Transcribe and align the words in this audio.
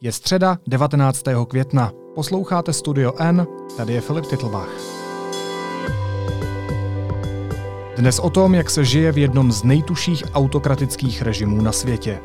Je 0.00 0.12
středa 0.12 0.58
19. 0.66 1.24
května. 1.48 1.92
Posloucháte 2.14 2.72
Studio 2.72 3.12
N, 3.18 3.46
tady 3.76 3.92
je 3.92 4.00
Filip 4.00 4.26
Titlbach. 4.26 4.68
Dnes 7.96 8.18
o 8.18 8.30
tom, 8.30 8.54
jak 8.54 8.70
se 8.70 8.84
žije 8.84 9.12
v 9.12 9.18
jednom 9.18 9.52
z 9.52 9.62
nejtuších 9.64 10.24
autokratických 10.34 11.22
režimů 11.22 11.62
na 11.62 11.72
světě. 11.72 12.20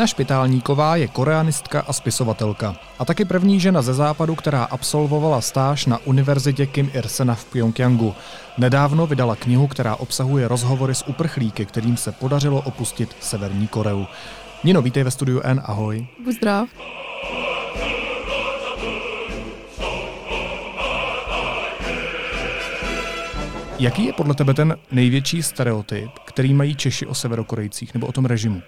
Nina 0.00 0.06
Špitálníková 0.06 0.96
je 0.96 1.08
koreanistka 1.08 1.80
a 1.80 1.92
spisovatelka. 1.92 2.76
A 2.98 3.04
taky 3.04 3.24
první 3.24 3.60
žena 3.60 3.82
ze 3.82 3.94
západu, 3.94 4.34
která 4.34 4.64
absolvovala 4.64 5.40
stáž 5.40 5.86
na 5.86 5.98
univerzitě 6.04 6.66
Kim 6.66 6.90
Il-sena 6.94 7.34
v 7.34 7.44
Pyongyangu. 7.44 8.14
Nedávno 8.58 9.06
vydala 9.06 9.36
knihu, 9.36 9.66
která 9.66 9.96
obsahuje 9.96 10.48
rozhovory 10.48 10.94
s 10.94 11.06
uprchlíky, 11.06 11.66
kterým 11.66 11.96
se 11.96 12.12
podařilo 12.12 12.60
opustit 12.60 13.16
Severní 13.20 13.68
Koreu. 13.68 14.06
Nino, 14.64 14.82
vítej 14.82 15.04
ve 15.04 15.10
studiu 15.10 15.40
N, 15.44 15.62
ahoj. 15.64 16.06
Buď 16.24 16.34
zdrav. 16.34 16.68
Jaký 23.78 24.04
je 24.04 24.12
podle 24.12 24.34
tebe 24.34 24.54
ten 24.54 24.76
největší 24.92 25.42
stereotyp, 25.42 26.10
který 26.24 26.54
mají 26.54 26.76
Češi 26.76 27.06
o 27.06 27.14
severokorejcích 27.14 27.94
nebo 27.94 28.06
o 28.06 28.12
tom 28.12 28.24
režimu? 28.24 28.62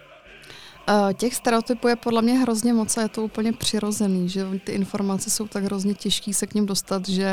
Těch 1.14 1.34
stereotypů 1.34 1.88
je 1.88 1.96
podle 1.96 2.22
mě 2.22 2.38
hrozně 2.38 2.72
moc 2.72 2.96
a 2.96 3.02
je 3.02 3.08
to 3.08 3.22
úplně 3.22 3.52
přirozený, 3.52 4.28
že 4.28 4.46
ty 4.64 4.72
informace 4.72 5.30
jsou 5.30 5.48
tak 5.48 5.64
hrozně 5.64 5.94
těžké 5.94 6.34
se 6.34 6.46
k 6.46 6.54
ním 6.54 6.66
dostat, 6.66 7.08
že 7.08 7.30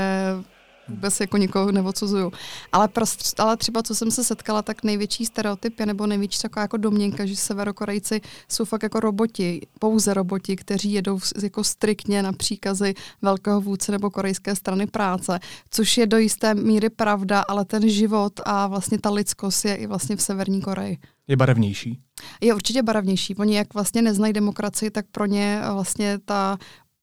vůbec 0.89 1.19
jako 1.19 1.37
nikoho 1.37 1.71
neodsuzuju. 1.71 2.31
Ale, 2.71 2.87
prost, 2.87 3.39
ale 3.39 3.57
třeba, 3.57 3.83
co 3.83 3.95
jsem 3.95 4.11
se 4.11 4.23
setkala, 4.23 4.61
tak 4.61 4.83
největší 4.83 5.25
stereotyp 5.25 5.79
je, 5.79 5.85
nebo 5.85 6.07
největší 6.07 6.39
taková 6.41 6.61
jako 6.61 6.77
domněnka, 6.77 7.25
že 7.25 7.35
severokorejci 7.35 8.21
jsou 8.49 8.65
fakt 8.65 8.83
jako 8.83 8.99
roboti, 8.99 9.61
pouze 9.79 10.13
roboti, 10.13 10.55
kteří 10.55 10.93
jedou 10.93 11.19
jako 11.43 11.63
striktně 11.63 12.23
na 12.23 12.33
příkazy 12.33 12.93
velkého 13.21 13.61
vůdce 13.61 13.91
nebo 13.91 14.09
korejské 14.09 14.55
strany 14.55 14.87
práce, 14.87 15.39
což 15.69 15.97
je 15.97 16.07
do 16.07 16.17
jisté 16.17 16.53
míry 16.53 16.89
pravda, 16.89 17.41
ale 17.47 17.65
ten 17.65 17.89
život 17.89 18.39
a 18.45 18.67
vlastně 18.67 18.99
ta 18.99 19.09
lidskost 19.09 19.65
je 19.65 19.75
i 19.75 19.87
vlastně 19.87 20.15
v 20.15 20.21
Severní 20.21 20.61
Koreji. 20.61 20.97
Je 21.27 21.37
barevnější. 21.37 21.99
Je 22.41 22.55
určitě 22.55 22.83
barevnější. 22.83 23.35
Oni 23.35 23.55
jak 23.55 23.73
vlastně 23.73 24.01
neznají 24.01 24.33
demokracii, 24.33 24.91
tak 24.91 25.05
pro 25.11 25.25
ně 25.25 25.61
vlastně 25.73 26.19
ta 26.25 26.57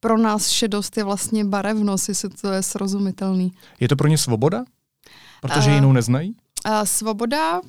pro 0.06 0.18
nás 0.18 0.48
šedost 0.48 0.96
je 0.96 1.04
vlastně 1.04 1.44
barevnost, 1.44 2.08
jestli 2.08 2.28
to 2.28 2.52
je 2.52 2.62
srozumitelný. 2.62 3.52
Je 3.80 3.88
to 3.88 3.96
pro 3.96 4.08
ně 4.08 4.18
svoboda? 4.18 4.64
Protože 5.40 5.70
uh, 5.70 5.74
jinou 5.74 5.92
neznají? 5.92 6.36
Uh, 6.66 6.82
svoboda 6.84 7.60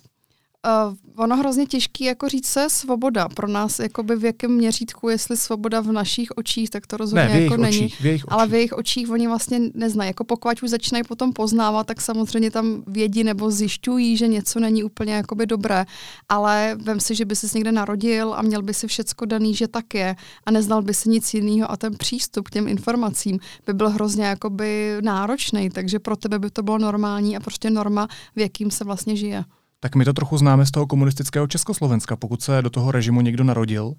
Uh, 0.65 0.95
ono 1.15 1.37
hrozně 1.37 1.65
těžký 1.65 2.03
jako 2.03 2.29
říct 2.29 2.47
se 2.47 2.69
svoboda. 2.69 3.29
Pro 3.29 3.47
nás 3.47 3.79
jakoby 3.79 4.15
v 4.15 4.25
jakém 4.25 4.51
měřítku, 4.51 5.09
jestli 5.09 5.37
svoboda 5.37 5.81
v 5.81 5.91
našich 5.91 6.29
očích, 6.35 6.69
tak 6.69 6.87
to 6.87 6.97
rozhodně 6.97 7.29
ne, 7.29 7.41
jako 7.41 7.57
není. 7.57 7.77
Očích, 7.77 8.01
v 8.01 8.05
jejich 8.05 8.23
ale 8.27 8.47
v 8.47 8.53
jejich 8.53 8.73
očích 8.73 9.09
oni 9.09 9.27
vlastně 9.27 9.59
neznají. 9.73 10.09
Jako 10.09 10.23
pokud 10.23 10.63
už 10.63 10.69
začínají 10.69 11.03
potom 11.03 11.33
poznávat, 11.33 11.87
tak 11.87 12.01
samozřejmě 12.01 12.51
tam 12.51 12.83
vědí 12.87 13.23
nebo 13.23 13.51
zjišťují, 13.51 14.17
že 14.17 14.27
něco 14.27 14.59
není 14.59 14.83
úplně 14.83 15.13
jakoby 15.13 15.45
dobré. 15.45 15.85
Ale 16.29 16.77
vem 16.81 16.99
si, 16.99 17.15
že 17.15 17.25
by 17.25 17.35
se 17.35 17.47
někde 17.55 17.71
narodil 17.71 18.33
a 18.33 18.41
měl 18.41 18.61
by 18.61 18.73
si 18.73 18.87
všecko 18.87 19.25
daný, 19.25 19.55
že 19.55 19.67
tak 19.67 19.93
je 19.93 20.15
a 20.45 20.51
neznal 20.51 20.81
by 20.81 20.93
si 20.93 21.09
nic 21.09 21.33
jiného 21.33 21.71
a 21.71 21.77
ten 21.77 21.97
přístup 21.97 22.47
k 22.47 22.51
těm 22.51 22.67
informacím 22.67 23.39
by 23.65 23.73
byl 23.73 23.89
hrozně 23.89 24.25
jakoby 24.25 24.97
náročný, 25.01 25.69
takže 25.69 25.99
pro 25.99 26.15
tebe 26.15 26.39
by 26.39 26.49
to 26.49 26.63
bylo 26.63 26.77
normální 26.77 27.37
a 27.37 27.39
prostě 27.39 27.69
norma, 27.69 28.07
v 28.35 28.39
jakým 28.39 28.71
se 28.71 28.83
vlastně 28.83 29.15
žije. 29.15 29.43
Tak 29.79 29.95
my 29.95 30.05
to 30.05 30.13
trochu 30.13 30.37
známe 30.37 30.65
z 30.65 30.71
toho 30.71 30.87
komunistického 30.87 31.47
Československa, 31.47 32.15
pokud 32.15 32.41
se 32.41 32.61
do 32.61 32.69
toho 32.69 32.91
režimu 32.91 33.21
někdo 33.21 33.43
narodil. 33.43 33.93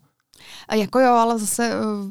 A 0.68 0.74
jako 0.74 0.98
jo, 0.98 1.12
ale 1.12 1.38
zase 1.38 1.80
uh, 1.80 2.10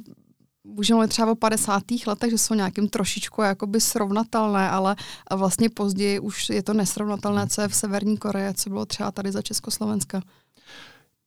můžeme 0.63 0.95
mluvit 0.95 1.07
třeba 1.07 1.31
o 1.31 1.35
50. 1.35 1.83
letech, 2.07 2.29
že 2.29 2.37
jsou 2.37 2.53
nějakým 2.53 2.89
trošičku 2.89 3.41
jakoby 3.41 3.81
srovnatelné, 3.81 4.69
ale 4.69 4.95
vlastně 5.35 5.69
později 5.69 6.19
už 6.19 6.49
je 6.49 6.63
to 6.63 6.73
nesrovnatelné, 6.73 7.47
co 7.47 7.61
je 7.61 7.67
v 7.67 7.75
Severní 7.75 8.17
Koreji, 8.17 8.53
co 8.53 8.69
bylo 8.69 8.85
třeba 8.85 9.11
tady 9.11 9.31
za 9.31 9.41
Československa. 9.41 10.21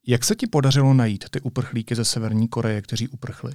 Jak 0.06 0.24
se 0.24 0.34
ti 0.34 0.46
podařilo 0.46 0.94
najít 0.94 1.24
ty 1.30 1.40
uprchlíky 1.40 1.94
ze 1.94 2.04
Severní 2.04 2.48
Koreje, 2.48 2.82
kteří 2.82 3.08
uprchli? 3.08 3.52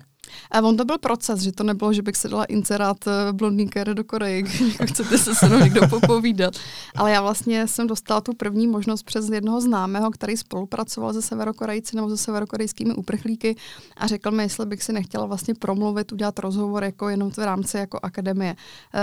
A 0.52 0.62
on 0.62 0.78
to 0.78 0.86
byl 0.86 0.98
proces, 0.98 1.40
že 1.40 1.52
to 1.52 1.64
nebylo, 1.64 1.94
že 1.94 2.02
bych 2.02 2.18
se 2.18 2.28
dala 2.28 2.46
incerát 2.46 2.98
eh, 3.08 3.34
blondý 3.34 3.70
do 3.94 4.04
Koreji, 4.04 4.44
chcete 4.86 5.18
se 5.18 5.36
se 5.36 5.50
mnou 5.50 5.60
někdo 5.60 5.88
popovídat. 5.88 6.54
Ale 6.96 7.12
já 7.12 7.22
vlastně 7.22 7.68
jsem 7.68 7.88
dostala 7.88 8.22
tu 8.22 8.34
první 8.34 8.68
možnost 8.68 9.04
přes 9.04 9.30
jednoho 9.30 9.62
známého, 9.62 10.12
který 10.12 10.38
spolupracoval 10.38 11.14
se 11.14 11.22
severokorejci 11.22 11.96
nebo 11.96 12.10
se 12.10 12.18
severokorejskými 12.18 12.94
uprchlíky 12.94 13.56
a 13.98 14.08
řekl 14.08 14.32
mi, 14.32 14.44
jestli 14.44 14.66
bych 14.66 14.84
si 14.84 14.94
nechtěla 14.94 15.26
vlastně 15.26 15.56
promluvit, 15.56 16.12
udělat 16.12 16.40
rozhovor 16.40 16.84
jako 16.84 17.10
jenom 17.10 17.32
v 17.32 17.38
rámci 17.38 17.78
jako 17.78 18.00
akademie. 18.04 18.56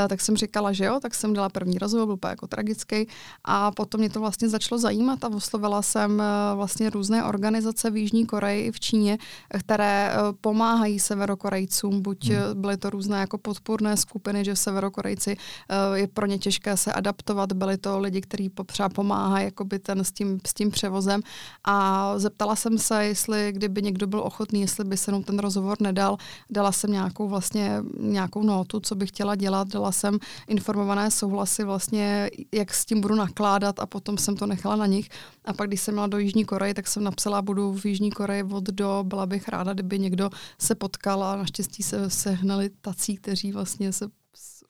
E, 0.05 0.09
tak 0.09 0.21
jsem 0.21 0.37
říkala, 0.37 0.73
že 0.73 0.85
jo, 0.85 1.01
tak 1.03 1.15
jsem 1.15 1.33
dala 1.33 1.49
první 1.49 1.79
rozhovor, 1.79 2.19
byl 2.21 2.31
jako 2.31 2.47
tragický 2.47 3.09
a 3.45 3.71
potom 3.71 3.99
mě 3.99 4.11
to 4.11 4.21
vlastně 4.21 4.49
začalo 4.49 4.79
zajímat 4.79 5.25
a 5.25 5.29
oslovila 5.29 5.83
jsem 5.83 6.21
eh, 6.21 6.55
vlastně 6.55 6.91
různé 6.91 7.25
organizace 7.25 7.91
v 7.91 7.97
Jižní 7.97 8.27
Koreji 8.27 8.67
i 8.67 8.73
v 8.73 8.81
Číně, 8.81 9.19
které 9.59 10.13
pomáhají 10.41 11.01
se 11.01 11.12
severokorejcům, 11.13 12.03
buď 12.03 12.29
hmm. 12.29 12.39
Eh, 12.39 12.55
byly 12.55 12.77
to 12.77 12.91
různé 12.91 13.19
jako 13.21 13.39
podpůrné 13.39 13.97
skupiny, 13.97 14.45
že 14.45 14.57
severokorejci 14.57 15.37
uh, 15.37 15.97
je 15.97 16.07
pro 16.09 16.27
ně 16.27 16.39
těžké 16.39 16.77
se 16.77 16.93
adaptovat, 16.93 17.53
byli 17.53 17.77
to 17.77 17.99
lidi, 17.99 18.21
kteří 18.21 18.51
třeba 18.67 18.89
pomáhají 18.89 19.45
jakoby 19.45 19.79
ten 19.79 20.05
s 20.05 20.13
tím, 20.13 20.41
s 20.47 20.55
tím 20.55 20.71
převozem. 20.71 21.21
A 21.65 21.75
zeptala 22.19 22.57
jsem 22.57 22.79
se, 22.79 23.05
jestli 23.05 23.53
kdyby 23.53 23.83
někdo 23.83 24.07
byl 24.07 24.21
ochotný, 24.21 24.61
jestli 24.61 24.85
by 24.85 24.97
se 24.97 25.11
mnou 25.11 25.23
ten 25.23 25.39
rozhovor 25.39 25.77
nedal, 25.81 26.17
dala 26.51 26.73
jsem 26.73 26.93
nějakou 26.93 27.29
vlastně 27.29 27.83
nějakou 28.01 28.43
notu, 28.43 28.81
co 28.81 28.95
bych 28.95 29.09
chtěla 29.09 29.35
dělat, 29.35 29.69
dala 29.69 29.93
jsem 29.93 30.19
informované 30.49 31.11
souhlasy 31.11 31.65
vlastně, 31.65 32.31
jak 32.53 32.75
s 32.75 32.85
tím 32.85 33.01
budu 33.01 33.15
nakládat 33.15 33.81
a 33.81 33.87
potom 33.87 34.19
jsem 34.19 34.37
to 34.37 34.47
nechala 34.47 34.77
na 34.77 34.87
nich. 34.87 35.09
A 35.45 35.53
pak, 35.53 35.69
když 35.69 35.81
jsem 35.81 35.95
měla 35.95 36.07
do 36.07 36.19
Jižní 36.19 36.45
Koreje, 36.45 36.75
tak 36.75 36.87
jsem 36.87 37.05
napsala, 37.05 37.43
budu 37.43 37.73
v 37.73 37.87
Jižní 37.87 38.11
Koreji 38.11 38.43
od 38.43 38.65
do, 38.65 39.05
byla 39.07 39.27
bych 39.27 39.49
ráda, 39.49 39.73
kdyby 39.73 39.99
někdo 39.99 40.31
se 40.59 40.75
potkal 40.75 41.02
a 41.07 41.37
naštěstí 41.37 41.83
se 41.83 42.11
sehnali 42.11 42.71
tací, 42.81 43.17
kteří 43.17 43.53
vlastně 43.53 43.93
se 43.93 44.09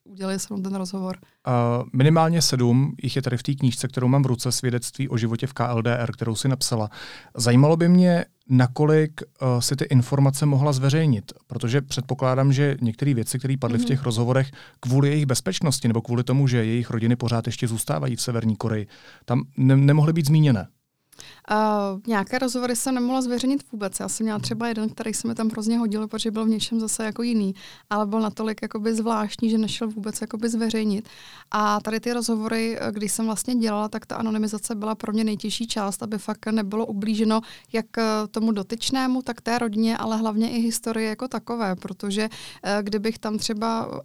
udělali 0.04 0.38
se 0.38 0.48
ten 0.48 0.74
rozhovor. 0.74 1.18
Uh, 1.46 1.88
minimálně 1.92 2.42
sedm 2.42 2.94
jich 3.02 3.16
je 3.16 3.22
tady 3.22 3.36
v 3.36 3.42
té 3.42 3.54
knížce, 3.54 3.88
kterou 3.88 4.08
mám 4.08 4.22
v 4.22 4.26
ruce, 4.26 4.52
svědectví 4.52 5.08
o 5.08 5.16
životě 5.16 5.46
v 5.46 5.52
KLDR, 5.52 6.12
kterou 6.12 6.34
si 6.34 6.48
napsala. 6.48 6.90
Zajímalo 7.36 7.76
by 7.76 7.88
mě, 7.88 8.24
nakolik 8.48 9.20
uh, 9.22 9.60
si 9.60 9.76
ty 9.76 9.84
informace 9.84 10.46
mohla 10.46 10.72
zveřejnit, 10.72 11.32
protože 11.46 11.80
předpokládám, 11.80 12.52
že 12.52 12.76
některé 12.80 13.14
věci, 13.14 13.38
které 13.38 13.54
padly 13.56 13.78
mm-hmm. 13.78 13.80
v 13.80 13.84
mhm. 13.84 13.88
těch 13.88 14.02
rozhovorech 14.02 14.50
kvůli 14.80 15.08
jejich 15.08 15.26
bezpečnosti 15.26 15.88
nebo 15.88 16.00
kvůli 16.02 16.24
tomu, 16.24 16.48
že 16.48 16.64
jejich 16.64 16.90
rodiny 16.90 17.16
pořád 17.16 17.46
ještě 17.46 17.68
zůstávají 17.68 18.16
v 18.16 18.22
Severní 18.22 18.56
Koreji, 18.56 18.86
tam 19.24 19.42
ne- 19.56 19.76
nemohly 19.76 20.12
být 20.12 20.26
zmíněné. 20.26 20.68
Uh, 21.50 22.00
nějaké 22.06 22.38
rozhovory 22.38 22.76
jsem 22.76 22.94
nemohla 22.94 23.22
zveřejnit 23.22 23.72
vůbec. 23.72 24.00
Já 24.00 24.08
jsem 24.08 24.24
měla 24.24 24.38
třeba 24.38 24.68
jeden, 24.68 24.88
který 24.88 25.14
se 25.14 25.28
mi 25.28 25.34
tam 25.34 25.48
hrozně 25.48 25.78
hodil, 25.78 26.08
protože 26.08 26.30
byl 26.30 26.44
v 26.44 26.48
něčem 26.48 26.80
zase 26.80 27.04
jako 27.04 27.22
jiný, 27.22 27.54
ale 27.90 28.06
byl 28.06 28.20
natolik 28.20 28.62
jakoby 28.62 28.94
zvláštní, 28.94 29.50
že 29.50 29.58
nešel 29.58 29.88
vůbec 29.88 30.20
jakoby 30.20 30.48
zveřejnit. 30.48 31.08
A 31.50 31.80
tady 31.80 32.00
ty 32.00 32.12
rozhovory, 32.12 32.78
když 32.90 33.12
jsem 33.12 33.26
vlastně 33.26 33.54
dělala, 33.54 33.88
tak 33.88 34.06
ta 34.06 34.16
anonymizace 34.16 34.74
byla 34.74 34.94
pro 34.94 35.12
mě 35.12 35.24
nejtěžší 35.24 35.66
část, 35.66 36.02
aby 36.02 36.18
fakt 36.18 36.46
nebylo 36.46 36.86
ublíženo 36.86 37.40
jak 37.72 37.86
tomu 38.30 38.52
dotyčnému, 38.52 39.22
tak 39.22 39.40
té 39.40 39.58
rodině, 39.58 39.96
ale 39.96 40.16
hlavně 40.16 40.50
i 40.50 40.60
historii 40.60 41.08
jako 41.08 41.28
takové, 41.28 41.76
protože 41.76 42.28
uh, 42.28 42.70
kdybych 42.82 43.18
tam 43.18 43.38
třeba, 43.38 43.86
uh, 43.86 44.02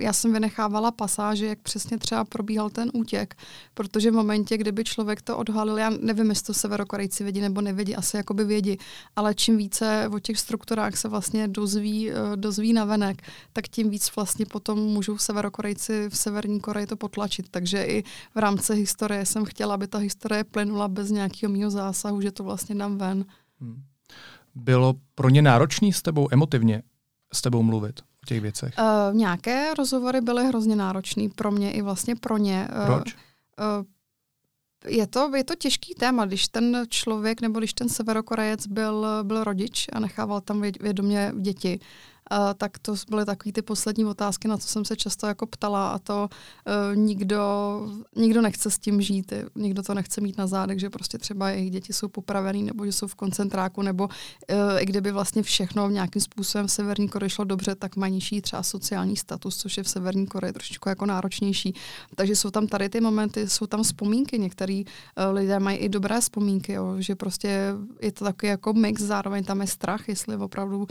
já 0.00 0.12
jsem 0.12 0.32
vynechávala 0.32 0.90
pasáže, 0.90 1.46
jak 1.46 1.58
přesně 1.58 1.98
třeba 1.98 2.24
probíhal 2.24 2.70
ten 2.70 2.90
útěk, 2.94 3.34
protože 3.74 4.10
v 4.10 4.14
momentě, 4.14 4.58
kdyby 4.58 4.84
člověk 4.84 5.22
to 5.22 5.36
odhalil, 5.36 5.78
já 5.78 5.90
nevím, 5.90 6.30
jestli 6.30 6.46
to 6.46 6.53
severokorejci 6.54 7.22
vědí 7.24 7.40
nebo 7.40 7.60
nevědí, 7.60 7.96
asi 7.96 8.16
jakoby 8.16 8.44
vědí, 8.44 8.78
ale 9.16 9.34
čím 9.34 9.56
více 9.56 10.10
o 10.14 10.18
těch 10.18 10.38
strukturách 10.38 10.96
se 10.96 11.08
vlastně 11.08 11.48
dozví, 11.48 12.10
eh, 12.10 12.14
dozví 12.36 12.72
navenek, 12.72 13.22
tak 13.52 13.68
tím 13.68 13.90
víc 13.90 14.16
vlastně 14.16 14.46
potom 14.46 14.78
můžou 14.78 15.18
severokorejci 15.18 16.08
v 16.08 16.16
Severní 16.16 16.60
Koreji 16.60 16.86
to 16.86 16.96
potlačit. 16.96 17.48
Takže 17.50 17.84
i 17.84 18.02
v 18.34 18.38
rámci 18.38 18.74
historie 18.74 19.26
jsem 19.26 19.44
chtěla, 19.44 19.74
aby 19.74 19.86
ta 19.86 19.98
historie 19.98 20.44
plynula 20.44 20.88
bez 20.88 21.10
nějakého 21.10 21.52
mého 21.52 21.70
zásahu, 21.70 22.20
že 22.20 22.32
to 22.32 22.44
vlastně 22.44 22.74
dám 22.74 22.98
ven. 22.98 23.24
Hmm. 23.60 23.82
Bylo 24.54 24.94
pro 25.14 25.28
ně 25.28 25.42
náročný 25.42 25.92
s 25.92 26.02
tebou 26.02 26.28
emotivně 26.30 26.82
s 27.32 27.42
tebou 27.42 27.62
mluvit? 27.62 28.00
o 28.24 28.26
těch 28.26 28.40
věcech? 28.40 28.74
Uh, 28.78 29.14
nějaké 29.16 29.74
rozhovory 29.74 30.20
byly 30.20 30.46
hrozně 30.46 30.76
náročné 30.76 31.28
pro 31.34 31.50
mě 31.50 31.72
i 31.72 31.82
vlastně 31.82 32.16
pro 32.16 32.36
ně. 32.36 32.68
Proč? 32.86 33.14
Uh, 33.14 33.80
uh, 33.80 33.84
je 34.88 35.06
to, 35.06 35.30
je 35.36 35.44
to 35.44 35.54
těžký 35.54 35.94
téma, 35.94 36.24
když 36.24 36.48
ten 36.48 36.84
člověk 36.88 37.40
nebo 37.40 37.58
když 37.58 37.74
ten 37.74 37.88
severokorejec 37.88 38.66
byl, 38.66 39.06
byl 39.22 39.44
rodič 39.44 39.86
a 39.92 40.00
nechával 40.00 40.40
tam 40.40 40.62
vědomě 40.80 41.32
děti, 41.40 41.80
Uh, 42.32 42.54
tak 42.56 42.78
to 42.78 42.94
byly 43.10 43.24
takové 43.24 43.52
ty 43.52 43.62
poslední 43.62 44.04
otázky, 44.04 44.48
na 44.48 44.56
co 44.56 44.68
jsem 44.68 44.84
se 44.84 44.96
často 44.96 45.26
jako 45.26 45.46
ptala 45.46 45.90
a 45.90 45.98
to 45.98 46.28
uh, 46.90 46.96
nikdo, 46.96 47.42
nikdo 48.16 48.42
nechce 48.42 48.70
s 48.70 48.78
tím 48.78 49.02
žít, 49.02 49.32
nikdo 49.54 49.82
to 49.82 49.94
nechce 49.94 50.20
mít 50.20 50.38
na 50.38 50.46
zádech, 50.46 50.80
že 50.80 50.90
prostě 50.90 51.18
třeba 51.18 51.50
jejich 51.50 51.70
děti 51.70 51.92
jsou 51.92 52.08
popravený 52.08 52.62
nebo 52.62 52.86
že 52.86 52.92
jsou 52.92 53.06
v 53.06 53.14
koncentráku, 53.14 53.82
nebo 53.82 54.04
uh, 54.04 54.58
i 54.78 54.86
kdyby 54.86 55.12
vlastně 55.12 55.42
všechno 55.42 55.90
nějakým 55.90 56.22
způsobem 56.22 56.66
v 56.66 56.70
Severní 56.70 57.08
Koreji 57.08 57.30
šlo 57.30 57.44
dobře, 57.44 57.74
tak 57.74 57.96
mají 57.96 58.12
nižší 58.12 58.42
třeba 58.42 58.62
sociální 58.62 59.16
status, 59.16 59.56
což 59.56 59.76
je 59.76 59.82
v 59.82 59.88
Severní 59.88 60.26
Koreji 60.26 60.52
trošičku 60.52 60.88
jako 60.88 61.06
náročnější. 61.06 61.74
Takže 62.14 62.36
jsou 62.36 62.50
tam 62.50 62.66
tady 62.66 62.88
ty 62.88 63.00
momenty, 63.00 63.48
jsou 63.48 63.66
tam 63.66 63.82
vzpomínky, 63.82 64.38
některý 64.38 64.84
uh, 64.84 65.34
lidé 65.34 65.60
mají 65.60 65.78
i 65.78 65.88
dobré 65.88 66.20
vzpomínky, 66.20 66.72
jo, 66.72 66.94
že 66.98 67.14
prostě 67.14 67.74
je 68.02 68.12
to 68.12 68.24
takový 68.24 68.50
jako 68.50 68.72
mix, 68.72 69.02
zároveň 69.02 69.44
tam 69.44 69.60
je 69.60 69.66
strach, 69.66 70.08
jestli 70.08 70.36
opravdu 70.36 70.78
uh, 70.78 70.86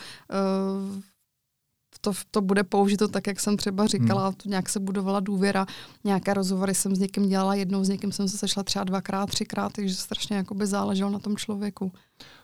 to, 2.03 2.11
to 2.31 2.41
bude 2.41 2.63
použito 2.63 3.07
tak, 3.07 3.27
jak 3.27 3.39
jsem 3.39 3.57
třeba 3.57 3.87
říkala, 3.87 4.25
hmm. 4.25 4.35
nějak 4.45 4.69
se 4.69 4.79
budovala 4.79 5.19
důvěra. 5.19 5.65
Nějaké 6.03 6.33
rozhovory 6.33 6.75
jsem 6.75 6.95
s 6.95 6.99
někým 6.99 7.29
dělala 7.29 7.55
jednou, 7.55 7.83
s 7.83 7.89
někým 7.89 8.11
jsem 8.11 8.27
se 8.27 8.37
sešla 8.37 8.63
třeba 8.63 8.83
dvakrát, 8.83 9.29
třikrát, 9.29 9.73
takže 9.73 9.95
strašně 9.95 10.35
jakoby 10.35 10.67
záleželo 10.67 11.09
na 11.09 11.19
tom 11.19 11.37
člověku. 11.37 11.91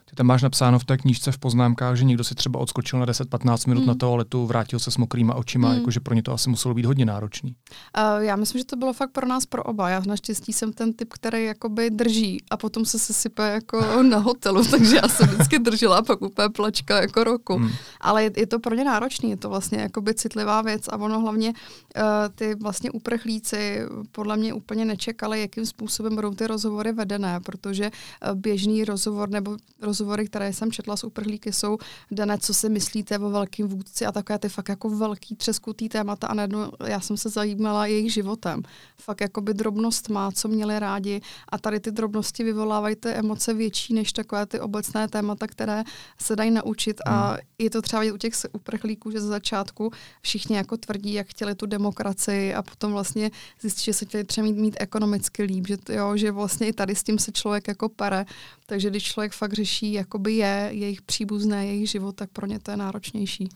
Ty 0.10 0.16
tam 0.16 0.26
máš 0.26 0.42
napsáno 0.42 0.80
v 0.80 0.84
té 0.84 0.98
knížce 0.98 1.32
v 1.32 1.38
poznámkách, 1.38 1.96
že 1.96 2.04
někdo 2.04 2.24
si 2.24 2.36
třeba 2.36 2.60
odskočil 2.60 3.00
na 3.00 3.06
10-15 3.06 3.68
minut 3.68 3.82
mm. 3.82 3.88
na 3.88 3.96
toaletu, 3.96 4.46
vrátil 4.46 4.80
se 4.80 4.92
s 4.92 4.98
mokrýma 4.98 5.34
očima, 5.34 5.70
mm. 5.70 5.76
jakože 5.76 6.00
pro 6.00 6.16
ně 6.16 6.24
to 6.24 6.34
asi 6.34 6.50
muselo 6.50 6.74
být 6.74 6.86
hodně 6.86 7.06
náročný. 7.06 7.56
Uh, 7.98 8.24
já 8.24 8.36
myslím, 8.36 8.60
že 8.60 8.66
to 8.66 8.76
bylo 8.76 8.94
fakt 8.94 9.12
pro 9.12 9.28
nás, 9.28 9.46
pro 9.46 9.64
oba. 9.64 9.90
Já 9.90 10.02
naštěstí 10.08 10.54
jsem 10.54 10.74
ten 10.74 10.94
typ, 10.94 11.14
který 11.14 11.46
jakoby 11.46 11.90
drží 11.90 12.38
a 12.52 12.58
potom 12.58 12.86
se 12.86 13.00
sesype 13.00 13.50
jako 13.50 14.04
na 14.04 14.18
hotelu, 14.18 14.64
takže 14.72 14.96
já 14.96 15.08
jsem 15.08 15.28
vždycky 15.28 15.60
držela 15.60 15.98
a 15.98 16.02
pak 16.02 16.22
úplně 16.22 16.50
plačka 16.50 17.02
jako 17.02 17.24
roku. 17.24 17.60
Mm. 17.60 17.70
Ale 18.02 18.24
je, 18.24 18.32
je, 18.38 18.48
to 18.48 18.60
pro 18.60 18.76
ně 18.76 18.84
náročný, 18.84 19.30
je 19.30 19.38
to 19.38 19.50
vlastně 19.50 19.80
jakoby 19.80 20.14
citlivá 20.14 20.62
věc 20.62 20.88
a 20.88 20.98
ono 20.98 21.20
hlavně 21.20 21.50
uh, 21.50 22.04
ty 22.36 22.56
vlastně 22.56 22.92
uprchlíci 22.92 23.82
podle 24.12 24.38
mě 24.38 24.54
úplně 24.54 24.86
nečekali, 24.86 25.42
jakým 25.42 25.66
způsobem 25.66 26.16
budou 26.16 26.34
ty 26.34 26.48
rozhovory 26.48 26.92
vedené, 26.92 27.40
protože 27.40 27.92
uh, 27.92 28.36
běžný 28.36 28.86
rozhovor 28.86 29.30
nebo 29.30 29.58
rozhovor 29.82 29.99
rozhovory, 30.00 30.26
které 30.26 30.54
jsem 30.54 30.72
četla 30.72 30.98
z 30.98 31.04
uprchlíky, 31.04 31.54
jsou 31.54 31.78
dané, 32.12 32.38
co 32.38 32.54
si 32.54 32.70
myslíte 32.70 33.20
o 33.20 33.30
velkým 33.30 33.68
vůdci 33.68 34.06
a 34.06 34.12
takové 34.12 34.40
ty 34.40 34.50
fakt 34.50 34.70
jako 34.70 34.90
velký 34.90 35.36
třeskutý 35.36 35.90
témata 35.90 36.28
a 36.28 36.34
najednou 36.34 36.72
já 36.88 37.00
jsem 37.00 37.18
se 37.18 37.30
zajímala 37.30 37.86
jejich 37.86 38.14
životem. 38.14 38.64
Fakt 38.98 39.22
jako 39.22 39.42
by 39.42 39.54
drobnost 39.54 40.10
má, 40.10 40.32
co 40.32 40.48
měli 40.48 40.80
rádi 40.80 41.22
a 41.50 41.58
tady 41.58 41.80
ty 41.80 41.92
drobnosti 41.92 42.44
vyvolávají 42.44 42.96
ty 42.96 43.10
emoce 43.10 43.54
větší 43.54 43.94
než 43.94 44.14
takové 44.14 44.46
ty 44.46 44.60
obecné 44.60 45.08
témata, 45.08 45.48
které 45.48 45.84
se 46.22 46.36
dají 46.36 46.52
naučit 46.52 47.02
a 47.06 47.28
hmm. 47.28 47.38
je 47.58 47.70
to 47.70 47.82
třeba 47.82 48.04
u 48.14 48.18
těch 48.18 48.34
uprchlíků, 48.54 49.12
že 49.12 49.22
ze 49.22 49.28
začátku 49.28 49.92
všichni 50.22 50.56
jako 50.56 50.78
tvrdí, 50.78 51.14
jak 51.14 51.28
chtěli 51.28 51.56
tu 51.56 51.66
demokracii 51.66 52.54
a 52.54 52.62
potom 52.62 52.92
vlastně 52.92 53.32
zjistí, 53.62 53.84
že 53.84 53.94
se 53.94 54.06
chtěli 54.06 54.24
třeba 54.24 54.48
mít, 54.48 54.58
mít 54.58 54.76
ekonomicky 54.80 55.44
líp, 55.44 55.68
že, 55.68 55.78
jo, 55.90 56.18
že 56.18 56.32
vlastně 56.32 56.68
i 56.68 56.74
tady 56.74 56.96
s 56.96 57.04
tím 57.04 57.20
se 57.20 57.32
člověk 57.32 57.68
jako 57.68 57.90
pere. 57.90 58.26
Takže 58.66 58.90
když 58.90 59.04
člověk 59.04 59.34
fakt 59.34 59.54
řeší 59.54 59.89
jakoby 59.94 60.34
je 60.34 60.70
jejich 60.72 61.02
příbuzné, 61.02 61.66
jejich 61.66 61.90
život, 61.90 62.16
tak 62.16 62.30
pro 62.30 62.46
ně 62.48 62.60
to 62.60 62.72
je 62.72 62.78
náročnější. 62.78 63.50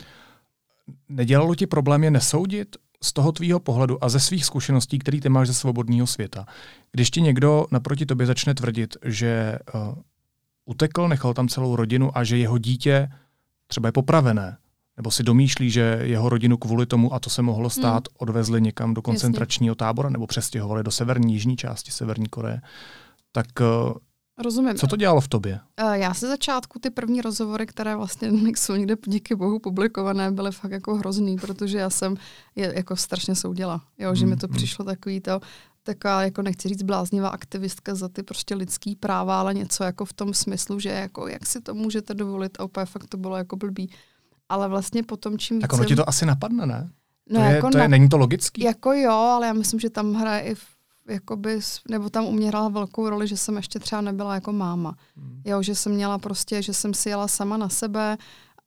Nedělalo 1.09 1.55
ti 1.55 1.67
problém 1.67 2.03
je 2.03 2.11
nesoudit 2.11 2.77
z 3.03 3.13
toho 3.13 3.31
tvýho 3.31 3.59
pohledu 3.59 4.03
a 4.03 4.09
ze 4.09 4.19
svých 4.19 4.45
zkušeností, 4.45 4.99
který 4.99 5.21
ty 5.21 5.29
máš 5.29 5.47
ze 5.47 5.53
svobodného 5.53 6.07
světa? 6.07 6.45
Když 6.91 7.11
ti 7.11 7.21
někdo 7.21 7.65
naproti 7.71 8.05
tobě 8.05 8.27
začne 8.27 8.53
tvrdit, 8.53 8.97
že 9.05 9.59
uh, 9.75 9.95
utekl, 10.65 11.07
nechal 11.07 11.33
tam 11.33 11.47
celou 11.47 11.75
rodinu 11.75 12.17
a 12.17 12.23
že 12.23 12.37
jeho 12.37 12.57
dítě 12.57 13.09
třeba 13.67 13.87
je 13.87 13.91
popravené, 13.91 14.57
nebo 14.97 15.11
si 15.11 15.23
domýšlí, 15.23 15.69
že 15.69 15.99
jeho 16.01 16.29
rodinu 16.29 16.57
kvůli 16.57 16.85
tomu, 16.85 17.13
a 17.13 17.19
to 17.19 17.29
se 17.29 17.41
mohlo 17.41 17.69
stát, 17.69 18.07
hmm. 18.07 18.15
odvezli 18.17 18.61
někam 18.61 18.93
do 18.93 19.01
koncentračního 19.01 19.75
tábora 19.75 20.09
nebo 20.09 20.27
přestěhovali 20.27 20.83
do 20.83 20.91
severní, 20.91 21.33
jižní 21.33 21.57
části 21.57 21.91
Severní 21.91 22.27
Koreje, 22.27 22.61
tak 23.31 23.47
uh, 23.59 23.93
Rozumím. 24.43 24.75
Co 24.75 24.87
to 24.87 24.95
dělalo 24.95 25.21
v 25.21 25.27
tobě? 25.27 25.59
Uh, 25.83 25.91
já 25.93 26.13
se 26.13 26.27
začátku 26.27 26.79
ty 26.79 26.89
první 26.89 27.21
rozhovory, 27.21 27.67
které 27.67 27.95
vlastně 27.95 28.31
jsou 28.55 28.75
někde 28.75 28.95
díky 29.05 29.35
bohu 29.35 29.59
publikované, 29.59 30.31
byly 30.31 30.51
fakt 30.51 30.71
jako 30.71 30.95
hrozný, 30.95 31.37
protože 31.37 31.77
já 31.77 31.89
jsem 31.89 32.15
je 32.55 32.73
jako 32.75 32.95
strašně 32.95 33.35
soudila. 33.35 33.81
Jo, 33.97 34.15
že 34.15 34.25
mm, 34.25 34.29
mi 34.29 34.37
to 34.37 34.47
mm. 34.47 34.53
přišlo 34.53 34.85
takový 34.85 35.19
to, 35.19 35.39
taková, 35.83 36.23
jako 36.23 36.41
nechci 36.41 36.69
říct 36.69 36.83
bláznivá 36.83 37.29
aktivistka 37.29 37.95
za 37.95 38.09
ty 38.09 38.23
prostě 38.23 38.55
lidský 38.55 38.95
práva, 38.95 39.39
ale 39.39 39.53
něco 39.53 39.83
jako 39.83 40.05
v 40.05 40.13
tom 40.13 40.33
smyslu, 40.33 40.79
že 40.79 40.89
jako 40.89 41.27
jak 41.27 41.45
si 41.45 41.61
to 41.61 41.73
můžete 41.73 42.13
dovolit 42.13 42.59
a 42.59 42.63
úplně 42.63 42.85
fakt 42.85 43.07
to 43.07 43.17
bylo 43.17 43.37
jako 43.37 43.55
blbý. 43.55 43.89
Ale 44.49 44.67
vlastně 44.67 45.03
potom 45.03 45.37
čím 45.37 45.61
Tak 45.61 45.73
ono 45.73 45.85
ti 45.85 45.95
to 45.95 46.09
asi 46.09 46.25
napadne, 46.25 46.65
ne? 46.65 46.89
No 47.29 47.39
to, 47.39 47.45
jako 47.45 47.67
je, 47.67 47.71
to 47.71 47.77
je, 47.77 47.87
není 47.87 48.09
to 48.09 48.17
logický? 48.17 48.63
Jako 48.63 48.93
jo, 48.93 49.11
ale 49.11 49.47
já 49.47 49.53
myslím, 49.53 49.79
že 49.79 49.89
tam 49.89 50.13
hraje 50.13 50.41
i 50.51 50.55
jakoby, 51.07 51.59
nebo 51.89 52.09
tam 52.09 52.25
u 52.25 52.31
mě 52.31 52.47
hrála 52.47 52.69
velkou 52.69 53.09
roli, 53.09 53.27
že 53.27 53.37
jsem 53.37 53.57
ještě 53.57 53.79
třeba 53.79 54.01
nebyla 54.01 54.35
jako 54.35 54.53
máma. 54.53 54.95
Hmm. 55.15 55.41
Jo, 55.45 55.63
že 55.63 55.75
jsem 55.75 55.91
měla 55.91 56.17
prostě, 56.17 56.61
že 56.61 56.73
jsem 56.73 56.93
si 56.93 57.09
jela 57.09 57.27
sama 57.27 57.57
na 57.57 57.69
sebe, 57.69 58.17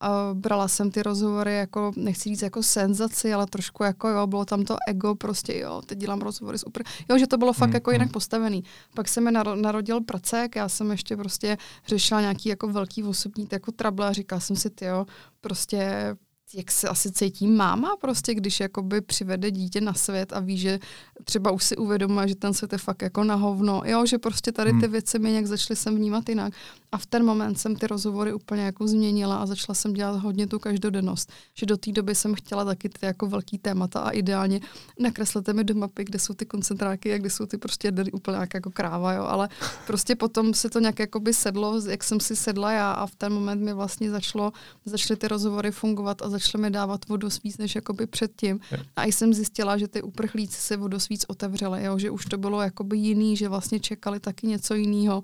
a 0.00 0.30
brala 0.34 0.68
jsem 0.68 0.90
ty 0.90 1.02
rozhovory 1.02 1.54
jako, 1.54 1.92
nechci 1.96 2.28
říct 2.28 2.42
jako 2.42 2.62
senzaci, 2.62 3.34
ale 3.34 3.46
trošku 3.46 3.82
jako 3.84 4.08
jo, 4.08 4.26
bylo 4.26 4.44
tam 4.44 4.64
to 4.64 4.76
ego, 4.88 5.14
prostě 5.14 5.58
jo, 5.58 5.82
teď 5.86 5.98
dělám 5.98 6.20
rozhovory 6.20 6.58
s 6.58 6.66
upr... 6.66 6.82
Jo, 7.10 7.18
že 7.18 7.26
to 7.26 7.38
bylo 7.38 7.52
fakt 7.52 7.68
hmm. 7.68 7.74
jako 7.74 7.90
jinak 7.90 8.06
hmm. 8.06 8.12
postavený. 8.12 8.64
Pak 8.94 9.08
se 9.08 9.20
mi 9.20 9.30
narodil 9.54 10.00
pracek, 10.00 10.56
já 10.56 10.68
jsem 10.68 10.90
ještě 10.90 11.16
prostě 11.16 11.56
řešila 11.86 12.20
nějaký 12.20 12.48
jako 12.48 12.68
velký 12.68 13.02
osobní 13.04 13.48
jako 13.52 13.72
trable 13.72 14.06
a 14.08 14.12
říkala 14.12 14.40
jsem 14.40 14.56
si, 14.56 14.70
ty 14.70 14.84
jo, 14.84 15.06
prostě 15.40 16.10
jak 16.54 16.70
se 16.70 16.88
asi 16.88 17.12
cítí 17.12 17.46
máma 17.46 17.96
prostě, 18.00 18.34
když 18.34 18.60
jakoby 18.60 19.00
přivede 19.00 19.50
dítě 19.50 19.80
na 19.80 19.94
svět 19.94 20.32
a 20.32 20.40
ví, 20.40 20.58
že 20.58 20.78
třeba 21.24 21.50
už 21.50 21.64
si 21.64 21.76
uvědomuje, 21.76 22.28
že 22.28 22.34
ten 22.34 22.54
svět 22.54 22.72
je 22.72 22.78
fakt 22.78 23.02
jako 23.02 23.24
na 23.24 23.34
hovno. 23.34 23.82
Jo, 23.84 24.06
že 24.06 24.18
prostě 24.18 24.52
tady 24.52 24.70
ty 24.70 24.78
hmm. 24.78 24.92
věci 24.92 25.18
mi 25.18 25.30
nějak 25.30 25.46
začaly 25.46 25.76
sem 25.76 25.96
vnímat 25.96 26.28
jinak. 26.28 26.52
A 26.92 26.98
v 26.98 27.06
ten 27.06 27.24
moment 27.24 27.58
jsem 27.58 27.76
ty 27.76 27.86
rozhovory 27.86 28.32
úplně 28.32 28.62
jako 28.62 28.88
změnila 28.88 29.36
a 29.36 29.46
začala 29.46 29.74
jsem 29.74 29.92
dělat 29.92 30.16
hodně 30.22 30.46
tu 30.46 30.58
každodennost. 30.58 31.32
Že 31.54 31.66
do 31.66 31.76
té 31.76 31.92
doby 31.92 32.14
jsem 32.14 32.34
chtěla 32.34 32.64
taky 32.64 32.88
ty 32.88 33.06
jako 33.06 33.26
velký 33.26 33.58
témata 33.58 34.00
a 34.00 34.10
ideálně 34.10 34.60
nakreslete 34.98 35.52
mi 35.52 35.64
do 35.64 35.74
mapy, 35.74 36.04
kde 36.04 36.18
jsou 36.18 36.34
ty 36.34 36.46
koncentráky 36.46 37.14
a 37.14 37.18
kde 37.18 37.30
jsou 37.30 37.46
ty 37.46 37.58
prostě 37.58 37.88
jedy 37.88 38.12
úplně 38.12 38.38
jak 38.38 38.54
jako 38.54 38.70
kráva, 38.70 39.12
jo. 39.12 39.24
Ale 39.24 39.48
prostě 39.86 40.16
potom 40.16 40.54
se 40.54 40.70
to 40.70 40.80
nějak 40.80 40.98
jako 40.98 41.20
by 41.20 41.34
sedlo, 41.34 41.80
jak 41.88 42.04
jsem 42.04 42.20
si 42.20 42.36
sedla 42.36 42.72
já 42.72 42.92
a 42.92 43.06
v 43.06 43.14
ten 43.14 43.32
moment 43.32 43.62
mi 43.62 43.72
vlastně 43.72 44.10
začalo, 44.10 44.52
začaly 44.84 45.16
ty 45.16 45.28
rozhovory 45.28 45.70
fungovat 45.70 46.22
a 46.22 46.35
začaly 46.38 46.62
mi 46.62 46.70
dávat 46.70 47.08
vodu 47.08 47.28
víc 47.44 47.58
než 47.58 47.74
jakoby 47.74 48.06
předtím. 48.06 48.60
A 48.96 49.04
jsem 49.04 49.34
zjistila, 49.34 49.78
že 49.78 49.88
ty 49.88 50.02
uprchlíci 50.02 50.60
se 50.60 50.76
vodu 50.76 50.98
víc 51.10 51.24
otevřeli, 51.28 51.84
jo, 51.84 51.98
že 51.98 52.10
už 52.10 52.24
to 52.24 52.38
bylo 52.38 52.62
jakoby 52.62 52.96
jiný, 52.96 53.36
že 53.36 53.48
vlastně 53.48 53.80
čekali 53.80 54.20
taky 54.20 54.46
něco 54.46 54.74
jiného 54.74 55.22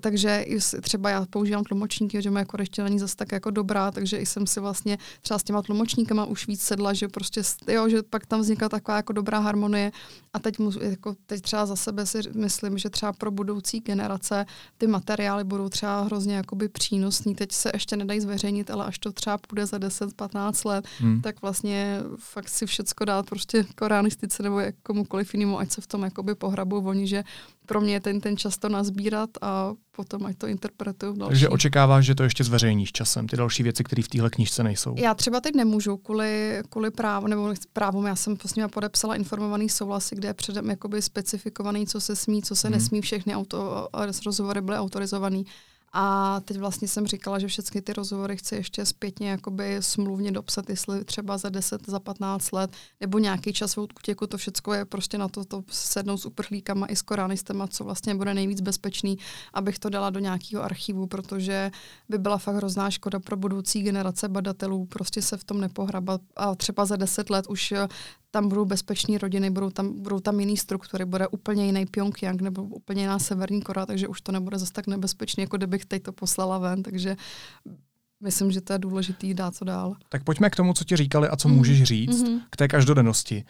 takže 0.00 0.44
třeba 0.80 1.10
já 1.10 1.26
používám 1.30 1.64
tlumočníky, 1.64 2.22
že 2.22 2.30
moje 2.30 2.44
koreština 2.44 2.84
není 2.84 2.98
zase 2.98 3.16
tak 3.16 3.32
jako 3.32 3.50
dobrá, 3.50 3.90
takže 3.90 4.16
i 4.16 4.26
jsem 4.26 4.46
si 4.46 4.60
vlastně 4.60 4.98
třeba 5.22 5.38
s 5.38 5.42
těma 5.44 5.62
tlumočníkama 5.62 6.24
už 6.24 6.46
víc 6.46 6.62
sedla, 6.62 6.92
že 6.92 7.08
prostě, 7.08 7.42
jo, 7.68 7.88
že 7.88 8.02
pak 8.02 8.26
tam 8.26 8.40
vznikla 8.40 8.68
taková 8.68 8.96
jako 8.96 9.12
dobrá 9.12 9.38
harmonie 9.38 9.92
a 10.32 10.38
teď, 10.38 10.58
mu, 10.58 10.70
jako 10.80 11.14
teď 11.26 11.42
třeba 11.42 11.66
za 11.66 11.76
sebe 11.76 12.06
si 12.06 12.18
myslím, 12.34 12.78
že 12.78 12.90
třeba 12.90 13.12
pro 13.12 13.30
budoucí 13.30 13.80
generace 13.80 14.46
ty 14.78 14.86
materiály 14.86 15.44
budou 15.44 15.68
třeba 15.68 16.02
hrozně 16.02 16.36
jakoby 16.36 16.68
přínosní. 16.68 17.34
Teď 17.34 17.52
se 17.52 17.70
ještě 17.74 17.96
nedají 17.96 18.20
zveřejnit, 18.20 18.70
ale 18.70 18.84
až 18.84 18.98
to 18.98 19.12
třeba 19.12 19.38
půjde 19.38 19.66
za 19.66 19.78
10-15 19.78 20.68
let, 20.68 20.84
hmm. 20.98 21.20
tak 21.22 21.42
vlastně 21.42 22.00
fakt 22.18 22.48
si 22.48 22.66
všecko 22.66 23.04
dát 23.04 23.26
prostě 23.26 23.66
koreanistice 23.74 24.42
nebo 24.42 24.60
komukoliv 24.82 25.34
jinému, 25.34 25.58
ať 25.58 25.70
se 25.70 25.80
v 25.80 25.86
tom 25.86 26.02
jakoby 26.02 26.34
pohrabu 26.34 26.76
oni, 26.76 27.06
že 27.06 27.24
pro 27.66 27.80
mě 27.80 27.92
je 27.92 28.00
ten, 28.00 28.20
ten 28.20 28.36
čas 28.36 28.58
to 28.58 28.68
nazbírat 28.68 29.30
a 29.42 29.72
potom 29.96 30.26
ať 30.26 30.38
to 30.38 30.46
interpretuju 30.46 31.12
další. 31.12 31.30
Takže 31.30 31.48
očekáváš, 31.48 32.04
že 32.04 32.14
to 32.14 32.22
ještě 32.22 32.44
zveřejníš 32.44 32.92
časem, 32.92 33.28
ty 33.28 33.36
další 33.36 33.62
věci, 33.62 33.84
které 33.84 34.02
v 34.02 34.08
téhle 34.08 34.30
knižce 34.30 34.62
nejsou? 34.62 34.94
Já 34.98 35.14
třeba 35.14 35.40
teď 35.40 35.54
nemůžu 35.54 35.96
kvůli, 35.96 36.62
kvůli 36.70 36.90
právu, 36.90 37.26
nebo 37.26 37.54
právům, 37.72 38.06
já 38.06 38.16
jsem 38.16 38.36
s 38.46 38.68
podepsala 38.68 39.16
informovaný 39.16 39.68
souhlasy, 39.68 40.16
kde 40.16 40.28
je 40.28 40.34
předem 40.34 40.70
jakoby 40.70 41.02
specifikovaný, 41.02 41.86
co 41.86 42.00
se 42.00 42.16
smí, 42.16 42.42
co 42.42 42.56
se 42.56 42.68
hmm. 42.68 42.74
nesmí, 42.74 43.00
všechny 43.00 43.34
auto, 43.34 43.88
rozhovory 44.26 44.60
byly 44.60 44.76
autorizovaný 44.76 45.46
A 45.96 46.40
teď 46.40 46.58
vlastně 46.58 46.88
jsem 46.88 47.06
říkala, 47.06 47.38
že 47.38 47.46
všechny 47.46 47.82
ty 47.82 47.92
rozhovory 47.92 48.36
chci 48.36 48.54
ještě 48.54 48.86
zpětně 48.86 49.30
jakoby 49.30 49.76
smluvně 49.80 50.32
dopsat, 50.32 50.70
jestli 50.70 51.04
třeba 51.04 51.38
za 51.38 51.48
10, 51.48 51.82
za 51.86 52.00
15 52.00 52.52
let, 52.52 52.70
nebo 53.00 53.18
nějaký 53.18 53.52
časovou 53.52 53.86
útěku, 53.98 54.26
to 54.26 54.38
všechno 54.38 54.72
je 54.72 54.84
prostě 54.84 55.18
na 55.18 55.28
to, 55.28 55.44
to 55.44 55.62
sednout 55.70 56.18
s 56.18 56.26
uprchlíkama 56.26 56.86
i 56.86 56.96
s 56.96 57.02
koránistema, 57.02 57.66
co 57.66 57.84
vlastně 57.84 58.14
bude 58.14 58.34
nejvíc 58.34 58.60
bezpečný, 58.60 59.18
abych 59.52 59.78
to 59.78 59.88
dala 59.88 60.10
do 60.10 60.20
nějakého 60.20 60.62
archivu, 60.62 61.06
protože 61.06 61.70
by 62.08 62.18
byla 62.18 62.38
fakt 62.38 62.56
hrozná 62.56 62.90
škoda 62.90 63.20
pro 63.20 63.36
budoucí 63.36 63.82
generace 63.82 64.28
badatelů 64.28 64.86
prostě 64.86 65.22
se 65.22 65.36
v 65.36 65.44
tom 65.44 65.60
nepohrabat. 65.60 66.20
A 66.36 66.54
třeba 66.54 66.84
za 66.84 66.96
10 66.96 67.30
let 67.30 67.46
už 67.48 67.74
tam 68.34 68.48
budou 68.48 68.64
bezpečné 68.64 69.18
rodiny, 69.18 69.50
budou 69.50 69.70
tam, 69.70 70.02
budou 70.02 70.20
tam 70.20 70.40
jiný 70.40 70.56
struktury, 70.56 71.04
bude 71.04 71.28
úplně 71.28 71.66
jiný 71.66 71.86
Pyongyang 71.86 72.42
nebo 72.42 72.62
úplně 72.62 73.02
jiná 73.02 73.18
Severní 73.18 73.62
Korea, 73.62 73.86
takže 73.86 74.08
už 74.08 74.20
to 74.20 74.32
nebude 74.32 74.58
zase 74.58 74.72
tak 74.72 74.86
nebezpečné, 74.86 75.42
jako 75.42 75.56
kdybych 75.56 75.84
teď 75.86 76.02
to 76.02 76.12
poslala 76.12 76.58
ven, 76.58 76.82
takže 76.82 77.16
myslím, 78.22 78.50
že 78.50 78.60
to 78.60 78.72
je 78.72 78.78
důležité 78.78 79.34
dát 79.34 79.58
to 79.58 79.64
dál. 79.64 79.96
Tak 80.08 80.24
pojďme 80.24 80.50
k 80.50 80.56
tomu, 80.56 80.72
co 80.72 80.84
ti 80.84 80.96
říkali 80.96 81.28
a 81.28 81.36
co 81.36 81.48
mm. 81.48 81.54
můžeš 81.54 81.82
říct, 81.82 82.22
mm-hmm. 82.22 82.40
k 82.50 82.56
té 82.56 82.68
každodennosti. 82.68 83.44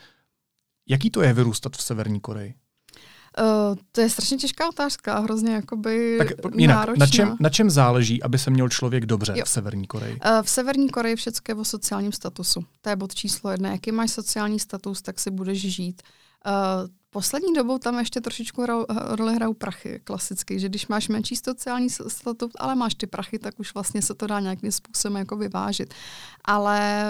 Jaký 0.88 1.10
to 1.10 1.22
je 1.22 1.32
vyrůstat 1.32 1.76
v 1.76 1.82
Severní 1.82 2.20
Koreji? 2.20 2.54
Uh, 3.40 3.76
to 3.92 4.00
je 4.00 4.10
strašně 4.10 4.36
těžká 4.36 4.68
otázka, 4.68 5.18
hrozně 5.18 5.54
jakoby 5.54 6.14
tak 6.18 6.28
jinak, 6.56 6.76
náročná. 6.76 7.06
Na 7.06 7.10
čem, 7.10 7.36
na 7.40 7.50
čem 7.50 7.70
záleží, 7.70 8.22
aby 8.22 8.38
se 8.38 8.50
měl 8.50 8.68
člověk 8.68 9.06
dobře 9.06 9.32
jo. 9.36 9.44
v 9.44 9.48
Severní 9.48 9.86
Koreji? 9.86 10.12
Uh, 10.12 10.42
v 10.42 10.50
Severní 10.50 10.88
Koreji 10.90 11.16
všechno 11.16 11.42
je 11.48 11.54
o 11.54 11.64
sociálním 11.64 12.12
statusu. 12.12 12.64
To 12.80 12.90
je 12.90 12.96
bod 12.96 13.14
číslo 13.14 13.50
jedna. 13.50 13.70
Jaký 13.70 13.92
máš 13.92 14.10
sociální 14.10 14.60
status, 14.60 15.02
tak 15.02 15.20
si 15.20 15.30
budeš 15.30 15.74
žít. 15.74 16.02
Uh, 16.46 16.88
Poslední 17.14 17.54
dobou 17.54 17.78
tam 17.78 17.98
ještě 17.98 18.20
trošičku 18.20 18.66
roli 19.08 19.34
hrajou 19.34 19.54
prachy, 19.54 20.00
klasicky, 20.04 20.60
že 20.60 20.68
když 20.68 20.88
máš 20.88 21.08
menší 21.08 21.36
sociální 21.36 21.90
statut, 21.90 22.50
ale 22.58 22.74
máš 22.74 22.94
ty 22.94 23.06
prachy, 23.06 23.38
tak 23.38 23.60
už 23.60 23.74
vlastně 23.74 24.02
se 24.02 24.14
to 24.14 24.26
dá 24.26 24.40
nějakým 24.40 24.72
způsobem 24.72 25.16
jako 25.16 25.36
vyvážit. 25.36 25.94
Ale 26.44 27.04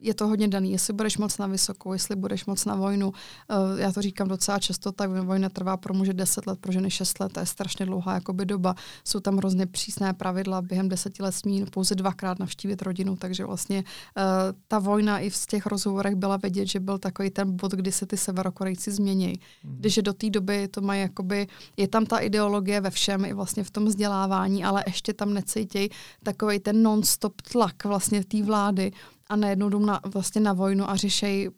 je 0.00 0.14
to 0.14 0.26
hodně 0.26 0.48
daný, 0.48 0.72
jestli 0.72 0.92
budeš 0.92 1.18
moc 1.18 1.38
na 1.38 1.46
vysokou, 1.46 1.92
jestli 1.92 2.16
budeš 2.16 2.46
moc 2.46 2.64
na 2.64 2.74
vojnu. 2.74 3.08
Uh, 3.08 3.80
já 3.80 3.92
to 3.92 4.02
říkám 4.02 4.28
docela 4.28 4.58
často, 4.58 4.92
tak 4.92 5.10
vojna 5.10 5.48
trvá 5.48 5.76
pro 5.76 5.94
muže 5.94 6.12
10 6.12 6.46
let, 6.46 6.58
pro 6.58 6.72
ženy 6.72 6.90
6 6.90 7.20
let, 7.20 7.32
to 7.32 7.40
je 7.40 7.46
strašně 7.46 7.86
dlouhá 7.86 8.14
jakoby 8.14 8.46
doba. 8.46 8.74
Jsou 9.04 9.20
tam 9.20 9.36
hrozně 9.36 9.66
přísné 9.66 10.14
pravidla, 10.14 10.62
během 10.62 10.88
deseti 10.88 11.22
let 11.22 11.32
smí 11.32 11.64
pouze 11.70 11.94
dvakrát 11.94 12.38
navštívit 12.38 12.82
rodinu, 12.82 13.16
takže 13.16 13.44
vlastně 13.44 13.78
uh, 13.78 14.22
ta 14.68 14.78
vojna 14.78 15.18
i 15.18 15.30
v 15.30 15.46
těch 15.46 15.66
rozhovorech 15.66 16.14
byla 16.14 16.36
vidět, 16.36 16.66
že 16.66 16.80
byl 16.80 16.98
takový 16.98 17.30
ten 17.30 17.56
bod, 17.56 17.72
kdy 17.72 17.92
se 17.92 18.06
ty 18.06 18.16
severokorejci 18.16 18.92
změní. 18.92 19.40
Hmm. 19.64 19.76
Když 19.78 19.98
do 20.02 20.12
té 20.12 20.30
doby 20.30 20.68
to 20.68 20.80
mají 20.80 21.00
jakoby, 21.00 21.46
je 21.76 21.88
tam 21.88 22.06
ta 22.06 22.18
ideologie 22.18 22.80
ve 22.80 22.90
všem, 22.90 23.24
i 23.24 23.32
vlastně 23.32 23.64
v 23.64 23.70
tom 23.70 23.84
vzdělávání, 23.84 24.64
ale 24.64 24.84
ještě 24.86 25.12
tam 25.12 25.34
necítějí 25.34 25.88
takový 26.22 26.58
ten 26.58 26.82
non-stop 26.82 27.42
tlak 27.42 27.84
vlastně 27.84 28.24
té 28.24 28.42
vlády 28.42 28.92
a 29.28 29.36
najednou 29.36 29.68
jdou 29.68 29.78
na, 29.78 30.00
vlastně 30.04 30.40
na 30.40 30.52
vojnu 30.52 30.90
a 30.90 30.96
řešejí 30.96 31.48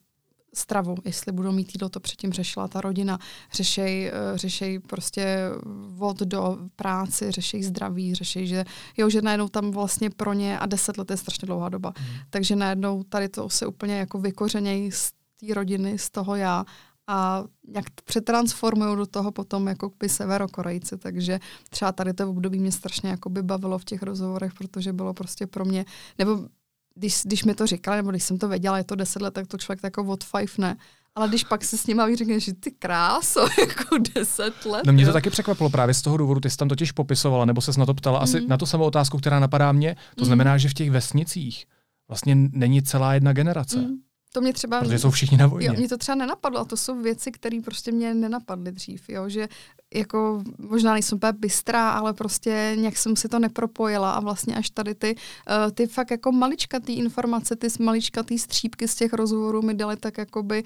stravu, 0.55 0.95
jestli 1.05 1.33
budou 1.33 1.53
mít 1.53 1.75
jídlo, 1.75 1.89
to 1.89 2.01
předtím 2.01 2.33
řešila 2.33 2.69
ta 2.69 2.81
rodina, 2.81 3.19
řešej, 3.53 4.07
eh, 4.07 4.39
řešej 4.39 4.79
prostě 4.79 5.39
vod 5.87 6.19
do 6.21 6.59
práci, 6.77 7.31
řešej 7.31 7.63
zdraví, 7.63 8.15
řešej, 8.15 8.47
že 8.47 8.65
jo, 8.97 9.11
že 9.11 9.23
najednou 9.23 9.49
tam 9.49 9.71
vlastně 9.71 10.11
pro 10.11 10.33
ně, 10.33 10.59
a 10.59 10.67
deset 10.67 10.99
let 10.99 11.11
je 11.11 11.17
strašně 11.17 11.47
dlouhá 11.47 11.69
doba, 11.69 11.93
mm. 12.01 12.07
takže 12.31 12.57
najednou 12.57 13.03
tady 13.03 13.29
to 13.29 13.49
se 13.49 13.67
úplně 13.67 13.99
jako 13.99 14.19
vykořenějí 14.19 14.93
z 14.93 15.13
té 15.41 15.55
rodiny, 15.55 15.99
z 15.99 16.11
toho 16.11 16.37
já 16.37 16.65
a 17.11 17.45
jak 17.75 17.85
přetransformují 18.05 18.97
do 18.97 19.07
toho 19.07 19.33
potom 19.33 19.67
jako 19.67 19.91
by 20.01 20.09
severokorejci, 20.09 20.99
takže 20.99 21.41
třeba 21.71 21.93
tady 21.93 22.13
to 22.13 22.31
období 22.31 22.59
mě 22.59 22.73
strašně 22.73 23.11
jako 23.11 23.31
by 23.31 23.43
bavilo 23.43 23.79
v 23.79 23.85
těch 23.85 24.03
rozhovorech, 24.03 24.55
protože 24.55 24.93
bylo 24.93 25.15
prostě 25.15 25.47
pro 25.47 25.65
mě, 25.65 25.85
nebo 26.19 26.47
když, 26.95 27.23
když 27.25 27.45
mi 27.45 27.55
to 27.55 27.67
říkali, 27.67 27.97
nebo 27.97 28.11
když 28.11 28.25
jsem 28.25 28.39
to 28.39 28.49
věděla, 28.49 28.79
je 28.79 28.85
to 28.85 28.95
deset 28.95 29.23
let, 29.23 29.35
tak 29.35 29.47
to 29.47 29.59
člověk 29.59 29.81
jako 29.85 30.05
od 30.05 30.25
five 30.25 30.53
ne. 30.59 30.77
Ale 31.15 31.29
když 31.29 31.45
pak 31.45 31.65
se 31.65 31.79
s 31.79 31.87
nimi 31.87 32.17
řekne, 32.17 32.41
že 32.41 32.55
ty 32.55 32.71
kráso, 32.71 33.41
jako 33.59 33.99
deset 34.15 34.65
let. 34.65 34.87
No 34.87 34.93
mě 34.93 35.05
to 35.05 35.11
jo. 35.11 35.13
taky 35.13 35.31
překvapilo 35.31 35.71
právě 35.71 35.95
z 35.95 36.03
toho 36.03 36.17
důvodu, 36.17 36.41
ty 36.41 36.51
jsi 36.51 36.57
tam 36.57 36.69
totiž 36.69 36.93
popisovala, 36.93 37.45
nebo 37.45 37.61
se 37.61 37.81
na 37.81 37.87
to 37.87 37.95
ptala, 37.95 38.19
mm. 38.19 38.23
asi 38.23 38.47
na 38.47 38.57
tu 38.57 38.67
samou 38.67 38.85
otázku, 38.85 39.19
která 39.19 39.41
napadá 39.41 39.73
mě. 39.73 39.97
To 40.15 40.23
mm. 40.23 40.27
znamená, 40.27 40.59
že 40.59 40.69
v 40.69 40.75
těch 40.75 40.91
vesnicích 40.91 41.67
vlastně 42.09 42.35
není 42.35 42.83
celá 42.83 43.15
jedna 43.15 43.33
generace. 43.33 43.79
Mm. 43.79 43.97
To 44.33 44.41
mě 44.41 44.53
třeba... 44.53 44.81
Protože 44.81 44.99
jsou 44.99 45.11
všichni 45.11 45.37
na 45.37 45.47
vojně. 45.47 45.67
Jo, 45.67 45.75
mě 45.75 45.89
to 45.89 45.97
třeba 45.97 46.17
nenapadlo 46.17 46.61
a 46.61 46.65
to 46.65 46.77
jsou 46.77 47.03
věci, 47.03 47.33
které 47.33 47.61
prostě 47.65 47.93
mě 47.93 48.15
nenapadly 48.15 48.73
dřív, 48.73 49.09
jo, 49.09 49.29
že 49.29 49.49
jako 49.95 50.43
možná 50.59 50.93
nejsem 50.93 51.17
úplně 51.17 51.33
bystrá, 51.33 51.91
ale 51.91 52.13
prostě 52.13 52.73
nějak 52.77 52.97
jsem 52.97 53.17
si 53.17 53.29
to 53.29 53.39
nepropojila 53.39 54.13
a 54.13 54.21
vlastně 54.21 54.55
až 54.55 54.71
tady 54.71 54.95
ty, 54.95 55.15
uh, 55.15 55.71
ty 55.71 55.87
fakt 55.87 56.11
jako 56.11 56.33
maličkatý 56.33 56.93
informace, 56.93 57.57
ty 57.57 57.69
maličkatý 57.81 58.39
střípky 58.39 58.89
z 58.89 58.95
těch 58.95 59.13
rozhovorů 59.13 59.63
mi 59.63 59.75
dali 59.75 59.97
tak 59.97 60.19
jakoby 60.19 60.63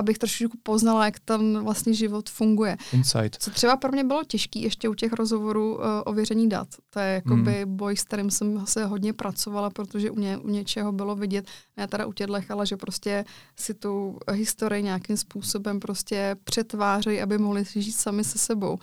abych 0.00 0.18
trošičku 0.18 0.58
poznala, 0.62 1.04
jak 1.04 1.20
ten 1.20 1.64
vlastně 1.64 1.94
život 1.94 2.30
funguje. 2.30 2.76
Insight. 2.92 3.36
Co 3.38 3.50
třeba 3.50 3.76
pro 3.76 3.92
mě 3.92 4.04
bylo 4.04 4.24
těžké 4.24 4.58
ještě 4.58 4.88
u 4.88 4.94
těch 4.94 5.12
rozhovorů 5.12 5.74
uh, 5.74 5.82
ověření 6.04 6.48
dat. 6.48 6.68
To 6.90 6.98
je 6.98 7.14
jakoby 7.14 7.52
hmm. 7.52 7.76
boj, 7.76 7.96
s 7.96 8.04
kterým 8.04 8.30
jsem 8.30 8.66
se 8.66 8.84
hodně 8.84 9.12
pracovala, 9.12 9.70
protože 9.70 10.10
u, 10.10 10.18
ně, 10.20 10.38
u 10.38 10.48
něčeho 10.48 10.92
bylo 10.92 11.16
vidět, 11.16 11.46
ne 11.76 11.88
teda 11.88 12.06
u 12.06 12.12
těchto, 12.12 12.34
ale 12.48 12.66
že 12.66 12.76
prostě 12.76 13.24
si 13.56 13.74
tu 13.74 14.18
historii 14.32 14.82
nějakým 14.82 15.16
způsobem 15.16 15.80
prostě 15.80 16.36
přetvářejí, 16.44 17.20
aby 17.20 17.38
mohli 17.38 17.64
žít 17.76 17.92
sami 17.92 18.24
se 18.24 18.38
sebou. 18.38 18.78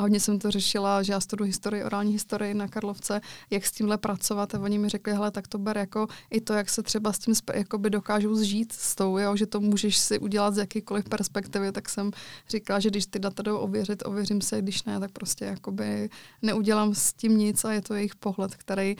A 0.00 0.02
hodně 0.02 0.20
jsem 0.20 0.38
to 0.38 0.50
řešila, 0.50 1.02
že 1.02 1.12
já 1.12 1.20
studuji 1.20 1.48
historii, 1.48 1.84
orální 1.84 2.12
historii 2.12 2.54
na 2.54 2.68
Karlovce, 2.68 3.20
jak 3.50 3.66
s 3.66 3.72
tímhle 3.72 3.98
pracovat. 3.98 4.54
A 4.54 4.60
oni 4.60 4.78
mi 4.78 4.88
řekli, 4.88 5.12
hele, 5.12 5.30
tak 5.30 5.48
to 5.48 5.58
ber 5.58 5.78
jako 5.78 6.06
i 6.30 6.40
to, 6.40 6.52
jak 6.52 6.70
se 6.70 6.82
třeba 6.82 7.12
s 7.12 7.18
tím 7.18 7.34
jakoby 7.54 7.90
dokážou 7.90 8.34
zžít 8.34 8.72
s 8.72 8.94
tou, 8.94 9.18
jo, 9.18 9.36
že 9.36 9.46
to 9.46 9.60
můžeš 9.60 9.96
si 9.96 10.18
udělat 10.18 10.54
z 10.54 10.58
jakýkoliv 10.58 11.08
perspektivy, 11.08 11.72
tak 11.72 11.88
jsem 11.88 12.10
říkala, 12.48 12.80
že 12.80 12.90
když 12.90 13.06
ty 13.06 13.18
data 13.18 13.42
jdou 13.42 13.58
ověřit, 13.58 14.02
ověřím 14.06 14.40
se, 14.40 14.62
když 14.62 14.84
ne, 14.84 15.00
tak 15.00 15.10
prostě 15.10 15.44
jakoby 15.44 16.10
neudělám 16.42 16.94
s 16.94 17.12
tím 17.12 17.38
nic 17.38 17.64
a 17.64 17.72
je 17.72 17.82
to 17.82 17.94
jejich 17.94 18.14
pohled, 18.14 18.54
který 18.54 18.96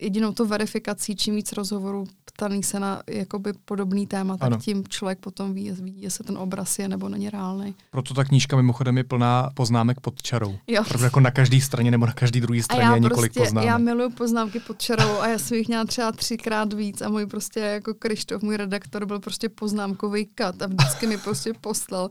jedinou 0.00 0.32
to 0.32 0.46
verifikací, 0.46 1.16
čím 1.16 1.36
víc 1.36 1.52
rozhovorů 1.52 2.06
ptaný 2.24 2.62
se 2.62 2.80
na 2.80 3.02
jakoby 3.06 3.52
podobný 3.64 4.06
téma, 4.06 4.36
tak 4.36 4.46
ano. 4.46 4.58
tím 4.58 4.88
člověk 4.88 5.18
potom 5.18 5.54
ví, 5.54 5.70
ví, 5.70 6.02
jestli 6.02 6.24
ten 6.24 6.38
obraz 6.38 6.78
je 6.78 6.88
nebo 6.88 7.08
není 7.08 7.30
reálný. 7.30 7.74
Proto 7.90 8.14
ta 8.14 8.24
knížka 8.24 8.56
mimochodem 8.56 8.98
je 8.98 9.04
plná 9.04 9.50
poznámek 9.54 10.00
pod 10.00 10.22
čarou. 10.22 10.58
Jo. 10.66 10.84
Protože 10.88 11.04
jako 11.04 11.20
na 11.20 11.30
každé 11.30 11.60
straně 11.60 11.90
nebo 11.90 12.06
na 12.06 12.12
každé 12.12 12.40
druhé 12.40 12.62
straně 12.62 12.94
je 12.94 13.00
několik 13.00 13.32
prostě, 13.32 13.46
poznámek. 13.46 13.68
Já 13.68 13.78
miluju 13.78 14.10
poznámky 14.10 14.60
pod 14.60 14.78
čarou 14.78 15.18
a 15.20 15.28
já 15.28 15.38
jsem 15.38 15.58
jich 15.58 15.68
měla 15.68 15.84
třeba 15.84 16.12
třikrát 16.12 16.72
víc 16.72 17.02
a 17.02 17.08
můj 17.08 17.26
prostě 17.26 17.60
jako 17.60 17.94
Krištof, 17.94 18.42
můj 18.42 18.56
redaktor, 18.56 19.06
byl 19.06 19.20
prostě 19.20 19.48
poznámkový 19.48 20.26
kat 20.34 20.62
a 20.62 20.66
vždycky 20.66 21.06
mi 21.06 21.18
prostě 21.18 21.52
poslal 21.60 22.08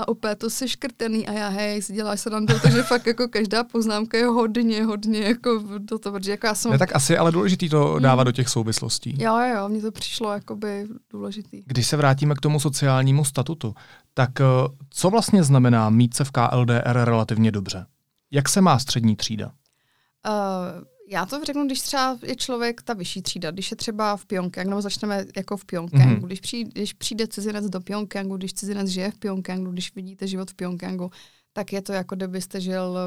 a 0.00 0.08
úplně 0.08 0.36
to 0.36 0.50
se 0.50 0.68
škrtený 0.68 1.28
a 1.28 1.32
já 1.32 1.48
hej, 1.48 1.82
si 1.82 1.92
děláš 1.92 2.20
se 2.20 2.30
to, 2.30 2.60
takže 2.62 2.82
fakt 2.82 3.06
jako 3.06 3.28
každá 3.28 3.64
poznámka 3.64 4.18
je 4.18 4.26
hodně, 4.26 4.84
hodně 4.84 5.20
jako 5.20 5.62
do 5.78 5.98
toho, 5.98 6.12
protože 6.12 6.30
jako 6.30 6.46
já 6.46 6.54
jsem... 6.54 6.70
Ne, 6.70 6.78
tak 6.78 6.96
asi 6.96 7.18
ale 7.18 7.32
důležitý 7.32 7.68
to 7.68 7.98
dávat 7.98 8.22
mm. 8.22 8.24
do 8.24 8.32
těch 8.32 8.48
souvislostí. 8.48 9.14
Jo, 9.18 9.38
jo, 9.38 9.68
mně 9.68 9.82
to 9.82 9.92
přišlo 9.92 10.32
jakoby 10.32 10.86
důležitý. 11.10 11.62
Když 11.66 11.86
se 11.86 11.96
vrátíme 11.96 12.34
k 12.34 12.40
tomu 12.40 12.60
sociálnímu 12.60 13.24
statutu, 13.24 13.74
tak 14.14 14.40
eh, 14.40 14.44
co 14.90 15.10
vlastně 15.10 15.42
znamená 15.42 15.90
mít 15.90 16.14
se 16.14 16.24
v 16.24 16.30
KLDR 16.30 17.04
relativně 17.04 17.52
dobře? 17.52 17.86
Jak 18.30 18.48
se 18.48 18.60
má 18.60 18.78
střední 18.78 19.16
třída? 19.16 19.46
Uh, 19.46 20.84
já 21.10 21.26
to 21.26 21.44
řeknu, 21.44 21.66
když 21.66 21.80
třeba 21.80 22.18
je 22.22 22.36
člověk 22.36 22.82
ta 22.82 22.94
vyšší 22.94 23.22
třída, 23.22 23.50
když 23.50 23.70
je 23.70 23.76
třeba 23.76 24.16
v 24.16 24.26
Pyongyangu, 24.26 24.70
nebo 24.70 24.82
začneme 24.82 25.26
jako 25.36 25.56
v 25.56 25.64
Pyongyangu, 25.64 26.20
mm-hmm. 26.20 26.26
když, 26.26 26.40
přijde, 26.40 26.70
když 26.74 26.92
přijde 26.92 27.26
cizinec 27.26 27.66
do 27.66 27.80
Pyongyangu, 27.80 28.36
když 28.36 28.52
cizinec 28.52 28.88
žije 28.88 29.10
v 29.10 29.18
Pyongyangu, 29.18 29.70
když 29.70 29.94
vidíte 29.94 30.26
život 30.26 30.50
v 30.50 30.54
Pyongyangu, 30.54 31.10
tak 31.52 31.72
je 31.72 31.82
to 31.82 31.92
jako 31.92 32.14
kdybyste 32.14 32.60
žil 32.60 32.98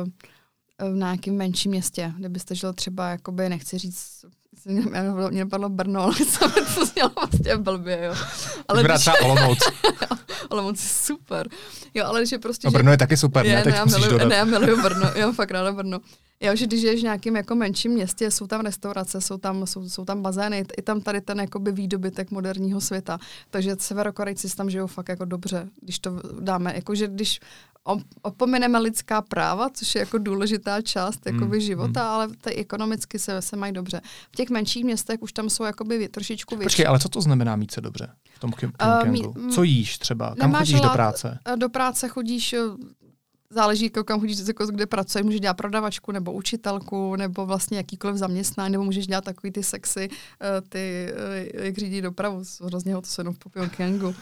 eh, 0.80 0.90
v 0.90 0.96
nějakém 0.96 1.36
menším 1.36 1.72
městě, 1.72 2.14
kdybyste 2.18 2.56
žil 2.56 2.74
třeba, 2.74 3.10
jakoby, 3.10 3.50
nechci 3.50 3.78
říct 3.78 4.26
mě 4.66 5.44
napadlo 5.44 5.70
Brno, 5.70 6.02
ale 6.02 6.16
jsem 6.30 6.52
to 6.76 6.86
znělo 6.86 7.12
vlastně 7.16 7.58
blbě, 7.58 8.04
jo. 8.04 8.14
Ale 8.68 8.84
když... 8.84 9.10
Olomouc. 9.22 9.60
Olomouc 10.50 10.84
je 10.84 10.90
super. 10.90 11.48
Jo, 11.94 12.06
ale 12.06 12.26
že 12.26 12.38
prostě... 12.38 12.68
No, 12.68 12.72
Brno 12.72 12.92
je 12.92 12.98
taky 12.98 13.18
super, 13.18 13.46
je, 13.46 13.56
ne? 13.56 13.64
Teď 13.64 13.74
ne, 13.74 13.78
já 13.78 13.86
miluju, 13.86 14.18
ne, 14.28 14.36
já 14.36 14.46
miluju 14.46 14.82
Brno, 14.82 15.12
jo, 15.16 15.34
fakt 15.34 15.52
ráda 15.52 15.72
Brno. 15.72 16.00
Jo, 16.44 16.56
že 16.56 16.68
když 16.68 16.82
žiješ 16.82 17.00
v 17.00 17.04
nějakém 17.04 17.36
jako 17.36 17.56
menším 17.56 17.92
městě, 17.92 18.32
jsou 18.32 18.48
tam 18.48 18.62
restaurace, 18.62 19.22
jsou 19.22 19.38
tam, 19.38 19.68
jsou, 19.68 19.90
jsou 19.90 20.06
tam 20.06 20.22
bazény, 20.22 20.66
i 20.78 20.82
tam 20.82 21.02
tady 21.02 21.22
ten 21.22 21.40
jakoby 21.40 21.72
výdobytek 21.72 22.32
moderního 22.32 22.82
světa. 22.82 23.20
Takže 23.50 23.76
severokorejci 23.80 24.56
tam 24.56 24.70
žijou 24.70 24.88
fakt 24.88 25.10
jako 25.10 25.26
dobře, 25.26 25.70
když 25.82 26.00
to 26.00 26.22
dáme. 26.40 26.74
Jakože 26.76 27.08
když 27.08 27.40
opomeneme 28.22 28.80
lidská 28.80 29.22
práva, 29.22 29.70
což 29.70 29.96
je 29.96 30.00
jako 30.00 30.18
důležitá 30.18 30.82
část 30.82 31.26
jakoby 31.26 31.58
mm, 31.58 31.62
života, 31.62 32.04
mm. 32.04 32.10
ale 32.10 32.28
ty 32.28 32.50
ekonomicky 32.50 33.20
se, 33.20 33.42
se 33.42 33.56
mají 33.56 33.74
dobře. 33.74 34.02
V 34.32 34.36
těch 34.36 34.50
menších 34.50 34.84
městech 34.84 35.22
už 35.22 35.34
tam 35.34 35.50
jsou 35.50 35.64
jakoby 35.64 36.10
trošičku 36.10 36.56
větší. 36.56 36.66
Počkej, 36.66 36.88
ale 36.88 37.00
co 37.00 37.10
to 37.10 37.22
znamená 37.22 37.56
mít 37.56 37.72
se 37.72 37.82
dobře 37.82 38.10
v 38.36 38.40
tom 38.40 38.52
Pyongyangu? 38.52 39.30
Uh, 39.30 39.50
co 39.50 39.64
jíš 39.64 39.98
třeba? 39.98 40.36
Kam 40.36 40.54
chodíš 40.54 40.82
do 40.82 40.90
práce? 40.90 41.40
Do 41.56 41.70
práce 41.70 42.08
chodíš 42.08 42.56
záleží, 43.54 43.90
kam 43.90 44.20
chodíš, 44.20 44.48
jako 44.48 44.66
kde 44.66 44.86
pracuješ, 44.86 45.26
můžeš 45.26 45.42
dělat 45.42 45.54
prodavačku 45.54 46.12
nebo 46.12 46.34
učitelku, 46.34 47.16
nebo 47.16 47.46
vlastně 47.46 47.78
jakýkoliv 47.78 48.18
zaměstnání, 48.18 48.72
nebo 48.72 48.84
můžeš 48.84 49.08
dělat 49.08 49.24
takový 49.24 49.52
ty 49.52 49.64
sexy, 49.64 50.10
eh, 50.42 50.62
ty, 50.70 51.08
eh, 51.10 51.66
jak 51.66 51.78
řídí 51.78 52.02
dopravu, 52.02 52.44
hrozně 52.64 52.96
ho 52.96 53.02
to 53.02 53.08
se 53.08 53.22
jenom 53.22 53.34
v 53.34 53.40
Pyongyangu. 53.52 54.16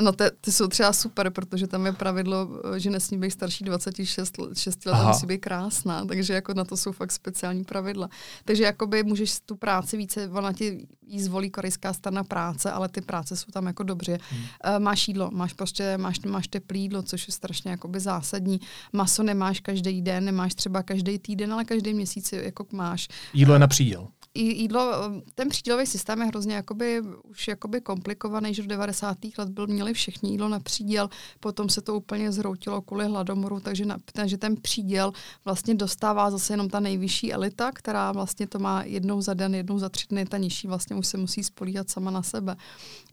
No 0.00 0.12
ty, 0.12 0.24
ty 0.40 0.52
jsou 0.52 0.66
třeba 0.68 0.92
super, 0.92 1.30
protože 1.30 1.66
tam 1.66 1.86
je 1.86 1.92
pravidlo, 1.92 2.48
eh, 2.74 2.80
že 2.80 2.90
nesmí 2.90 3.18
být 3.18 3.30
starší 3.30 3.64
26 3.64 4.36
6 4.54 4.86
let 4.86 4.94
a 4.94 5.08
musí 5.08 5.26
být 5.26 5.38
krásná, 5.38 6.04
takže 6.04 6.32
jako 6.32 6.54
na 6.54 6.64
to 6.64 6.76
jsou 6.76 6.92
fakt 6.92 7.12
speciální 7.12 7.64
pravidla. 7.64 8.08
Takže 8.44 8.64
jakoby 8.64 9.02
můžeš 9.04 9.40
tu 9.40 9.56
práci 9.56 9.96
více, 9.96 10.28
ona 10.28 10.52
ti 10.52 10.86
jí 11.06 11.22
zvolí 11.22 11.50
korejská 11.50 11.92
strana 11.92 12.24
práce, 12.24 12.70
ale 12.72 12.88
ty 12.88 13.00
práce 13.00 13.36
jsou 13.36 13.50
tam 13.52 13.66
jako 13.66 13.82
dobře. 13.82 14.18
Hmm. 14.30 14.42
Uh, 14.42 14.82
máš 14.82 15.08
jídlo, 15.08 15.30
máš 15.32 15.52
prostě, 15.52 15.98
máš, 15.98 16.20
máš 16.20 16.48
teplý 16.48 16.80
jídlo, 16.80 17.02
což 17.02 17.28
je 17.28 17.32
strašně 17.32 17.70
jakoby 17.70 18.00
zásadní. 18.00 18.60
Maso 18.92 19.22
nemáš 19.22 19.60
každý 19.60 20.02
den, 20.02 20.24
nemáš 20.24 20.54
třeba 20.54 20.82
každý 20.82 21.18
týden, 21.18 21.52
ale 21.52 21.64
každý 21.64 21.94
měsíc 21.94 22.32
jako 22.32 22.66
máš. 22.72 23.08
Jídlo 23.34 23.54
je 23.54 23.58
na 23.58 23.66
příděl 23.66 24.08
jídlo, 24.36 24.92
ten 25.34 25.48
přídělový 25.48 25.86
systém 25.86 26.20
je 26.20 26.26
hrozně 26.26 26.54
jakoby, 26.54 27.02
už 27.24 27.48
jakoby 27.48 27.80
komplikovaný, 27.80 28.54
že 28.54 28.62
v 28.62 28.66
90. 28.66 29.16
let 29.38 29.48
byl, 29.48 29.66
měli 29.66 29.94
všichni 29.94 30.30
jídlo 30.30 30.48
na 30.48 30.60
příděl, 30.60 31.10
potom 31.40 31.68
se 31.68 31.80
to 31.80 31.96
úplně 31.96 32.32
zhroutilo 32.32 32.82
kvůli 32.82 33.06
hladomoru, 33.06 33.60
takže, 33.60 33.84
na, 33.84 33.96
takže 34.12 34.38
ten 34.38 34.56
příděl 34.56 35.12
vlastně 35.44 35.74
dostává 35.74 36.30
zase 36.30 36.52
jenom 36.52 36.68
ta 36.68 36.80
nejvyšší 36.80 37.32
elita, 37.32 37.72
která 37.72 38.12
vlastně 38.12 38.46
to 38.46 38.58
má 38.58 38.82
jednou 38.82 39.22
za 39.22 39.34
den, 39.34 39.54
jednou 39.54 39.78
za 39.78 39.88
tři 39.88 40.06
dny, 40.08 40.26
ta 40.26 40.38
nižší 40.38 40.66
vlastně 40.66 40.96
už 40.96 41.06
se 41.06 41.16
musí 41.16 41.44
spolíhat 41.44 41.90
sama 41.90 42.10
na 42.10 42.22
sebe. 42.22 42.56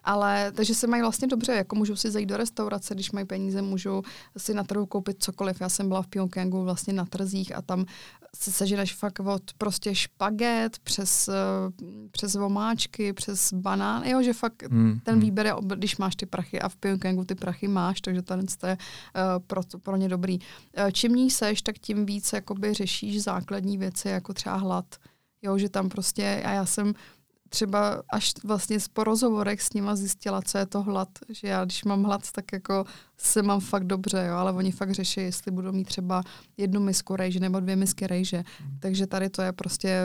Ale 0.03 0.51
takže 0.51 0.75
se 0.75 0.87
mají 0.87 1.01
vlastně 1.01 1.27
dobře, 1.27 1.51
jako 1.51 1.75
můžou 1.75 1.95
si 1.95 2.11
zajít 2.11 2.29
do 2.29 2.37
restaurace, 2.37 2.93
když 2.93 3.11
mají 3.11 3.25
peníze, 3.25 3.61
můžou 3.61 4.01
si 4.37 4.53
na 4.53 4.63
trhu 4.63 4.85
koupit 4.85 5.23
cokoliv. 5.23 5.61
Já 5.61 5.69
jsem 5.69 5.87
byla 5.87 6.01
v 6.01 6.07
Pyongyangu 6.07 6.63
vlastně 6.63 6.93
na 6.93 7.05
trzích 7.05 7.55
a 7.55 7.61
tam 7.61 7.85
se 8.35 8.51
seženeš 8.51 8.93
fakt 8.93 9.19
od 9.19 9.53
prostě 9.57 9.95
špaget 9.95 10.79
přes, 10.79 11.12
eh, 11.27 11.33
přes 12.11 12.35
vomáčky, 12.35 13.13
přes 13.13 13.53
banán, 13.53 14.03
jo, 14.03 14.21
že 14.21 14.33
fakt 14.33 14.63
mm, 14.69 14.99
ten 15.03 15.15
mm. 15.15 15.21
výběr 15.21 15.45
je, 15.45 15.53
když 15.75 15.97
máš 15.97 16.15
ty 16.15 16.25
prachy 16.25 16.61
a 16.61 16.69
v 16.69 16.75
Pyongyangu 16.75 17.25
ty 17.25 17.35
prachy 17.35 17.67
máš, 17.67 18.01
takže 18.01 18.21
ten 18.21 18.45
je 18.67 18.77
uh, 18.77 19.43
pro, 19.47 19.61
pro 19.83 19.95
ně 19.95 20.09
dobrý. 20.09 20.39
Uh, 20.39 20.91
čím 20.91 21.15
ní 21.15 21.29
seš, 21.29 21.61
tak 21.61 21.79
tím 21.79 22.05
víc 22.05 22.33
jakoby 22.33 22.73
řešíš 22.73 23.23
základní 23.23 23.77
věci, 23.77 24.09
jako 24.09 24.33
třeba 24.33 24.55
hlad. 24.55 24.85
Jo, 25.41 25.57
že 25.57 25.69
tam 25.69 25.89
prostě, 25.89 26.43
a 26.45 26.51
já 26.51 26.65
jsem 26.65 26.93
třeba 27.53 28.01
až 28.09 28.33
vlastně 28.43 28.77
po 28.93 29.03
rozhovorech 29.03 29.61
s 29.61 29.73
nima 29.73 29.95
zjistila, 29.95 30.41
co 30.41 30.57
je 30.57 30.65
to 30.65 30.81
hlad. 30.81 31.09
Že 31.29 31.47
já, 31.47 31.65
když 31.65 31.83
mám 31.83 32.03
hlad, 32.03 32.31
tak 32.31 32.53
jako 32.53 32.85
se 33.17 33.41
mám 33.41 33.59
fakt 33.59 33.83
dobře, 33.83 34.25
jo, 34.27 34.35
ale 34.35 34.51
oni 34.51 34.71
fakt 34.71 34.91
řeší, 34.91 35.19
jestli 35.19 35.51
budou 35.51 35.71
mít 35.71 35.87
třeba 35.87 36.23
jednu 36.57 36.81
misku 36.81 37.15
rejže 37.15 37.39
nebo 37.39 37.59
dvě 37.59 37.75
misky 37.75 38.07
rejže. 38.07 38.37
Mm. 38.37 38.77
Takže 38.79 39.07
tady 39.07 39.29
to 39.29 39.41
je 39.41 39.51
prostě 39.51 39.99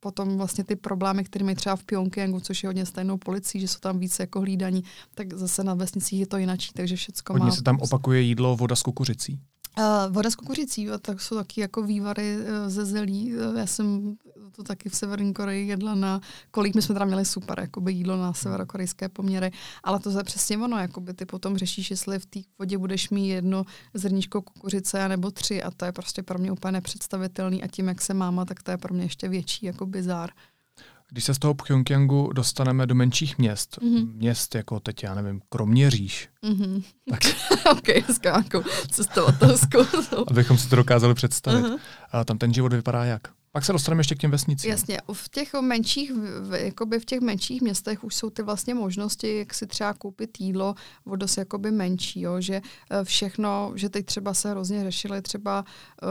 potom 0.00 0.36
vlastně 0.36 0.64
ty 0.64 0.76
problémy, 0.76 1.24
které 1.24 1.44
mají 1.44 1.56
třeba 1.56 1.76
v 1.76 1.84
Pyongyangu, 1.84 2.40
což 2.40 2.62
je 2.62 2.68
hodně 2.68 2.86
stejnou 2.86 3.18
policií, 3.18 3.60
že 3.60 3.68
jsou 3.68 3.78
tam 3.78 3.98
více 3.98 4.22
jako 4.22 4.40
hlídaní, 4.40 4.84
tak 5.14 5.34
zase 5.34 5.64
na 5.64 5.74
vesnicích 5.74 6.20
je 6.20 6.26
to 6.26 6.36
jinačí, 6.36 6.72
takže 6.74 6.96
všechno 6.96 7.32
má... 7.32 7.44
Hodně 7.44 7.56
se 7.56 7.62
tam 7.62 7.78
opakuje 7.80 8.20
jídlo 8.20 8.56
voda 8.56 8.76
s 8.76 8.82
kukuřicí. 8.82 9.40
Uh, 9.78 10.14
voda 10.14 10.30
s 10.30 10.36
kukuřicí, 10.36 10.88
tak 11.02 11.20
jsou 11.20 11.36
taky 11.36 11.60
jako 11.60 11.82
vývary 11.82 12.36
uh, 12.36 12.44
ze 12.68 12.84
zelí. 12.84 13.36
Uh, 13.36 13.58
já 13.58 13.66
jsem 13.66 14.16
to 14.58 14.62
taky 14.62 14.88
v 14.88 14.96
Severní 14.96 15.34
Koreji 15.34 15.68
jedla 15.68 15.94
na 15.94 16.20
kolik 16.50 16.74
my 16.74 16.82
jsme 16.82 16.94
teda 16.94 17.04
měli 17.04 17.24
super 17.24 17.60
jakoby 17.60 17.92
jídlo 17.92 18.16
na 18.16 18.32
severokorejské 18.32 19.08
poměry, 19.08 19.50
ale 19.84 20.00
to 20.00 20.10
je 20.10 20.24
přesně 20.24 20.58
ono, 20.58 20.78
jakoby 20.78 21.14
ty 21.14 21.26
potom 21.26 21.58
řešíš, 21.58 21.90
jestli 21.90 22.18
v 22.18 22.26
té 22.26 22.40
vodě 22.58 22.78
budeš 22.78 23.10
mít 23.10 23.28
jedno 23.28 23.64
zrníčko 23.94 24.42
kukuřice 24.42 25.08
nebo 25.08 25.30
tři 25.30 25.62
a 25.62 25.70
to 25.70 25.84
je 25.84 25.92
prostě 25.92 26.22
pro 26.22 26.38
mě 26.38 26.52
úplně 26.52 26.72
nepředstavitelný 26.72 27.62
a 27.62 27.66
tím, 27.66 27.88
jak 27.88 28.02
se 28.02 28.14
máma, 28.14 28.44
tak 28.44 28.62
to 28.62 28.70
je 28.70 28.76
pro 28.76 28.94
mě 28.94 29.04
ještě 29.04 29.28
větší 29.28 29.66
jako 29.66 29.86
bizár. 29.86 30.30
Když 31.10 31.24
se 31.24 31.34
z 31.34 31.38
toho 31.38 31.54
Pyongyangu 31.54 32.32
dostaneme 32.32 32.86
do 32.86 32.94
menších 32.94 33.38
měst, 33.38 33.78
mm-hmm. 33.82 34.14
měst 34.14 34.54
jako 34.54 34.80
teď, 34.80 35.02
já 35.02 35.14
nevím, 35.14 35.40
Kroměříž, 35.48 36.28
mm-hmm. 36.44 36.82
tak... 37.10 37.20
ok, 37.72 37.88
s 37.88 38.22
nějakou 38.22 38.62
cestovatelskou. 38.90 39.84
Abychom 40.26 40.58
si 40.58 40.68
to 40.68 40.76
dokázali 40.76 41.14
představit. 41.14 41.64
Uh-huh. 41.64 41.78
A 42.12 42.24
tam 42.24 42.38
ten 42.38 42.54
život 42.54 42.72
vypadá 42.72 43.04
jak? 43.04 43.37
Pak 43.52 43.64
se 43.64 43.72
dostaneme 43.72 44.00
ještě 44.00 44.14
k 44.14 44.18
těm 44.18 44.30
vesnicím. 44.30 44.70
Jasně, 44.70 44.98
v 45.12 45.28
těch 45.28 45.54
menších, 45.54 46.12
jakoby 46.52 47.00
v 47.00 47.04
těch 47.04 47.20
menších 47.20 47.62
městech 47.62 48.04
už 48.04 48.14
jsou 48.14 48.30
ty 48.30 48.42
vlastně 48.42 48.74
možnosti, 48.74 49.38
jak 49.38 49.54
si 49.54 49.66
třeba 49.66 49.94
koupit 49.94 50.40
jídlo 50.40 50.74
o 51.04 51.16
dost 51.16 51.36
jakoby 51.36 51.70
menší, 51.70 52.20
jo, 52.20 52.40
že 52.40 52.60
eh, 52.90 53.04
všechno, 53.04 53.72
že 53.74 53.88
teď 53.88 54.06
třeba 54.06 54.34
se 54.34 54.50
hrozně 54.50 54.84
řešily 54.84 55.22
třeba 55.22 55.64
uh, 56.02 56.08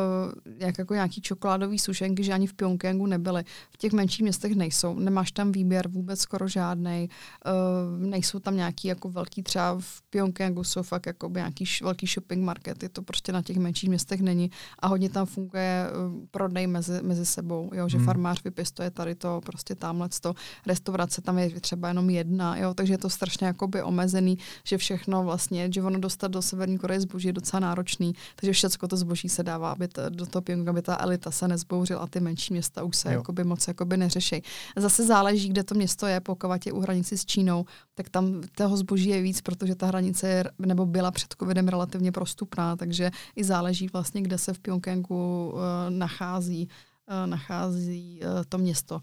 jak 0.58 0.78
jako 0.78 0.94
nějaký 0.94 1.22
čokoládový 1.22 1.80
sušenky, 1.80 2.24
že 2.24 2.34
ani 2.34 2.48
v 2.48 2.54
Pyongyangu 2.54 3.06
nebyly. 3.06 3.44
V 3.72 3.78
těch 3.78 3.94
menších 3.94 4.22
městech 4.22 4.56
nejsou, 4.56 5.00
nemáš 5.00 5.32
tam 5.32 5.52
výběr 5.52 5.88
vůbec 5.88 6.20
skoro 6.20 6.48
žádný, 6.48 7.10
uh, 7.10 8.06
eh, 8.06 8.08
nejsou 8.08 8.40
tam 8.40 8.56
nějaký 8.56 8.88
jako 8.88 9.10
velký, 9.10 9.44
třeba 9.44 9.78
v 9.80 10.02
Pyongyangu 10.10 10.64
jsou 10.64 10.84
fakt 10.84 11.06
jako 11.06 11.30
nějaký 11.36 11.66
velký 11.82 12.08
shopping 12.08 12.44
market, 12.44 12.84
je 12.84 12.90
to 12.90 13.02
prostě 13.02 13.32
na 13.32 13.42
těch 13.42 13.58
menších 13.58 13.90
městech 13.90 14.22
není 14.22 14.52
a 14.80 14.88
hodně 14.88 15.10
tam 15.10 15.26
funguje 15.26 15.86
uh, 15.90 16.26
prodej 16.32 16.68
mezi, 16.68 17.02
mezi 17.02 17.26
sebou, 17.28 17.70
jo, 17.74 17.90
že 17.90 17.98
hmm. 17.98 18.06
farmář 18.06 18.44
vypěstuje 18.44 18.92
tady 18.92 19.16
to, 19.16 19.42
prostě 19.46 19.76
tamhle 19.76 20.10
to, 20.22 20.34
restaurace 20.66 21.22
tam 21.22 21.38
je 21.38 21.60
třeba 21.60 21.88
jenom 21.88 22.10
jedna, 22.10 22.58
jo, 22.58 22.74
takže 22.74 22.94
je 22.94 22.98
to 22.98 23.10
strašně 23.10 23.48
jakoby 23.48 23.84
omezený, 23.84 24.38
že 24.64 24.78
všechno 24.78 25.24
vlastně, 25.24 25.70
že 25.74 25.82
ono 25.82 26.00
dostat 26.00 26.32
do 26.32 26.42
Severní 26.42 26.78
Koreje 26.78 27.02
zboží 27.02 27.28
je 27.28 27.34
docela 27.34 27.60
náročný, 27.60 28.16
takže 28.36 28.54
všechno 28.54 28.88
to 28.88 28.98
zboží 28.98 29.30
se 29.30 29.44
dává, 29.44 29.72
aby 29.72 29.88
to, 29.88 30.10
do 30.10 30.26
toho 30.26 30.42
Pyongyang, 30.42 30.70
aby 30.70 30.82
ta 30.82 30.98
elita 31.00 31.32
se 31.32 31.48
nezbouřila 31.48 32.02
a 32.02 32.08
ty 32.08 32.20
menší 32.20 32.54
města 32.54 32.84
už 32.84 32.96
se 32.96 33.14
jakoby 33.14 33.44
moc 33.44 33.68
jakoby 33.68 33.98
neřeší. 33.98 34.44
Zase 34.76 35.06
záleží, 35.06 35.50
kde 35.50 35.64
to 35.64 35.76
město 35.76 36.08
je, 36.08 36.20
pokud 36.20 36.66
je 36.66 36.72
u 36.72 36.80
hranici 36.80 37.18
s 37.18 37.26
Čínou, 37.26 37.66
tak 37.96 38.10
tam 38.10 38.42
toho 38.56 38.78
zboží 38.78 39.10
je 39.10 39.22
víc, 39.22 39.42
protože 39.42 39.76
ta 39.76 39.88
hranice 39.88 40.30
je, 40.30 40.44
nebo 40.60 40.86
byla 40.86 41.12
před 41.12 41.36
covidem 41.40 41.68
relativně 41.68 42.12
prostupná, 42.12 42.76
takže 42.76 43.12
i 43.36 43.44
záleží 43.44 43.88
vlastně, 43.94 44.22
kde 44.22 44.38
se 44.38 44.54
v 44.54 44.60
Pyongyangu 44.60 45.52
uh, 45.54 45.60
nachází. 45.90 46.70
Eh, 47.10 47.28
nachází 47.28 48.20
eh, 48.24 48.46
to 48.50 48.58
město. 48.58 49.02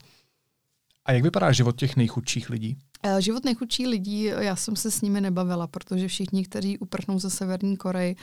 A 1.04 1.12
jak 1.12 1.22
vypadá 1.22 1.52
život 1.52 1.76
těch 1.76 1.96
nejchudších 1.96 2.50
lidí? 2.50 2.78
Eh, 3.02 3.22
život 3.22 3.44
nejchudších 3.44 3.86
lidí, 3.86 4.24
já 4.24 4.56
jsem 4.56 4.76
se 4.76 4.90
s 4.90 5.00
nimi 5.00 5.20
nebavila, 5.20 5.66
protože 5.66 6.08
všichni, 6.08 6.44
kteří 6.44 6.78
uprchnou 6.78 7.18
ze 7.18 7.30
Severní 7.30 7.76
Koreji, 7.76 8.16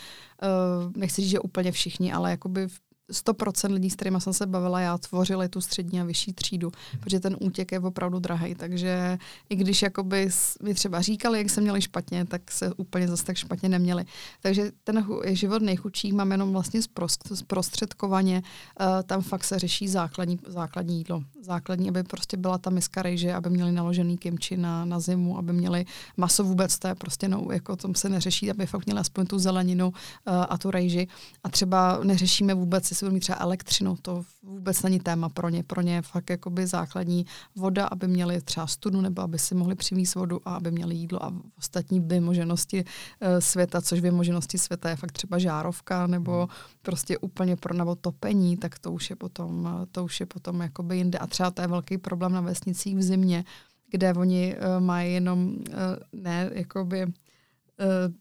nechci 0.95 1.21
říct, 1.21 1.29
že 1.29 1.39
úplně 1.39 1.71
všichni, 1.71 2.13
ale 2.13 2.31
jakoby 2.31 2.67
100% 3.11 3.73
lidí, 3.73 3.89
s 3.89 3.95
kterými 3.95 4.21
jsem 4.21 4.33
se 4.33 4.45
bavila, 4.45 4.79
já 4.79 4.97
tvořili 4.97 5.49
tu 5.49 5.61
střední 5.61 6.01
a 6.01 6.03
vyšší 6.03 6.33
třídu, 6.33 6.71
protože 6.99 7.19
ten 7.19 7.37
útěk 7.39 7.71
je 7.71 7.79
opravdu 7.79 8.19
drahý. 8.19 8.55
Takže 8.55 9.17
i 9.49 9.55
když 9.55 9.81
jakoby 9.81 10.29
mi 10.63 10.73
třeba 10.73 11.01
říkali, 11.01 11.37
jak 11.37 11.49
se 11.49 11.61
měli 11.61 11.81
špatně, 11.81 12.25
tak 12.25 12.51
se 12.51 12.73
úplně 12.73 13.07
zase 13.07 13.25
tak 13.25 13.37
špatně 13.37 13.69
neměli. 13.69 14.05
Takže 14.41 14.71
ten 14.83 15.07
život 15.25 15.61
nejchudších 15.61 16.13
mám 16.13 16.31
jenom 16.31 16.51
vlastně 16.51 16.81
zprostředkovaně. 17.33 18.43
Uh, 18.81 18.87
tam 19.03 19.21
fakt 19.21 19.43
se 19.43 19.59
řeší 19.59 19.87
základní, 19.87 20.39
základní 20.47 20.97
jídlo. 20.97 21.23
Základní, 21.41 21.89
aby 21.89 22.03
prostě 22.03 22.37
byla 22.37 22.57
ta 22.57 22.69
miska 22.69 23.01
rejže, 23.01 23.33
aby 23.33 23.49
měli 23.49 23.71
naložený 23.71 24.17
kimči 24.17 24.57
na, 24.57 24.85
na 24.85 24.99
zimu, 24.99 25.37
aby 25.37 25.53
měli 25.53 25.85
maso 26.17 26.43
vůbec, 26.43 26.79
to 26.79 26.87
je 26.87 26.95
prostě 26.95 27.27
no, 27.27 27.47
jako 27.51 27.75
tom 27.75 27.95
se 27.95 28.09
neřeší, 28.09 28.51
aby 28.51 28.65
fakt 28.65 28.85
měli 28.85 28.99
aspoň 28.99 29.25
tu 29.25 29.39
zeleninu 29.39 29.87
uh, 29.87 29.93
a 30.49 30.57
tu 30.57 30.71
rejži. 30.71 31.07
A 31.43 31.49
třeba 31.49 31.99
neřešíme 32.03 32.53
vůbec, 32.53 32.91
jestli 33.01 33.07
budou 33.07 33.13
mít 33.13 33.19
třeba 33.19 33.37
elektřinu, 33.41 33.95
to 34.01 34.23
vůbec 34.43 34.81
není 34.81 34.99
téma 34.99 35.29
pro 35.29 35.49
ně. 35.49 35.63
Pro 35.63 35.81
ně 35.81 35.93
je 35.93 36.01
fakt 36.01 36.29
jakoby 36.29 36.67
základní 36.67 37.25
voda, 37.55 37.85
aby 37.85 38.07
měli 38.07 38.41
třeba 38.41 38.67
studu 38.67 39.01
nebo 39.01 39.21
aby 39.21 39.39
si 39.39 39.55
mohli 39.55 39.75
přivést 39.75 40.15
vodu 40.15 40.41
a 40.45 40.55
aby 40.55 40.71
měli 40.71 40.95
jídlo 40.95 41.25
a 41.25 41.33
ostatní 41.57 41.99
vymoženosti 41.99 42.83
uh, 42.85 43.27
světa, 43.39 43.81
což 43.81 43.99
vymoženosti 43.99 44.57
světa 44.57 44.89
je 44.89 44.95
fakt 44.95 45.11
třeba 45.11 45.37
žárovka 45.37 46.07
nebo 46.07 46.37
hmm. 46.37 46.47
prostě 46.81 47.17
úplně 47.17 47.55
pro 47.55 47.73
nebo 47.73 47.95
topení, 47.95 48.57
tak 48.57 48.79
to 48.79 48.91
už 48.91 49.09
je 49.09 49.15
potom, 49.15 49.85
to 49.91 50.03
už 50.03 50.19
je 50.19 50.25
potom 50.25 50.61
jakoby 50.61 50.97
jinde. 50.97 51.17
A 51.17 51.27
třeba 51.27 51.51
to 51.51 51.61
je 51.61 51.67
velký 51.67 51.97
problém 51.97 52.31
na 52.31 52.41
vesnicích 52.41 52.97
v 52.97 53.01
zimě, 53.01 53.43
kde 53.91 54.13
oni 54.13 54.55
uh, 54.55 54.83
mají 54.83 55.13
jenom, 55.13 55.47
uh, 55.47 55.55
ne, 56.13 56.49
jakoby 56.53 57.01
Eh, 57.03 57.30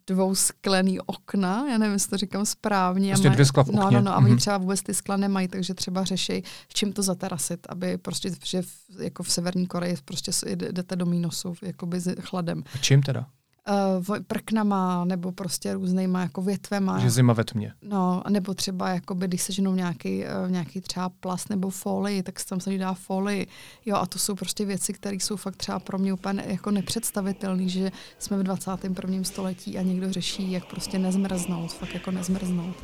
dvou 0.07 0.35
sklený 0.35 1.01
okna, 1.01 1.67
já 1.71 1.79
nevím, 1.79 1.93
jestli 1.93 2.11
to 2.11 2.17
říkám 2.17 2.47
správně. 2.47 3.13
Prostě 3.13 3.31
dvě 3.31 3.47
skla 3.47 3.65
v 3.65 3.69
okně. 3.69 3.81
No, 3.81 3.91
no, 3.91 4.01
no, 4.01 4.13
a 4.13 4.17
oni 4.17 4.35
mm-hmm. 4.35 4.39
třeba 4.39 4.59
vůbec 4.59 4.83
ty 4.83 4.95
skla 4.95 5.17
nemají, 5.17 5.49
takže 5.49 5.75
třeba 5.75 6.05
řeší, 6.05 6.43
čím 6.69 6.93
to 6.93 7.03
zaterasit, 7.03 7.67
aby 7.69 7.99
prostě, 7.99 8.31
že 8.45 8.63
v, 8.63 8.69
jako 9.01 9.23
v 9.23 9.33
Severní 9.33 9.67
Koreji 9.67 9.97
prostě 10.05 10.33
jdete 10.57 10.97
do 10.97 11.07
mínusu, 11.07 11.55
jakoby 11.63 12.01
s 12.01 12.15
chladem. 12.21 12.63
A 12.75 12.79
čím 12.79 13.03
teda? 13.03 13.27
Uh, 13.69 14.17
prknama 14.27 15.05
nebo 15.05 15.33
prostě 15.33 15.75
různýma 15.75 16.21
jako 16.21 16.43
větvema. 16.43 16.99
Že 16.99 17.11
zima 17.11 17.33
ve 17.33 17.45
tmě. 17.45 17.73
No, 17.83 18.23
nebo 18.29 18.55
třeba 18.55 18.89
jakoby, 18.89 19.29
když 19.29 19.43
seženou 19.43 19.75
nějaký, 19.75 20.25
uh, 20.25 20.51
nějaký 20.51 20.81
třeba 20.81 21.09
plast 21.09 21.51
nebo 21.51 21.71
folii, 21.71 22.23
tak 22.23 22.41
se 22.41 22.47
tam 22.47 22.61
se 22.61 22.79
dá 22.79 22.95
folii. 22.95 23.47
Jo, 23.87 23.97
a 23.97 24.07
to 24.07 24.19
jsou 24.19 24.35
prostě 24.35 24.65
věci, 24.65 24.93
které 24.93 25.17
jsou 25.17 25.37
fakt 25.37 25.57
třeba 25.57 25.79
pro 25.79 25.99
mě 25.99 26.13
úplně 26.13 26.45
jako 26.47 26.71
nepředstavitelné, 26.71 27.69
že 27.69 27.93
jsme 28.19 28.39
v 28.39 28.43
21. 28.43 29.25
století 29.25 29.79
a 29.79 29.83
někdo 29.83 30.13
řeší, 30.13 30.53
jak 30.53 30.65
prostě 30.65 30.99
nezmrznout, 30.99 31.73
fakt 31.73 31.95
jako 31.95 32.11
nezmrznout. 32.11 32.77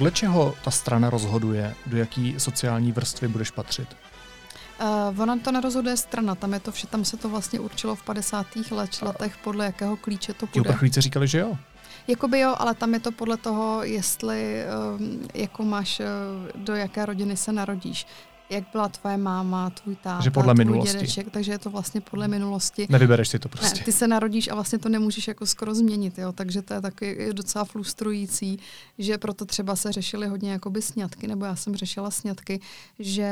Podle 0.00 0.12
čeho 0.12 0.54
ta 0.64 0.70
strana 0.70 1.10
rozhoduje, 1.10 1.74
do 1.86 1.96
jaký 1.96 2.34
sociální 2.38 2.92
vrstvy 2.92 3.28
budeš 3.28 3.50
patřit? 3.50 3.96
Uh, 5.10 5.20
ona 5.20 5.38
to 5.38 5.52
nerozhoduje 5.52 5.96
strana, 5.96 6.34
tam 6.34 6.52
je 6.52 6.60
to 6.60 6.72
vše, 6.72 6.86
tam 6.86 7.04
se 7.04 7.16
to 7.16 7.28
vlastně 7.28 7.60
určilo 7.60 7.96
v 7.96 8.02
50. 8.02 8.46
let, 8.70 9.02
letech, 9.02 9.36
podle 9.44 9.64
jakého 9.64 9.96
klíče 9.96 10.34
to 10.34 10.46
bude. 10.46 10.90
Ti 10.90 11.00
říkali, 11.00 11.28
že 11.28 11.38
jo? 11.38 11.56
Jakoby 12.08 12.38
jo, 12.38 12.54
ale 12.58 12.74
tam 12.74 12.94
je 12.94 13.00
to 13.00 13.12
podle 13.12 13.36
toho, 13.36 13.82
jestli 13.82 14.62
um, 14.98 15.28
jako 15.34 15.64
máš, 15.64 16.00
uh, 16.00 16.06
do 16.64 16.74
jaké 16.74 17.06
rodiny 17.06 17.36
se 17.36 17.52
narodíš 17.52 18.06
jak 18.50 18.64
byla 18.72 18.88
tvoje 18.88 19.16
máma, 19.16 19.70
tvůj 19.70 19.96
táta, 19.96 20.24
že 20.24 20.30
podle 20.30 20.54
tvůj 20.54 20.64
minulosti. 20.64 20.92
dědeček, 20.92 21.30
takže 21.30 21.52
je 21.52 21.58
to 21.58 21.70
vlastně 21.70 22.00
podle 22.00 22.28
minulosti. 22.28 22.86
Nevybereš 22.90 23.28
si 23.28 23.38
to 23.38 23.48
prostě. 23.48 23.78
Ne, 23.78 23.84
ty 23.84 23.92
se 23.92 24.08
narodíš 24.08 24.48
a 24.48 24.54
vlastně 24.54 24.78
to 24.78 24.88
nemůžeš 24.88 25.28
jako 25.28 25.46
skoro 25.46 25.74
změnit, 25.74 26.18
jo, 26.18 26.32
takže 26.32 26.62
to 26.62 26.74
je 26.74 26.80
taky 26.80 27.32
docela 27.32 27.64
frustrující, 27.64 28.58
že 28.98 29.18
proto 29.18 29.44
třeba 29.44 29.76
se 29.76 29.92
řešily 29.92 30.26
hodně 30.26 30.52
jakoby 30.52 30.82
sňatky, 30.82 31.26
nebo 31.26 31.44
já 31.44 31.56
jsem 31.56 31.76
řešila 31.76 32.10
sňatky, 32.10 32.60
že 32.98 33.30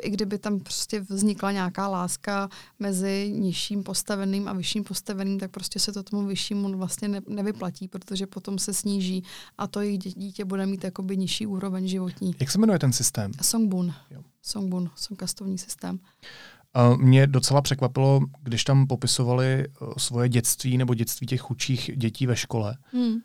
i 0.00 0.10
kdyby 0.10 0.38
tam 0.38 0.60
prostě 0.60 1.00
vznikla 1.00 1.52
nějaká 1.52 1.88
láska 1.88 2.48
mezi 2.78 3.32
nižším 3.34 3.82
postaveným 3.82 4.48
a 4.48 4.52
vyšším 4.52 4.84
postaveným, 4.84 5.38
tak 5.38 5.50
prostě 5.50 5.78
se 5.78 5.92
to 5.92 6.02
tomu 6.02 6.26
vyššímu 6.26 6.78
vlastně 6.78 7.08
ne, 7.08 7.20
nevyplatí, 7.28 7.88
protože 7.88 8.26
potom 8.26 8.58
se 8.58 8.74
sníží 8.74 9.24
a 9.58 9.66
to 9.66 9.80
jejich 9.80 9.98
dítě 9.98 10.44
bude 10.44 10.66
mít 10.66 10.84
jakoby 10.84 11.16
nižší 11.16 11.46
úroveň 11.46 11.88
životní. 11.88 12.34
Jak 12.40 12.50
se 12.50 12.58
jmenuje 12.58 12.78
ten 12.78 12.92
systém? 12.92 13.32
Songbun. 13.42 13.94
Jo. 14.10 14.20
Songbun, 14.42 14.90
songkastovní 14.94 15.58
systém. 15.58 15.98
Mě 16.96 17.26
docela 17.26 17.62
překvapilo, 17.62 18.20
když 18.42 18.64
tam 18.64 18.86
popisovali 18.86 19.46
eh, 19.46 19.86
svoje 19.98 20.28
dětství 20.28 20.78
nebo 20.78 20.94
dětství 20.94 21.26
těch 21.26 21.40
chudších 21.40 21.90
dětí 21.96 22.26
ve 22.26 22.36
škole, 22.36 22.76
hmm. 22.92 23.16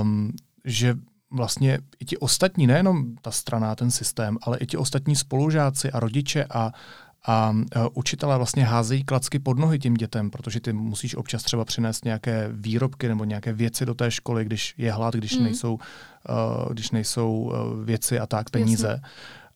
um, 0.00 0.32
že 0.64 0.94
vlastně 1.30 1.78
i 2.00 2.04
ti 2.04 2.16
ostatní, 2.16 2.66
nejenom 2.66 3.16
ta 3.16 3.30
strana, 3.30 3.74
ten 3.74 3.90
systém, 3.90 4.38
ale 4.42 4.58
i 4.58 4.66
ti 4.66 4.76
ostatní 4.76 5.16
spolužáci 5.16 5.90
a 5.90 6.00
rodiče 6.00 6.44
a, 6.44 6.58
a, 6.60 6.72
a 7.26 7.54
učitelé 7.94 8.36
vlastně 8.36 8.64
házejí 8.64 9.04
klacky 9.04 9.38
pod 9.38 9.58
nohy 9.58 9.78
tím 9.78 9.94
dětem, 9.94 10.30
protože 10.30 10.60
ty 10.60 10.72
musíš 10.72 11.14
občas 11.14 11.42
třeba 11.42 11.64
přinést 11.64 12.04
nějaké 12.04 12.48
výrobky 12.52 13.08
nebo 13.08 13.24
nějaké 13.24 13.52
věci 13.52 13.86
do 13.86 13.94
té 13.94 14.10
školy, 14.10 14.44
když 14.44 14.74
je 14.78 14.92
hlad, 14.92 15.14
když 15.14 15.34
hmm. 15.34 15.44
nejsou, 15.44 15.74
uh, 15.74 16.72
když 16.72 16.90
nejsou 16.90 17.52
věci 17.84 18.18
a 18.18 18.26
tak, 18.26 18.50
peníze. 18.50 18.88
Jasně. 18.88 19.02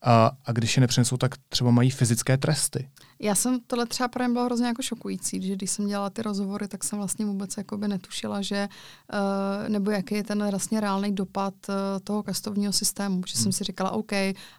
A, 0.03 0.31
a 0.45 0.53
když 0.53 0.77
je 0.77 0.81
nepřinesou, 0.81 1.17
tak 1.17 1.35
třeba 1.49 1.71
mají 1.71 1.91
fyzické 1.91 2.37
tresty. 2.37 2.89
Já 3.21 3.35
jsem 3.35 3.61
tohle 3.67 3.87
třeba 3.87 4.09
pro 4.09 4.23
ně 4.23 4.29
bylo 4.29 4.45
hrozně 4.45 4.67
jako 4.67 4.83
šokující, 4.83 5.43
že 5.43 5.57
když 5.57 5.71
jsem 5.71 5.87
dělala 5.87 6.11
ty 6.11 6.23
rozhovory, 6.23 6.69
tak 6.69 6.85
jsem 6.85 6.99
vlastně 6.99 7.27
vůbec 7.27 7.57
jakoby 7.57 7.89
netušila, 7.89 8.43
že 8.43 8.69
uh, 9.13 9.69
nebo 9.69 9.91
jaký 9.91 10.15
je 10.15 10.25
ten 10.25 10.51
vlastně 10.51 10.81
reálný 10.81 11.15
dopad 11.15 11.55
uh, 11.69 11.75
toho 12.05 12.23
kastovního 12.23 12.73
systému. 12.73 13.23
Že 13.27 13.35
hmm. 13.35 13.43
jsem 13.43 13.53
si 13.53 13.65
říkala, 13.65 13.91
OK, 13.91 14.13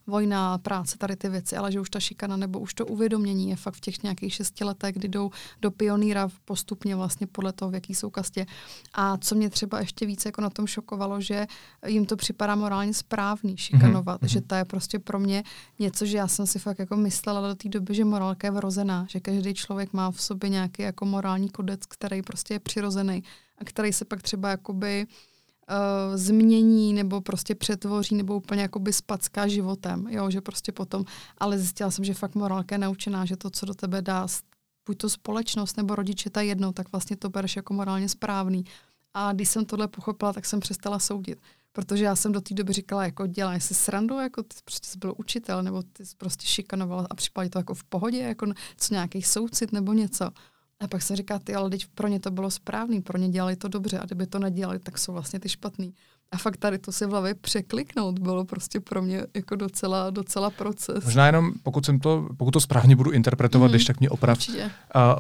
vojna, 0.08 0.58
práce, 0.58 0.98
tady 0.98 1.16
ty 1.16 1.30
věci, 1.30 1.58
ale 1.58 1.72
že 1.72 1.80
už 1.80 1.90
ta 1.90 2.00
šikana 2.00 2.38
nebo 2.38 2.60
už 2.60 2.74
to 2.74 2.86
uvědomění 2.86 3.50
je 3.50 3.56
fakt 3.56 3.76
v 3.76 3.80
těch 3.80 4.04
nějakých 4.04 4.34
šesti 4.34 4.64
letech, 4.64 4.96
kdy 4.96 5.08
jdou 5.08 5.32
do 5.62 5.72
pionýra 5.72 6.30
postupně 6.46 6.96
vlastně 6.96 7.28
podle 7.28 7.54
toho, 7.54 7.72
v 7.72 7.74
jaký 7.74 7.96
jsou 7.96 8.10
kastě. 8.10 8.46
A 8.94 9.18
co 9.18 9.36
mě 9.36 9.50
třeba 9.50 9.80
ještě 9.80 10.06
více 10.06 10.28
jako 10.28 10.42
na 10.42 10.50
tom 10.50 10.68
šokovalo, 10.68 11.22
že 11.22 11.48
jim 11.88 12.06
to 12.06 12.16
připadá 12.16 12.56
morálně 12.56 12.94
správný 12.94 13.58
šikanovat, 13.58 14.22
hmm. 14.22 14.30
že 14.30 14.42
to 14.42 14.56
je 14.56 14.66
prostě 14.66 15.00
pro 15.00 15.20
mě 15.20 15.44
něco, 15.80 16.06
že 16.06 16.18
já 16.18 16.28
jsem 16.28 16.48
si 16.48 16.60
fakt 16.60 16.80
jako 16.80 16.96
myslela 16.96 17.48
do 17.48 17.56
té 17.56 17.70
doby, 17.70 17.96
že 17.96 18.06
morálka 18.06 18.49
vrozená, 18.52 19.06
že 19.10 19.20
každý 19.20 19.54
člověk 19.54 19.94
má 19.94 20.12
v 20.12 20.22
sobě 20.22 20.50
nějaký 20.50 20.82
jako 20.82 21.06
morální 21.06 21.50
kodec, 21.50 21.86
který 21.86 22.22
prostě 22.22 22.54
je 22.54 22.60
přirozený 22.60 23.24
a 23.58 23.66
který 23.66 23.94
se 23.94 24.06
pak 24.06 24.22
třeba 24.22 24.50
jakoby 24.50 25.08
uh, 25.08 26.18
změní 26.18 26.94
nebo 26.94 27.22
prostě 27.22 27.56
přetvoří 27.56 28.16
nebo 28.16 28.36
úplně 28.36 28.62
jakoby 28.62 28.94
spacká 28.94 29.48
životem, 29.48 30.08
jo, 30.10 30.30
že 30.30 30.42
prostě 30.42 30.72
potom, 30.72 31.06
ale 31.38 31.60
zjistila 31.60 31.92
jsem, 31.92 32.06
že 32.06 32.14
fakt 32.14 32.36
morálka 32.36 32.76
je 32.76 32.80
naučená, 32.80 33.26
že 33.26 33.38
to, 33.38 33.50
co 33.50 33.66
do 33.66 33.74
tebe 33.74 34.02
dá 34.02 34.28
buď 34.86 34.98
to 34.98 35.10
společnost 35.10 35.78
nebo 35.78 35.96
rodiče 35.96 36.30
ta 36.30 36.42
jedno, 36.42 36.74
tak 36.74 36.92
vlastně 36.92 37.18
to 37.18 37.30
bereš 37.30 37.56
jako 37.56 37.74
morálně 37.74 38.10
správný. 38.10 38.64
A 39.14 39.34
když 39.34 39.50
jsem 39.50 39.66
tohle 39.66 39.88
pochopila, 39.88 40.34
tak 40.34 40.46
jsem 40.46 40.60
přestala 40.60 41.00
soudit. 41.00 41.40
Protože 41.72 42.04
já 42.04 42.16
jsem 42.16 42.32
do 42.32 42.42
té 42.42 42.54
doby 42.54 42.74
říkala, 42.74 43.04
jako 43.04 43.28
děláš 43.28 43.64
si 43.64 43.74
srandu, 43.74 44.20
jako 44.20 44.44
ty 44.44 44.56
prostě 44.64 44.88
jsi 44.88 44.98
byl 44.98 45.14
učitel, 45.18 45.64
nebo 45.64 45.84
ty 45.84 46.06
jsi 46.06 46.16
prostě 46.16 46.46
šikanoval 46.46 47.08
a 47.10 47.16
připadá 47.16 47.50
to 47.50 47.60
jako 47.60 47.74
v 47.74 47.84
pohodě, 47.84 48.18
jako 48.18 48.46
co 48.78 48.94
nějaký 48.94 49.22
soucit 49.22 49.72
nebo 49.72 49.94
něco. 49.94 50.30
A 50.80 50.88
pak 50.88 51.02
jsem 51.02 51.16
říká, 51.16 51.40
ty, 51.40 51.56
ale 51.56 51.70
teď 51.70 51.86
pro 51.96 52.08
ně 52.08 52.20
to 52.20 52.32
bylo 52.32 52.52
správný, 52.52 53.02
pro 53.02 53.18
ně 53.18 53.30
dělali 53.30 53.56
to 53.56 53.68
dobře 53.68 54.00
a 54.00 54.06
kdyby 54.06 54.28
to 54.28 54.40
nedělali, 54.40 54.80
tak 54.80 54.98
jsou 54.98 55.14
vlastně 55.14 55.40
ty 55.40 55.50
špatný. 55.50 55.94
A 56.32 56.38
fakt 56.38 56.58
tady 56.58 56.78
to 56.78 56.92
si 56.92 57.06
v 57.06 57.10
hlavě 57.10 57.34
překliknout 57.34 58.20
bylo 58.20 58.46
prostě 58.46 58.80
pro 58.80 59.02
mě 59.02 59.24
jako 59.36 59.56
docela, 59.56 60.10
docela 60.10 60.50
proces. 60.50 61.06
Možná 61.06 61.26
jenom, 61.26 61.52
pokud, 61.64 61.86
jsem 61.86 62.00
to, 62.00 62.30
pokud 62.38 62.52
to 62.52 62.60
správně 62.60 62.96
budu 62.96 63.12
interpretovat, 63.12 63.68
mm, 63.68 63.72
když 63.72 63.86
tak 63.86 64.00
mě 64.00 64.10
oprav. 64.10 64.50
Uh, 64.50 64.56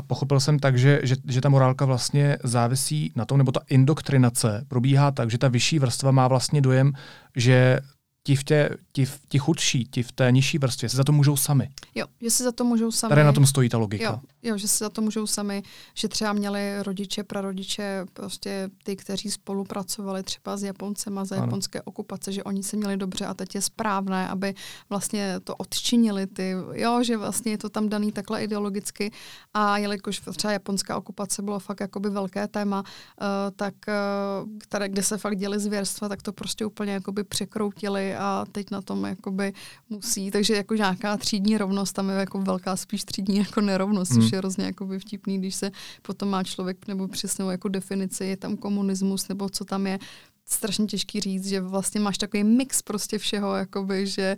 pochopil 0.07 0.39
jsem 0.39 0.59
tak, 0.59 0.77
že, 0.77 0.99
že, 1.03 1.15
že 1.27 1.41
ta 1.41 1.49
morálka 1.49 1.85
vlastně 1.85 2.37
závisí 2.43 3.11
na 3.15 3.25
tom, 3.25 3.37
nebo 3.37 3.51
ta 3.51 3.61
indoktrinace 3.69 4.65
probíhá 4.67 5.11
tak, 5.11 5.31
že 5.31 5.37
ta 5.37 5.47
vyšší 5.47 5.79
vrstva 5.79 6.11
má 6.11 6.27
vlastně 6.27 6.61
dojem, 6.61 6.93
že 7.35 7.79
ti, 8.23 8.35
v 8.35 8.43
tě, 8.43 8.77
ti, 8.91 9.05
v, 9.05 9.19
ti 9.29 9.39
chudší, 9.39 9.85
ti 9.85 10.03
v 10.03 10.11
té 10.11 10.31
nižší 10.31 10.57
vrstvě 10.57 10.89
si 10.89 10.97
za 10.97 11.03
to 11.03 11.11
můžou 11.11 11.37
sami. 11.37 11.69
Jo, 11.95 12.05
že 12.21 12.29
si 12.29 12.43
za 12.43 12.51
to 12.51 12.63
můžou 12.63 12.91
sami. 12.91 13.09
Tady 13.09 13.23
na 13.23 13.33
tom 13.33 13.45
stojí 13.45 13.69
ta 13.69 13.77
logika. 13.77 14.03
Jo, 14.03 14.19
jo, 14.43 14.57
že 14.57 14.67
si 14.67 14.77
za 14.77 14.89
to 14.89 15.01
můžou 15.01 15.27
sami, 15.27 15.63
že 15.93 16.07
třeba 16.07 16.33
měli 16.33 16.83
rodiče, 16.83 17.23
prarodiče, 17.23 18.05
prostě 18.13 18.69
ty, 18.83 18.95
kteří 18.95 19.31
spolupracovali 19.31 20.23
třeba 20.23 20.57
s 20.57 20.63
Japoncema 20.63 21.25
za 21.25 21.35
ano. 21.35 21.45
japonské 21.45 21.81
okupace, 21.81 22.31
že 22.31 22.43
oni 22.43 22.63
se 22.63 22.77
měli 22.77 22.97
dobře 22.97 23.25
a 23.25 23.33
teď 23.33 23.55
je 23.55 23.61
správné, 23.61 24.27
aby 24.27 24.53
vlastně 24.89 25.39
to 25.43 25.55
odčinili 25.55 26.27
ty, 26.27 26.55
jo, 26.73 27.03
že 27.03 27.17
vlastně 27.17 27.51
je 27.51 27.57
to 27.57 27.69
tam 27.69 27.89
daný 27.89 28.11
takhle 28.11 28.43
ideologicky 28.43 29.11
a 29.53 29.77
jelikož 29.77 30.21
třeba 30.35 30.53
japonská 30.53 30.97
okupace 30.97 31.41
bylo 31.41 31.59
fakt 31.59 31.79
jakoby 31.79 32.09
velké 32.09 32.47
téma, 32.47 32.79
uh, 32.81 33.27
tak 33.55 33.73
uh, 33.87 34.49
které, 34.59 34.89
kde 34.89 35.03
se 35.03 35.17
fakt 35.17 35.37
děli 35.37 35.59
zvěrstva, 35.59 36.09
tak 36.09 36.21
to 36.21 36.33
prostě 36.33 36.65
úplně 36.65 36.91
jakoby 36.93 37.23
překroutili 37.23 38.08
a 38.15 38.45
teď 38.51 38.71
na 38.71 38.81
tom 38.81 39.05
jakoby 39.05 39.53
musí, 39.89 40.31
takže 40.31 40.55
jako 40.55 40.75
nějaká 40.75 41.17
třídní 41.17 41.57
rovnost, 41.57 41.93
tam 41.93 42.09
je 42.09 42.15
jako 42.15 42.41
velká 42.41 42.75
spíš 42.75 43.03
třídní 43.03 43.37
jako 43.37 43.61
nerovnost, 43.61 44.11
hmm. 44.11 44.21
což 44.21 44.31
je 44.31 44.37
hrozně 44.37 44.65
jakoby 44.65 44.99
vtipný, 44.99 45.37
když 45.37 45.55
se 45.55 45.71
potom 46.01 46.29
má 46.29 46.43
člověk 46.43 46.87
nebo 46.87 47.07
přesnou 47.07 47.49
jako 47.49 47.67
definici, 47.67 48.25
je 48.25 48.37
tam 48.37 48.57
komunismus 48.57 49.27
nebo 49.27 49.49
co 49.49 49.65
tam 49.65 49.87
je, 49.87 49.99
strašně 50.45 50.85
těžký 50.85 51.19
říct, 51.19 51.47
že 51.47 51.61
vlastně 51.61 52.01
máš 52.01 52.17
takový 52.17 52.43
mix 52.43 52.81
prostě 52.81 53.17
všeho, 53.17 53.55
jakoby, 53.55 54.07
že 54.07 54.37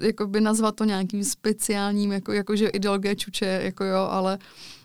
jakoby 0.00 0.40
nazvat 0.40 0.76
to 0.76 0.84
nějakým 0.84 1.24
speciálním, 1.24 2.12
jako, 2.12 2.32
jako 2.32 2.56
že 2.56 2.68
ideologie 2.68 3.16
čuče, 3.16 3.60
jako 3.64 3.84
jo, 3.84 4.08
ale 4.10 4.38
uh, 4.38 4.81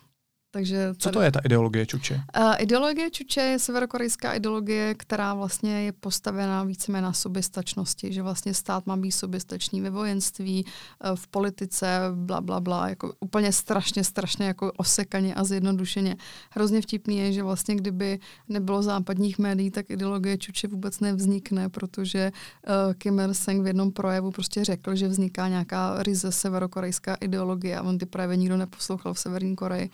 takže 0.57 0.87
tady... 0.87 0.97
Co 0.97 1.11
to 1.11 1.21
je 1.21 1.31
ta 1.31 1.39
ideologie 1.39 1.85
Čuče? 1.85 2.21
Uh, 2.37 2.53
ideologie 2.59 3.11
Čuče 3.11 3.41
je 3.41 3.59
severokorejská 3.59 4.33
ideologie, 4.33 4.95
která 4.95 5.33
vlastně 5.33 5.81
je 5.81 5.91
postavená 5.91 6.63
víceméně 6.63 7.01
na 7.01 7.13
soběstačnosti, 7.13 8.13
že 8.13 8.21
vlastně 8.21 8.53
stát 8.53 8.87
má 8.87 8.97
být 8.97 9.11
soběstačný 9.11 9.81
ve 9.81 9.89
vojenství, 9.89 10.65
uh, 10.65 11.15
v 11.15 11.27
politice, 11.27 11.99
bla, 12.13 12.41
bla, 12.41 12.59
bla, 12.59 12.89
jako 12.89 13.13
úplně 13.19 13.53
strašně, 13.53 14.03
strašně 14.03 14.45
jako 14.45 14.71
osekaně 14.77 15.35
a 15.35 15.43
zjednodušeně. 15.43 16.15
Hrozně 16.49 16.81
vtipný 16.81 17.17
je, 17.17 17.33
že 17.33 17.43
vlastně 17.43 17.75
kdyby 17.75 18.19
nebylo 18.49 18.83
západních 18.83 19.39
médií, 19.39 19.71
tak 19.71 19.89
ideologie 19.89 20.37
Čuče 20.37 20.67
vůbec 20.67 20.99
nevznikne, 20.99 21.69
protože 21.69 22.31
uh, 22.31 22.93
Kim 22.93 23.19
Il-sung 23.19 23.63
v 23.63 23.67
jednom 23.67 23.91
projevu 23.91 24.31
prostě 24.31 24.65
řekl, 24.65 24.95
že 24.95 25.07
vzniká 25.07 25.47
nějaká 25.47 26.03
ryze 26.03 26.31
severokorejská 26.31 27.15
ideologie 27.15 27.77
a 27.77 27.83
on 27.83 27.97
ty 27.97 28.05
projevy 28.05 28.37
nikdo 28.37 28.57
neposlouchal 28.57 29.13
v 29.13 29.19
Severní 29.19 29.55
Koreji 29.55 29.89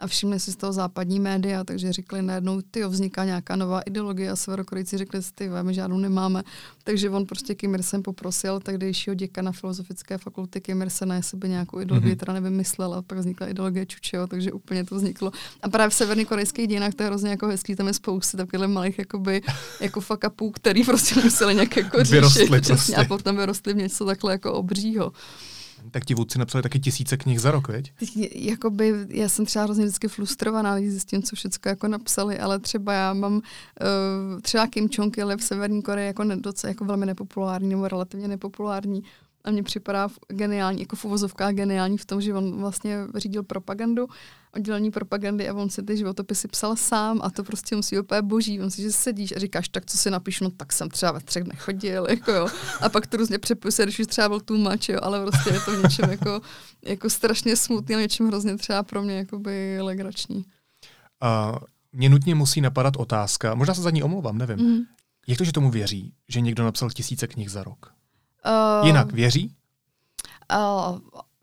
a 0.00 0.06
všimli 0.06 0.40
si 0.40 0.52
z 0.52 0.56
toho 0.56 0.72
západní 0.72 1.20
média, 1.20 1.64
takže 1.64 1.92
řekli 1.92 2.22
najednou, 2.22 2.60
ty 2.70 2.84
vzniká 2.84 3.24
nějaká 3.24 3.56
nová 3.56 3.80
ideologie 3.80 4.30
a 4.30 4.36
severokorejci 4.36 4.98
řekli, 4.98 5.20
ty 5.34 5.50
my 5.62 5.74
žádnou 5.74 5.98
nemáme. 5.98 6.42
Takže 6.84 7.10
on 7.10 7.26
prostě 7.26 7.54
Kim 7.54 7.74
Il-sung 7.74 8.02
poprosil 8.02 8.60
tehdejšího 8.60 9.14
děkana 9.14 9.52
filozofické 9.52 10.18
fakulty 10.18 10.60
Kim 10.60 10.82
Il-suna, 10.82 11.16
jestli 11.16 11.38
by 11.38 11.48
nějakou 11.48 11.80
ideologii 11.80 12.12
mm-hmm. 12.12 12.18
teda 12.18 12.32
nevymyslel 12.32 12.94
a 12.94 13.02
pak 13.02 13.18
vznikla 13.18 13.46
ideologie 13.46 13.86
Čučeho, 13.86 14.26
takže 14.26 14.52
úplně 14.52 14.84
to 14.84 14.94
vzniklo. 14.94 15.32
A 15.62 15.68
právě 15.68 15.90
v 15.90 15.94
severní 15.94 16.24
korejských 16.24 16.68
dějinách 16.68 16.94
to 16.94 17.02
je 17.02 17.06
hrozně 17.06 17.30
jako 17.30 17.46
hezký, 17.46 17.76
tam 17.76 17.86
je 17.86 17.94
spousty 17.94 18.36
takových 18.36 18.68
malých 18.68 18.98
jakoby, 18.98 19.42
jako 19.80 20.00
fuck 20.00 20.24
upů, 20.26 20.50
který 20.50 20.84
prostě 20.84 21.20
museli 21.24 21.54
nějak 21.54 21.76
jako 21.76 22.04
řešit. 22.04 22.48
Prostě. 22.48 22.96
A 22.96 23.04
potom 23.04 23.36
vyrostli 23.36 23.74
v 23.74 23.76
něco 23.76 24.04
takhle 24.04 24.32
jako 24.32 24.52
obřího. 24.52 25.12
Tak 25.90 26.04
ti 26.04 26.14
vůdci 26.14 26.38
napsali 26.38 26.62
taky 26.62 26.80
tisíce 26.80 27.16
knih 27.16 27.40
za 27.40 27.50
rok, 27.50 27.68
veď? 27.68 27.92
Jakoby, 28.34 28.94
já 29.08 29.28
jsem 29.28 29.46
třeba 29.46 29.64
hrozně 29.64 29.84
vždycky 29.84 30.08
frustrovaná, 30.08 30.78
když 30.78 30.90
zjistím, 30.90 31.22
co 31.22 31.36
všechno 31.36 31.68
jako 31.68 31.88
napsali, 31.88 32.38
ale 32.38 32.58
třeba 32.58 32.92
já 32.92 33.14
mám 33.14 33.34
uh, 33.34 33.42
třeba 34.40 34.66
Kim 34.66 34.88
Jong-il 34.92 35.36
v 35.36 35.42
Severní 35.42 35.82
Koreji 35.82 36.06
jako, 36.06 36.24
jako 36.66 36.84
velmi 36.84 37.06
nepopulární 37.06 37.68
nebo 37.68 37.88
relativně 37.88 38.28
nepopulární 38.28 39.02
a 39.46 39.50
mně 39.50 39.62
připadá 39.62 40.08
geniální, 40.28 40.80
jako 40.80 40.96
v 40.96 41.04
uvozovkách 41.04 41.54
geniální 41.54 41.98
v 41.98 42.04
tom, 42.04 42.20
že 42.20 42.34
on 42.34 42.60
vlastně 42.60 42.98
řídil 43.14 43.42
propagandu, 43.42 44.06
oddělení 44.56 44.90
propagandy 44.90 45.48
a 45.48 45.54
on 45.54 45.70
si 45.70 45.82
ty 45.82 45.96
životopisy 45.96 46.48
psal 46.48 46.76
sám 46.76 47.20
a 47.22 47.30
to 47.30 47.44
prostě 47.44 47.76
musí 47.76 47.98
úplně 47.98 48.22
boží. 48.22 48.60
On 48.60 48.70
si, 48.70 48.82
že 48.82 48.92
sedíš 48.92 49.32
a 49.36 49.38
říkáš, 49.38 49.68
tak 49.68 49.86
co 49.86 49.98
si 49.98 50.10
napíšu, 50.10 50.44
no 50.44 50.50
tak 50.50 50.72
jsem 50.72 50.88
třeba 50.88 51.12
ve 51.12 51.20
třech 51.20 51.44
nechodil, 51.44 52.06
jako 52.10 52.32
jo. 52.32 52.48
A 52.80 52.88
pak 52.88 53.06
to 53.06 53.16
různě 53.16 53.38
přepisuje, 53.38 53.86
když 53.86 53.98
už 53.98 54.06
třeba 54.06 54.28
byl 54.28 54.40
tlumač, 54.40 54.88
jo, 54.88 54.98
ale 55.02 55.22
prostě 55.22 55.50
je 55.54 55.60
to 55.60 55.76
v 55.76 55.82
něčem 55.82 56.10
jako, 56.10 56.40
jako 56.84 57.10
strašně 57.10 57.56
smutný 57.56 57.94
a 57.94 58.00
něčem 58.00 58.26
hrozně 58.26 58.56
třeba 58.56 58.82
pro 58.82 59.02
mě 59.02 59.16
jakoby 59.16 59.78
legrační. 59.80 60.44
Uh, 61.22 61.58
mě 61.92 62.08
nutně 62.08 62.34
musí 62.34 62.60
napadat 62.60 62.96
otázka, 62.96 63.54
možná 63.54 63.74
se 63.74 63.82
za 63.82 63.90
ní 63.90 64.02
omlouvám, 64.02 64.38
nevím. 64.38 64.58
Mm. 64.58 64.80
Jak 65.26 65.38
to, 65.38 65.44
že 65.44 65.52
tomu 65.52 65.70
věří, 65.70 66.14
že 66.28 66.40
někdo 66.40 66.64
napsal 66.64 66.90
tisíce 66.90 67.26
knih 67.26 67.50
za 67.50 67.64
rok? 67.64 67.95
Uh, 68.46 68.86
Jinak 68.86 69.12
věří? 69.12 69.54
Uh, 70.52 70.98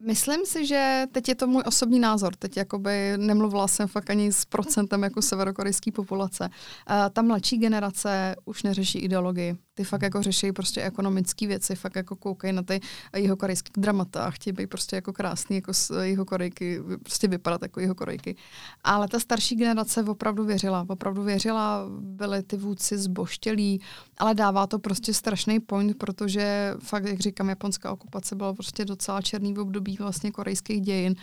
Myslím 0.06 0.46
si, 0.46 0.66
že 0.66 1.06
teď 1.12 1.30
je 1.30 1.36
to 1.36 1.48
můj 1.48 1.64
osobní 1.66 2.00
názor. 2.00 2.36
Teď 2.36 2.58
jakoby 2.58 3.14
nemluvila 3.18 3.68
jsem 3.68 3.88
fakt 3.88 4.10
ani 4.10 4.32
s 4.32 4.46
procentem 4.46 5.04
jako 5.04 5.22
severokorejské 5.22 5.92
populace. 5.92 6.50
Uh, 6.50 6.96
ta 7.14 7.22
mladší 7.22 7.58
generace 7.58 8.36
už 8.46 8.64
neřeší 8.64 9.00
ideologii 9.00 9.56
ty 9.76 9.84
fakt 9.84 10.02
jako 10.02 10.22
řeší 10.22 10.52
prostě 10.52 10.82
ekonomické 10.82 11.48
věci, 11.48 11.76
fakt 11.76 11.96
jako 11.96 12.16
koukají 12.16 12.54
na 12.54 12.64
ty 12.64 12.80
jeho 13.16 13.38
korejské 13.38 13.72
dramata 13.78 14.24
a 14.24 14.32
chtějí 14.32 14.54
být 14.54 14.68
prostě 14.68 14.96
jako 14.96 15.14
krásný 15.14 15.56
jako 15.56 15.72
jeho 16.02 16.26
korejky, 16.26 16.80
prostě 17.04 17.28
vypadat 17.28 17.62
jako 17.62 17.80
jeho 17.80 17.96
korejky. 17.96 18.36
Ale 18.84 19.08
ta 19.08 19.20
starší 19.20 19.56
generace 19.56 20.04
opravdu 20.04 20.46
věřila, 20.46 20.86
opravdu 20.90 21.24
věřila, 21.24 21.86
byly 22.00 22.44
ty 22.44 22.58
vůdci 22.58 22.98
zboštělí, 22.98 23.82
ale 24.18 24.36
dává 24.36 24.68
to 24.68 24.80
prostě 24.80 25.14
strašný 25.14 25.60
point, 25.60 25.98
protože 25.98 26.74
fakt, 26.80 27.06
jak 27.06 27.20
říkám, 27.20 27.50
japonská 27.50 27.92
okupace 27.92 28.36
byla 28.36 28.54
prostě 28.54 28.86
docela 28.86 29.22
černý 29.22 29.54
v 29.54 29.60
období 29.60 29.98
vlastně 30.00 30.32
korejských 30.32 30.82
dějin 30.82 31.16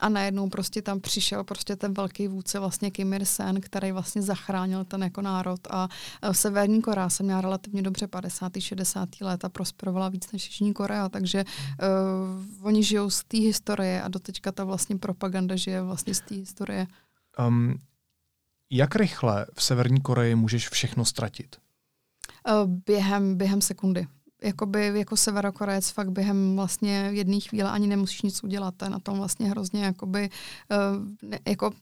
a 0.00 0.08
najednou 0.08 0.48
prostě 0.48 0.82
tam 0.82 1.00
přišel 1.00 1.44
prostě 1.44 1.76
ten 1.76 1.94
velký 1.94 2.28
vůdce 2.28 2.58
vlastně 2.58 2.90
Kim 2.90 3.12
Il-sen, 3.12 3.60
který 3.60 3.92
vlastně 3.92 4.22
zachránil 4.22 4.84
ten 4.84 5.02
jako 5.02 5.22
národ 5.22 5.60
a 5.70 5.88
Severní 6.32 6.82
Korea 6.82 7.08
se 7.08 7.22
měla 7.22 7.40
relativně 7.40 7.82
dobře 7.82 7.97
dobře 7.98 8.06
50. 8.06 8.52
60. 8.58 9.08
let 9.20 9.44
a 9.44 9.48
prosperovala 9.48 10.08
víc 10.08 10.32
než 10.32 10.46
Jižní 10.46 10.74
Korea, 10.74 11.08
takže 11.08 11.44
uh, 11.44 12.66
oni 12.66 12.82
žijou 12.82 13.10
z 13.10 13.24
té 13.24 13.38
historie 13.38 14.02
a 14.02 14.08
doteďka 14.08 14.52
ta 14.52 14.64
vlastně 14.64 14.96
propaganda 14.96 15.56
žije 15.56 15.82
vlastně 15.82 16.14
z 16.14 16.20
té 16.20 16.34
historie. 16.34 16.86
Um, 17.46 17.78
jak 18.70 18.96
rychle 18.96 19.46
v 19.54 19.62
Severní 19.62 20.00
Koreji 20.00 20.34
můžeš 20.34 20.68
všechno 20.68 21.04
ztratit? 21.04 21.56
Uh, 22.48 22.70
během, 22.86 23.36
během 23.36 23.60
sekundy. 23.60 24.06
Jakoby 24.42 24.98
jako 24.98 25.16
severokorejec 25.16 25.90
fakt 25.90 26.10
během 26.10 26.56
vlastně 26.56 27.10
jedné 27.12 27.40
chvíle 27.40 27.70
ani 27.70 27.86
nemusíš 27.86 28.22
nic 28.22 28.44
udělat. 28.44 28.74
To 28.76 28.84
je 28.84 28.90
na 28.90 28.98
tom 28.98 29.18
vlastně 29.18 29.50
hrozně 29.50 29.84
jakoby, 29.84 30.30
uh, 30.70 31.28
ne, 31.30 31.38
jako 31.48 31.72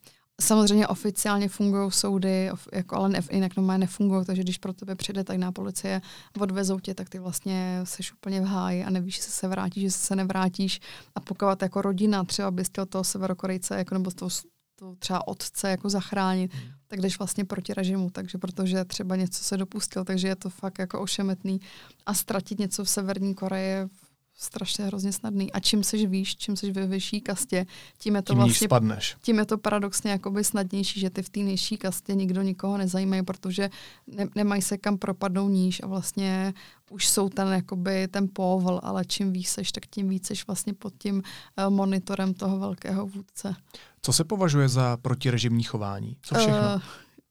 Samozřejmě 0.41 0.87
oficiálně 0.87 1.49
fungují 1.49 1.91
soudy, 1.91 2.51
jako, 2.73 2.97
ale 2.97 3.09
ne, 3.09 3.21
jinak 3.31 3.57
normálně 3.57 3.79
nefungují, 3.79 4.25
takže 4.25 4.43
když 4.43 4.59
pro 4.59 4.73
tebe 4.73 4.95
přijde 4.95 5.25
tajná 5.25 5.53
policie, 5.53 6.01
odvezou 6.41 6.81
tě, 6.81 6.95
tak 6.95 7.09
ty 7.09 7.19
vlastně 7.19 7.81
seš 7.85 8.13
úplně 8.13 8.41
v 8.41 8.45
háji 8.45 8.85
a 8.85 8.91
nevíš, 8.91 9.17
jestli 9.17 9.33
se 9.33 9.49
vrátíš, 9.49 9.83
jestli 9.83 10.07
se 10.07 10.17
nevrátíš. 10.17 10.81
A 11.15 11.21
pokud 11.21 11.63
jako 11.63 11.83
rodina 11.83 12.25
třeba 12.25 12.51
bys 12.51 12.69
chtěl 12.69 12.87
toho 12.87 13.05
severokorejce, 13.05 13.77
jako, 13.77 13.95
nebo 13.95 14.11
toho, 14.11 14.31
toho 14.79 14.97
třeba 14.97 15.29
otce 15.29 15.71
jako 15.71 15.91
zachránit, 15.91 16.55
hmm. 16.55 16.71
tak 16.87 17.01
jdeš 17.01 17.19
vlastně 17.19 17.45
proti 17.45 17.75
režimu, 17.75 18.11
takže 18.11 18.39
protože 18.39 18.85
třeba 18.85 19.17
něco 19.17 19.45
se 19.45 19.57
dopustil, 19.57 20.05
takže 20.05 20.29
je 20.29 20.37
to 20.37 20.51
fakt 20.51 20.79
jako 20.79 21.01
ošemetný. 21.01 21.61
A 22.07 22.15
ztratit 22.15 22.59
něco 22.59 22.85
v 22.85 22.91
Severní 22.91 23.35
Koreji 23.35 23.89
strašně 24.37 24.85
hrozně 24.85 25.13
snadný. 25.13 25.53
A 25.53 25.61
čím 25.61 25.85
seš 25.85 26.05
výš, 26.05 26.37
čím 26.37 26.57
seš 26.57 26.71
ve 26.71 26.87
vyšší 26.87 27.21
kastě, 27.21 27.67
tím 27.99 28.15
je 28.15 28.23
to 28.23 28.33
tím 28.33 28.43
vlastně, 28.43 28.69
spadneš. 28.69 29.17
tím 29.23 29.39
je 29.39 29.47
to 29.47 29.59
paradoxně 29.59 30.11
jakoby 30.11 30.45
snadnější, 30.45 31.01
že 31.01 31.11
ty 31.11 31.23
v 31.23 31.29
té 31.29 31.41
nejší 31.41 31.77
kastě 31.77 32.15
nikdo 32.15 32.43
nikoho 32.43 32.79
nezajímají, 32.79 33.23
protože 33.23 33.71
ne, 34.07 34.27
nemají 34.35 34.63
se 34.63 34.79
kam 34.79 34.99
propadnout 34.99 35.49
níž 35.49 35.81
a 35.83 35.87
vlastně 35.87 36.55
už 36.91 37.09
jsou 37.09 37.29
ten, 37.29 37.49
jakoby, 37.49 38.09
ten 38.09 38.29
povol, 38.33 38.81
ale 38.83 39.05
čím 39.05 39.33
víc 39.33 39.49
seš, 39.49 39.73
tak 39.73 39.87
tím 39.87 40.09
víc 40.09 40.27
seš 40.27 40.47
vlastně 40.47 40.75
pod 40.75 40.93
tím 40.99 41.17
uh, 41.17 41.75
monitorem 41.75 42.35
toho 42.35 42.59
velkého 42.59 43.07
vůdce. 43.07 43.55
Co 44.03 44.13
se 44.13 44.25
považuje 44.25 44.69
za 44.69 44.97
protirežimní 44.97 45.63
chování? 45.63 46.17
Co 46.23 46.35
všechno? 46.35 46.57
Uh, 46.75 46.81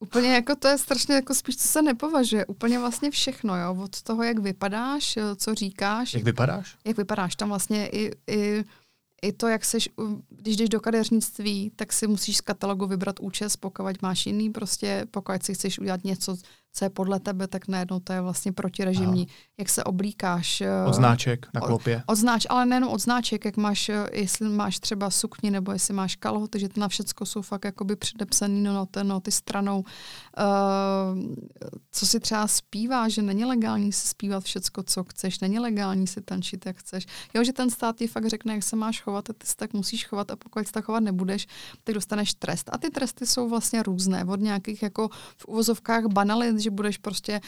Úplně 0.05 0.33
jako 0.33 0.55
to 0.55 0.67
je 0.67 0.77
strašně 0.77 1.15
jako 1.15 1.35
spíš, 1.35 1.57
co 1.57 1.67
se 1.67 1.81
nepovažuje. 1.81 2.45
Úplně 2.45 2.79
vlastně 2.79 3.11
všechno, 3.11 3.57
jo. 3.57 3.75
Od 3.83 4.01
toho, 4.01 4.23
jak 4.23 4.39
vypadáš, 4.39 5.17
co 5.35 5.55
říkáš. 5.55 6.13
Jak 6.13 6.23
vypadáš? 6.23 6.75
Jak 6.85 6.97
vypadáš. 6.97 7.35
Tam 7.35 7.49
vlastně 7.49 7.87
i, 7.87 8.11
i, 8.31 8.65
i 9.21 9.33
to, 9.33 9.47
jak 9.47 9.65
seš, 9.65 9.89
když 10.29 10.57
jdeš 10.57 10.69
do 10.69 10.79
kadeřnictví, 10.79 11.71
tak 11.75 11.93
si 11.93 12.07
musíš 12.07 12.37
z 12.37 12.41
katalogu 12.41 12.87
vybrat 12.87 13.19
účes, 13.19 13.55
pokud 13.57 14.01
máš 14.01 14.25
jiný, 14.25 14.49
prostě 14.49 15.05
pokud 15.11 15.43
si 15.43 15.53
chceš 15.53 15.79
udělat 15.79 16.03
něco, 16.03 16.37
co 16.75 16.85
je 16.85 16.89
podle 16.89 17.19
tebe, 17.19 17.47
tak 17.47 17.67
najednou 17.67 17.99
to 17.99 18.13
je 18.13 18.21
vlastně 18.21 18.51
protirežimní. 18.51 19.27
Aha. 19.29 19.35
Jak 19.57 19.69
se 19.69 19.83
oblíkáš. 19.83 20.61
Eh, 20.61 20.85
od 20.87 20.93
znáček 20.93 21.47
na 21.53 21.61
klopě. 21.61 21.97
Od, 21.97 22.11
od 22.11 22.15
znáč, 22.15 22.45
ale 22.49 22.65
nejenom 22.65 22.89
od 22.89 23.01
znáček, 23.01 23.45
jak 23.45 23.57
máš, 23.57 23.89
eh, 23.89 24.07
jestli 24.13 24.49
máš 24.49 24.79
třeba 24.79 25.09
sukni 25.09 25.51
nebo 25.51 25.71
jestli 25.71 25.93
máš 25.93 26.15
kalhoty, 26.15 26.59
že 26.59 26.69
to 26.69 26.79
na 26.79 26.87
všecko 26.87 27.25
jsou 27.25 27.41
fakt 27.41 27.65
jakoby 27.65 27.95
předepsaný 27.95 28.63
no, 28.63 28.73
no, 28.73 29.03
no, 29.03 29.19
ty 29.19 29.31
stranou. 29.31 29.79
Uh, 29.79 29.85
co 31.91 32.05
si 32.05 32.19
třeba 32.19 32.47
zpívá, 32.47 33.09
že 33.09 33.21
není 33.21 33.45
legální 33.45 33.91
si 33.91 34.07
zpívat 34.07 34.43
všecko, 34.43 34.83
co 34.83 35.03
chceš, 35.03 35.39
není 35.39 35.59
legální 35.59 36.07
si 36.07 36.21
tančit, 36.21 36.65
jak 36.65 36.77
chceš. 36.77 37.05
Jo, 37.33 37.43
že 37.43 37.53
ten 37.53 37.69
stát 37.69 37.95
ti 37.95 38.07
fakt 38.07 38.25
řekne, 38.25 38.53
jak 38.53 38.63
se 38.63 38.75
máš 38.75 39.01
chovat 39.01 39.29
a 39.29 39.33
ty 39.33 39.47
se 39.47 39.55
tak 39.55 39.73
musíš 39.73 40.05
chovat 40.05 40.31
a 40.31 40.35
pokud 40.35 40.67
se 40.67 40.73
tak 40.73 40.85
chovat 40.85 40.99
nebudeš, 40.99 41.47
tak 41.83 41.95
dostaneš 41.95 42.33
trest. 42.33 42.69
A 42.73 42.77
ty 42.77 42.89
tresty 42.89 43.25
jsou 43.25 43.49
vlastně 43.49 43.83
různé, 43.83 44.25
od 44.25 44.39
nějakých 44.39 44.83
jako 44.83 45.09
v 45.37 45.45
uvozovkách 45.45 46.05
banalit, 46.05 46.59
že 46.65 46.71
budeš 46.71 46.97
prostě, 46.97 47.41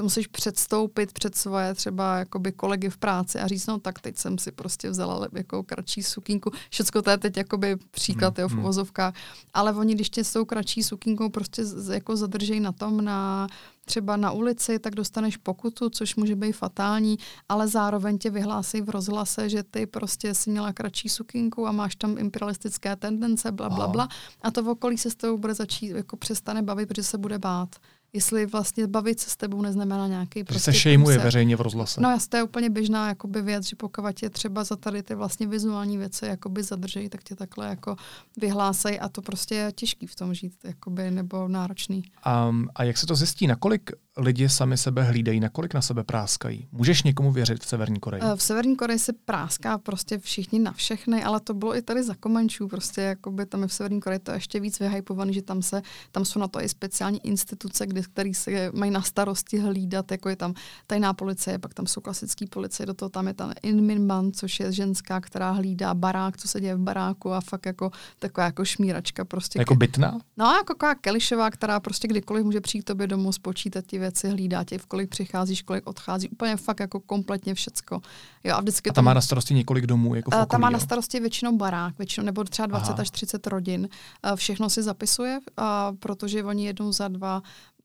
musíš 0.00 0.26
předstoupit 0.26 1.12
před 1.12 1.34
svoje 1.34 1.74
třeba 1.74 2.16
jakoby 2.16 2.52
kolegy 2.52 2.90
v 2.90 2.96
práci 2.96 3.38
a 3.40 3.46
říct, 3.46 3.66
no 3.66 3.78
tak 3.78 4.00
teď 4.00 4.16
jsem 4.16 4.38
si 4.38 4.52
prostě 4.52 4.90
vzala 4.90 5.28
jako 5.32 5.62
kratší 5.62 6.02
sukínku. 6.02 6.50
Všecko 6.70 7.02
to 7.02 7.10
je 7.10 7.18
teď 7.18 7.36
jakoby 7.36 7.76
příklad 7.90 8.38
mm, 8.38 8.42
jo, 8.42 8.48
v 8.48 8.52
mm. 8.52 8.58
uvozovkách. 8.58 9.14
Ale 9.54 9.72
oni, 9.72 9.94
když 9.94 10.10
tě 10.10 10.24
s 10.24 10.32
tou 10.32 10.44
kratší 10.44 10.82
sukínkou 10.82 11.28
prostě 11.28 11.62
jako 11.92 12.16
zadržejí 12.16 12.60
na 12.60 12.72
tom, 12.72 13.04
na 13.04 13.48
třeba 13.88 14.16
na 14.16 14.30
ulici, 14.30 14.78
tak 14.78 14.94
dostaneš 14.94 15.36
pokutu, 15.36 15.90
což 15.90 16.16
může 16.16 16.36
být 16.36 16.52
fatální, 16.52 17.18
ale 17.48 17.68
zároveň 17.68 18.18
tě 18.18 18.30
vyhlásí 18.30 18.80
v 18.80 18.90
rozhlase, 18.90 19.48
že 19.48 19.62
ty 19.62 19.86
prostě 19.86 20.34
si 20.34 20.50
měla 20.50 20.72
kratší 20.72 21.08
sukinku 21.08 21.66
a 21.66 21.72
máš 21.72 21.96
tam 21.96 22.18
imperialistické 22.18 22.96
tendence, 22.96 23.52
bla, 23.52 23.68
bla, 23.68 23.88
bla. 23.88 24.08
A 24.42 24.50
to 24.50 24.62
v 24.62 24.68
okolí 24.68 24.98
se 24.98 25.10
s 25.10 25.14
tebou 25.14 25.38
bude 25.38 25.54
začít, 25.54 25.90
jako 25.90 26.16
přestane 26.16 26.62
bavit, 26.62 26.88
protože 26.88 27.02
se 27.02 27.18
bude 27.18 27.38
bát 27.38 27.76
jestli 28.12 28.46
vlastně 28.46 28.86
bavit 28.86 29.20
se 29.20 29.30
s 29.30 29.36
tebou 29.36 29.62
neznamená 29.62 30.06
nějaký... 30.06 30.44
Prostě 30.44 30.72
se 30.72 30.78
šejmuje 30.78 31.18
veřejně 31.18 31.56
v 31.56 31.60
rozhlase. 31.60 32.00
No 32.00 32.10
jasně, 32.10 32.28
to 32.28 32.36
je 32.36 32.42
úplně 32.42 32.70
běžná 32.70 33.08
jakoby 33.08 33.42
věc, 33.42 33.68
že 33.68 33.76
pokud 33.76 34.12
tě 34.14 34.30
třeba 34.30 34.64
za 34.64 34.76
tady 34.76 35.02
ty 35.02 35.14
vlastně 35.14 35.46
vizuální 35.46 35.98
věci 35.98 36.26
jakoby 36.26 36.62
zadržejí, 36.62 37.08
tak 37.08 37.22
tě 37.22 37.34
takhle 37.34 37.68
jako 37.68 37.96
vyhlásej 38.40 38.98
a 39.02 39.08
to 39.08 39.22
prostě 39.22 39.54
je 39.54 39.72
těžký 39.72 40.06
v 40.06 40.16
tom 40.16 40.34
žít, 40.34 40.52
jakoby, 40.64 41.10
nebo 41.10 41.48
náročný. 41.48 42.02
Um, 42.48 42.68
a 42.74 42.84
jak 42.84 42.98
se 42.98 43.06
to 43.06 43.14
zjistí? 43.14 43.46
Nakolik 43.46 43.90
lidi 44.18 44.48
sami 44.48 44.76
sebe 44.76 45.02
hlídají, 45.02 45.40
nakolik 45.40 45.74
na 45.74 45.82
sebe 45.82 46.04
práskají? 46.04 46.68
Můžeš 46.72 47.02
někomu 47.02 47.32
věřit 47.32 47.64
v 47.64 47.68
Severní 47.68 48.00
Koreji? 48.00 48.22
Eh, 48.24 48.36
v 48.36 48.42
Severní 48.42 48.76
Koreji 48.76 48.98
se 48.98 49.12
práská 49.12 49.78
prostě 49.78 50.18
všichni 50.18 50.58
na 50.58 50.72
všechny, 50.72 51.24
ale 51.24 51.40
to 51.40 51.54
bylo 51.54 51.76
i 51.76 51.82
tady 51.82 52.02
za 52.02 52.14
Komančů, 52.14 52.68
prostě 52.68 53.00
jakoby 53.00 53.46
tam 53.46 53.62
je 53.62 53.68
v 53.68 53.72
Severní 53.72 54.00
Koreji 54.00 54.18
to 54.18 54.32
ještě 54.32 54.60
víc 54.60 54.80
vyhypovaný, 54.80 55.34
že 55.34 55.42
tam 55.42 55.62
se, 55.62 55.82
tam 56.12 56.24
jsou 56.24 56.40
na 56.40 56.48
to 56.48 56.62
i 56.62 56.68
speciální 56.68 57.26
instituce, 57.26 57.86
kde, 57.86 58.02
který 58.02 58.34
se 58.34 58.70
mají 58.74 58.90
na 58.90 59.02
starosti 59.02 59.58
hlídat, 59.58 60.10
jako 60.10 60.28
je 60.28 60.36
tam 60.36 60.54
tajná 60.86 61.12
policie, 61.14 61.58
pak 61.58 61.74
tam 61.74 61.86
jsou 61.86 62.00
klasický 62.00 62.46
policie, 62.46 62.86
do 62.86 62.94
toho 62.94 63.08
tam 63.08 63.26
je 63.26 63.34
tam 63.34 63.52
Inminban, 63.62 64.32
což 64.32 64.60
je 64.60 64.72
ženská, 64.72 65.20
která 65.20 65.50
hlídá 65.50 65.94
barák, 65.94 66.36
co 66.36 66.48
se 66.48 66.60
děje 66.60 66.74
v 66.74 66.78
baráku 66.78 67.32
a 67.32 67.40
fakt 67.40 67.66
jako 67.66 67.90
taková 68.18 68.44
jako 68.44 68.64
šmíračka. 68.64 69.24
Prostě 69.24 69.58
jako 69.58 69.74
bytná? 69.74 70.18
No, 70.36 70.46
jako 70.46 70.74
taková 70.74 70.94
Kelišová, 70.94 71.50
která 71.50 71.80
prostě 71.80 72.08
kdykoliv 72.08 72.44
může 72.44 72.60
přijít 72.60 72.84
tobě 72.84 73.06
domů, 73.06 73.32
spočítat 73.32 73.86
ti 73.86 73.98
věci, 74.08 74.28
hlídá 74.28 74.64
tě, 74.64 74.78
v 74.78 74.86
kolik 74.86 75.10
přicházíš, 75.10 75.62
kolik 75.62 75.86
odchází, 75.86 76.28
úplně 76.28 76.56
fakt 76.56 76.80
jako 76.80 77.00
kompletně 77.00 77.54
všecko. 77.54 78.00
Jo, 78.44 78.54
a 78.54 78.60
vždycky 78.60 78.90
a 78.90 78.92
ta 78.92 79.02
má 79.02 79.14
na 79.14 79.20
starosti 79.20 79.54
několik 79.54 79.86
domů? 79.86 80.14
Jako 80.14 80.28
okolí, 80.28 80.46
ta 80.50 80.58
má 80.58 80.68
jo? 80.68 80.72
na 80.72 80.78
starosti 80.78 81.20
většinou 81.20 81.56
barák, 81.56 81.98
většinou, 81.98 82.24
nebo 82.24 82.44
třeba 82.44 82.66
20 82.66 82.90
Aha. 82.90 83.00
až 83.00 83.10
30 83.10 83.46
rodin. 83.46 83.88
Všechno 84.34 84.70
si 84.70 84.82
zapisuje, 84.82 85.38
a 85.56 85.92
protože 85.98 86.44
oni 86.44 86.66
jednou 86.66 86.92
za 86.92 87.08
dva 87.08 87.42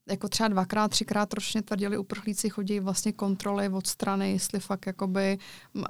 jako 0.10 0.30
třeba 0.30 0.48
dvakrát, 0.50 0.88
třikrát 0.88 1.34
ročně 1.34 1.62
tvrdili 1.62 1.98
uprchlíci, 1.98 2.50
chodí 2.50 2.80
vlastně 2.80 3.12
kontroly 3.12 3.70
od 3.70 3.88
strany, 3.88 4.32
jestli 4.32 4.60
fakt 4.60 4.86
jakoby, 4.88 5.38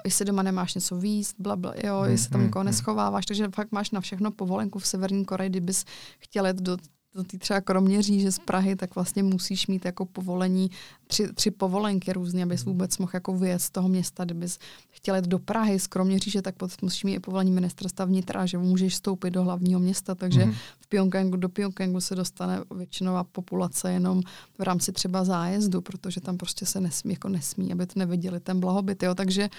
jestli 0.05 0.25
doma 0.25 0.43
nemáš 0.43 0.75
něco 0.75 0.95
víc, 0.95 1.35
bla, 1.39 1.55
bla, 1.55 1.73
jo, 1.83 2.03
jestli 2.03 2.29
tam 2.29 2.39
hmm, 2.39 2.47
někoho 2.47 2.61
hmm. 2.61 2.65
neschováváš, 2.65 3.25
takže 3.25 3.49
fakt 3.55 3.71
máš 3.71 3.91
na 3.91 4.01
všechno 4.01 4.31
povolenku 4.31 4.79
v 4.79 4.87
Severní 4.87 5.25
Koreji, 5.25 5.49
kdybys 5.49 5.85
chtěl 6.19 6.45
jet 6.45 6.61
do 6.61 6.77
do 7.15 7.23
té 7.23 7.37
třeba 7.37 7.61
Kroměří, 7.61 8.21
že 8.21 8.31
z 8.31 8.39
Prahy, 8.39 8.75
tak 8.75 8.95
vlastně 8.95 9.23
musíš 9.23 9.67
mít 9.67 9.85
jako 9.85 10.05
povolení, 10.05 10.71
tři, 11.07 11.33
tři 11.33 11.51
povolenky 11.51 12.13
různě, 12.13 12.43
abys 12.43 12.61
hmm. 12.61 12.73
vůbec 12.73 12.97
mohl 12.97 13.11
jako 13.13 13.37
vyjet 13.37 13.61
z 13.61 13.69
toho 13.69 13.89
města, 13.89 14.25
kdybys 14.25 14.59
chtěl 14.89 15.15
jít 15.15 15.25
do 15.25 15.39
Prahy 15.39 15.79
z 15.79 15.87
Kroměříže, 15.87 16.41
tak 16.41 16.55
musíš 16.81 17.03
mít 17.03 17.13
i 17.13 17.19
povolení 17.19 17.51
ministerstva 17.51 18.05
vnitra, 18.05 18.45
že 18.45 18.57
můžeš 18.57 18.93
vstoupit 18.93 19.31
do 19.31 19.43
hlavního 19.43 19.79
města, 19.79 20.15
takže 20.15 20.45
mm. 20.45 20.53
v 20.79 20.87
Pyongyangu 20.87 21.37
do 21.37 21.49
Pyongyangu 21.49 22.01
se 22.01 22.15
dostane 22.15 22.59
většinová 22.75 23.23
populace 23.23 23.93
jenom 23.93 24.21
v 24.57 24.61
rámci 24.61 24.91
třeba 24.91 25.23
zájezdu, 25.23 25.81
protože 25.81 26.21
tam 26.21 26.37
prostě 26.37 26.65
se 26.65 26.81
nesmí, 26.81 27.13
jako 27.13 27.29
nesmí, 27.29 27.71
aby 27.71 27.85
to 27.85 27.99
neviděli 27.99 28.39
ten 28.39 28.59
blahobyt, 28.59 29.03
jo, 29.03 29.15
takže 29.15 29.49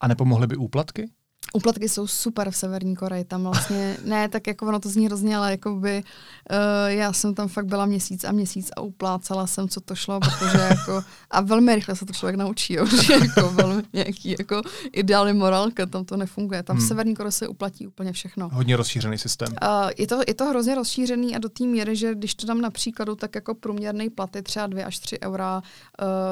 a 0.00 0.08
nepomohly 0.08 0.46
by 0.46 0.56
úplatky? 0.56 1.10
Úplatky 1.52 1.88
jsou 1.88 2.06
super 2.06 2.50
v 2.50 2.56
Severní 2.56 2.96
Koreji, 2.96 3.24
tam 3.24 3.42
vlastně, 3.42 3.96
ne, 4.04 4.28
tak 4.28 4.46
jako 4.46 4.66
ono 4.66 4.80
to 4.80 4.88
zní 4.88 5.06
hrozně, 5.06 5.36
ale 5.36 5.50
jakoby, 5.50 6.02
uh, 6.50 6.56
já 6.86 7.12
jsem 7.12 7.34
tam 7.34 7.48
fakt 7.48 7.66
byla 7.66 7.86
měsíc 7.86 8.24
a 8.24 8.32
měsíc 8.32 8.70
a 8.76 8.80
uplácala 8.80 9.46
jsem, 9.46 9.68
co 9.68 9.80
to 9.80 9.94
šlo, 9.94 10.20
protože 10.20 10.58
jako, 10.70 11.02
a 11.30 11.40
velmi 11.40 11.74
rychle 11.74 11.96
se 11.96 12.06
to 12.06 12.12
člověk 12.12 12.36
naučí, 12.36 12.74
jo, 12.74 12.86
že 13.02 13.12
jako 13.12 13.50
velmi 13.50 13.82
nějaký 13.92 14.34
jako 14.38 14.62
ideální 14.92 15.38
morálka, 15.38 15.86
tam 15.86 16.04
to 16.04 16.16
nefunguje. 16.16 16.62
Tam 16.62 16.76
hmm. 16.76 16.84
v 16.84 16.88
Severní 16.88 17.14
Koreji 17.14 17.32
se 17.32 17.48
uplatí 17.48 17.86
úplně 17.86 18.12
všechno. 18.12 18.48
Hodně 18.52 18.76
rozšířený 18.76 19.18
systém. 19.18 19.48
Uh, 19.62 19.90
je, 19.98 20.06
to, 20.06 20.20
je 20.28 20.34
to 20.34 20.44
hrozně 20.44 20.74
rozšířený 20.74 21.36
a 21.36 21.38
do 21.38 21.48
té 21.48 21.64
míry, 21.64 21.96
že 21.96 22.14
když 22.14 22.34
to 22.34 22.46
dám 22.46 22.60
na 22.60 22.70
příkladu, 22.70 23.14
tak 23.14 23.34
jako 23.34 23.54
průměrný 23.54 24.10
platy 24.10 24.42
třeba 24.42 24.66
2 24.66 24.86
až 24.86 24.98
3 24.98 25.20
eura, 25.20 25.62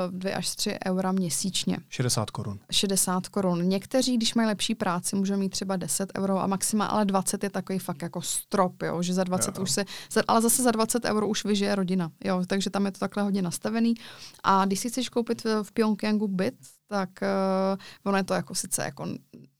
uh, 0.09 0.19
2 0.19 0.37
až 0.37 0.57
3 0.57 0.79
eura 0.87 1.13
měsíčně. 1.13 1.77
60 1.89 2.31
korun. 2.31 2.59
60 2.71 3.29
korun. 3.29 3.69
Někteří, 3.69 4.17
když 4.17 4.35
mají 4.35 4.49
lepší 4.49 4.75
práci, 4.75 5.04
práci 5.05 5.17
může 5.17 5.37
mít 5.37 5.49
třeba 5.49 5.77
10 5.77 6.13
euro 6.19 6.43
a 6.43 6.47
maxima, 6.47 6.87
ale 6.87 7.05
20 7.05 7.45
je 7.45 7.51
takový 7.51 7.79
fakt 7.79 8.03
jako 8.03 8.23
strop, 8.23 8.83
jo, 8.83 9.03
že 9.03 9.15
za 9.15 9.25
20 9.25 9.57
jo. 9.57 9.63
už 9.63 9.71
se, 9.71 9.85
ale 10.29 10.41
zase 10.41 10.63
za 10.63 10.71
20 10.71 11.05
euro 11.05 11.29
už 11.29 11.45
vyžije 11.45 11.75
rodina, 11.75 12.11
jo, 12.25 12.43
takže 12.47 12.71
tam 12.71 12.87
je 12.87 12.93
to 12.93 12.99
takhle 12.99 13.23
hodně 13.23 13.43
nastavený. 13.43 13.95
A 14.43 14.65
když 14.65 14.81
si 14.81 14.89
chceš 14.89 15.09
koupit 15.09 15.45
v, 15.45 15.63
v 15.63 15.73
Pyongyangu 15.73 16.29
byt, 16.29 16.55
tak 16.89 17.11
uh, 17.23 17.79
ono 18.05 18.17
je 18.17 18.25
to 18.25 18.35
jako 18.35 18.55
sice 18.55 18.83
jako, 18.83 19.07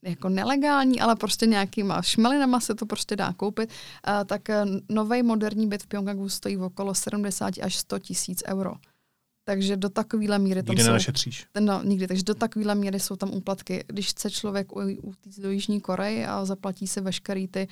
jako 0.03 0.29
nelegální, 0.29 1.01
ale 1.01 1.15
prostě 1.15 1.45
nějakýma 1.45 2.01
šmelinama 2.01 2.59
se 2.59 2.75
to 2.75 2.85
prostě 2.85 3.15
dá 3.15 3.33
koupit, 3.33 3.69
uh, 3.69 4.23
tak 4.25 4.41
uh, 4.49 4.79
nový 4.89 5.23
moderní 5.23 5.67
byt 5.67 5.83
v 5.83 5.87
Pyongyangu 5.87 6.29
stojí 6.29 6.55
v 6.55 6.63
okolo 6.63 6.93
70 6.93 7.53
až 7.61 7.75
100 7.75 7.99
tisíc 7.99 8.43
euro. 8.47 8.73
Takže 9.47 9.77
do 9.77 9.89
takovéhle 9.89 10.39
míry 10.39 10.63
tam 10.63 10.75
nikdy 10.75 10.83
jsou... 10.83 11.11
No, 11.59 11.83
nikdy. 11.83 12.07
Takže 12.07 12.23
do 12.23 12.33
takovéhle 12.33 12.75
míry 12.75 12.99
jsou 12.99 13.15
tam 13.15 13.33
úplatky. 13.33 13.83
Když 13.87 14.09
chce 14.09 14.31
člověk 14.31 14.75
utíct 15.01 15.39
do 15.39 15.51
Jižní 15.51 15.81
Koreje 15.81 16.27
a 16.27 16.45
zaplatí 16.45 16.87
se 16.87 17.01
veškerý 17.01 17.47
ty 17.47 17.67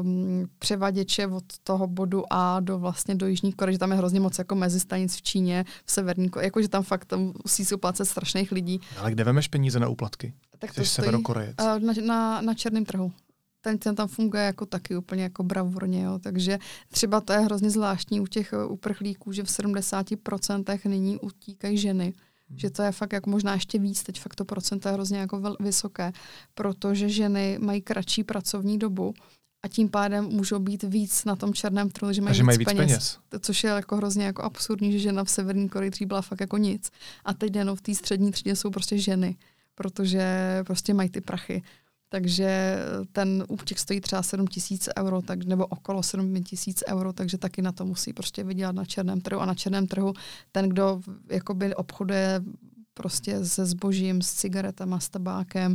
um, 0.00 0.48
převaděče 0.58 1.26
od 1.26 1.44
toho 1.64 1.86
bodu 1.86 2.24
A 2.30 2.60
do 2.60 2.78
vlastně 2.78 3.14
do 3.14 3.26
Jižní 3.26 3.52
Koreje, 3.52 3.72
že 3.72 3.78
tam 3.78 3.90
je 3.90 3.96
hrozně 3.96 4.20
moc 4.20 4.38
jako 4.38 4.54
mezistanic 4.54 5.16
v 5.16 5.22
Číně, 5.22 5.64
v 5.84 5.92
Severní 5.92 6.28
Koreji, 6.28 6.46
jakože 6.46 6.68
tam 6.68 6.82
fakt 6.82 7.04
tam 7.04 7.32
musí 7.44 7.64
se 7.64 7.74
uplácet 7.74 8.08
strašných 8.08 8.52
lidí. 8.52 8.80
Ale 8.98 9.10
kde 9.10 9.24
vemeš 9.24 9.48
peníze 9.48 9.80
na 9.80 9.88
úplatky? 9.88 10.34
Tak 10.58 10.70
Jsi 10.70 10.80
to 10.80 10.84
stojí, 10.86 11.08
uh, 11.16 11.78
na, 11.78 11.92
na, 12.06 12.40
na 12.40 12.54
černém 12.54 12.84
trhu 12.84 13.12
ten, 13.64 13.78
ten 13.78 13.94
tam 13.94 14.08
funguje 14.08 14.42
jako 14.42 14.66
taky 14.66 14.96
úplně 14.96 15.22
jako 15.22 15.42
bravurně, 15.42 16.02
jo. 16.02 16.18
takže 16.18 16.58
třeba 16.88 17.20
to 17.20 17.32
je 17.32 17.38
hrozně 17.38 17.70
zvláštní 17.70 18.20
u 18.20 18.26
těch 18.26 18.52
eh, 18.52 18.64
uprchlíků, 18.64 19.32
že 19.32 19.42
v 19.42 19.46
70% 19.46 20.88
nyní 20.88 21.18
utíkají 21.18 21.78
ženy, 21.78 22.04
hmm. 22.04 22.58
že 22.58 22.70
to 22.70 22.82
je 22.82 22.92
fakt 22.92 23.12
jako 23.12 23.30
možná 23.30 23.54
ještě 23.54 23.78
víc, 23.78 24.02
teď 24.02 24.20
fakt 24.20 24.34
to 24.34 24.44
procento 24.44 24.88
je 24.88 24.92
hrozně 24.92 25.18
jako 25.18 25.40
vel, 25.40 25.56
vysoké, 25.60 26.12
protože 26.54 27.08
ženy 27.08 27.58
mají 27.60 27.82
kratší 27.82 28.24
pracovní 28.24 28.78
dobu 28.78 29.14
a 29.62 29.68
tím 29.68 29.88
pádem 29.88 30.24
můžou 30.24 30.58
být 30.58 30.82
víc 30.82 31.24
na 31.24 31.36
tom 31.36 31.54
černém 31.54 31.90
trhu, 31.90 32.12
že 32.12 32.22
mají, 32.22 32.36
že 32.36 32.42
mají 32.42 32.58
víc, 32.58 32.68
víc 32.68 32.76
peněz. 32.76 32.88
peněz. 32.88 33.18
Což 33.40 33.64
je 33.64 33.70
jako 33.70 33.96
hrozně 33.96 34.24
jako 34.24 34.42
absurdní, 34.42 34.92
že 34.92 34.98
žena 34.98 35.24
v 35.24 35.30
Severní 35.30 35.68
Koreji 35.68 35.90
dřív 35.90 36.08
byla 36.08 36.22
fakt 36.22 36.40
jako 36.40 36.56
nic. 36.56 36.90
A 37.24 37.34
teď 37.34 37.56
jenom 37.56 37.76
v 37.76 37.80
té 37.80 37.94
střední 37.94 38.32
třídě 38.32 38.56
jsou 38.56 38.70
prostě 38.70 38.98
ženy, 38.98 39.36
protože 39.74 40.24
prostě 40.66 40.94
mají 40.94 41.08
ty 41.08 41.20
prachy. 41.20 41.62
Takže 42.14 42.78
ten 43.12 43.44
úček 43.48 43.78
stojí 43.78 44.00
třeba 44.00 44.22
7 44.22 44.46
tisíc 44.46 44.88
euro, 44.98 45.22
tak, 45.22 45.44
nebo 45.44 45.66
okolo 45.66 46.02
7 46.02 46.42
tisíc 46.42 46.84
euro, 46.88 47.12
takže 47.12 47.38
taky 47.38 47.62
na 47.62 47.72
to 47.72 47.84
musí 47.84 48.12
prostě 48.12 48.44
vydělat 48.44 48.74
na 48.74 48.84
černém 48.84 49.20
trhu. 49.20 49.40
A 49.40 49.46
na 49.46 49.54
černém 49.54 49.86
trhu 49.86 50.12
ten, 50.52 50.68
kdo 50.68 51.00
jakoby 51.30 51.74
obchoduje 51.74 52.42
prostě 52.94 53.44
se 53.44 53.66
zbožím, 53.66 54.22
s 54.22 54.32
cigaretama, 54.32 55.00
s 55.00 55.08
tabákem. 55.08 55.74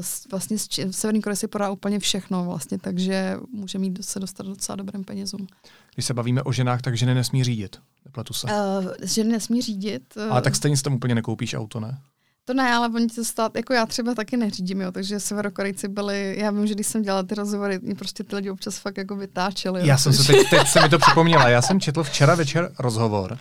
S, 0.00 0.26
vlastně 0.30 0.58
s, 0.58 0.68
v 0.68 0.92
Severní 0.92 1.22
Koreji 1.22 1.36
si 1.36 1.48
podá 1.48 1.70
úplně 1.70 1.98
všechno 1.98 2.44
vlastně, 2.44 2.78
takže 2.78 3.36
může 3.52 3.78
mít 3.78 4.04
se 4.04 4.20
dostat 4.20 4.46
docela 4.46 4.76
dobrým 4.76 5.04
penězům. 5.04 5.46
Když 5.94 6.06
se 6.06 6.14
bavíme 6.14 6.42
o 6.42 6.52
ženách, 6.52 6.82
tak 6.82 6.96
ženy 6.96 7.14
nesmí 7.14 7.44
řídit. 7.44 7.76
Nepletu 8.04 8.34
se. 8.34 8.46
Uh, 8.46 8.92
ženy 9.02 9.32
nesmí 9.32 9.62
řídit. 9.62 10.16
Uh, 10.16 10.32
Ale 10.32 10.42
tak 10.42 10.56
stejně 10.56 10.76
si 10.76 10.82
tam 10.82 10.94
úplně 10.94 11.14
nekoupíš 11.14 11.54
auto, 11.54 11.80
ne? 11.80 11.98
To 12.44 12.54
ne, 12.54 12.72
ale 12.74 12.88
oni 12.94 13.06
to 13.06 13.24
stát, 13.24 13.56
jako 13.56 13.72
já 13.72 13.86
třeba 13.86 14.14
taky 14.14 14.36
neřídím, 14.36 14.80
jo, 14.80 14.92
takže 14.92 15.20
severokorejci 15.20 15.88
byli, 15.88 16.36
já 16.38 16.50
vím, 16.50 16.66
že 16.66 16.74
když 16.74 16.86
jsem 16.86 17.02
dělala 17.02 17.22
ty 17.22 17.34
rozhovory, 17.34 17.78
mě 17.82 17.94
prostě 17.94 18.24
ty 18.24 18.36
lidi 18.36 18.50
občas 18.50 18.78
fakt 18.78 18.96
jako 18.96 19.16
vytáčeli. 19.16 19.88
Já 19.88 19.98
jsem 19.98 20.12
se 20.12 20.26
teď, 20.32 20.50
teď 20.50 20.68
se 20.68 20.80
mi 20.80 20.88
to 20.88 20.98
připomněla, 20.98 21.48
já 21.48 21.62
jsem 21.62 21.80
četl 21.80 22.02
včera 22.02 22.34
večer 22.34 22.72
rozhovor, 22.78 23.38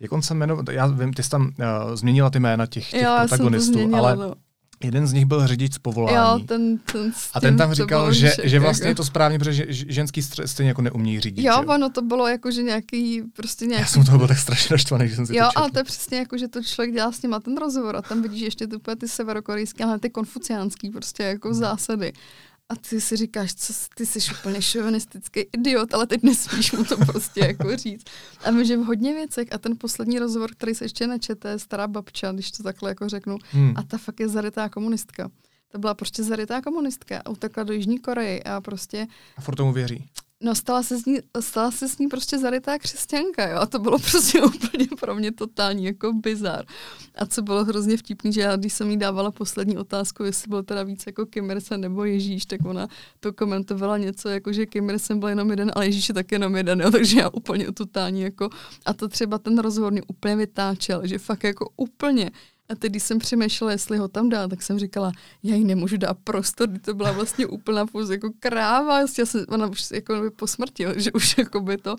jak 0.00 0.12
on 0.12 0.22
se 0.22 0.34
jmenoval, 0.34 0.64
já 0.70 0.86
vím, 0.86 1.12
ty 1.12 1.22
jsi 1.22 1.30
tam 1.30 1.42
uh, 1.42 1.94
změnila 1.94 2.30
ty 2.30 2.40
jména 2.40 2.66
těch, 2.66 2.90
těch 2.90 3.02
jo, 3.02 3.16
protagonistů, 3.18 3.72
změnila, 3.72 3.98
ale 3.98 4.16
no. 4.16 4.34
Jeden 4.84 5.06
z 5.06 5.12
nich 5.12 5.26
byl 5.26 5.46
řidič 5.46 5.74
z 5.74 5.78
povolání. 5.78 6.16
Jo, 6.16 6.46
ten, 6.46 6.78
ten 6.78 7.12
a 7.34 7.40
ten 7.40 7.56
tam 7.56 7.74
říkal, 7.74 8.12
že, 8.12 8.32
že 8.42 8.60
vlastně 8.60 8.84
jako. 8.84 8.90
je 8.90 8.94
to 8.94 9.04
správně, 9.04 9.38
protože 9.38 9.66
ženský 9.68 10.22
stejně 10.22 10.70
jako 10.70 10.82
neumí 10.82 11.20
řídit. 11.20 11.42
Jo, 11.42 11.56
že? 11.60 11.66
ono 11.66 11.90
to 11.90 12.02
bylo 12.02 12.28
jako, 12.28 12.50
že 12.50 12.62
nějaký, 12.62 13.22
prostě 13.36 13.66
nějaký... 13.66 13.82
Já 13.82 13.86
jsem 13.86 14.04
toho 14.04 14.18
byl 14.18 14.28
tak 14.28 14.38
strašně 14.38 14.74
naštvaný, 14.74 15.08
že 15.08 15.14
jsem 15.16 15.26
si 15.26 15.36
Jo, 15.36 15.48
to 15.54 15.58
ale 15.58 15.70
to 15.70 15.78
je 15.78 15.84
přesně 15.84 16.18
jako, 16.18 16.38
že 16.38 16.48
to 16.48 16.62
člověk 16.62 16.94
dělá 16.94 17.12
s 17.12 17.22
ním 17.22 17.34
a 17.34 17.40
ten 17.40 17.56
rozhovor 17.56 17.96
a 17.96 18.02
tam 18.02 18.22
vidíš 18.22 18.42
ještě 18.42 18.66
ty, 18.66 18.76
ty 18.98 19.08
severokorejské, 19.08 19.84
ale 19.84 19.98
ty 19.98 20.10
konfuciánský 20.10 20.90
prostě 20.90 21.22
jako 21.22 21.48
hmm. 21.48 21.58
zásady. 21.58 22.12
A 22.70 22.76
ty 22.76 23.00
si 23.00 23.16
říkáš, 23.16 23.54
co 23.54 23.72
ty 23.94 24.06
jsi 24.06 24.18
úplně 24.40 24.62
šovinistický 24.62 25.40
idiot, 25.40 25.94
ale 25.94 26.06
teď 26.06 26.22
nesmíš 26.22 26.72
mu 26.72 26.84
to 26.84 26.96
prostě 26.96 27.40
jako 27.40 27.76
říct. 27.76 28.04
A 28.44 28.50
my, 28.50 28.66
že 28.66 28.76
v 28.76 28.80
hodně 28.80 29.14
věcech, 29.14 29.48
a 29.52 29.58
ten 29.58 29.76
poslední 29.78 30.18
rozhovor, 30.18 30.50
který 30.52 30.74
se 30.74 30.84
ještě 30.84 31.06
nečete, 31.06 31.58
stará 31.58 31.88
babča, 31.88 32.32
když 32.32 32.50
to 32.50 32.62
takhle 32.62 32.90
jako 32.90 33.08
řeknu, 33.08 33.38
hmm. 33.50 33.72
a 33.76 33.82
ta 33.82 33.98
fakt 33.98 34.20
je 34.20 34.28
zarytá 34.28 34.68
komunistka. 34.68 35.30
To 35.72 35.78
byla 35.78 35.94
prostě 35.94 36.22
zarytá 36.22 36.60
komunistka 36.60 37.22
a 37.24 37.30
utekla 37.30 37.62
do 37.62 37.72
Jižní 37.72 37.98
Koreji 37.98 38.42
a 38.42 38.60
prostě... 38.60 39.06
A 39.36 39.40
furt 39.40 39.56
tomu 39.56 39.72
věří. 39.72 40.08
No 40.42 40.54
stala 40.54 40.82
se, 40.82 40.98
s 40.98 41.04
ní, 41.04 41.18
stala 41.40 41.70
se 41.70 41.88
s 41.88 41.98
ní 41.98 42.08
prostě 42.08 42.38
zarytá 42.38 42.78
křesťanka, 42.78 43.48
jo, 43.48 43.58
a 43.58 43.66
to 43.66 43.78
bylo 43.78 43.98
prostě 44.10 44.42
úplně 44.42 44.86
pro 45.00 45.14
mě 45.14 45.32
totální 45.32 45.84
jako 45.84 46.12
bizar. 46.12 46.64
A 47.14 47.26
co 47.26 47.42
bylo 47.42 47.64
hrozně 47.64 47.96
vtipný, 47.96 48.32
že 48.32 48.40
já, 48.40 48.56
když 48.56 48.72
jsem 48.72 48.90
jí 48.90 48.96
dávala 48.96 49.30
poslední 49.30 49.78
otázku, 49.78 50.24
jestli 50.24 50.48
byl 50.48 50.62
teda 50.62 50.82
víc 50.82 51.02
jako 51.06 51.26
Kim 51.26 51.52
nebo 51.76 52.04
Ježíš, 52.04 52.46
tak 52.46 52.60
ona 52.64 52.88
to 53.20 53.32
komentovala 53.32 53.98
něco 53.98 54.28
jako, 54.28 54.52
že 54.52 54.66
Kim 54.66 54.90
byl 55.14 55.28
jenom 55.28 55.50
jeden, 55.50 55.72
ale 55.74 55.86
Ježíš 55.86 56.08
je 56.08 56.14
tak 56.14 56.32
jenom 56.32 56.56
jeden, 56.56 56.80
jo, 56.80 56.90
takže 56.92 57.20
já 57.20 57.28
úplně 57.28 57.72
totální 57.72 58.20
jako, 58.20 58.48
a 58.86 58.92
to 58.92 59.08
třeba 59.08 59.38
ten 59.38 59.58
rozhovor 59.58 59.92
mě 59.92 60.02
úplně 60.02 60.36
vytáčel, 60.36 61.06
že 61.06 61.18
fakt 61.18 61.44
jako 61.44 61.70
úplně 61.76 62.30
a 62.70 62.74
teď, 62.74 62.92
když 62.92 63.02
jsem 63.02 63.18
přemýšlela, 63.18 63.72
jestli 63.72 63.98
ho 63.98 64.08
tam 64.08 64.28
dá, 64.28 64.48
tak 64.48 64.62
jsem 64.62 64.78
říkala, 64.78 65.12
já 65.42 65.54
jí 65.54 65.64
nemůžu 65.64 65.96
dát 65.96 66.16
prostor, 66.24 66.68
to 66.78 66.94
byla 66.94 67.12
vlastně 67.12 67.46
úplná 67.46 67.86
pouze 67.86 68.14
jako 68.14 68.30
kráva, 68.40 69.00
já 69.00 69.06
jsem, 69.26 69.44
ona 69.48 69.66
už 69.66 69.90
jako 69.90 70.20
by 70.20 70.30
po 70.30 70.46
smrti, 70.46 70.86
že 70.96 71.12
už 71.12 71.38
jako 71.38 71.60
by 71.60 71.76
to, 71.76 71.96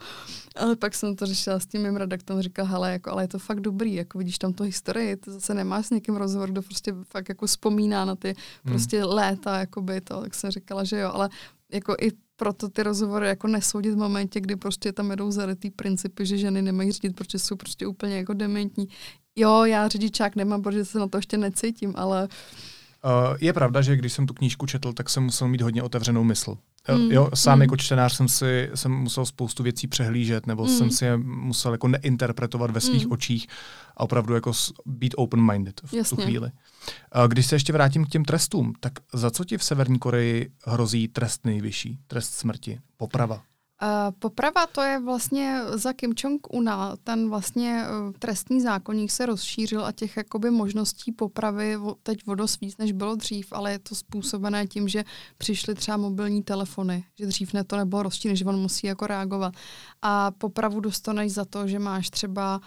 ale 0.56 0.76
pak 0.76 0.96
jsem 0.96 1.16
to 1.16 1.26
řešila 1.26 1.60
s 1.60 1.66
tím 1.66 1.84
mým 1.84 1.96
redaktorem, 1.96 2.42
říkal, 2.42 2.66
hele, 2.66 2.92
jako, 2.92 3.12
ale 3.12 3.24
je 3.24 3.28
to 3.28 3.40
fakt 3.40 3.60
dobrý, 3.60 3.94
jako 3.94 4.18
vidíš 4.18 4.38
tam 4.38 4.54
to 4.54 4.64
historii, 4.64 5.16
to 5.16 5.32
zase 5.32 5.54
nemáš 5.54 5.86
s 5.86 5.90
někým 5.90 6.16
rozhovor, 6.16 6.52
kdo 6.52 6.62
prostě 6.62 6.94
fakt 7.10 7.30
jako 7.30 7.46
vzpomíná 7.46 8.06
na 8.06 8.16
ty 8.16 8.28
hmm. 8.28 8.74
prostě 8.74 9.04
léta, 9.06 9.60
jako 9.60 9.82
by 9.82 10.02
to, 10.02 10.22
tak 10.22 10.36
jsem 10.36 10.52
říkala, 10.52 10.84
že 10.84 11.00
jo, 11.00 11.12
ale 11.14 11.30
jako 11.74 11.96
i 12.02 12.12
proto 12.36 12.70
ty 12.70 12.84
rozhovory 12.84 13.28
jako 13.28 13.48
nesoudit 13.48 13.94
v 13.94 13.98
momentě, 13.98 14.42
kdy 14.42 14.56
prostě 14.56 14.92
tam 14.92 15.12
jedou 15.12 15.32
zarytý 15.32 15.72
principy, 15.72 16.26
že 16.26 16.38
ženy 16.38 16.62
nemají 16.62 16.92
řídit, 16.92 17.16
protože 17.16 17.40
jsou 17.40 17.56
prostě 17.56 17.88
úplně 17.88 18.18
jako 18.18 18.34
dementní. 18.34 18.88
Jo, 19.36 19.64
já 19.66 19.88
řidičák 19.88 20.36
nemám, 20.36 20.62
protože 20.62 20.86
se 20.86 21.00
na 21.00 21.08
to 21.08 21.18
ještě 21.18 21.38
necítím, 21.38 21.94
ale... 21.98 22.28
Uh, 23.06 23.38
je 23.42 23.54
pravda, 23.54 23.82
že 23.82 23.96
když 23.96 24.14
jsem 24.14 24.28
tu 24.28 24.34
knížku 24.34 24.66
četl, 24.66 24.94
tak 24.94 25.10
jsem 25.10 25.24
musel 25.24 25.48
mít 25.48 25.62
hodně 25.62 25.84
otevřenou 25.84 26.24
mysl. 26.24 26.58
Mm. 26.98 27.12
Jo, 27.12 27.30
sám 27.34 27.58
mm. 27.58 27.62
jako 27.62 27.78
čtenář 27.78 28.14
jsem 28.14 28.28
si 28.28 28.70
jsem 28.76 28.92
musel 28.92 29.26
spoustu 29.26 29.64
věcí 29.64 29.88
přehlížet, 29.88 30.48
nebo 30.48 30.64
mm. 30.64 30.70
jsem 30.70 30.92
si 30.92 31.06
je 31.06 31.18
musel 31.18 31.72
jako 31.72 31.88
neinterpretovat 31.88 32.72
ve 32.72 32.82
svých 32.82 33.06
mm. 33.06 33.12
očích 33.12 33.48
a 33.98 34.04
opravdu 34.04 34.34
jako 34.34 34.52
být 34.86 35.16
open-minded 35.18 35.82
v 35.86 35.94
Jasně. 35.94 36.18
tu 36.18 36.24
chvíli. 36.24 36.52
Když 37.28 37.46
se 37.46 37.56
ještě 37.56 37.74
vrátím 37.74 38.06
k 38.06 38.10
těm 38.10 38.26
trestům, 38.26 38.74
tak 38.80 38.94
za 39.14 39.32
co 39.32 39.46
ti 39.46 39.58
v 39.58 39.64
Severní 39.64 40.00
Koreji 40.00 40.52
hrozí 40.66 41.08
trest 41.08 41.46
nejvyšší? 41.46 42.00
Trest 42.08 42.34
smrti? 42.34 42.80
Poprava? 42.98 43.42
Poprava 44.20 44.68
to 44.68 44.82
je 44.82 45.00
vlastně 45.00 45.62
za 45.74 45.94
Kim 45.94 46.14
Jong-una. 46.24 46.96
Ten 47.04 47.30
vlastně 47.30 47.84
uh, 47.84 48.14
trestní 48.20 48.62
zákonník 48.62 49.12
se 49.12 49.26
rozšířil 49.26 49.86
a 49.86 49.92
těch 49.92 50.18
jakoby 50.18 50.52
možností 50.52 51.12
popravy 51.12 51.78
teď 52.04 52.20
o 52.28 52.36
dost 52.36 52.62
víc, 52.62 52.78
než 52.78 52.92
bylo 52.92 53.16
dřív, 53.16 53.48
ale 53.52 53.72
je 53.72 53.80
to 53.80 53.96
způsobené 53.96 54.68
tím, 54.68 54.88
že 54.88 55.04
přišly 55.38 55.76
třeba 55.76 55.98
mobilní 55.98 56.44
telefony, 56.44 57.04
že 57.20 57.26
dřív 57.26 57.54
ne 57.54 57.64
to 57.64 57.78
nebylo 57.78 58.04
rozšířené, 58.04 58.36
že 58.36 58.46
on 58.46 58.60
musí 58.60 58.88
jako 58.88 59.08
reagovat. 59.08 59.54
A 60.02 60.32
popravu 60.32 60.80
dostaneš 60.80 61.34
za 61.34 61.46
to, 61.46 61.68
že 61.68 61.80
máš 61.80 62.10
třeba, 62.10 62.62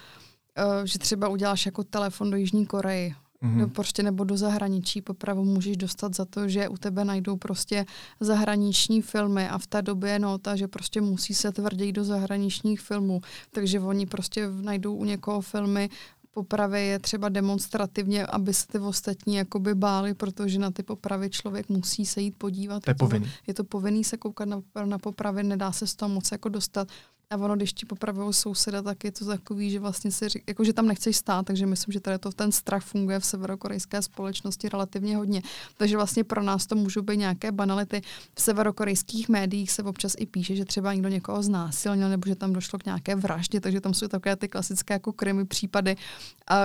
uh, 0.57 0.85
že 0.85 0.99
třeba 0.99 1.27
uděláš 1.27 1.65
jako 1.65 1.83
telefon 1.83 2.31
do 2.31 2.37
Jižní 2.37 2.65
Koreji 2.65 3.15
mm-hmm. 3.45 3.57
no 3.57 3.69
prostě 3.69 4.03
nebo 4.03 4.23
do 4.23 4.37
zahraničí. 4.37 5.01
Popravu 5.01 5.45
můžeš 5.45 5.77
dostat 5.77 6.15
za 6.15 6.25
to, 6.25 6.47
že 6.47 6.69
u 6.69 6.77
tebe 6.77 7.05
najdou 7.05 7.37
prostě 7.37 7.85
zahraniční 8.19 9.01
filmy 9.01 9.49
a 9.49 9.57
v 9.57 9.67
té 9.67 9.81
době 9.81 10.11
je 10.11 10.19
nota, 10.19 10.55
že 10.55 10.67
prostě 10.67 11.01
musí 11.01 11.33
se 11.33 11.51
tvrději 11.51 11.91
do 11.91 12.03
zahraničních 12.03 12.81
filmů. 12.81 13.21
Takže 13.51 13.79
oni 13.79 14.05
prostě 14.05 14.49
najdou 14.61 14.95
u 14.95 15.05
někoho 15.05 15.41
filmy, 15.41 15.89
popravy 16.35 16.85
je 16.85 16.99
třeba 16.99 17.29
demonstrativně, 17.29 18.25
aby 18.25 18.53
se 18.53 18.67
ty 18.67 18.79
ostatní 18.79 19.35
jakoby 19.35 19.75
báli, 19.75 20.13
protože 20.13 20.59
na 20.59 20.71
ty 20.71 20.83
popravy 20.83 21.29
člověk 21.29 21.69
musí 21.69 22.05
se 22.05 22.21
jít 22.21 22.35
podívat. 22.37 22.83
To 22.83 22.91
je 22.91 22.95
povinný. 22.95 23.31
Je 23.47 23.53
to 23.53 23.63
povinný 23.63 24.03
se 24.03 24.17
koukat 24.17 24.47
na, 24.47 24.61
na 24.85 24.97
popravy, 24.97 25.43
nedá 25.43 25.71
se 25.71 25.87
z 25.87 25.95
toho 25.95 26.09
moc 26.09 26.31
jako 26.31 26.49
dostat. 26.49 26.87
A 27.35 27.37
ono, 27.37 27.55
když 27.55 27.73
ti 27.73 27.85
popravují 27.85 28.33
souseda, 28.33 28.81
tak 28.81 29.03
je 29.03 29.11
to 29.11 29.25
takový, 29.25 29.71
že 29.71 29.79
vlastně 29.79 30.11
si 30.11 30.29
řík, 30.29 30.43
jako, 30.47 30.63
že 30.63 30.73
tam 30.73 30.87
nechceš 30.87 31.17
stát, 31.17 31.45
takže 31.45 31.65
myslím, 31.65 31.91
že 31.91 31.99
tady 31.99 32.19
to 32.19 32.31
ten 32.31 32.51
strach 32.51 32.83
funguje 32.83 33.19
v 33.19 33.25
severokorejské 33.25 34.01
společnosti 34.01 34.69
relativně 34.69 35.17
hodně. 35.17 35.41
Takže 35.77 35.95
vlastně 35.95 36.23
pro 36.23 36.43
nás 36.43 36.67
to 36.67 36.75
můžou 36.75 37.01
být 37.01 37.17
nějaké 37.17 37.51
banality. 37.51 38.01
V 38.35 38.41
severokorejských 38.41 39.29
médiích 39.29 39.71
se 39.71 39.83
občas 39.83 40.15
i 40.17 40.25
píše, 40.25 40.55
že 40.55 40.65
třeba 40.65 40.93
někdo 40.93 41.09
někoho 41.09 41.43
znásilnil 41.43 42.09
nebo 42.09 42.23
že 42.27 42.35
tam 42.35 42.53
došlo 42.53 42.79
k 42.79 42.85
nějaké 42.85 43.15
vraždě, 43.15 43.59
takže 43.59 43.81
tam 43.81 43.93
jsou 43.93 44.07
takové 44.07 44.35
ty 44.35 44.47
klasické 44.47 44.93
jako 44.93 45.13
krimi 45.13 45.45
případy, 45.45 45.95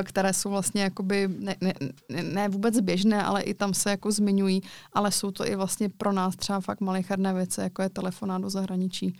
které 0.05 0.33
jsou 0.33 0.51
vlastně 0.51 0.83
jakoby 0.83 1.29
ne, 1.39 1.57
ne, 1.61 1.75
ne, 2.23 2.49
vůbec 2.49 2.81
běžné, 2.81 3.23
ale 3.23 3.43
i 3.43 3.55
tam 3.55 3.75
se 3.75 3.91
jako 3.91 4.13
zmiňují, 4.13 4.63
ale 4.93 5.13
jsou 5.13 5.31
to 5.31 5.47
i 5.47 5.57
vlastně 5.57 5.89
pro 5.89 6.13
nás 6.13 6.37
třeba 6.37 6.61
fakt 6.61 6.81
malicherné 6.81 7.35
věci, 7.35 7.61
jako 7.61 7.83
je 7.83 7.89
telefonát 7.89 8.43
do 8.43 8.51
zahraničí. 8.51 9.19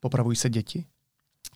Popravují 0.00 0.36
se 0.36 0.50
děti? 0.50 0.84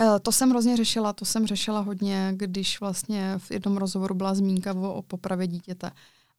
Eh, 0.02 0.20
to 0.20 0.32
jsem 0.32 0.50
hrozně 0.50 0.76
řešila, 0.76 1.12
to 1.12 1.24
jsem 1.24 1.46
řešila 1.46 1.80
hodně, 1.80 2.32
když 2.36 2.80
vlastně 2.80 3.34
v 3.38 3.50
jednom 3.50 3.76
rozhovoru 3.76 4.14
byla 4.14 4.34
zmínka 4.34 4.74
o, 4.74 5.02
popravě 5.02 5.46
dítěte. 5.46 5.90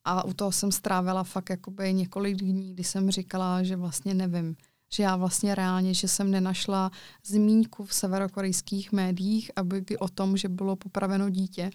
A 0.06 0.26
u 0.26 0.34
toho 0.34 0.52
jsem 0.52 0.72
strávila 0.72 1.24
fakt 1.24 1.50
jakoby 1.50 1.94
několik 1.94 2.38
dní, 2.38 2.74
kdy 2.74 2.84
jsem 2.84 3.12
říkala, 3.12 3.64
že 3.64 3.76
vlastně 3.76 4.14
nevím, 4.14 4.56
že 4.94 5.04
já 5.04 5.16
vlastně 5.16 5.56
reálně, 5.56 5.94
že 5.94 6.08
jsem 6.08 6.32
nenašla 6.32 6.92
zmínku 7.26 7.86
v 7.86 7.94
severokorejských 7.94 8.92
médiích, 8.92 9.52
aby 9.56 9.98
o 10.00 10.08
tom, 10.08 10.38
že 10.38 10.50
bylo 10.50 10.76
popraveno 10.76 11.30
dítě, 11.30 11.72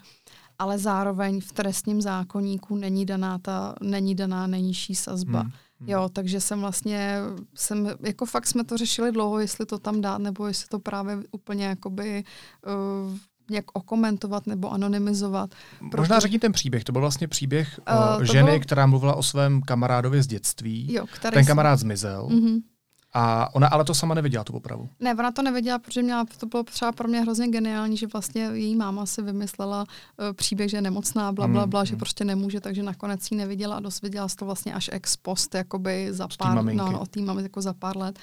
ale 0.58 0.78
zároveň 0.78 1.40
v 1.40 1.52
trestním 1.52 2.02
zákonníku 2.02 2.76
není 2.76 3.06
daná 3.06 3.38
ta, 3.38 3.74
není 3.80 4.14
daná 4.14 4.46
nejnižší 4.46 4.94
sazba. 4.94 5.40
Hmm. 5.40 5.52
Hmm. 5.80 5.88
Jo, 5.88 6.08
takže 6.12 6.40
jsem 6.40 6.60
vlastně, 6.60 7.18
jsem, 7.54 7.90
jako 8.00 8.26
fakt 8.26 8.46
jsme 8.46 8.64
to 8.64 8.76
řešili 8.76 9.12
dlouho, 9.12 9.38
jestli 9.38 9.66
to 9.66 9.78
tam 9.78 10.00
dát, 10.00 10.18
nebo 10.18 10.46
jestli 10.46 10.66
to 10.68 10.78
právě 10.78 11.18
úplně 11.30 11.64
jakoby 11.64 12.24
uh, 13.06 13.18
nějak 13.50 13.64
okomentovat 13.72 14.46
nebo 14.46 14.72
anonymizovat. 14.72 15.50
Proto... 15.78 15.96
Možná 15.96 16.20
řekni 16.20 16.38
ten 16.38 16.52
příběh. 16.52 16.84
To 16.84 16.92
byl 16.92 17.00
vlastně 17.00 17.28
příběh 17.28 17.80
uh, 18.18 18.22
ženy, 18.22 18.50
bylo... 18.50 18.60
která 18.60 18.86
mluvila 18.86 19.14
o 19.14 19.22
svém 19.22 19.62
kamarádovi 19.62 20.22
z 20.22 20.26
dětství. 20.26 20.94
Jo, 20.94 21.06
ten 21.32 21.46
kamarád 21.46 21.78
zmizel. 21.78 22.28
Uh-huh. 22.30 22.62
A 23.18 23.54
ona 23.54 23.68
ale 23.68 23.84
to 23.84 23.94
sama 23.94 24.14
nevěděla, 24.14 24.44
tu 24.44 24.52
popravu. 24.52 24.88
Ne, 25.00 25.14
ona 25.14 25.32
to 25.32 25.42
nevěděla, 25.42 25.78
protože 25.78 26.02
měla, 26.02 26.24
to 26.38 26.46
bylo 26.46 26.62
třeba 26.62 26.92
pro 26.92 27.08
mě 27.08 27.20
hrozně 27.20 27.48
geniální, 27.48 27.96
že 27.96 28.06
vlastně 28.06 28.42
její 28.42 28.76
máma 28.76 29.06
si 29.06 29.22
vymyslela 29.22 29.80
uh, 29.80 30.32
příběh, 30.32 30.70
že 30.70 30.76
je 30.76 30.80
nemocná, 30.80 31.32
bla, 31.32 31.48
bla, 31.48 31.66
bla, 31.66 31.80
mm, 31.80 31.86
že 31.86 31.92
mm. 31.92 31.98
prostě 31.98 32.24
nemůže, 32.24 32.60
takže 32.60 32.82
nakonec 32.82 33.30
ji 33.30 33.36
neviděla 33.36 33.76
a 33.76 33.80
dosvěděla 33.80 34.28
se 34.28 34.36
to 34.36 34.44
vlastně 34.44 34.74
až 34.74 34.90
ex 34.92 35.16
post, 35.16 35.54
jakoby 35.54 36.08
za 36.10 36.28
pár, 36.38 36.64
no, 36.64 36.92
no, 36.92 37.00
o 37.00 37.06
tým 37.06 37.28
jako 37.42 37.62
za 37.62 37.72
pár 37.72 37.96
let. 37.96 38.18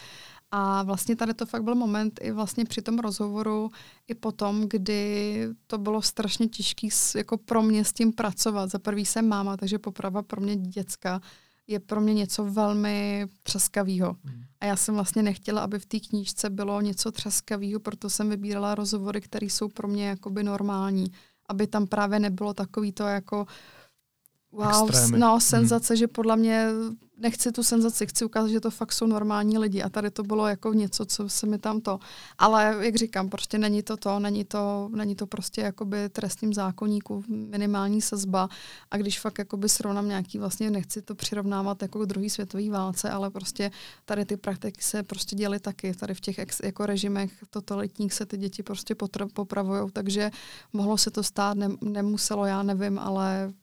A 0.52 0.84
vlastně 0.84 1.16
tady 1.16 1.34
to 1.34 1.46
fakt 1.46 1.64
byl 1.64 1.76
moment 1.76 2.20
i 2.22 2.32
vlastně 2.32 2.66
při 2.66 2.82
tom 2.82 3.00
rozhovoru, 3.00 3.72
i 4.08 4.16
potom, 4.16 4.70
kdy 4.70 5.48
to 5.68 5.78
bylo 5.78 6.02
strašně 6.02 6.48
těžké 6.48 6.88
jako 7.16 7.38
pro 7.38 7.62
mě 7.62 7.86
s 7.86 7.94
tím 7.94 8.14
pracovat. 8.14 8.70
Za 8.70 8.80
prvý 8.80 9.06
jsem 9.06 9.28
máma, 9.28 9.58
takže 9.58 9.80
poprava 9.80 10.22
pro 10.22 10.41
mě 10.41 10.56
děcka 10.56 11.22
je 11.68 11.80
pro 11.80 12.01
mě 12.01 12.14
něco 12.14 12.45
velmi 12.45 13.28
třaskavého. 13.43 14.16
Hmm. 14.24 14.43
A 14.59 14.66
já 14.66 14.76
jsem 14.76 14.95
vlastně 14.95 15.24
nechtěla, 15.24 15.61
aby 15.61 15.80
v 15.80 15.86
té 15.86 15.99
knížce 15.99 16.49
bylo 16.49 16.82
něco 16.82 17.11
třaskavého, 17.11 17.80
proto 17.80 18.09
jsem 18.09 18.30
vybírala 18.30 18.76
rozhovory, 18.76 19.22
které 19.22 19.45
jsou 19.45 19.68
pro 19.68 19.88
mě 19.88 20.07
jakoby 20.07 20.43
normální. 20.43 21.05
Aby 21.49 21.68
tam 21.68 21.88
právě 21.88 22.20
nebylo 22.20 22.53
takový 22.53 22.91
to 22.91 23.03
jako 23.03 23.45
wow, 24.51 24.89
Extrémy. 24.89 25.20
no, 25.20 25.39
senzace, 25.39 25.93
hmm. 25.93 25.99
že 25.99 26.07
podle 26.07 26.38
mě 26.38 26.68
nechci 27.24 27.52
tu 27.52 27.64
senzaci, 27.64 28.08
chci 28.08 28.26
ukázat, 28.26 28.48
že 28.48 28.60
to 28.60 28.72
fakt 28.72 28.92
jsou 28.92 29.08
normální 29.08 29.58
lidi 29.58 29.82
a 29.84 29.90
tady 29.90 30.12
to 30.12 30.24
bylo 30.24 30.48
jako 30.48 30.74
něco, 30.74 31.06
co 31.06 31.30
se 31.30 31.48
mi 31.48 31.58
tam 31.58 31.82
to. 31.82 32.00
Ale 32.38 32.76
jak 32.80 32.96
říkám, 32.96 33.30
prostě 33.30 33.58
není 33.58 33.84
to 33.84 33.98
to, 33.98 34.20
není 34.20 34.44
to, 34.46 34.90
není 34.94 35.16
to 35.16 35.28
prostě 35.28 35.62
jakoby 35.62 36.10
trestním 36.10 36.54
zákonníku 36.54 37.24
minimální 37.28 38.02
sazba 38.02 38.50
a 38.92 38.98
když 38.98 39.20
fakt 39.20 39.38
jakoby 39.40 39.70
srovnám 39.70 40.08
nějaký, 40.08 40.38
vlastně 40.40 40.72
nechci 40.72 41.02
to 41.02 41.16
přirovnávat 41.16 41.82
jako 41.82 42.00
k 42.00 42.06
druhé 42.06 42.30
světové 42.30 42.70
válce, 42.70 43.10
ale 43.10 43.30
prostě 43.30 43.72
tady 44.06 44.26
ty 44.26 44.38
praktiky 44.38 44.82
se 44.82 45.04
prostě 45.04 45.36
děly 45.36 45.60
taky. 45.60 45.94
Tady 45.94 46.14
v 46.14 46.22
těch 46.22 46.40
ex, 46.40 46.60
jako 46.64 46.86
režimech 46.86 47.32
totalitních 47.50 48.14
se 48.14 48.26
ty 48.26 48.38
děti 48.38 48.64
prostě 48.64 48.96
popravují, 49.34 49.92
takže 49.94 50.32
mohlo 50.74 50.98
se 50.98 51.12
to 51.12 51.24
stát, 51.24 51.58
ne, 51.58 51.70
nemuselo, 51.82 52.46
já 52.46 52.64
nevím, 52.64 53.00
ale 53.00 53.54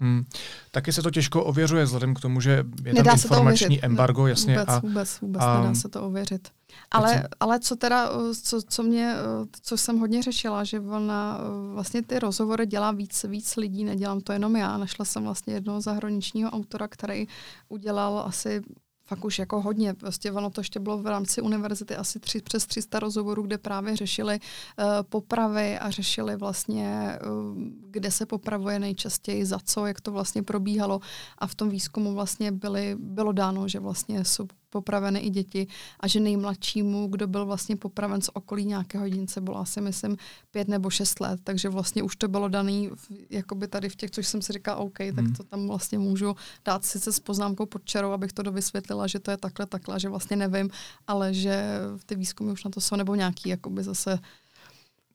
Hmm. 0.00 0.24
Taky 0.70 0.92
se 0.92 1.02
to 1.02 1.10
těžko 1.10 1.44
ověřuje, 1.44 1.84
vzhledem 1.84 2.14
k 2.14 2.20
tomu, 2.20 2.40
že 2.40 2.64
je 2.84 2.94
nedá 2.94 3.10
tam 3.10 3.20
informační 3.22 3.84
embargo, 3.84 4.26
jasně. 4.26 4.54
Vůbec, 4.58 4.68
a, 4.68 4.78
vůbec, 4.78 5.20
vůbec 5.20 5.42
a, 5.42 5.60
nedá 5.60 5.74
se 5.74 5.88
to 5.88 6.02
ověřit. 6.02 6.48
Ale, 6.90 7.28
ale 7.40 7.60
co 7.60 7.76
teda, 7.76 8.10
co, 8.42 8.62
co 8.68 8.82
mě, 8.82 9.14
co 9.62 9.76
jsem 9.76 9.98
hodně 9.98 10.22
řešila, 10.22 10.64
že 10.64 10.80
ona 10.80 11.40
vlastně 11.72 12.02
ty 12.02 12.18
rozhovory 12.18 12.66
dělá 12.66 12.92
víc, 12.92 13.24
víc 13.28 13.56
lidí, 13.56 13.84
nedělám 13.84 14.20
to 14.20 14.32
jenom 14.32 14.56
já. 14.56 14.76
Našla 14.76 15.04
jsem 15.04 15.24
vlastně 15.24 15.54
jednoho 15.54 15.80
zahraničního 15.80 16.50
autora, 16.50 16.88
který 16.88 17.28
udělal 17.68 18.24
asi 18.26 18.62
fakt 19.06 19.24
už 19.24 19.38
jako 19.38 19.60
hodně. 19.60 19.94
Prostě 19.94 20.32
ono 20.32 20.50
to 20.50 20.60
ještě 20.60 20.80
bylo 20.80 20.98
v 20.98 21.06
rámci 21.06 21.40
univerzity 21.40 21.96
asi 21.96 22.20
tři, 22.20 22.42
přes 22.42 22.66
300 22.66 22.98
rozhovorů, 22.98 23.42
kde 23.42 23.58
právě 23.58 23.96
řešili 23.96 24.40
uh, 24.40 24.84
popravy 25.02 25.78
a 25.78 25.90
řešili 25.90 26.36
vlastně, 26.36 27.18
uh, 27.26 27.62
kde 27.90 28.10
se 28.10 28.26
popravuje 28.26 28.78
nejčastěji, 28.78 29.46
za 29.46 29.58
co, 29.64 29.86
jak 29.86 30.00
to 30.00 30.12
vlastně 30.12 30.42
probíhalo. 30.42 31.00
A 31.38 31.46
v 31.46 31.54
tom 31.54 31.68
výzkumu 31.68 32.14
vlastně 32.14 32.52
byly, 32.52 32.96
bylo 32.98 33.32
dáno, 33.32 33.68
že 33.68 33.78
vlastně 33.80 34.24
jsou 34.24 34.46
popraveny 34.74 35.20
i 35.20 35.30
děti 35.30 35.66
a 36.00 36.08
že 36.08 36.20
nejmladšímu, 36.20 37.06
kdo 37.06 37.26
byl 37.26 37.46
vlastně 37.46 37.76
popraven 37.76 38.22
z 38.22 38.30
okolí 38.34 38.64
nějakého 38.64 39.04
jedince, 39.04 39.40
bylo 39.40 39.58
asi, 39.58 39.80
myslím, 39.80 40.16
pět 40.50 40.68
nebo 40.68 40.90
šest 40.90 41.20
let, 41.20 41.40
takže 41.44 41.68
vlastně 41.68 42.02
už 42.02 42.16
to 42.16 42.28
bylo 42.28 42.48
daný 42.48 42.90
jakoby 43.30 43.68
tady 43.68 43.88
v 43.88 43.96
těch, 43.96 44.10
což 44.10 44.26
jsem 44.26 44.42
si 44.42 44.52
říkala, 44.52 44.76
OK, 44.76 44.98
tak 44.98 45.24
hmm. 45.24 45.34
to 45.34 45.44
tam 45.44 45.68
vlastně 45.68 45.98
můžu 45.98 46.34
dát 46.64 46.84
sice 46.84 47.12
s 47.12 47.20
poznámkou 47.20 47.66
pod 47.66 47.84
čarou, 47.84 48.10
abych 48.10 48.32
to 48.32 48.42
dovysvětlila, 48.42 49.06
že 49.06 49.18
to 49.18 49.30
je 49.30 49.36
takhle, 49.36 49.66
takhle, 49.66 50.00
že 50.00 50.08
vlastně 50.08 50.36
nevím, 50.36 50.70
ale 51.06 51.34
že 51.34 51.64
ty 52.06 52.14
výzkumy 52.14 52.52
už 52.52 52.64
na 52.64 52.70
to 52.70 52.80
jsou, 52.80 52.96
nebo 52.96 53.14
nějaký 53.14 53.48
jakoby 53.48 53.82
zase 53.82 54.18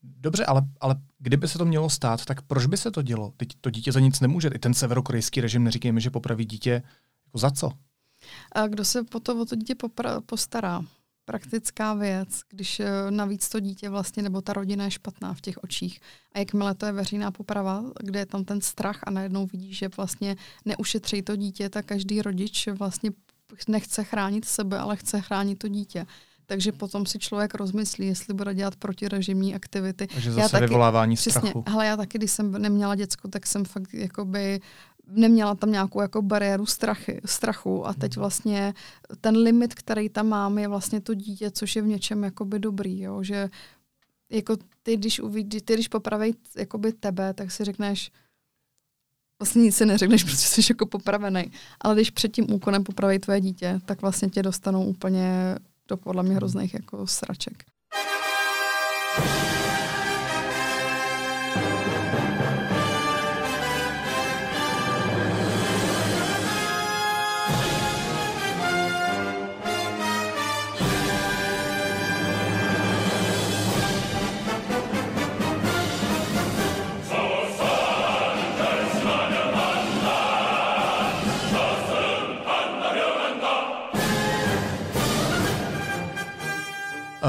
Dobře, 0.03 0.45
ale, 0.45 0.61
ale 0.79 0.95
kdyby 1.19 1.47
se 1.47 1.57
to 1.57 1.65
mělo 1.65 1.89
stát, 1.89 2.25
tak 2.25 2.41
proč 2.41 2.65
by 2.65 2.77
se 2.77 2.91
to 2.91 3.01
dělo? 3.01 3.33
Teď 3.37 3.49
to 3.61 3.69
dítě 3.69 3.91
za 3.91 3.99
nic 3.99 4.19
nemůže. 4.19 4.47
I 4.47 4.59
ten 4.59 4.73
severokorejský 4.73 5.41
režim 5.41 5.63
neříkejme, 5.63 5.99
že 5.99 6.09
popraví 6.09 6.45
dítě 6.45 6.83
jako 7.27 7.37
za 7.37 7.51
co? 7.51 7.71
A 8.51 8.67
kdo 8.67 8.85
se 8.85 9.03
po 9.03 9.19
to, 9.19 9.41
o 9.41 9.45
to 9.45 9.55
dítě 9.55 9.73
popra- 9.73 10.21
postará? 10.25 10.81
Praktická 11.25 11.93
věc, 11.93 12.41
když 12.49 12.79
eh, 12.79 12.89
navíc 13.09 13.49
to 13.49 13.59
dítě 13.59 13.89
vlastně, 13.89 14.23
nebo 14.23 14.41
ta 14.41 14.53
rodina 14.53 14.85
je 14.85 14.91
špatná 14.91 15.33
v 15.33 15.41
těch 15.41 15.57
očích. 15.63 15.99
A 16.33 16.39
jakmile 16.39 16.75
to 16.75 16.85
je 16.85 16.91
veřejná 16.91 17.31
poprava, 17.31 17.83
kde 17.99 18.19
je 18.19 18.25
tam 18.25 18.45
ten 18.45 18.61
strach 18.61 18.99
a 19.03 19.11
najednou 19.11 19.45
vidíš, 19.45 19.77
že 19.77 19.89
vlastně 19.97 20.35
neušetří 20.65 21.21
to 21.21 21.35
dítě, 21.35 21.69
tak 21.69 21.85
každý 21.85 22.21
rodič 22.21 22.67
vlastně 22.67 23.11
nechce 23.67 24.03
chránit 24.03 24.45
sebe, 24.45 24.79
ale 24.79 24.95
chce 24.95 25.21
chránit 25.21 25.55
to 25.55 25.67
dítě. 25.67 26.05
Takže 26.45 26.71
potom 26.71 27.05
si 27.05 27.19
člověk 27.19 27.55
rozmyslí, 27.55 28.07
jestli 28.07 28.33
bude 28.33 28.53
dělat 28.53 28.75
protirežimní 28.75 29.55
aktivity. 29.55 30.07
Takže 30.07 30.31
zase 30.31 30.41
já 30.41 30.49
taky, 30.49 30.65
vyvolávání 30.65 31.17
strachu. 31.17 31.39
Přesně, 31.39 31.63
ale 31.65 31.85
já 31.85 31.97
taky, 31.97 32.17
když 32.17 32.31
jsem 32.31 32.51
neměla 32.51 32.95
děcko, 32.95 33.27
tak 33.27 33.47
jsem 33.47 33.65
fakt 33.65 33.93
jakoby 33.93 34.61
neměla 35.11 35.55
tam 35.55 35.71
nějakou 35.71 36.01
jako 36.01 36.21
bariéru 36.21 36.65
strachy, 36.65 37.21
strachu 37.25 37.87
a 37.87 37.93
teď 37.93 38.15
mhm. 38.15 38.19
vlastně 38.19 38.73
ten 39.21 39.37
limit, 39.37 39.75
který 39.75 40.09
tam 40.09 40.27
mám, 40.27 40.57
je 40.57 40.67
vlastně 40.67 41.01
to 41.01 41.13
dítě, 41.13 41.51
což 41.51 41.75
je 41.75 41.81
v 41.81 41.87
něčem 41.87 42.23
jakoby 42.23 42.59
dobrý, 42.59 43.01
jo? 43.01 43.23
že 43.23 43.49
jako 44.29 44.57
ty, 44.83 44.97
když 44.97 45.19
uvidí, 45.19 45.61
ty, 45.61 45.73
když 45.73 45.87
popraví 45.87 46.35
jakoby 46.57 46.93
tebe, 46.93 47.33
tak 47.33 47.51
si 47.51 47.63
řekneš, 47.63 48.11
vlastně 49.39 49.61
nic 49.61 49.75
si 49.75 49.85
neřekneš, 49.85 50.23
protože 50.29 50.37
jsi 50.37 50.61
jako 50.69 50.85
popravený. 50.85 51.51
Ale 51.81 51.95
když 51.95 52.09
před 52.09 52.31
tím 52.31 52.51
úkonem 52.51 52.83
popraví 52.83 53.19
tvoje 53.19 53.41
dítě, 53.41 53.79
tak 53.85 54.01
vlastně 54.01 54.29
tě 54.29 54.43
dostanou 54.43 54.85
úplně 54.85 55.55
do 55.87 55.97
podle 55.97 56.23
mě 56.23 56.35
hrozných 56.35 56.73
jako 56.73 57.07
sraček. 57.07 57.63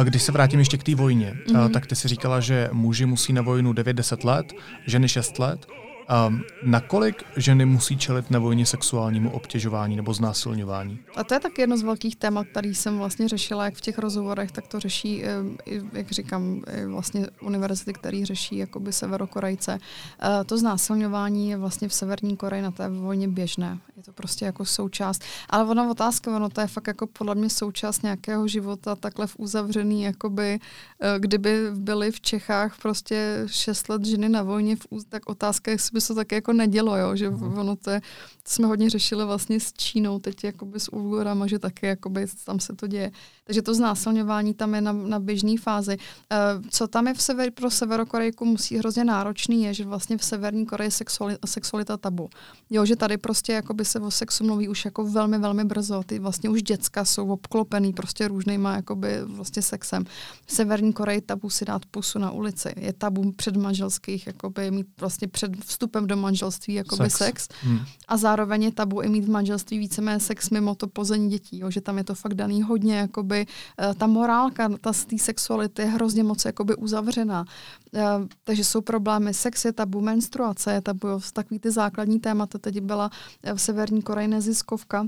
Když 0.04 0.22
se 0.22 0.32
vrátím 0.32 0.58
ještě 0.58 0.78
k 0.78 0.82
té 0.82 0.94
vojně, 0.94 1.34
mm-hmm. 1.46 1.70
tak 1.70 1.86
ty 1.86 1.96
si 1.96 2.08
říkala, 2.08 2.40
že 2.40 2.68
muži 2.72 3.06
musí 3.06 3.32
na 3.32 3.42
vojnu 3.42 3.72
9-10 3.72 4.24
let, 4.24 4.52
ženy 4.86 5.08
6 5.08 5.38
let. 5.38 5.66
Um, 6.28 6.42
nakolik 6.62 7.24
ženy 7.36 7.66
musí 7.66 7.96
čelit 7.96 8.30
na 8.30 8.38
vojně 8.38 8.66
sexuálnímu 8.66 9.30
obtěžování 9.30 9.96
nebo 9.96 10.14
znásilňování? 10.14 10.98
A 11.16 11.24
to 11.24 11.34
je 11.34 11.40
taky 11.40 11.60
jedno 11.62 11.76
z 11.76 11.82
velkých 11.82 12.16
témat, 12.16 12.46
který 12.46 12.74
jsem 12.74 12.98
vlastně 12.98 13.28
řešila, 13.28 13.64
jak 13.64 13.74
v 13.74 13.80
těch 13.80 13.98
rozhovorech, 13.98 14.52
tak 14.52 14.66
to 14.66 14.80
řeší, 14.80 15.22
jak 15.92 16.10
říkám, 16.10 16.62
vlastně 16.86 17.26
univerzity, 17.42 17.92
které 17.92 18.20
řeší 18.24 18.56
jakoby 18.56 18.92
severokorejce. 18.92 19.78
To 20.46 20.58
znásilňování 20.58 21.50
je 21.50 21.56
vlastně 21.56 21.88
v 21.88 21.94
Severní 21.94 22.36
Koreji 22.36 22.62
na 22.62 22.70
té 22.70 22.88
vojně 22.88 23.28
běžné. 23.28 23.78
Je 23.96 24.02
to 24.02 24.12
prostě 24.12 24.44
jako 24.44 24.64
součást. 24.64 25.22
Ale 25.50 25.64
ona 25.64 25.90
otázka, 25.90 26.36
ono 26.36 26.48
to 26.48 26.60
je 26.60 26.66
fakt 26.66 26.86
jako 26.86 27.06
podle 27.06 27.34
mě 27.34 27.50
součást 27.50 28.02
nějakého 28.02 28.48
života 28.48 28.96
takhle 28.96 29.26
v 29.26 29.36
uzavřený, 29.38 30.02
jakoby, 30.02 30.58
kdyby 31.18 31.70
byly 31.74 32.10
v 32.10 32.20
Čechách 32.20 32.78
prostě 32.82 33.44
šest 33.46 33.88
let 33.88 34.04
ženy 34.04 34.28
na 34.28 34.42
vojně, 34.42 34.76
v, 34.76 34.86
tak 35.08 35.28
otázka, 35.28 35.70
jestli 35.70 35.94
by 35.94 35.99
se 36.00 36.08
to 36.08 36.14
taky 36.14 36.34
jako 36.34 36.52
nedělo, 36.52 36.96
jo, 36.96 37.16
že 37.16 37.30
mm. 37.30 37.58
ono 37.58 37.76
to, 37.76 37.90
je, 37.90 38.00
to 38.42 38.50
jsme 38.50 38.66
hodně 38.66 38.90
řešili 38.90 39.24
vlastně 39.24 39.60
s 39.60 39.72
Čínou, 39.72 40.18
teď 40.18 40.44
jakoby 40.44 40.80
s 40.80 40.92
Ujgurama, 40.92 41.46
že 41.46 41.58
taky 41.58 41.86
jakoby 41.86 42.26
tam 42.44 42.60
se 42.60 42.72
to 42.76 42.86
děje. 42.86 43.10
Takže 43.50 43.62
to 43.62 43.74
znásilňování 43.74 44.54
tam 44.54 44.74
je 44.74 44.80
na, 44.80 44.92
na 44.92 45.18
běžné 45.18 45.58
fázi. 45.58 45.96
Uh, 45.96 46.64
co 46.70 46.88
tam 46.88 47.06
je 47.06 47.14
v 47.14 47.22
sever, 47.22 47.50
pro 47.50 47.70
Severokorejku 47.70 48.44
musí 48.44 48.76
hrozně 48.76 49.04
náročný, 49.04 49.62
je, 49.62 49.74
že 49.74 49.84
vlastně 49.84 50.18
v 50.18 50.24
Severní 50.24 50.66
Koreji 50.66 50.90
sexuali, 50.90 51.36
sexualita 51.46 51.96
tabu. 51.96 52.28
Jo, 52.70 52.86
že 52.86 52.96
tady 52.96 53.16
prostě 53.18 53.52
jakoby 53.52 53.84
se 53.84 54.00
o 54.00 54.10
sexu 54.10 54.44
mluví 54.44 54.68
už 54.68 54.84
jako 54.84 55.04
velmi, 55.04 55.38
velmi 55.38 55.64
brzo. 55.64 56.02
Ty 56.06 56.18
vlastně 56.18 56.50
už 56.50 56.62
děcka 56.62 57.04
jsou 57.04 57.28
obklopený 57.28 57.92
prostě 57.92 58.28
různýma 58.28 58.76
jakoby 58.76 59.08
vlastně 59.24 59.62
sexem. 59.62 60.04
V 60.46 60.52
Severní 60.52 60.92
Koreji 60.92 61.20
tabu 61.20 61.50
si 61.50 61.64
dát 61.64 61.86
pusu 61.86 62.18
na 62.18 62.30
ulici. 62.30 62.68
Je 62.76 62.92
tabu 62.92 63.32
předmanželských, 63.32 64.26
jakoby 64.26 64.70
mít 64.70 64.86
vlastně 65.00 65.28
před 65.28 65.64
vstupem 65.64 66.06
do 66.06 66.16
manželství 66.16 66.74
jakoby 66.74 67.10
sex. 67.10 67.18
sex. 67.18 67.48
Hmm. 67.62 67.80
A 68.08 68.16
zároveň 68.16 68.62
je 68.62 68.72
tabu 68.72 69.00
i 69.00 69.08
mít 69.08 69.24
v 69.24 69.30
manželství 69.30 69.78
víceméně 69.78 70.20
sex 70.20 70.50
mimo 70.50 70.74
to 70.74 70.86
pození 70.86 71.30
dětí. 71.30 71.58
Jo, 71.58 71.70
že 71.70 71.80
tam 71.80 71.98
je 71.98 72.04
to 72.04 72.14
fakt 72.14 72.34
daný 72.34 72.62
hodně 72.62 72.96
jakoby 72.96 73.39
Eh, 73.78 73.94
ta 73.94 74.06
morálka, 74.06 74.68
ta 74.80 74.92
z 74.92 75.04
té 75.04 75.18
sexuality 75.18 75.82
je 75.82 75.88
hrozně 75.88 76.24
moc 76.24 76.44
jakoby 76.44 76.74
uzavřená. 76.74 77.44
Eh, 77.94 78.02
takže 78.44 78.64
jsou 78.64 78.80
problémy. 78.80 79.34
Sex 79.34 79.64
je 79.64 79.72
tabu, 79.72 80.00
menstruace 80.00 80.72
je 80.72 80.80
tabu, 80.80 81.08
takový 81.32 81.60
ty 81.60 81.70
základní 81.70 82.20
témata. 82.20 82.58
Teď 82.58 82.80
byla 82.80 83.10
eh, 83.42 83.54
v 83.54 83.60
Severní 83.60 84.02
Koreji 84.02 84.28
neziskovka, 84.28 85.06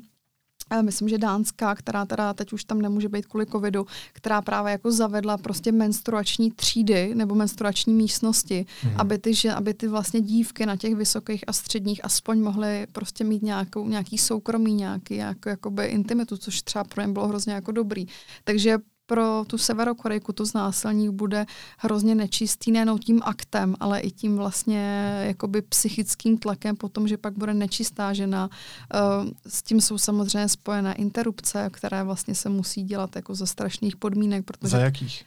myslím, 0.80 1.08
že 1.08 1.18
dánská, 1.18 1.74
která 1.74 2.06
teda 2.06 2.34
teď 2.34 2.52
už 2.52 2.64
tam 2.64 2.82
nemůže 2.82 3.08
být 3.08 3.26
kvůli 3.26 3.46
covidu, 3.46 3.86
která 4.12 4.42
právě 4.42 4.72
jako 4.72 4.92
zavedla 4.92 5.38
prostě 5.38 5.72
menstruační 5.72 6.50
třídy 6.50 7.14
nebo 7.14 7.34
menstruační 7.34 7.94
místnosti, 7.94 8.66
mm. 8.84 8.90
aby, 8.98 9.18
ty, 9.18 9.34
že, 9.34 9.52
aby 9.52 9.74
ty 9.74 9.88
vlastně 9.88 10.20
dívky 10.20 10.66
na 10.66 10.76
těch 10.76 10.94
vysokých 10.94 11.44
a 11.46 11.52
středních 11.52 12.04
aspoň 12.04 12.40
mohly 12.40 12.86
prostě 12.92 13.24
mít 13.24 13.42
nějakou, 13.42 13.88
nějaký 13.88 14.18
soukromí, 14.18 14.74
nějaký 14.74 15.16
jako, 15.16 15.48
jakoby 15.48 15.86
intimitu, 15.86 16.36
což 16.36 16.62
třeba 16.62 16.84
pro 16.84 17.02
ně 17.02 17.08
bylo 17.08 17.28
hrozně 17.28 17.52
jako 17.52 17.72
dobrý. 17.72 18.06
Takže 18.44 18.78
pro 19.12 19.44
tu 19.46 19.58
Severokorejku 19.58 20.32
to 20.32 20.44
znásilní 20.46 21.10
bude 21.10 21.46
hrozně 21.78 22.14
nečistý 22.14 22.72
nejenom 22.72 22.98
tím 22.98 23.20
aktem, 23.24 23.74
ale 23.80 24.00
i 24.00 24.10
tím 24.10 24.36
vlastně 24.36 25.14
jakoby 25.26 25.62
psychickým 25.62 26.38
tlakem 26.38 26.76
potom, 26.76 27.08
že 27.08 27.16
pak 27.16 27.38
bude 27.38 27.54
nečistá 27.54 28.12
žena. 28.12 28.50
Uh, 28.94 29.30
s 29.46 29.62
tím 29.62 29.80
jsou 29.80 29.98
samozřejmě 29.98 30.48
spojené 30.48 30.94
interrupce, 30.94 31.70
které 31.72 32.04
vlastně 32.04 32.34
se 32.34 32.48
musí 32.48 32.82
dělat 32.82 33.16
jako 33.16 33.34
za 33.34 33.46
strašných 33.46 33.96
podmínek. 33.96 34.44
Protože, 34.44 34.70
za 34.70 34.78
jakých? 34.78 35.24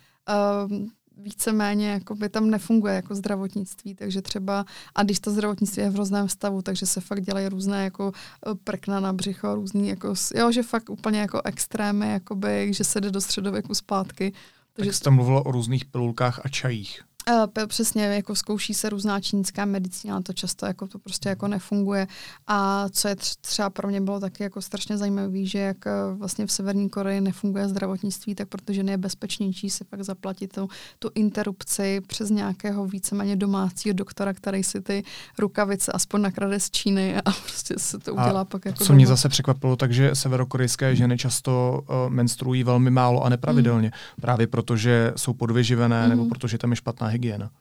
Víceméně 1.17 1.89
jako 1.89 2.15
by 2.15 2.29
tam 2.29 2.49
nefunguje 2.49 2.93
jako 2.93 3.15
zdravotnictví, 3.15 3.95
takže 3.95 4.21
třeba, 4.21 4.65
a 4.95 5.03
když 5.03 5.19
to 5.19 5.31
zdravotnictví 5.31 5.83
je 5.83 5.89
v 5.89 5.93
hrozném 5.93 6.29
stavu, 6.29 6.61
takže 6.61 6.85
se 6.85 7.01
fakt 7.01 7.21
dělají 7.21 7.47
různé 7.47 7.83
jako 7.83 8.11
e, 8.51 8.55
prkna 8.55 8.99
na 8.99 9.13
břicho, 9.13 9.55
různý 9.55 9.87
jako, 9.87 10.13
jo, 10.35 10.51
že 10.51 10.63
fakt 10.63 10.89
úplně 10.89 11.19
jako 11.19 11.41
extrémy, 11.45 12.11
jakoby, 12.11 12.73
že 12.73 12.83
se 12.83 13.01
jde 13.01 13.11
do 13.11 13.21
středověku 13.21 13.73
zpátky. 13.73 14.33
Takže... 14.73 14.91
Tak 14.91 14.95
jste 14.95 15.09
mluvilo 15.09 15.43
o 15.43 15.51
různých 15.51 15.85
pilulkách 15.85 16.41
a 16.43 16.49
čajích. 16.49 17.01
Uh, 17.29 17.65
přesně, 17.67 18.03
jako 18.03 18.35
zkouší 18.35 18.73
se 18.73 18.89
různá 18.89 19.19
čínská 19.19 19.65
medicína, 19.65 20.13
ale 20.13 20.23
to 20.23 20.33
často 20.33 20.65
jako 20.65 20.87
to 20.87 20.99
prostě 20.99 21.29
jako 21.29 21.47
nefunguje. 21.47 22.07
A 22.47 22.89
co 22.89 23.07
je 23.07 23.15
třeba 23.41 23.69
pro 23.69 23.87
mě 23.87 24.01
bylo 24.01 24.19
taky 24.19 24.43
jako 24.43 24.61
strašně 24.61 24.97
zajímavé, 24.97 25.45
že 25.45 25.59
jak 25.59 25.77
uh, 25.85 26.17
vlastně 26.17 26.45
v 26.45 26.51
Severní 26.51 26.89
Koreji 26.89 27.21
nefunguje 27.21 27.67
zdravotnictví, 27.67 28.35
tak 28.35 28.47
protože 28.47 28.81
je 28.81 28.97
bezpečnější 28.97 29.69
si 29.69 29.83
pak 29.83 30.03
zaplatit 30.03 30.53
tu, 30.53 30.69
tu 30.99 31.09
interrupci 31.15 32.01
přes 32.07 32.29
nějakého 32.29 32.85
víceméně 32.85 33.35
domácího 33.35 33.93
doktora, 33.93 34.33
který 34.33 34.63
si 34.63 34.81
ty 34.81 35.03
rukavice 35.39 35.91
aspoň 35.91 36.21
nakrade 36.21 36.59
z 36.59 36.71
Číny 36.71 37.15
a 37.15 37.31
prostě 37.43 37.73
se 37.77 37.99
to 37.99 38.13
udělá 38.13 38.41
a 38.41 38.45
pak 38.45 38.65
jako 38.65 38.77
Co 38.77 38.83
doma. 38.83 38.95
mě 38.95 39.07
zase 39.07 39.29
překvapilo, 39.29 39.75
takže 39.75 40.15
severokorejské 40.15 40.95
ženy 40.95 41.17
často 41.17 41.81
uh, 41.89 42.13
menstruují 42.13 42.63
velmi 42.63 42.91
málo 42.91 43.23
a 43.23 43.29
nepravidelně, 43.29 43.87
mm. 43.87 44.21
právě 44.21 44.47
protože 44.47 45.13
jsou 45.15 45.33
podvyživené 45.33 46.03
mm. 46.03 46.09
nebo 46.09 46.25
protože 46.25 46.57
tam 46.57 46.69
je 46.71 46.75
špatná 46.75 47.14
hygiena. 47.15 47.51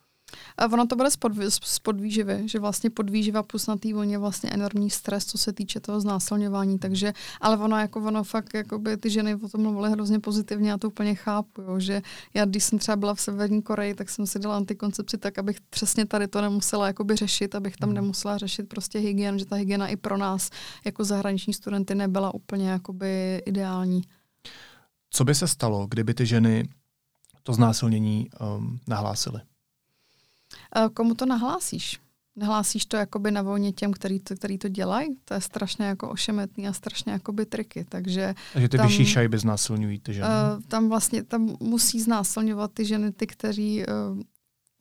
A 0.58 0.66
ono 0.66 0.86
to 0.86 0.96
bude 0.96 1.10
z, 1.10 1.16
podvý, 1.16 1.46
z 1.50 1.78
podvýživy, 1.78 2.42
že 2.48 2.58
vlastně 2.58 2.90
podvýživa 2.90 3.42
plus 3.42 3.66
na 3.66 3.76
té 3.76 3.94
vlně 3.94 4.18
vlastně 4.18 4.50
enormní 4.50 4.90
stres, 4.90 5.26
co 5.26 5.38
se 5.38 5.52
týče 5.52 5.80
toho 5.80 6.00
znásilňování, 6.00 6.78
takže, 6.78 7.12
ale 7.40 7.56
ono 7.56 7.78
jako 7.78 8.00
ono 8.00 8.24
fakt, 8.24 8.54
jakoby 8.54 8.96
ty 8.96 9.10
ženy 9.10 9.34
o 9.34 9.48
tom 9.48 9.62
mluvily 9.62 9.90
hrozně 9.90 10.20
pozitivně, 10.20 10.70
já 10.70 10.78
to 10.78 10.88
úplně 10.88 11.14
chápu, 11.14 11.62
jo, 11.62 11.80
že 11.80 12.02
já 12.34 12.44
když 12.44 12.64
jsem 12.64 12.78
třeba 12.78 12.96
byla 12.96 13.14
v 13.14 13.20
Severní 13.20 13.62
Koreji, 13.62 13.94
tak 13.94 14.10
jsem 14.10 14.26
si 14.26 14.38
dala 14.38 14.56
antikoncepci 14.56 15.18
tak, 15.18 15.38
abych 15.38 15.60
přesně 15.60 16.06
tady 16.06 16.28
to 16.28 16.40
nemusela 16.40 16.86
jakoby 16.86 17.16
řešit, 17.16 17.54
abych 17.54 17.76
tam 17.76 17.88
hmm. 17.88 17.94
nemusela 17.94 18.38
řešit 18.38 18.68
prostě 18.68 18.98
hygien, 18.98 19.38
že 19.38 19.46
ta 19.46 19.56
hygiena 19.56 19.88
i 19.88 19.96
pro 19.96 20.16
nás 20.16 20.50
jako 20.84 21.04
zahraniční 21.04 21.54
studenty 21.54 21.94
nebyla 21.94 22.34
úplně 22.34 22.68
jakoby 22.68 23.42
ideální. 23.46 24.02
Co 25.10 25.24
by 25.24 25.34
se 25.34 25.48
stalo, 25.48 25.86
kdyby 25.86 26.14
ty 26.14 26.26
ženy 26.26 26.68
to 27.46 27.52
znásilnění 27.52 28.30
um, 28.56 28.80
nahlásily? 28.88 29.40
Komu 30.94 31.14
to 31.14 31.26
nahlásíš? 31.26 32.00
Nahlásíš 32.36 32.86
to 32.86 32.96
jakoby 32.96 33.30
na 33.30 33.42
volně 33.42 33.72
těm, 33.72 33.92
který 33.92 34.20
to, 34.20 34.36
který 34.36 34.58
to 34.58 34.68
dělají? 34.68 35.16
To 35.24 35.34
je 35.34 35.40
strašně 35.40 35.86
jako 35.86 36.10
ošemetný 36.10 36.68
a 36.68 36.72
strašně 36.72 37.12
jakoby 37.12 37.46
triky, 37.46 37.84
takže... 37.88 38.34
Takže 38.52 38.68
ty 38.68 38.76
tam, 38.76 38.86
vyšší 38.86 39.06
šajby 39.06 39.38
znásilňují 39.38 39.98
ty 39.98 40.14
ženy? 40.14 40.26
Uh, 40.26 40.62
tam 40.68 40.88
vlastně, 40.88 41.22
tam 41.22 41.56
musí 41.60 42.00
znásilňovat 42.00 42.72
ty 42.74 42.84
ženy, 42.84 43.12
ty, 43.12 43.26
kteří 43.26 43.84
uh, 43.86 44.20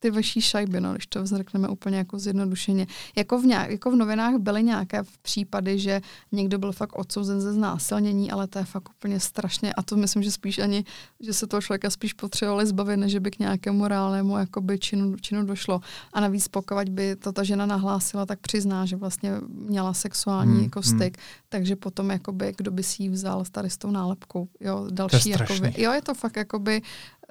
ty 0.03 0.11
vaší 0.11 0.41
šajby, 0.41 0.81
no, 0.81 0.91
když 0.91 1.07
to 1.07 1.25
řekneme 1.25 1.67
úplně 1.67 1.97
jako 1.97 2.19
zjednodušeně. 2.19 2.87
Jako 3.15 3.39
v, 3.39 3.45
nějak, 3.45 3.69
jako 3.71 3.91
v 3.91 3.95
novinách 3.95 4.35
byly 4.35 4.63
nějaké 4.63 5.03
případy, 5.21 5.79
že 5.79 6.01
někdo 6.31 6.59
byl 6.59 6.71
fakt 6.71 6.99
odsouzen 6.99 7.41
ze 7.41 7.53
znásilnění, 7.53 8.31
ale 8.31 8.47
to 8.47 8.59
je 8.59 8.65
fakt 8.65 8.89
úplně 8.89 9.19
strašně, 9.19 9.73
a 9.73 9.81
to 9.81 9.95
myslím, 9.95 10.23
že 10.23 10.31
spíš 10.31 10.59
ani, 10.59 10.83
že 11.19 11.33
se 11.33 11.47
toho 11.47 11.61
člověka 11.61 11.89
spíš 11.89 12.13
potřebovali 12.13 12.65
zbavit, 12.65 12.97
než 12.97 13.17
by 13.17 13.31
k 13.31 13.39
nějakému 13.39 13.87
reálnému 13.87 14.37
jakoby 14.37 14.79
činu, 14.79 15.15
činu 15.17 15.45
došlo. 15.45 15.81
A 16.13 16.19
navíc 16.19 16.47
pokud 16.47 16.89
by 16.89 17.15
to 17.15 17.31
ta 17.31 17.43
žena 17.43 17.65
nahlásila, 17.65 18.25
tak 18.25 18.39
přizná, 18.39 18.85
že 18.85 18.95
vlastně 18.95 19.31
měla 19.47 19.93
sexuální 19.93 20.53
hmm, 20.53 20.63
jako 20.63 20.81
hmm. 20.83 20.99
styk, 20.99 21.17
hmm. 21.17 21.25
takže 21.49 21.75
potom 21.75 22.09
jakoby, 22.09 22.53
kdo 22.57 22.71
by 22.71 22.83
si 22.83 23.03
ji 23.03 23.09
vzal 23.09 23.45
tady 23.51 23.69
s 23.69 23.77
tou 23.77 23.91
nálepkou. 23.91 24.47
Jo, 24.59 24.87
další, 24.91 25.29
jakoby, 25.29 25.73
jo, 25.77 25.91
je 25.91 26.01
to 26.01 26.13
fakt 26.13 26.37
jakoby 26.37 26.81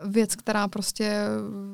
věc, 0.05 0.37
která 0.37 0.69
prostě 0.69 1.25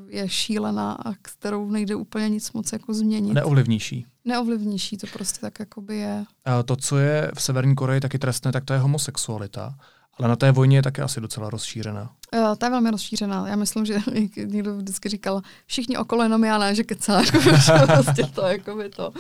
je 0.08 0.28
šílená 0.28 0.92
a 0.92 1.14
kterou 1.22 1.70
nejde 1.70 1.94
úplně 1.94 2.28
nic 2.28 2.52
moc 2.52 2.72
jako 2.72 2.94
změnit. 2.94 3.34
Neovlivníší. 3.34 4.06
Neovlivníší, 4.24 4.96
to 4.96 5.06
prostě 5.12 5.40
tak 5.40 5.60
jakoby 5.60 5.96
je. 5.96 6.24
A 6.44 6.62
to, 6.62 6.76
co 6.76 6.98
je 6.98 7.30
v 7.34 7.42
Severní 7.42 7.74
Koreji 7.74 8.00
taky 8.00 8.18
trestné, 8.18 8.52
tak 8.52 8.64
to 8.64 8.72
je 8.72 8.78
homosexualita. 8.78 9.74
Ale 10.18 10.28
na 10.28 10.36
té 10.36 10.52
vojně 10.52 10.78
je 10.78 10.82
také 10.82 11.02
asi 11.02 11.20
docela 11.20 11.50
rozšířená. 11.50 12.10
Uh, 12.34 12.56
ta 12.56 12.66
je 12.66 12.70
velmi 12.70 12.90
rozšířená. 12.90 13.48
Já 13.48 13.56
myslím, 13.56 13.86
že 13.86 13.98
někdo 14.44 14.76
vždycky 14.76 15.08
říkal, 15.08 15.42
všichni 15.66 15.96
okolo 15.96 16.22
jenom 16.22 16.44
já 16.44 16.58
ne, 16.58 16.74
že 16.74 16.84
kecá, 16.84 17.20
jako, 17.20 17.38
prostě 17.86 18.22
to, 18.34 18.46
jako 18.46 18.76
by 18.76 18.88
to. 18.88 19.12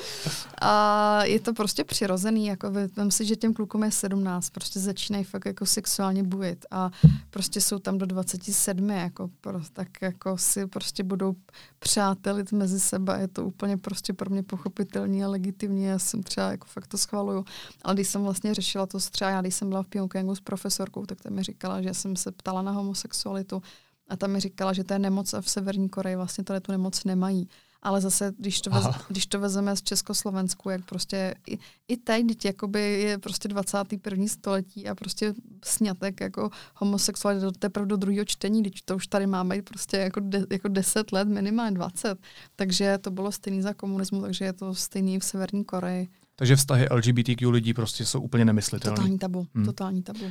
A 0.60 1.24
je 1.24 1.40
to 1.40 1.54
prostě 1.54 1.84
přirozený, 1.84 2.46
jako 2.46 2.70
vím 2.96 3.10
si, 3.10 3.24
že 3.24 3.36
těm 3.36 3.54
klukům 3.54 3.84
je 3.84 3.90
17, 3.90 4.50
prostě 4.50 4.80
začínají 4.80 5.24
fakt 5.24 5.46
jako 5.46 5.66
sexuálně 5.66 6.22
bujit 6.22 6.66
a 6.70 6.90
prostě 7.30 7.60
jsou 7.60 7.78
tam 7.78 7.98
do 7.98 8.06
27, 8.06 8.90
jako, 8.90 9.30
pro, 9.40 9.60
tak 9.72 9.88
jako 10.02 10.38
si 10.38 10.66
prostě 10.66 11.02
budou 11.02 11.34
přátelit 11.78 12.52
mezi 12.52 12.80
sebe, 12.80 13.18
je 13.20 13.28
to 13.28 13.44
úplně 13.44 13.76
prostě 13.76 14.12
pro 14.12 14.30
mě 14.30 14.42
pochopitelný 14.42 15.24
a 15.24 15.28
legitimní, 15.28 15.84
já 15.84 15.98
jsem 15.98 16.22
třeba 16.22 16.50
jako 16.50 16.66
fakt 16.66 16.86
to 16.86 16.98
schvaluju. 16.98 17.44
Ale 17.82 17.94
když 17.94 18.08
jsem 18.08 18.22
vlastně 18.22 18.54
řešila 18.54 18.86
to 18.86 18.98
třeba, 18.98 19.30
já 19.30 19.40
když 19.40 19.54
jsem 19.54 19.68
byla 19.68 19.82
v 19.82 19.86
Pyongyangu 19.86 20.34
s 20.34 20.40
profesorkou, 20.40 21.06
tak 21.06 21.20
ta 21.20 21.30
mi 21.30 21.42
říkala, 21.42 21.82
že 21.82 21.94
jsem 21.94 22.16
se 22.16 22.32
ptala 22.32 22.62
na 22.62 22.72
homosexualitu 22.98 23.62
a 24.08 24.16
ta 24.16 24.26
mi 24.26 24.40
říkala, 24.40 24.72
že 24.72 24.84
to 24.84 24.92
je 24.92 24.98
nemoc 24.98 25.34
a 25.34 25.40
v 25.40 25.50
Severní 25.50 25.88
Koreji 25.88 26.16
vlastně 26.16 26.44
tady 26.44 26.60
tu 26.60 26.72
nemoc 26.72 27.04
nemají. 27.04 27.48
Ale 27.82 28.00
zase, 28.00 28.32
když 28.38 28.60
to, 28.60 28.70
vez, 28.70 28.86
když 29.08 29.26
to 29.26 29.40
vezeme 29.40 29.76
z 29.76 29.82
Československu, 29.82 30.70
jak 30.70 30.84
prostě 30.84 31.34
i, 31.46 31.58
i 31.88 31.96
teď, 31.96 32.26
teď 32.26 32.44
jakoby 32.44 32.80
je 33.02 33.18
prostě 33.18 33.48
21. 33.48 34.26
století 34.26 34.88
a 34.88 34.94
prostě 34.94 35.34
snětek 35.64 36.20
jako 36.20 36.50
homosexualita 36.74 37.44
do 37.44 37.52
teprve 37.52 37.86
do 37.86 37.96
druhého 37.96 38.24
čtení, 38.24 38.62
když 38.62 38.82
to 38.82 38.96
už 38.96 39.06
tady 39.06 39.26
máme 39.26 39.62
prostě 39.62 39.96
jako, 39.96 40.20
de, 40.20 40.44
jako 40.50 40.68
10 40.68 41.12
let, 41.12 41.28
minimálně 41.28 41.74
20. 41.74 42.18
Takže 42.56 42.98
to 42.98 43.10
bylo 43.10 43.32
stejný 43.32 43.62
za 43.62 43.74
komunismu, 43.74 44.22
takže 44.22 44.44
je 44.44 44.52
to 44.52 44.74
stejný 44.74 45.18
v 45.18 45.24
Severní 45.24 45.64
Koreji. 45.64 46.08
Takže 46.36 46.56
vztahy 46.56 46.86
LGBTQ 46.90 47.50
lidí 47.50 47.74
prostě 47.74 48.06
jsou 48.06 48.20
úplně 48.20 48.44
nemyslitelné. 48.44 48.96
Totální 48.96 49.18
tabu, 49.18 49.46
hmm. 49.54 49.64
totální 49.64 50.02
tabu. 50.02 50.24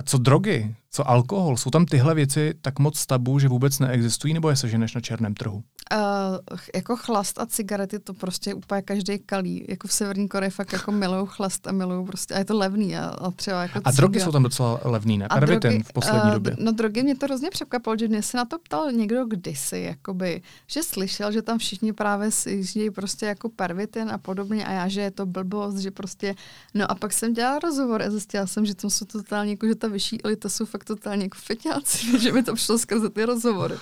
A 0.00 0.02
co 0.02 0.18
drogy, 0.18 0.74
co 0.90 1.10
alkohol, 1.10 1.56
jsou 1.56 1.70
tam 1.70 1.86
tyhle 1.86 2.14
věci 2.14 2.54
tak 2.62 2.78
moc 2.78 3.06
tabu, 3.06 3.38
že 3.38 3.48
vůbec 3.48 3.78
neexistují, 3.78 4.34
nebo 4.34 4.50
je 4.50 4.56
seženeš 4.56 4.94
na 4.94 5.00
černém 5.00 5.34
trhu? 5.34 5.62
Uh, 5.92 6.58
jako 6.74 6.96
chlast 6.96 7.38
a 7.40 7.46
cigarety 7.46 7.98
to 7.98 8.14
prostě 8.14 8.54
úplně 8.54 8.82
každý 8.82 9.18
kalí. 9.18 9.64
Jako 9.68 9.88
v 9.88 9.92
Severní 9.92 10.28
Koreji 10.28 10.50
fakt 10.50 10.72
jako 10.72 10.92
milují 10.92 11.26
chlast 11.26 11.66
a 11.66 11.72
milují 11.72 12.06
prostě, 12.06 12.34
a 12.34 12.38
je 12.38 12.44
to 12.44 12.58
levný. 12.58 12.96
A, 12.96 13.04
a 13.04 13.30
třeba 13.30 13.62
jako 13.62 13.80
A 13.84 13.90
drogy 13.90 14.20
jsou 14.20 14.32
tam 14.32 14.42
docela 14.42 14.80
levný, 14.84 15.18
ne? 15.18 15.28
A 15.28 15.40
drogy, 15.40 15.82
v 15.82 15.92
poslední 15.92 16.28
uh, 16.28 16.34
době. 16.34 16.56
No 16.58 16.72
drogy 16.72 17.02
mě 17.02 17.16
to 17.16 17.26
hrozně 17.26 17.50
překvapilo, 17.50 17.96
že 17.96 18.08
mě 18.08 18.22
se 18.22 18.36
na 18.36 18.44
to 18.44 18.58
ptal 18.58 18.92
někdo 18.92 19.24
kdysi, 19.24 19.78
jakoby, 19.78 20.42
že 20.66 20.82
slyšel, 20.82 21.32
že 21.32 21.42
tam 21.42 21.58
všichni 21.58 21.92
právě 21.92 22.30
si 22.30 22.90
prostě 22.94 23.26
jako 23.26 23.48
pervitin 23.48 24.10
a 24.10 24.18
podobně 24.18 24.66
a 24.66 24.72
já, 24.72 24.88
že 24.88 25.00
je 25.00 25.10
to 25.10 25.26
blbost, 25.26 25.76
že 25.76 25.90
prostě, 25.90 26.34
no 26.74 26.90
a 26.90 26.94
pak 26.94 27.12
jsem 27.12 27.32
dělala 27.32 27.58
rozhovor 27.58 28.02
a 28.02 28.10
zjistila 28.10 28.46
jsem, 28.46 28.66
že 28.66 28.74
to 28.74 28.90
jsou 28.90 29.04
totálně 29.04 29.50
jako, 29.50 29.66
že 29.66 29.74
ta 29.74 29.88
vyšší 29.88 30.22
elita 30.24 30.48
jsou 30.48 30.64
fakt 30.64 30.84
totálně 30.84 31.22
jako 31.22 31.38
feťáci, 31.40 32.18
že 32.20 32.32
mi 32.32 32.42
to 32.42 32.54
přišlo 32.54 32.78
skrze 32.78 33.10
ty 33.10 33.24
rozhovory. 33.24 33.74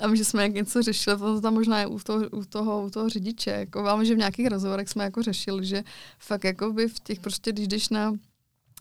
A 0.00 0.14
že 0.14 0.24
jsme 0.24 0.42
jak 0.42 0.54
něco 0.54 0.82
řešili, 0.82 1.16
tam 1.48 1.54
možná 1.54 1.80
je 1.80 1.86
u 1.86 1.98
toho, 1.98 2.28
u 2.28 2.44
toho, 2.44 2.86
u 2.86 2.90
toho 2.90 3.08
řidiče. 3.08 3.50
Jako, 3.50 3.82
vám, 3.82 4.04
že 4.04 4.14
v 4.14 4.18
nějakých 4.18 4.46
rozhovorech 4.46 4.88
jsme 4.88 5.04
jako 5.04 5.22
řešili, 5.22 5.66
že 5.66 5.84
fakt 6.18 6.44
jako 6.44 6.72
by 6.72 6.88
v 6.88 7.00
těch 7.00 7.20
prostě, 7.20 7.52
když 7.52 7.68
jdeš 7.68 7.88
na 7.88 8.12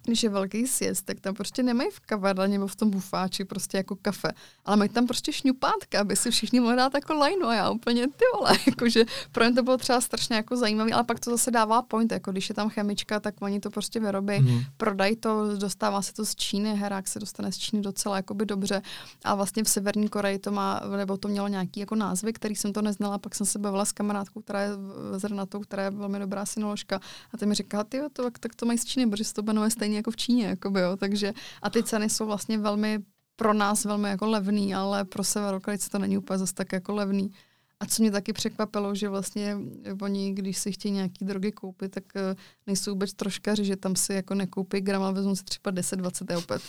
když 0.05 0.23
je 0.23 0.29
velký 0.29 0.67
sjezd, 0.67 1.05
tak 1.05 1.19
tam 1.19 1.33
prostě 1.33 1.63
nemají 1.63 1.89
v 1.91 1.99
kavárně 1.99 2.47
nebo 2.47 2.67
v 2.67 2.75
tom 2.75 2.89
bufáči 2.89 3.45
prostě 3.45 3.77
jako 3.77 3.95
kafe, 3.95 4.31
ale 4.65 4.77
mají 4.77 4.89
tam 4.89 5.07
prostě 5.07 5.33
šňupátka, 5.33 6.01
aby 6.01 6.15
si 6.15 6.31
všichni 6.31 6.59
mohli 6.59 6.75
dát 6.75 6.93
jako 6.93 7.13
lajno 7.13 7.47
a 7.47 7.53
já 7.53 7.69
úplně 7.69 8.07
ty 8.07 8.23
vole, 8.35 8.51
jakože 8.67 9.05
pro 9.31 9.45
ně 9.45 9.53
to 9.53 9.63
bylo 9.63 9.77
třeba 9.77 10.01
strašně 10.01 10.35
jako 10.35 10.57
zajímavý, 10.57 10.93
ale 10.93 11.03
pak 11.03 11.19
to 11.19 11.31
zase 11.31 11.51
dává 11.51 11.81
point, 11.81 12.11
jako 12.11 12.31
když 12.31 12.49
je 12.49 12.55
tam 12.55 12.69
chemička, 12.69 13.19
tak 13.19 13.35
oni 13.41 13.59
to 13.59 13.69
prostě 13.69 13.99
vyrobí, 13.99 14.39
mm. 14.39 14.59
prodají 14.77 15.15
to, 15.15 15.57
dostává 15.57 16.01
se 16.01 16.13
to 16.13 16.25
z 16.25 16.35
Číny, 16.35 16.75
herák 16.75 17.07
se 17.07 17.19
dostane 17.19 17.51
z 17.51 17.57
Číny 17.57 17.81
docela 17.81 18.15
jakoby 18.15 18.45
dobře 18.45 18.81
a 19.23 19.35
vlastně 19.35 19.63
v 19.63 19.69
Severní 19.69 20.09
Koreji 20.09 20.39
to 20.39 20.51
má, 20.51 20.81
nebo 20.97 21.17
to 21.17 21.27
mělo 21.27 21.47
nějaký 21.47 21.79
jako 21.79 21.95
názvy, 21.95 22.33
který 22.33 22.55
jsem 22.55 22.73
to 22.73 22.81
neznala, 22.81 23.17
pak 23.17 23.35
jsem 23.35 23.45
se 23.45 23.59
bavila 23.59 23.85
s 23.85 23.91
kamarádkou, 23.91 24.41
která 24.41 24.61
je 24.61 24.69
zrnatou, 25.11 25.59
která 25.59 25.83
je 25.83 25.89
velmi 25.89 26.19
dobrá 26.19 26.45
synoložka 26.45 26.99
a 27.33 27.37
ty 27.37 27.45
mi 27.45 27.55
říká, 27.55 27.83
ty 27.83 28.01
to, 28.13 28.29
tak 28.39 28.55
to 28.55 28.65
mají 28.65 28.77
z 28.77 28.85
Číny, 28.85 29.09
protože 29.09 29.23
se 29.23 29.33
to 29.33 29.41
jmenuje 29.41 29.69
stejně 29.87 29.97
jako 29.97 30.11
v 30.11 30.15
Číně, 30.15 30.45
jakoby, 30.45 30.79
jo, 30.79 30.97
takže 30.97 31.33
a 31.61 31.69
ty 31.69 31.83
ceny 31.83 32.09
jsou 32.09 32.25
vlastně 32.25 32.57
velmi 32.57 32.99
pro 33.35 33.53
nás 33.53 33.85
velmi 33.85 34.09
jako 34.09 34.25
levný, 34.27 34.75
ale 34.75 35.05
pro 35.05 35.23
Severokorejce 35.23 35.89
to 35.89 35.99
není 35.99 36.17
úplně 36.17 36.37
zase 36.37 36.53
tak 36.53 36.71
jako 36.71 36.93
levný. 36.93 37.31
A 37.79 37.85
co 37.85 38.03
mě 38.03 38.11
taky 38.11 38.33
překvapilo, 38.33 38.95
že 38.95 39.09
vlastně 39.09 39.57
oni, 40.01 40.33
když 40.33 40.57
si 40.57 40.71
chtějí 40.71 40.91
nějaký 40.91 41.25
drogy 41.25 41.51
koupit, 41.51 41.91
tak 41.91 42.03
uh, 42.15 42.21
nejsou 42.67 42.91
vůbec 42.91 43.13
troškaři, 43.13 43.65
že 43.65 43.75
tam 43.75 43.95
si 43.95 44.13
jako 44.13 44.33
nekoupí 44.33 44.81
gram, 44.81 45.01
ale 45.01 45.13
vezmu 45.13 45.35
si 45.35 45.43
třeba 45.43 45.71
10, 45.71 45.95
20 45.95 46.31
a 46.31 46.37
opět 46.37 46.61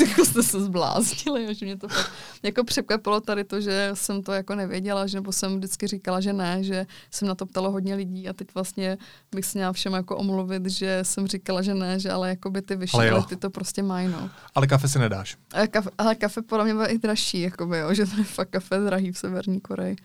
jako 0.00 0.24
jste 0.24 0.42
se 0.42 0.60
zbláznili, 0.60 1.54
že 1.54 1.66
mě 1.66 1.76
to 1.76 1.88
fakt 1.88 2.12
jako 2.42 2.64
překvapilo 2.64 3.20
tady 3.20 3.44
to, 3.44 3.60
že 3.60 3.90
jsem 3.94 4.22
to 4.22 4.32
jako 4.32 4.54
nevěděla, 4.54 5.06
že 5.06 5.16
nebo 5.16 5.32
jsem 5.32 5.56
vždycky 5.56 5.86
říkala, 5.86 6.20
že 6.20 6.32
ne, 6.32 6.64
že 6.64 6.86
jsem 7.10 7.28
na 7.28 7.34
to 7.34 7.46
ptalo 7.46 7.70
hodně 7.70 7.94
lidí 7.94 8.28
a 8.28 8.32
teď 8.32 8.48
vlastně 8.54 8.98
bych 9.34 9.44
se 9.44 9.58
měla 9.58 9.72
všem 9.72 9.92
jako 9.92 10.16
omluvit, 10.16 10.66
že 10.66 11.00
jsem 11.02 11.26
říkala, 11.26 11.62
že 11.62 11.74
ne, 11.74 12.00
že 12.00 12.10
ale 12.10 12.28
jako 12.28 12.50
by 12.50 12.62
ty 12.62 12.76
vyšší 12.76 12.96
ty 13.28 13.36
to 13.36 13.50
prostě 13.50 13.82
mají, 13.82 14.08
no. 14.08 14.30
Ale 14.54 14.66
kafe 14.66 14.88
si 14.88 14.98
nedáš. 14.98 15.36
Ale 15.52 15.68
kafe, 15.68 15.90
ale 15.98 16.14
kafe 16.14 16.42
podle 16.42 16.64
mě 16.64 16.74
bude 16.74 16.86
i 16.86 16.98
dražší, 16.98 17.40
jako 17.40 17.66
by, 17.66 17.78
jo, 17.78 17.94
že 17.94 18.06
to 18.06 18.16
je 18.18 18.24
fakt 18.24 18.50
kafe 18.50 18.78
drahý 18.78 19.12
v 19.12 19.18
Severní 19.18 19.60
Koreji. 19.60 19.96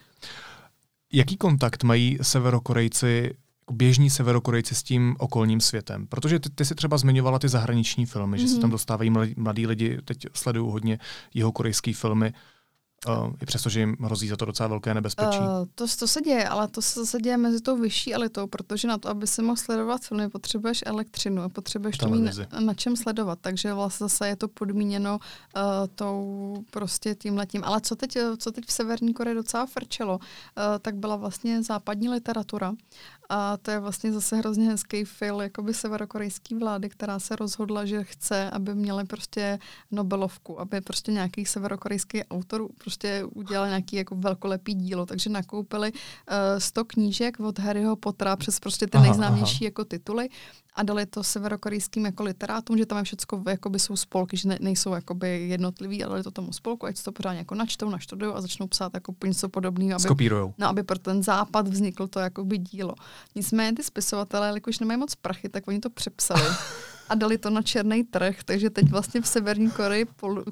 Jaký 1.13 1.37
kontakt 1.37 1.83
mají 1.83 2.17
severokorejci 2.21 3.35
jako 3.63 3.73
běžní 3.73 4.09
severokorejci 4.09 4.75
s 4.75 4.83
tím 4.83 5.15
okolním 5.19 5.61
světem. 5.61 6.07
Protože 6.07 6.39
ty, 6.39 6.49
ty 6.49 6.65
si 6.65 6.75
třeba 6.75 6.97
zmiňovala 6.97 7.39
ty 7.39 7.49
zahraniční 7.49 8.05
filmy, 8.05 8.37
mm-hmm. 8.37 8.41
že 8.41 8.47
se 8.47 8.55
tam 8.55 8.63
mhm. 8.63 8.71
dostávají 8.71 9.09
mladí, 9.09 9.33
mladí 9.37 9.67
lidi, 9.67 9.97
teď 10.05 10.25
sledují 10.33 10.71
hodně 10.71 10.99
jeho 11.33 11.51
korejský 11.51 11.93
filmy. 11.93 12.33
Uh, 13.07 13.33
I 13.41 13.45
přesto, 13.45 13.69
že 13.69 13.79
jim 13.79 13.95
hrozí 13.99 14.27
za 14.27 14.37
to 14.37 14.45
docela 14.45 14.67
velké 14.67 14.93
nebezpečí. 14.93 15.39
Uh, 15.39 15.45
to, 15.75 15.85
to 15.99 16.07
se 16.07 16.21
děje, 16.21 16.47
ale 16.47 16.67
to 16.67 16.81
se 16.81 16.99
zase 16.99 17.19
děje 17.19 17.37
mezi 17.37 17.61
tou 17.61 17.77
vyšší 17.77 18.13
elitou, 18.13 18.47
protože 18.47 18.87
na 18.87 18.97
to, 18.97 19.09
aby 19.09 19.27
si 19.27 19.41
mohl 19.41 19.55
sledovat 19.55 20.01
filmy, 20.01 20.29
potřebuješ 20.29 20.83
elektřinu 20.85 21.41
a 21.41 21.49
potřebuješ 21.49 21.97
to 21.97 22.07
mít 22.07 22.21
na, 22.21 22.59
na 22.59 22.73
čem 22.73 22.95
sledovat. 22.95 23.39
Takže 23.41 23.73
vlastně 23.73 24.03
zase 24.03 24.27
je 24.27 24.35
to 24.35 24.47
podmíněno 24.47 25.19
uh, 25.55 25.61
tou 25.95 26.63
prostě 26.71 27.15
tím 27.15 27.37
letím. 27.37 27.61
Ale 27.63 27.81
co 27.81 27.95
teď, 27.95 28.17
co 28.37 28.51
teď 28.51 28.65
v 28.65 28.71
Severní 28.71 29.13
Koreji 29.13 29.35
docela 29.35 29.65
frčelo, 29.65 30.15
uh, 30.17 30.23
tak 30.81 30.95
byla 30.95 31.15
vlastně 31.15 31.63
západní 31.63 32.09
literatura. 32.09 32.73
A 33.35 33.57
to 33.57 33.71
je 33.71 33.79
vlastně 33.79 34.11
zase 34.11 34.35
hrozně 34.35 34.69
hezký 34.69 35.05
fil 35.05 35.41
jakoby 35.41 35.73
severokorejský 35.73 36.55
vlády, 36.55 36.89
která 36.89 37.19
se 37.19 37.35
rozhodla, 37.35 37.85
že 37.85 38.03
chce, 38.03 38.49
aby 38.49 38.75
měli 38.75 39.05
prostě 39.05 39.59
Nobelovku, 39.91 40.59
aby 40.59 40.81
prostě 40.81 41.11
nějaký 41.11 41.45
severokorejský 41.45 42.23
autor 42.23 42.67
prostě 42.77 43.23
udělal 43.33 43.67
nějaký 43.67 43.95
jako 43.95 44.15
velkolepý 44.15 44.73
dílo. 44.73 45.05
Takže 45.05 45.29
nakoupili 45.29 45.91
uh, 45.91 45.97
100 46.57 46.85
knížek 46.85 47.39
od 47.39 47.59
Harryho 47.59 47.95
Pottera 47.95 48.35
přes 48.35 48.59
prostě 48.59 48.87
ty 48.87 48.97
aha, 48.97 49.05
nejznámější 49.05 49.65
aha. 49.65 49.67
jako 49.67 49.85
tituly 49.85 50.29
a 50.75 50.83
dali 50.83 51.05
to 51.05 51.23
severokorejským 51.23 52.05
jako 52.05 52.23
literátům, 52.23 52.77
že 52.77 52.85
tam 52.85 52.97
je 52.97 53.03
všechno 53.03 53.43
jakoby 53.49 53.79
jsou 53.79 53.95
spolky, 53.95 54.37
že 54.37 54.49
ne, 54.49 54.57
nejsou 54.61 54.93
jakoby 54.93 55.47
jednotlivý, 55.47 56.03
ale 56.03 56.09
dali 56.09 56.23
to 56.23 56.31
tomu 56.31 56.53
spolku, 56.53 56.85
ať 56.85 57.03
to 57.03 57.11
pořádně 57.11 57.39
jako 57.39 57.55
načtou, 57.55 57.89
naštudují 57.89 58.33
a 58.33 58.41
začnou 58.41 58.67
psát 58.67 58.91
jako 58.93 59.15
něco 59.25 59.49
podobného. 59.49 59.95
Aby, 59.95 60.03
Skopírujou. 60.03 60.53
No, 60.57 60.67
aby 60.67 60.83
pro 60.83 60.99
ten 60.99 61.23
západ 61.23 61.67
vzniklo 61.67 62.07
to 62.07 62.19
jakoby 62.19 62.57
dílo. 62.57 62.93
Nicméně 63.35 63.73
ty 63.73 63.83
spisovatelé, 63.83 64.47
jelikož 64.47 64.79
nemají 64.79 64.99
moc 64.99 65.15
prachy, 65.15 65.49
tak 65.49 65.67
oni 65.67 65.79
to 65.79 65.89
přepsali. 65.89 66.41
a 67.09 67.15
dali 67.15 67.37
to 67.37 67.49
na 67.49 67.61
černý 67.61 68.03
trh, 68.03 68.35
takže 68.45 68.69
teď 68.69 68.89
vlastně 68.89 69.21
v 69.21 69.27
Severní 69.27 69.71
Koreji 69.71 70.05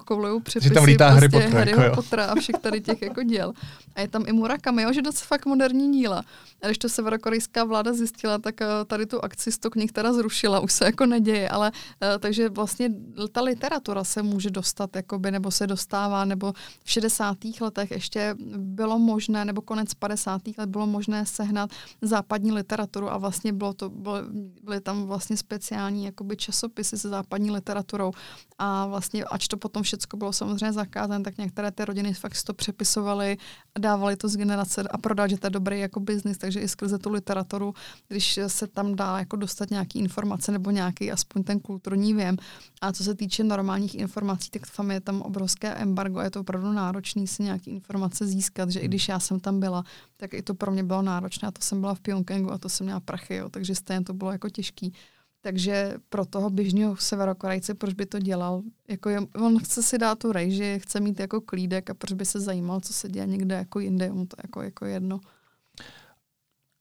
koulují 0.05 0.41
přepisy 0.41 0.69
že 0.69 0.73
tam 0.73 0.83
lítá 0.83 1.09
prostě 1.09 1.15
Harry 1.15 1.29
Potter, 1.29 1.57
Harryho 1.57 1.81
jako 1.81 1.95
Pottera 1.95 2.25
a 2.25 2.35
všech 2.35 2.55
tady 2.61 2.81
těch 2.81 3.01
jako 3.01 3.23
děl. 3.23 3.53
A 3.95 4.01
je 4.01 4.07
tam 4.07 4.23
i 4.27 4.31
Murakami, 4.31 4.81
jo, 4.81 4.93
že 4.93 5.01
to 5.01 5.11
fakt 5.11 5.45
moderní 5.45 5.91
díla. 5.91 6.23
A 6.61 6.65
když 6.65 6.77
to 6.77 6.89
severokorejská 6.89 7.63
vláda 7.63 7.93
zjistila, 7.93 8.37
tak 8.37 8.61
eh, 8.61 8.67
tady 8.87 9.05
tu 9.05 9.23
akci 9.23 9.51
stok 9.51 9.75
některá 9.75 10.13
zrušila, 10.13 10.59
už 10.59 10.73
se 10.73 10.85
jako 10.85 11.05
neděje, 11.05 11.49
ale 11.49 11.71
uh, 11.71 12.07
takže 12.19 12.49
vlastně 12.49 12.89
ta 13.31 13.41
literatura 13.41 14.03
se 14.03 14.23
může 14.23 14.49
dostat, 14.49 14.95
jakoby, 14.95 15.31
nebo 15.31 15.51
se 15.51 15.67
dostává, 15.67 16.25
nebo 16.25 16.53
v 16.83 16.91
60. 16.91 17.37
letech 17.61 17.91
ještě 17.91 18.35
bylo 18.57 18.99
možné, 18.99 19.45
nebo 19.45 19.61
konec 19.61 19.93
50. 19.93 20.41
let 20.57 20.69
bylo 20.69 20.87
možné 20.87 21.25
sehnat 21.25 21.69
západní 22.01 22.51
literaturu 22.51 23.11
a 23.11 23.17
vlastně 23.17 23.53
bylo 23.53 23.73
to, 23.73 23.89
bylo, 23.89 24.17
byly 24.63 24.81
tam 24.81 25.05
vlastně 25.05 25.37
speciální 25.37 26.05
jakoby 26.05 26.35
časopisy 26.41 26.97
se 26.97 27.09
západní 27.09 27.51
literaturou 27.51 28.11
a 28.57 28.85
vlastně, 28.85 29.23
ač 29.23 29.47
to 29.47 29.57
potom 29.57 29.83
všechno 29.83 30.17
bylo 30.17 30.33
samozřejmě 30.33 30.73
zakázané, 30.73 31.23
tak 31.23 31.37
některé 31.37 31.71
ty 31.71 31.85
rodiny 31.85 32.13
fakt 32.13 32.43
to 32.43 32.53
přepisovaly, 32.53 33.37
dávali 33.79 34.15
to 34.15 34.27
z 34.29 34.37
generace 34.37 34.83
a 34.83 34.97
prodali, 34.97 35.29
že 35.29 35.37
to 35.37 35.47
je 35.47 35.51
dobrý 35.51 35.79
jako 35.79 35.99
biznis, 35.99 36.37
takže 36.37 36.59
i 36.59 36.67
skrze 36.67 36.97
tu 36.97 37.09
literaturu, 37.09 37.73
když 38.07 38.39
se 38.47 38.67
tam 38.67 38.95
dá 38.95 39.19
jako 39.19 39.35
dostat 39.35 39.69
nějaký 39.69 39.99
informace 39.99 40.51
nebo 40.51 40.71
nějaký 40.71 41.11
aspoň 41.11 41.43
ten 41.43 41.59
kulturní 41.59 42.13
věm. 42.13 42.37
A 42.81 42.91
co 42.91 43.03
se 43.03 43.15
týče 43.15 43.43
normálních 43.43 43.95
informací, 43.95 44.49
tak 44.49 44.61
tam 44.75 44.91
je 44.91 45.01
tam 45.01 45.21
obrovské 45.21 45.73
embargo 45.73 46.19
a 46.19 46.23
je 46.23 46.31
to 46.31 46.39
opravdu 46.41 46.71
náročné 46.71 47.27
si 47.27 47.43
nějaké 47.43 47.71
informace 47.71 48.27
získat, 48.27 48.69
že 48.69 48.79
i 48.79 48.87
když 48.87 49.07
já 49.07 49.19
jsem 49.19 49.39
tam 49.39 49.59
byla, 49.59 49.83
tak 50.17 50.33
i 50.33 50.41
to 50.41 50.53
pro 50.53 50.71
mě 50.71 50.83
bylo 50.83 51.01
náročné 51.01 51.47
a 51.47 51.51
to 51.51 51.61
jsem 51.61 51.81
byla 51.81 51.95
v 51.95 51.99
Pyongyangu 51.99 52.51
a 52.51 52.57
to 52.57 52.69
jsem 52.69 52.85
měla 52.85 52.99
prachy, 52.99 53.35
jo, 53.35 53.49
takže 53.49 53.75
stejně 53.75 54.03
to 54.05 54.13
bylo 54.13 54.31
jako 54.31 54.49
těžký. 54.49 54.93
Takže 55.41 55.93
pro 56.09 56.25
toho 56.25 56.49
běžného 56.49 56.95
severokorejce, 56.95 57.73
proč 57.73 57.93
by 57.93 58.05
to 58.05 58.19
dělal? 58.19 58.61
Jako 58.87 59.09
je, 59.09 59.19
on 59.35 59.59
chce 59.59 59.83
si 59.83 59.97
dát 59.97 60.19
tu 60.19 60.31
rejži, 60.31 60.79
chce 60.79 60.99
mít 60.99 61.19
jako 61.19 61.41
klídek 61.41 61.89
a 61.89 61.93
proč 61.93 62.13
by 62.13 62.25
se 62.25 62.39
zajímal, 62.39 62.79
co 62.79 62.93
se 62.93 63.09
děje 63.09 63.27
někde 63.27 63.55
jako 63.55 63.79
jinde, 63.79 64.11
mu 64.11 64.25
to 64.25 64.35
jako, 64.43 64.61
jako 64.61 64.85
jedno. 64.85 65.19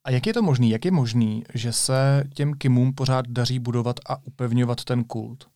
A 0.04 0.10
jak 0.10 0.26
je 0.26 0.34
to 0.34 0.42
možný? 0.42 0.70
Jak 0.70 0.84
je 0.84 0.90
možný, 0.90 1.44
že 1.54 1.72
se 1.72 2.24
těm 2.34 2.54
Kimům 2.54 2.94
pořád 2.94 3.28
daří 3.28 3.58
budovat 3.58 3.96
a 4.08 4.26
upevňovat 4.26 4.84
ten 4.84 5.04
kult? 5.04 5.48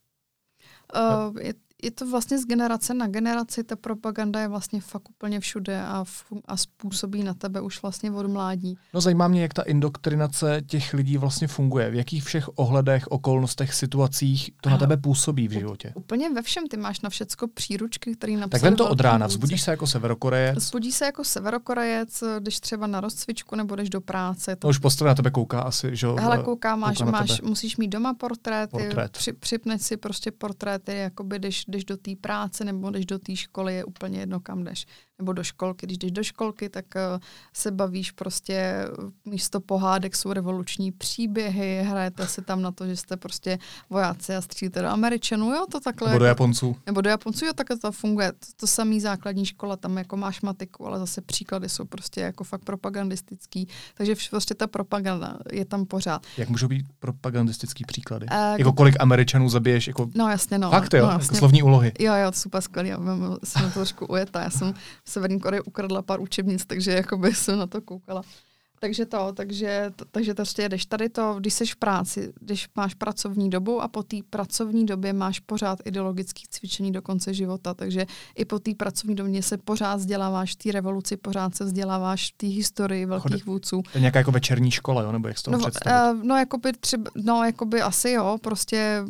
Uh, 0.96 1.40
je, 1.40 1.54
je 1.82 1.90
to 1.90 2.10
vlastně 2.10 2.38
z 2.38 2.46
generace 2.46 2.94
na 2.94 3.06
generaci, 3.06 3.64
ta 3.64 3.76
propaganda 3.76 4.40
je 4.40 4.48
vlastně 4.48 4.80
fakt 4.80 5.10
úplně 5.10 5.40
všude 5.40 5.82
a, 5.82 6.04
a 6.44 6.56
způsobí 6.56 7.22
na 7.22 7.34
tebe 7.34 7.60
už 7.60 7.82
vlastně 7.82 8.10
od 8.10 8.26
mládí. 8.26 8.78
No 8.94 9.00
zajímá 9.00 9.28
mě, 9.28 9.42
jak 9.42 9.54
ta 9.54 9.62
indoktrinace 9.62 10.62
těch 10.66 10.94
lidí 10.94 11.16
vlastně 11.16 11.48
funguje, 11.48 11.90
v 11.90 11.94
jakých 11.94 12.24
všech 12.24 12.58
ohledech, 12.58 13.06
okolnostech, 13.06 13.74
situacích 13.74 14.50
to 14.60 14.70
na 14.70 14.78
tebe 14.78 14.96
působí 14.96 15.48
v 15.48 15.52
životě. 15.52 15.92
Úplně 15.94 16.30
ve 16.30 16.42
všem, 16.42 16.66
ty 16.68 16.76
máš 16.76 17.00
na 17.00 17.10
všecko 17.10 17.48
příručky, 17.48 18.16
který 18.16 18.36
napsal. 18.36 18.48
Tak 18.48 18.62
vem 18.62 18.76
to 18.76 18.88
od 18.88 19.00
rána, 19.00 19.26
vzbudíš 19.26 19.62
se 19.62 19.70
jako 19.70 19.86
severokorejec? 19.86 20.58
Vzbudíš 20.58 20.94
se 20.94 21.04
jako 21.04 21.24
severokorejec, 21.24 22.24
když 22.38 22.60
třeba 22.60 22.86
na 22.86 23.00
rozcvičku 23.00 23.56
nebo 23.56 23.76
jdeš 23.76 23.90
do 23.90 24.00
práce. 24.00 24.56
To... 24.56 24.66
No 24.66 24.70
už 24.70 24.78
postav 24.78 25.06
na 25.06 25.14
tebe 25.14 25.30
kouká 25.30 25.60
asi, 25.60 25.96
že 25.96 26.06
Hele, 26.06 26.38
kouká, 26.38 26.76
máš, 26.76 26.98
kouká 26.98 27.10
máš, 27.10 27.40
musíš 27.40 27.76
mít 27.76 27.88
doma 27.88 28.14
portréty, 28.14 28.70
Portrét. 28.70 29.12
při, 29.12 29.32
připneš 29.32 29.82
si 29.82 29.96
prostě 29.96 30.30
portréty, 30.30 30.96
jakoby 30.96 31.38
když 31.38 31.63
jdeš 31.68 31.84
do 31.84 31.96
té 31.96 32.10
práce 32.20 32.64
nebo 32.64 32.90
jdeš 32.90 33.06
do 33.06 33.18
té 33.18 33.36
školy, 33.36 33.74
je 33.74 33.84
úplně 33.84 34.18
jedno, 34.18 34.40
kam 34.40 34.64
jdeš 34.64 34.86
nebo 35.18 35.32
do 35.32 35.44
školky. 35.44 35.86
Když 35.86 35.98
jdeš 35.98 36.10
do 36.12 36.22
školky, 36.22 36.68
tak 36.68 36.84
uh, 36.96 37.20
se 37.52 37.70
bavíš 37.70 38.10
prostě, 38.10 38.84
místo 39.24 39.60
pohádek 39.60 40.16
jsou 40.16 40.32
revoluční 40.32 40.92
příběhy, 40.92 41.82
hrajete 41.82 42.26
si 42.26 42.42
tam 42.42 42.62
na 42.62 42.72
to, 42.72 42.86
že 42.86 42.96
jste 42.96 43.16
prostě 43.16 43.58
vojáci 43.90 44.36
a 44.36 44.40
střílíte 44.40 44.82
do 44.82 44.88
Američanů, 44.88 45.52
jo, 45.52 45.66
to 45.72 45.80
takhle. 45.80 46.08
Nebo 46.08 46.18
do 46.18 46.24
jako- 46.24 46.42
Japonců. 46.42 46.76
Nebo 46.86 47.00
do 47.00 47.10
Japonců, 47.10 47.44
jo, 47.46 47.52
takhle 47.52 47.78
to 47.78 47.92
funguje. 47.92 48.32
To, 48.32 48.46
to 48.56 48.66
samý 48.66 49.00
základní 49.00 49.46
škola, 49.46 49.76
tam 49.76 49.98
jako 49.98 50.16
máš 50.16 50.40
matiku, 50.40 50.86
ale 50.86 50.98
zase 50.98 51.20
příklady 51.20 51.68
jsou 51.68 51.84
prostě 51.84 52.20
jako 52.20 52.44
fakt 52.44 52.64
propagandistický. 52.64 53.68
Takže 53.94 54.14
prostě 54.30 54.54
ta 54.54 54.66
propaganda 54.66 55.38
je 55.52 55.64
tam 55.64 55.86
pořád. 55.86 56.26
Jak 56.36 56.48
můžou 56.48 56.68
být 56.68 56.86
propagandistický 56.98 57.84
příklady? 57.84 58.26
Uh, 58.26 58.58
jako 58.58 58.72
kolik 58.72 58.96
Američanů 59.00 59.48
zabiješ? 59.48 59.86
Jako... 59.88 60.08
No 60.14 60.28
jasně, 60.28 60.58
no. 60.58 60.70
Fakt 60.70 60.94
jo, 60.94 61.00
no, 61.00 61.06
jako 61.06 61.20
jasně. 61.20 61.26
jako 61.26 61.38
slovní 61.38 61.62
úlohy. 61.62 61.92
Jo, 61.98 62.14
jo, 62.14 62.32
super 62.32 62.60
skvělý. 62.60 62.88
Já 62.88 62.98
jsem 63.44 63.62
to 63.62 63.70
trošku 63.70 64.06
ujetá. 64.06 64.42
Já 64.42 64.50
jsem 64.50 64.74
v 65.04 65.10
Severní 65.10 65.40
Koreji 65.40 65.60
ukradla 65.60 66.02
pár 66.02 66.20
učebnic, 66.20 66.66
takže 66.66 66.90
jakoby 66.92 67.34
jsem 67.34 67.58
na 67.58 67.66
to 67.66 67.80
koukala. 67.80 68.22
Takže 68.80 69.06
to, 69.06 69.32
takže, 69.32 69.92
to, 69.96 70.04
takže 70.04 70.34
to 70.34 70.36
prostě 70.36 70.62
jedeš 70.62 70.86
tady 70.86 71.08
to, 71.08 71.34
když 71.38 71.54
jsi 71.54 71.66
v 71.66 71.76
práci, 71.76 72.32
když 72.40 72.68
máš 72.76 72.94
pracovní 72.94 73.50
dobu 73.50 73.82
a 73.82 73.88
po 73.88 74.02
té 74.02 74.16
pracovní 74.30 74.86
době 74.86 75.12
máš 75.12 75.40
pořád 75.40 75.78
ideologické 75.84 76.42
cvičení 76.50 76.92
do 76.92 77.02
konce 77.02 77.34
života, 77.34 77.74
takže 77.74 78.06
i 78.36 78.44
po 78.44 78.58
té 78.58 78.74
pracovní 78.74 79.14
době 79.14 79.42
se 79.42 79.58
pořád 79.58 79.96
vzděláváš 79.96 80.52
v 80.52 80.56
té 80.56 80.72
revoluci, 80.72 81.16
pořád 81.16 81.56
se 81.56 81.64
vzděláváš 81.64 82.32
v 82.32 82.36
té 82.36 82.46
historii 82.46 83.06
velkých 83.06 83.42
Chod, 83.42 83.44
vůdců. 83.44 83.82
To 83.82 83.98
je 83.98 84.00
nějaká 84.00 84.18
jako 84.18 84.32
večerní 84.32 84.70
škola, 84.70 85.02
jo? 85.02 85.12
nebo 85.12 85.28
jak 85.28 85.42
to 85.42 85.50
no, 85.50 85.58
představit? 85.58 86.18
Uh, 86.18 86.24
no, 86.24 86.36
jakoby 86.36 86.72
třeba, 86.72 87.10
no, 87.14 87.44
jakoby 87.44 87.82
asi 87.82 88.10
jo, 88.10 88.38
prostě 88.42 89.04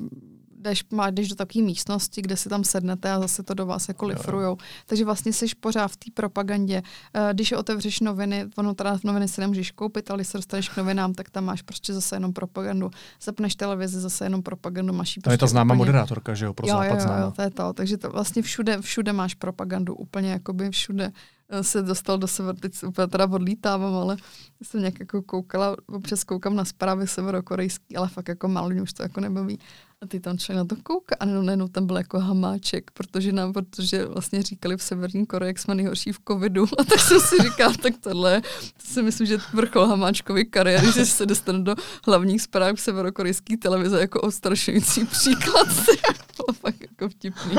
jdeš, 0.64 0.84
má, 0.90 1.10
jdeš 1.10 1.28
do 1.28 1.34
takové 1.34 1.64
místnosti, 1.64 2.22
kde 2.22 2.36
si 2.36 2.48
tam 2.48 2.64
sednete 2.64 3.12
a 3.12 3.20
zase 3.20 3.42
to 3.42 3.54
do 3.54 3.66
vás 3.66 3.88
jako 3.88 4.06
lifrujou. 4.06 4.56
Takže 4.86 5.04
vlastně 5.04 5.32
jsi 5.32 5.46
pořád 5.60 5.88
v 5.88 5.96
té 5.96 6.10
propagandě. 6.14 6.82
Uh, 7.16 7.32
když 7.32 7.52
otevřeš 7.52 8.00
noviny, 8.00 8.46
ono 8.56 8.74
teda 8.74 8.98
noviny 9.04 9.28
se 9.28 9.40
nemůžeš 9.40 9.70
koupit, 9.70 10.10
ale 10.10 10.18
když 10.18 10.28
se 10.28 10.38
dostaneš 10.38 10.68
k 10.68 10.76
novinám, 10.76 11.14
tak 11.14 11.30
tam 11.30 11.44
máš 11.44 11.62
prostě 11.62 11.94
zase 11.94 12.16
jenom 12.16 12.32
propagandu. 12.32 12.90
Zapneš 13.22 13.54
televizi, 13.54 14.00
zase 14.00 14.24
jenom 14.24 14.42
propagandu. 14.42 14.92
Máš 14.92 15.14
to 15.14 15.20
prostě 15.20 15.34
je 15.34 15.38
ta 15.38 15.46
známá 15.46 15.74
úplně... 15.74 15.78
moderátorka, 15.78 16.34
že 16.34 16.44
jo, 16.44 16.54
pro 16.54 16.66
jo, 16.66 16.74
západ 16.74 17.00
jo, 17.00 17.06
jo, 17.08 17.20
jo, 17.20 17.32
to 17.36 17.42
je 17.42 17.50
to. 17.50 17.72
Takže 17.72 17.96
to 17.96 18.10
vlastně 18.10 18.42
všude, 18.42 18.80
všude 18.80 19.12
máš 19.12 19.34
propagandu, 19.34 19.94
úplně 19.94 20.30
jakoby 20.30 20.70
všude 20.70 21.12
eh, 21.48 21.64
se 21.64 21.82
dostal 21.82 22.18
do 22.18 22.26
sever, 22.26 22.56
teď 22.56 22.82
úplně 22.82 23.06
teda 23.06 23.26
odlítávám, 23.30 23.94
ale 23.94 24.16
jsem 24.62 24.80
nějak 24.80 25.00
jako 25.00 25.22
koukala, 25.22 25.76
občas 25.86 26.24
koukám 26.24 26.56
na 26.56 26.64
zprávy 26.64 27.06
severokorejský, 27.06 27.96
ale 27.96 28.08
fakt 28.08 28.28
jako 28.28 28.48
malo, 28.48 28.70
už 28.82 28.92
to 28.92 29.02
jako 29.02 29.20
nebaví. 29.20 29.58
A 30.04 30.06
ty 30.06 30.20
tam 30.20 30.38
člověk 30.38 30.56
na 30.56 30.76
to 30.76 30.82
kouká 30.82 31.16
a 31.20 31.24
najednou 31.24 31.68
tam 31.68 31.86
byl 31.86 31.96
jako 31.96 32.20
hamáček, 32.20 32.90
protože 32.90 33.32
nám, 33.32 33.52
protože 33.52 34.04
vlastně 34.04 34.42
říkali 34.42 34.76
v 34.76 34.82
Severní 34.82 35.26
Koreji, 35.26 35.48
jak 35.48 35.58
jsme 35.58 35.74
nejhorší 35.74 36.12
v 36.12 36.20
covidu. 36.28 36.64
A 36.78 36.84
tak 36.84 37.00
jsem 37.00 37.20
si 37.20 37.36
říkal, 37.42 37.72
tak 37.82 37.94
tohle, 38.00 38.40
to 38.76 38.86
si 38.86 39.02
myslím, 39.02 39.26
že 39.26 39.38
vrchol 39.52 39.86
hamáčkový 39.86 40.44
kariéry, 40.44 40.92
že 40.92 41.06
se 41.06 41.26
dostane 41.26 41.58
do 41.62 41.74
hlavních 42.06 42.42
zpráv 42.42 42.80
severokorejské 42.80 43.56
televize 43.56 44.00
jako 44.00 44.20
ostrašující 44.20 45.04
příklad. 45.04 45.68
bylo 46.36 46.52
fakt 46.52 46.80
jako 46.80 47.08
vtipný. 47.08 47.54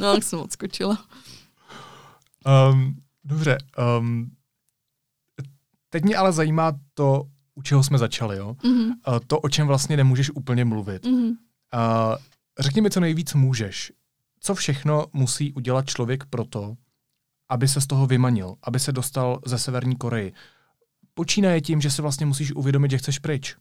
No, 0.00 0.14
tak 0.14 0.22
jsem 0.22 0.38
odskočila. 0.38 1.04
Um, 2.72 2.96
dobře. 3.24 3.58
Um, 3.98 4.30
teď 5.90 6.04
mě 6.04 6.16
ale 6.16 6.32
zajímá 6.32 6.72
to, 6.94 7.22
u 7.54 7.62
čeho 7.62 7.82
jsme 7.82 7.98
začali, 7.98 8.36
jo? 8.36 8.56
Mm-hmm. 8.62 8.92
To, 9.26 9.38
o 9.38 9.48
čem 9.48 9.66
vlastně 9.66 9.96
nemůžeš 9.96 10.30
úplně 10.30 10.64
mluvit. 10.64 11.04
Mm-hmm. 11.04 11.36
Řekni 12.58 12.82
mi, 12.82 12.90
co 12.90 13.00
nejvíc 13.00 13.34
můžeš. 13.34 13.92
Co 14.40 14.54
všechno 14.54 15.06
musí 15.12 15.52
udělat 15.52 15.86
člověk 15.86 16.24
proto, 16.24 16.76
aby 17.48 17.68
se 17.68 17.80
z 17.80 17.86
toho 17.86 18.06
vymanil, 18.06 18.54
aby 18.62 18.80
se 18.80 18.92
dostal 18.92 19.40
ze 19.46 19.58
Severní 19.58 19.96
Koreji? 19.96 20.32
Počínaje 21.14 21.60
tím, 21.60 21.80
že 21.80 21.90
se 21.90 22.02
vlastně 22.02 22.26
musíš 22.26 22.52
uvědomit, 22.52 22.90
že 22.90 22.98
chceš 22.98 23.18
pryč. 23.18 23.56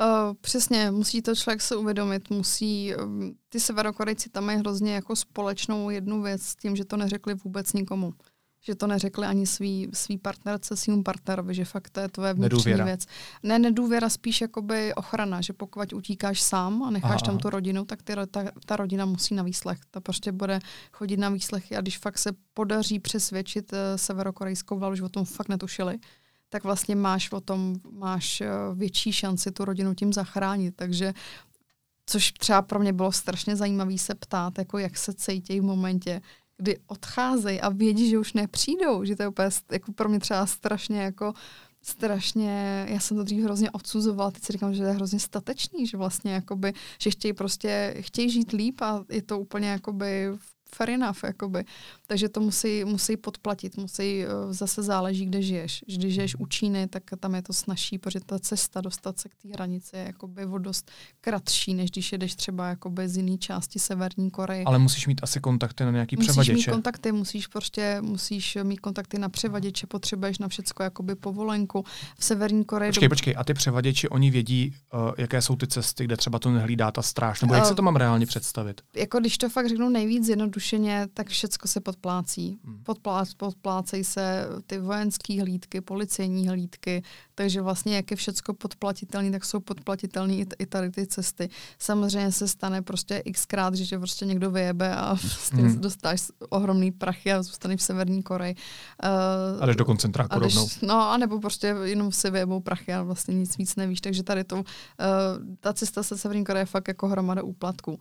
Uh, 0.00 0.34
přesně, 0.40 0.90
musí 0.90 1.22
to 1.22 1.34
člověk 1.34 1.60
se 1.60 1.76
uvědomit, 1.76 2.30
musí, 2.30 2.96
um, 2.96 3.34
ty 3.48 3.60
severokorejci 3.60 4.28
tam 4.28 4.44
mají 4.44 4.58
hrozně 4.58 4.94
jako 4.94 5.16
společnou 5.16 5.90
jednu 5.90 6.22
věc 6.22 6.42
s 6.42 6.56
tím, 6.56 6.76
že 6.76 6.84
to 6.84 6.96
neřekli 6.96 7.34
vůbec 7.34 7.72
nikomu 7.72 8.12
že 8.60 8.74
to 8.74 8.86
neřekli 8.86 9.26
ani 9.26 9.46
svý, 9.46 9.88
svý 9.92 10.18
partnerce, 10.18 10.76
svým 10.76 11.02
partnerovi, 11.02 11.54
že 11.54 11.64
fakt 11.64 11.90
to 11.90 12.00
je 12.00 12.08
tvoje 12.08 12.34
vnitřní 12.34 12.56
nedůvěra. 12.56 12.84
věc. 12.84 13.06
Ne, 13.42 13.58
nedůvěra, 13.58 14.08
spíš 14.08 14.40
jakoby 14.40 14.94
ochrana, 14.94 15.40
že 15.40 15.52
pokud 15.52 15.92
utíkáš 15.92 16.42
sám 16.42 16.82
a 16.82 16.90
necháš 16.90 17.22
aha, 17.22 17.26
tam 17.26 17.38
tu 17.38 17.50
rodinu, 17.50 17.84
tak 17.84 18.02
ty, 18.02 18.14
ta, 18.30 18.44
ta 18.66 18.76
rodina 18.76 19.04
musí 19.04 19.34
na 19.34 19.42
výslech. 19.42 19.78
Ta 19.90 20.00
prostě 20.00 20.32
bude 20.32 20.58
chodit 20.92 21.16
na 21.16 21.28
výslechy 21.28 21.76
a 21.76 21.80
když 21.80 21.98
fakt 21.98 22.18
se 22.18 22.30
podaří 22.54 22.98
přesvědčit 22.98 23.72
uh, 23.72 23.78
severokorejskou 23.96 24.78
vládu, 24.78 24.96
že 24.96 25.02
o 25.02 25.08
tom 25.08 25.24
fakt 25.24 25.48
netušili, 25.48 25.98
tak 26.48 26.64
vlastně 26.64 26.96
máš 26.96 27.32
o 27.32 27.40
tom, 27.40 27.76
máš 27.90 28.40
uh, 28.40 28.78
větší 28.78 29.12
šanci 29.12 29.52
tu 29.52 29.64
rodinu 29.64 29.94
tím 29.94 30.12
zachránit. 30.12 30.76
Takže 30.76 31.14
což 32.06 32.32
třeba 32.32 32.62
pro 32.62 32.78
mě 32.78 32.92
bylo 32.92 33.12
strašně 33.12 33.56
zajímavé 33.56 33.98
se 33.98 34.14
ptát, 34.14 34.58
jako 34.58 34.78
jak 34.78 34.98
se 34.98 35.14
cítí 35.14 35.60
v 35.60 35.64
momentě, 35.64 36.20
kdy 36.60 36.78
odcházejí 36.86 37.60
a 37.60 37.68
vědí, 37.68 38.10
že 38.10 38.18
už 38.18 38.32
nepřijdou, 38.32 39.04
že 39.04 39.16
to 39.16 39.22
je 39.22 39.28
úplně 39.28 39.48
jako 39.72 39.92
pro 39.92 40.08
mě 40.08 40.20
třeba 40.20 40.46
strašně 40.46 41.02
jako 41.02 41.32
strašně, 41.82 42.86
já 42.88 43.00
jsem 43.00 43.16
to 43.16 43.22
dřív 43.22 43.44
hrozně 43.44 43.70
odsuzovala, 43.70 44.30
teď 44.30 44.44
si 44.44 44.52
říkám, 44.52 44.74
že 44.74 44.82
to 44.82 44.88
je 44.88 44.94
hrozně 44.94 45.20
statečný, 45.20 45.86
že 45.86 45.96
vlastně 45.96 46.32
jakoby, 46.32 46.72
že 47.02 47.10
chtějí 47.10 47.32
prostě, 47.32 47.94
chtějí 48.00 48.30
žít 48.30 48.52
líp 48.52 48.80
a 48.80 49.04
je 49.08 49.22
to 49.22 49.38
úplně 49.38 49.68
jakoby 49.68 50.28
fair 50.74 50.90
enough, 50.90 51.18
jakoby. 51.24 51.64
Takže 52.06 52.28
to 52.28 52.40
musí, 52.40 52.84
musí 52.84 53.16
podplatit, 53.16 53.76
musí, 53.76 54.24
eh, 54.24 54.26
zase 54.50 54.82
záleží, 54.82 55.26
kde 55.26 55.42
žiješ. 55.42 55.84
Když 55.86 56.14
žiješ 56.14 56.36
u 56.38 56.46
Číny, 56.46 56.88
tak 56.88 57.02
tam 57.20 57.34
je 57.34 57.42
to 57.42 57.52
snažší, 57.52 57.98
protože 57.98 58.20
ta 58.20 58.38
cesta 58.38 58.80
dostat 58.80 59.18
se 59.18 59.28
k 59.28 59.34
té 59.34 59.48
hranici 59.48 59.96
je 59.96 60.02
jakoby 60.02 60.46
o 60.46 60.58
dost 60.58 60.90
kratší, 61.20 61.74
než 61.74 61.90
když 61.90 62.12
jedeš 62.12 62.34
třeba 62.34 62.68
jakoby 62.68 63.08
z 63.08 63.16
jiné 63.16 63.38
části 63.38 63.78
Severní 63.78 64.30
Koreje. 64.30 64.64
Ale 64.64 64.78
musíš 64.78 65.06
mít 65.06 65.20
asi 65.22 65.40
kontakty 65.40 65.84
na 65.84 65.90
nějaký 65.90 66.16
musíš 66.16 66.28
převaděče. 66.28 66.52
Musíš 66.52 66.66
mít 66.66 66.72
kontakty, 66.72 67.12
musíš 67.12 67.46
prostě, 67.46 67.98
musíš 68.00 68.58
mít 68.62 68.80
kontakty 68.80 69.18
na 69.18 69.28
převaděče, 69.28 69.86
potřebuješ 69.86 70.38
na 70.38 70.48
všecko 70.48 70.82
jakoby 70.82 71.14
povolenku. 71.14 71.84
V 72.18 72.24
Severní 72.24 72.64
Koreji... 72.64 72.90
Počkej, 72.90 73.08
do... 73.08 73.12
počkej, 73.12 73.34
a 73.38 73.44
ty 73.44 73.54
převaděči, 73.54 74.08
oni 74.08 74.30
vědí, 74.30 74.74
uh, 74.94 75.12
jaké 75.18 75.42
jsou 75.42 75.56
ty 75.56 75.66
cesty, 75.66 76.04
kde 76.04 76.16
třeba 76.16 76.38
to 76.38 76.50
nehlídá 76.50 76.90
ta 76.90 77.02
stráž, 77.02 77.40
nebo 77.40 77.54
jak 77.54 77.62
uh, 77.62 77.68
se 77.68 77.74
to 77.74 77.82
mám 77.82 77.96
reálně 77.96 78.26
představit? 78.26 78.80
Jako 78.96 79.20
když 79.20 79.38
to 79.38 79.48
fakt 79.48 79.68
řeknu 79.68 79.88
nejvíc 79.88 80.26
zjednodušeně, 80.60 81.08
tak 81.14 81.28
všecko 81.28 81.68
se 81.68 81.80
podplácí. 81.80 82.58
Hmm. 82.64 82.82
Podplá, 82.82 83.24
podplácejí 83.36 84.04
se 84.04 84.46
ty 84.66 84.78
vojenské 84.78 85.40
hlídky, 85.40 85.80
policejní 85.80 86.48
hlídky, 86.48 87.02
takže 87.34 87.62
vlastně 87.62 87.96
jak 87.96 88.10
je 88.10 88.16
všecko 88.16 88.54
podplatitelné, 88.54 89.30
tak 89.30 89.44
jsou 89.44 89.60
podplatitelné 89.60 90.34
i, 90.34 90.46
i 90.58 90.66
tady 90.66 90.90
ty 90.90 91.06
cesty. 91.06 91.48
Samozřejmě 91.78 92.32
se 92.32 92.48
stane 92.48 92.82
prostě 92.82 93.22
xkrát, 93.32 93.74
že 93.74 93.86
tě 93.86 93.98
prostě 93.98 94.26
někdo 94.26 94.50
vyjebe 94.50 94.96
a 94.96 95.14
vlastně 95.14 95.62
hmm. 95.68 95.80
dostáš 95.80 96.22
ohromný 96.48 96.92
prachy 96.92 97.32
a 97.32 97.42
zůstaneš 97.42 97.80
v 97.80 97.84
Severní 97.84 98.22
Koreji. 98.22 98.54
Uh, 99.04 99.62
a 99.62 99.66
jdeš 99.66 99.76
do 99.76 99.84
koncentráku 99.84 100.40
jdeš, 100.40 100.54
rovnou. 100.54 100.68
No, 100.82 101.10
anebo 101.10 101.40
prostě 101.40 101.66
jenom 101.66 102.12
si 102.12 102.30
vyjebou 102.30 102.60
prachy 102.60 102.92
a 102.92 103.02
vlastně 103.02 103.34
nic 103.34 103.58
víc 103.58 103.76
nevíš, 103.76 104.00
takže 104.00 104.22
tady 104.22 104.44
to, 104.44 104.56
uh, 104.56 104.64
ta 105.60 105.72
cesta 105.72 106.02
se 106.02 106.18
Severní 106.18 106.44
Koreje 106.44 106.62
je 106.62 106.66
fakt 106.66 106.88
jako 106.88 107.08
hromada 107.08 107.42
úplatků. 107.42 107.98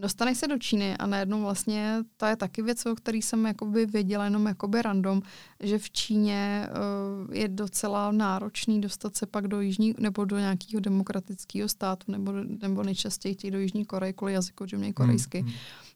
Dostaneš 0.00 0.38
se 0.38 0.48
do 0.48 0.58
Číny 0.58 0.96
a 0.96 1.06
najednou 1.06 1.42
vlastně, 1.42 1.98
to 2.16 2.26
je 2.26 2.36
taky 2.36 2.62
věc, 2.62 2.86
o 2.86 2.94
který 2.94 3.22
jsem 3.22 3.46
jakoby 3.46 3.86
věděla 3.86 4.24
jenom 4.24 4.46
jakoby 4.46 4.82
random, 4.82 5.22
že 5.60 5.78
v 5.78 5.90
Číně 5.90 6.68
uh, 7.28 7.34
je 7.34 7.48
docela 7.48 8.12
náročný 8.12 8.80
dostat 8.80 9.16
se 9.16 9.26
pak 9.26 9.48
do 9.48 9.60
jižní, 9.60 9.94
nebo 9.98 10.24
do 10.24 10.38
nějakého 10.38 10.80
demokratického 10.80 11.68
státu, 11.68 12.12
nebo, 12.12 12.32
nebo 12.62 12.82
nejčastěji 12.82 13.50
do 13.50 13.58
Jižní 13.58 13.84
Koreje 13.84 14.12
kvůli 14.12 14.32
jazyku, 14.32 14.66
že 14.66 14.78
mě 14.78 14.92
korejsky. 14.92 15.40
Hmm. 15.40 15.52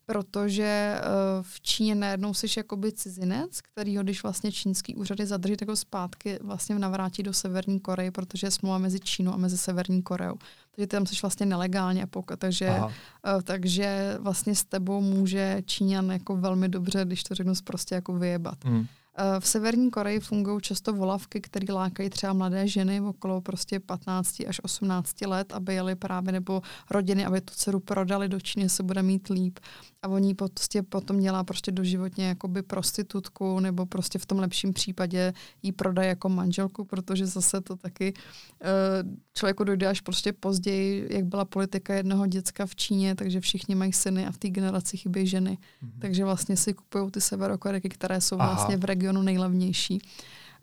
Protože 0.06 1.00
uh, 1.00 1.42
v 1.42 1.60
Číně 1.60 1.94
najednou 1.94 2.34
jsi 2.34 2.46
jakoby 2.56 2.92
cizinec, 2.92 3.60
který 3.60 3.96
ho, 3.96 4.02
když 4.02 4.22
vlastně 4.22 4.52
čínský 4.52 4.96
úřady 4.96 5.26
zadrží, 5.26 5.56
tak 5.56 5.68
ho 5.68 5.76
zpátky 5.76 6.38
vlastně 6.42 6.78
navrátí 6.78 7.22
do 7.22 7.32
Severní 7.32 7.80
Koreje, 7.80 8.10
protože 8.10 8.46
je 8.46 8.50
smlouva 8.50 8.78
mezi 8.78 9.00
Čínou 9.00 9.32
a 9.32 9.36
mezi 9.36 9.58
Severní 9.58 10.02
Koreou. 10.02 10.36
Takže 10.70 10.86
tam 10.86 11.06
jsi 11.06 11.14
vlastně 11.22 11.46
nelegálně, 11.46 12.06
takže, 12.38 12.80
uh, 12.80 13.42
takže 13.42 14.16
vlastně 14.20 14.54
s 14.54 14.64
tebou 14.64 15.00
může 15.00 15.62
Číňan 15.66 16.10
jako 16.10 16.36
velmi 16.36 16.68
dobře, 16.68 17.04
když 17.04 17.22
to 17.22 17.34
řeknu, 17.34 17.52
prostě 17.64 17.94
jako 17.94 18.12
vyjebat. 18.12 18.64
Hmm. 18.64 18.86
Eh, 19.18 19.40
v 19.40 19.46
Severní 19.46 19.90
Koreji 19.90 20.20
fungují 20.20 20.60
často 20.60 20.92
volavky, 20.92 21.40
které 21.40 21.74
lákají 21.74 22.10
třeba 22.10 22.32
mladé 22.32 22.68
ženy 22.68 23.00
okolo 23.00 23.40
prostě 23.40 23.80
15 23.80 24.40
až 24.48 24.60
18 24.64 25.26
let, 25.26 25.52
aby 25.52 25.74
jeli 25.74 25.94
právě 25.94 26.32
nebo 26.32 26.62
rodiny, 26.90 27.24
aby 27.24 27.40
tu 27.40 27.54
dceru 27.54 27.80
prodali 27.80 28.28
do 28.28 28.40
Číny, 28.40 28.68
se 28.68 28.82
bude 28.82 29.02
mít 29.02 29.28
líp. 29.28 29.58
A 30.06 30.08
oni 30.08 30.34
prostě 30.34 30.82
potom 30.82 31.20
dělá 31.20 31.44
prostě 31.44 31.72
doživotně 31.72 32.26
jakoby 32.28 32.62
prostitutku 32.62 33.60
nebo 33.60 33.86
prostě 33.86 34.18
v 34.18 34.26
tom 34.26 34.38
lepším 34.38 34.72
případě 34.72 35.34
jí 35.62 35.72
prodají 35.72 36.08
jako 36.08 36.28
manželku, 36.28 36.84
protože 36.84 37.26
zase 37.26 37.60
to 37.60 37.76
taky 37.76 38.14
uh, 38.14 39.12
člověku 39.34 39.64
dojde 39.64 39.86
až 39.86 40.00
prostě 40.00 40.32
později, 40.32 41.08
jak 41.10 41.24
byla 41.24 41.44
politika 41.44 41.94
jednoho 41.94 42.26
děcka 42.26 42.66
v 42.66 42.76
Číně, 42.76 43.14
takže 43.14 43.40
všichni 43.40 43.74
mají 43.74 43.92
syny 43.92 44.26
a 44.26 44.32
v 44.32 44.38
té 44.38 44.48
generaci 44.48 44.96
chybí 44.96 45.26
ženy. 45.26 45.58
Mm-hmm. 45.58 45.98
Takže 45.98 46.24
vlastně 46.24 46.56
si 46.56 46.74
kupují 46.74 47.10
ty 47.10 47.20
severokoreky, 47.20 47.88
které 47.88 48.20
jsou 48.20 48.36
Aha. 48.38 48.54
vlastně 48.54 48.76
v 48.76 48.84
regionu 48.84 49.22
nejlevnější. 49.22 50.00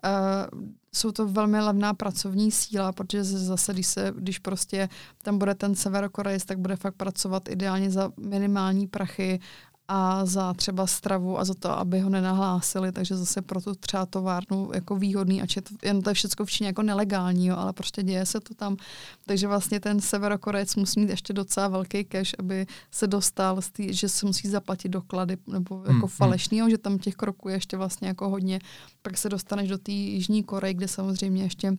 Uh, 0.06 0.62
jsou 0.94 1.12
to 1.12 1.28
velmi 1.28 1.60
levná 1.60 1.94
pracovní 1.94 2.52
síla, 2.52 2.92
protože 2.92 3.24
zase, 3.24 3.74
když, 3.74 3.88
se, 3.88 4.14
když 4.18 4.40
prostě 4.40 4.90
tam 5.22 5.38
bude 5.38 5.56
ten 5.56 5.76
severokorejec, 5.76 6.46
tak 6.46 6.60
bude 6.60 6.76
fakt 6.76 6.96
pracovat 6.96 7.50
ideálně 7.50 7.92
za 7.92 8.12
minimální 8.18 8.88
prachy 8.88 9.40
a 9.88 10.26
za 10.26 10.54
třeba 10.54 10.88
stravu 10.88 11.40
a 11.40 11.46
za 11.46 11.54
to, 11.54 11.72
aby 11.72 12.00
ho 12.00 12.10
nenahlásili, 12.10 12.92
takže 12.92 13.18
zase 13.18 13.42
pro 13.42 13.62
tu 13.62 13.76
třeba 13.76 14.06
továrnu 14.06 14.70
jako 14.74 14.96
výhodný, 14.96 15.42
ač 15.42 15.56
je 15.56 15.62
to, 15.62 15.76
jen 15.84 16.02
to 16.02 16.10
je 16.10 16.14
všechno 16.14 16.46
v 16.46 16.52
Číně 16.52 16.68
jako 16.68 16.84
nelegální, 16.84 17.48
jo, 17.48 17.56
ale 17.58 17.74
prostě 17.74 18.04
děje 18.04 18.26
se 18.26 18.40
to 18.40 18.54
tam. 18.54 18.78
Takže 19.26 19.48
vlastně 19.48 19.80
ten 19.80 20.02
severokorejec 20.02 20.76
musí 20.76 21.00
mít 21.00 21.10
ještě 21.10 21.34
docela 21.34 21.68
velký 21.68 22.04
cash, 22.04 22.32
aby 22.40 22.66
se 22.92 23.08
dostal, 23.08 23.62
z 23.62 23.72
tý, 23.72 23.94
že 23.94 24.10
se 24.10 24.26
musí 24.26 24.50
zaplatit 24.50 24.90
doklady 24.90 25.38
nebo 25.48 25.84
jako 25.88 25.92
hmm, 25.92 26.08
falešný, 26.08 26.62
hmm. 26.62 26.70
že 26.70 26.78
tam 26.78 26.98
těch 26.98 27.16
kroků 27.16 27.50
je 27.50 27.56
ještě 27.56 27.78
vlastně 27.78 28.08
jako 28.08 28.30
hodně. 28.30 28.60
Pak 29.02 29.18
se 29.18 29.30
dostaneš 29.30 29.70
do 29.70 29.78
té 29.78 29.92
Jižní 29.92 30.44
Koreje, 30.44 30.74
kde 30.74 30.88
samozřejmě 30.88 31.44
ještě 31.44 31.78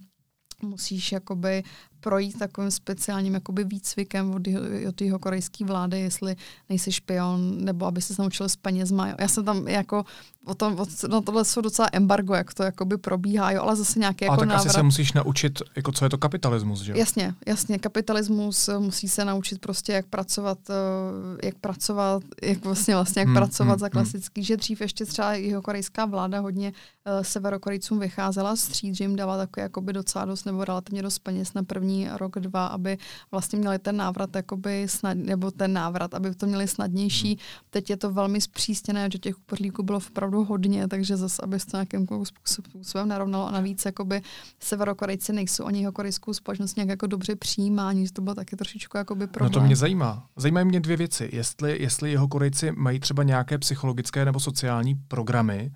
musíš 0.63 1.13
jakoby 1.13 1.63
projít 2.05 2.39
takovým 2.39 2.71
speciálním 2.71 3.35
jakoby 3.35 3.65
výcvikem 3.65 4.35
od, 4.35 4.43
od 4.89 5.01
jeho 5.01 5.19
korejské 5.19 5.65
vlády, 5.65 6.01
jestli 6.01 6.37
nejsi 6.69 6.93
špion, 6.93 7.65
nebo 7.65 7.87
aby 7.87 8.03
se 8.03 8.15
naučil 8.19 8.49
s 8.49 8.57
penězma. 8.57 9.09
Já 9.19 9.29
jsem 9.29 9.45
tam 9.45 9.69
jako, 9.69 10.05
o 10.45 10.55
tom, 10.55 10.81
o, 10.81 10.87
no 11.09 11.21
tohle 11.21 11.45
jsou 11.45 11.61
docela 11.61 11.89
embargo, 11.93 12.35
jak 12.35 12.55
to 12.55 12.63
jakoby 12.63 12.97
probíhá, 12.97 13.51
jo, 13.51 13.63
ale 13.63 13.77
zase 13.77 13.99
nějaký 13.99 14.25
jako 14.25 14.33
ale 14.33 14.41
tak 14.41 14.49
návrat. 14.49 14.67
asi 14.67 14.75
se 14.75 14.83
musíš 14.83 15.13
naučit, 15.13 15.63
jako 15.77 15.93
co 15.93 16.05
je 16.05 16.11
to 16.11 16.19
kapitalismus, 16.19 16.81
že 16.81 16.93
Jasně, 16.97 17.35
jasně, 17.47 17.79
kapitalismus 17.79 18.69
eh, 18.69 18.79
musí 18.79 19.09
se 19.09 19.25
naučit 19.25 19.61
prostě, 19.61 19.93
jak 19.93 20.07
pracovat, 20.07 20.59
eh, 20.71 21.47
jak 21.47 21.55
pracovat, 21.55 22.23
jak 22.43 22.65
vlastně 22.65 22.95
vlastně, 22.95 23.21
jak 23.21 23.29
hmm, 23.29 23.37
pracovat 23.37 23.71
hmm, 23.71 23.79
za 23.79 23.87
hmm. 23.87 23.91
klasický, 23.91 24.41
hmm. 24.41 24.47
že 24.47 24.57
dřív 24.57 24.81
ještě 24.81 25.05
třeba 25.07 25.35
jeho 25.35 25.63
korejská 25.63 26.05
vláda 26.05 26.41
hodně 26.41 26.73
uh, 27.07 27.23
severokorejcům 27.23 27.99
vycházela 27.99 28.57
stříc, 28.57 28.97
že 28.97 29.05
jim 29.05 29.17
dala 29.17 29.37
takový 29.37 29.63
jakoby 29.63 29.93
docela 29.93 30.25
dost 30.25 30.45
nebo 30.45 30.65
relativně 30.65 31.03
dost 31.03 31.19
peněz 31.19 31.55
na 31.55 31.63
první 31.63 31.93
poslední 31.95 32.18
rok, 32.18 32.38
dva, 32.38 32.66
aby 32.66 32.99
vlastně 33.30 33.59
měli 33.59 33.78
ten 33.78 33.97
návrat 33.97 34.36
jakoby 34.36 34.88
snad, 34.88 35.14
nebo 35.14 35.51
ten 35.51 35.72
návrat, 35.72 36.14
aby 36.14 36.34
to 36.34 36.47
měli 36.47 36.68
snadnější. 36.68 37.28
Hmm. 37.28 37.38
Teď 37.70 37.90
je 37.90 37.97
to 37.97 38.12
velmi 38.12 38.40
zpřístěné, 38.40 39.09
že 39.12 39.18
těch 39.18 39.38
uprchlíků 39.38 39.82
bylo 39.82 39.99
opravdu 39.99 40.45
hodně, 40.45 40.88
takže 40.88 41.16
zase, 41.16 41.42
aby 41.42 41.61
se 41.61 41.66
to 41.66 41.76
nějakým 41.76 42.07
způsobem 42.45 43.09
narovnalo 43.09 43.49
a 43.49 43.51
navíc 43.51 43.84
jakoby 43.84 44.22
severokorejci 44.61 45.32
nejsou 45.32 45.64
oni 45.64 45.80
jeho 45.80 45.92
korejskou 45.92 46.32
společnost 46.32 46.76
nějak 46.76 46.88
jako 46.88 47.07
dobře 47.07 47.36
přijímání, 47.36 48.07
že 48.07 48.12
to 48.12 48.22
bylo 48.22 48.34
taky 48.34 48.57
trošičku 48.57 48.97
jakoby 48.97 49.26
problém. 49.26 49.53
No 49.53 49.61
to 49.61 49.66
mě 49.66 49.76
zajímá. 49.76 50.26
Zajímají 50.36 50.66
mě 50.66 50.80
dvě 50.80 50.97
věci. 50.97 51.28
Jestli, 51.32 51.82
jestli 51.82 52.11
jeho 52.11 52.28
Korejci 52.28 52.72
mají 52.72 53.01
třeba 53.01 53.22
nějaké 53.22 53.59
psychologické 53.59 54.24
nebo 54.24 54.40
sociální 54.40 54.95
programy, 54.95 55.72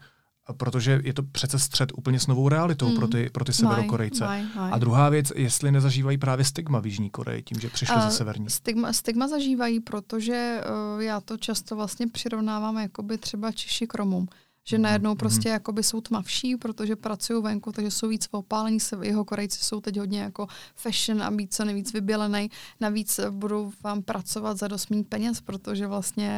protože 0.57 1.01
je 1.05 1.13
to 1.13 1.23
přece 1.23 1.59
střed 1.59 1.93
úplně 1.97 2.21
s 2.21 2.27
novou 2.27 2.49
realitou 2.49 2.89
mm. 2.89 2.97
pro 2.97 3.09
ty, 3.09 3.31
pro 3.31 3.45
ty 3.45 3.53
severokorejce. 3.53 4.25
Maj, 4.25 4.43
maj, 4.43 4.51
maj. 4.57 4.73
A 4.73 4.79
druhá 4.79 5.09
věc, 5.09 5.33
jestli 5.37 5.73
nezažívají 5.73 6.19
právě 6.19 6.45
stigma 6.45 6.81
v 6.81 6.87
Jižní 6.87 7.11
Koreji, 7.11 7.43
tím, 7.43 7.61
že 7.61 7.69
přišli 7.69 7.97
uh, 7.97 8.03
ze 8.03 8.11
severní. 8.11 8.51
Stigma, 8.51 8.93
stigma 8.93 9.29
zažívají, 9.29 9.81
protože 9.81 10.61
uh, 10.95 11.03
já 11.03 11.21
to 11.21 11.37
často 11.37 11.77
vlastně 11.77 12.07
přirovnávám 12.07 12.79
jakoby 12.79 13.19
třeba 13.19 13.53
Češi 13.53 13.87
k 13.87 13.95
Romům 13.95 14.29
že 14.69 14.77
mhm, 14.77 14.83
najednou 14.83 15.13
mm-hmm. 15.13 15.17
prostě 15.17 15.49
jakoby 15.49 15.83
jsou 15.83 16.01
tmavší, 16.01 16.57
protože 16.57 16.97
pracují 16.97 17.43
venku, 17.43 17.73
takže 17.73 17.91
jsou 17.91 18.09
víc 18.09 18.29
opálení, 18.31 18.81
se 18.81 18.97
jeho 19.03 19.25
Korejci 19.25 19.65
jsou 19.65 19.81
teď 19.81 19.99
hodně 19.99 20.21
jako 20.21 20.47
fashion 20.75 21.23
a 21.23 21.31
víc 21.31 21.57
co 21.57 21.65
nejvíc 21.65 21.93
vybělený. 21.93 22.51
Navíc 22.81 23.21
budou 23.31 23.73
vám 23.83 24.03
pracovat 24.03 24.59
za 24.59 24.69
dost 24.69 24.89
peněz, 25.09 25.41
protože 25.41 25.87
vlastně 25.87 26.31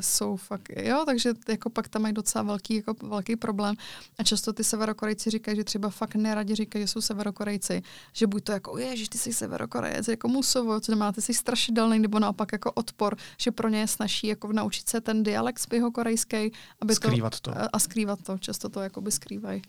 jsou 0.00 0.36
fakt, 0.36 0.70
jo, 0.76 1.02
takže 1.06 1.32
jako 1.48 1.70
pak 1.70 1.88
tam 1.88 2.02
mají 2.02 2.14
docela 2.14 2.42
velký, 2.42 2.74
jako 2.74 2.94
velký 3.08 3.36
problém. 3.36 3.74
A 4.18 4.22
často 4.24 4.52
ty 4.52 4.64
severokorejci 4.64 5.30
říkají, 5.30 5.56
že 5.56 5.64
třeba 5.64 5.90
fakt 5.90 6.14
neradi 6.14 6.54
říkají, 6.54 6.84
že 6.84 6.88
jsou 6.88 7.00
severokorejci, 7.00 7.82
že 8.12 8.26
buď 8.26 8.44
to 8.44 8.52
jako, 8.52 8.78
ježiš, 8.78 9.08
ty 9.08 9.18
jsi 9.18 9.32
severokorejec, 9.32 10.08
jako 10.08 10.28
musovo, 10.28 10.80
co 10.80 10.96
máte, 10.96 11.20
jsi 11.20 11.34
strašidelný, 11.34 11.98
nebo 11.98 12.18
naopak 12.18 12.52
jako 12.52 12.72
odpor, 12.72 13.16
že 13.38 13.50
pro 13.50 13.68
ně 13.68 13.78
je 13.78 13.88
snaží 13.88 14.26
jako 14.26 14.52
naučit 14.52 14.88
se 14.88 15.00
ten 15.00 15.22
dialekt 15.22 15.66
jeho 15.72 15.90
korejský, 15.90 16.52
aby 16.80 16.94
Skrývat 16.94 17.40
to, 17.40 17.50
to 17.50 17.73
a 17.74 17.78
skrývat 17.78 18.22
to. 18.22 18.38
Často 18.38 18.68
to 18.68 18.80
jakoby 18.80 19.12
skrývají. 19.12 19.62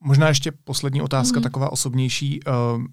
Možná 0.00 0.28
ještě 0.28 0.52
poslední 0.52 1.02
otázka, 1.02 1.40
mm-hmm. 1.40 1.42
taková 1.42 1.72
osobnější. 1.72 2.40
Uh, 2.44 2.84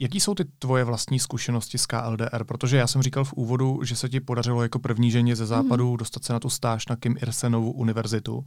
jaký 0.00 0.20
jsou 0.20 0.34
ty 0.34 0.44
tvoje 0.44 0.84
vlastní 0.84 1.18
zkušenosti 1.18 1.78
s 1.78 1.86
KLDR? 1.86 2.44
Protože 2.44 2.76
já 2.76 2.86
jsem 2.86 3.02
říkal 3.02 3.24
v 3.24 3.32
úvodu, 3.32 3.80
že 3.84 3.96
se 3.96 4.08
ti 4.08 4.20
podařilo 4.20 4.62
jako 4.62 4.78
první 4.78 5.10
ženě 5.10 5.36
ze 5.36 5.46
západu 5.46 5.92
mm-hmm. 5.92 5.96
dostat 5.96 6.24
se 6.24 6.32
na 6.32 6.40
tu 6.40 6.50
stáž 6.50 6.88
na 6.88 6.96
Kim 6.96 7.16
Il-senovu 7.16 7.72
univerzitu. 7.72 8.36
Uh, 8.36 8.44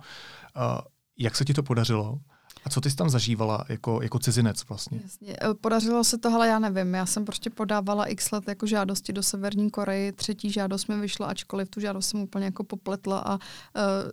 jak 1.17 1.35
se 1.35 1.45
ti 1.45 1.53
to 1.53 1.63
podařilo? 1.63 2.19
A 2.65 2.69
co 2.69 2.81
ty 2.81 2.89
jsi 2.89 2.95
tam 2.95 3.09
zažívala 3.09 3.65
jako, 3.69 3.99
jako 4.01 4.19
cizinec 4.19 4.67
vlastně? 4.69 4.99
Jasně. 5.03 5.33
E, 5.33 5.53
podařilo 5.53 6.03
se 6.03 6.17
to, 6.17 6.33
ale 6.33 6.47
já 6.47 6.59
nevím. 6.59 6.93
Já 6.93 7.05
jsem 7.05 7.25
prostě 7.25 7.49
podávala 7.49 8.05
x 8.05 8.31
let 8.31 8.43
jako 8.47 8.65
žádosti 8.65 9.13
do 9.13 9.23
Severní 9.23 9.69
Koreji. 9.69 10.11
Třetí 10.11 10.51
žádost 10.51 10.87
mi 10.87 10.99
vyšla, 10.99 11.27
ačkoliv 11.27 11.69
tu 11.69 11.79
žádost 11.79 12.07
jsem 12.07 12.19
úplně 12.19 12.45
jako 12.45 12.63
popletla 12.63 13.19
a 13.19 13.33
uh, 13.33 13.39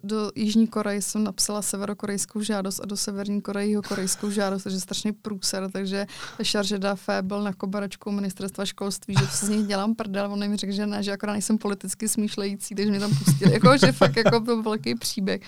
do 0.02 0.30
Jižní 0.34 0.66
Koreji 0.66 1.02
jsem 1.02 1.24
napsala 1.24 1.62
severokorejskou 1.62 2.42
žádost 2.42 2.80
a 2.80 2.86
do 2.86 2.96
Severní 2.96 3.40
Koreji 3.40 3.76
korejskou 3.88 4.30
žádost, 4.30 4.62
takže 4.62 4.80
strašný 4.80 5.12
průser, 5.12 5.70
takže 5.70 6.06
Charge 6.42 6.78
d'affaires 6.78 7.26
byl 7.26 7.42
na 7.42 7.52
koberečku 7.52 8.10
ministerstva 8.10 8.64
školství, 8.64 9.14
že 9.20 9.26
z 9.26 9.48
nich 9.48 9.66
dělám 9.66 9.94
prdel, 9.94 10.32
on 10.32 10.48
mi 10.48 10.56
řekl, 10.56 10.72
že 10.72 10.86
ne, 10.86 11.02
že 11.02 11.12
akorát 11.12 11.32
nejsem 11.32 11.58
politicky 11.58 12.08
smýšlející, 12.08 12.74
takže 12.74 12.90
mě 12.90 13.00
tam 13.00 13.10
pustili. 13.24 13.52
jako, 13.52 13.76
že 13.76 13.92
fakt 13.92 14.16
jako 14.16 14.40
byl 14.40 14.62
velký 14.62 14.94
příběh. 14.94 15.40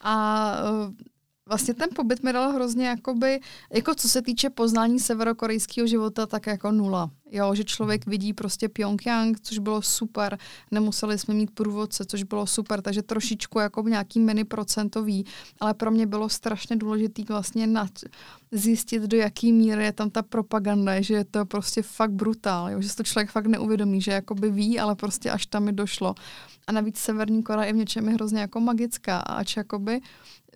A 0.00 0.54
uh, 0.86 0.94
vlastně 1.50 1.74
ten 1.74 1.88
pobyt 1.96 2.22
mi 2.22 2.32
dal 2.32 2.52
hrozně 2.52 2.86
jakoby, 2.86 3.40
jako 3.72 3.94
co 3.94 4.08
se 4.08 4.22
týče 4.22 4.50
poznání 4.50 5.00
severokorejského 5.00 5.86
života, 5.86 6.26
tak 6.26 6.46
jako 6.46 6.72
nula. 6.72 7.10
Jo, 7.30 7.54
že 7.54 7.64
člověk 7.64 8.06
vidí 8.06 8.32
prostě 8.32 8.68
Pyongyang, 8.68 9.40
což 9.40 9.58
bylo 9.58 9.82
super, 9.82 10.38
nemuseli 10.70 11.18
jsme 11.18 11.34
mít 11.34 11.50
průvodce, 11.50 12.04
což 12.04 12.22
bylo 12.22 12.46
super, 12.46 12.82
takže 12.82 13.02
trošičku 13.02 13.58
jako 13.58 13.82
nějaký 13.82 14.20
mini 14.20 14.44
procentový, 14.44 15.26
ale 15.60 15.74
pro 15.74 15.90
mě 15.90 16.06
bylo 16.06 16.28
strašně 16.28 16.76
důležitý 16.76 17.24
vlastně 17.24 17.66
nad, 17.66 17.90
zjistit, 18.52 19.02
do 19.02 19.16
jaký 19.16 19.52
míry 19.52 19.84
je 19.84 19.92
tam 19.92 20.10
ta 20.10 20.22
propaganda, 20.22 21.00
že 21.00 21.14
je 21.14 21.24
to 21.24 21.46
prostě 21.46 21.82
fakt 21.82 22.12
brutál, 22.12 22.70
jo, 22.70 22.80
že 22.80 22.88
se 22.88 22.96
to 22.96 23.02
člověk 23.02 23.30
fakt 23.30 23.46
neuvědomí, 23.46 24.02
že 24.02 24.10
jakoby 24.10 24.50
ví, 24.50 24.80
ale 24.80 24.94
prostě 24.94 25.30
až 25.30 25.46
tam 25.46 25.64
mi 25.64 25.72
došlo. 25.72 26.14
A 26.66 26.72
navíc 26.72 26.98
Severní 26.98 27.42
Korea 27.42 27.64
je 27.64 27.72
v 27.72 27.76
něčem 27.76 28.08
je 28.08 28.14
hrozně 28.14 28.40
jako 28.40 28.60
magická, 28.60 29.18
ač 29.18 29.56
jakoby 29.56 30.00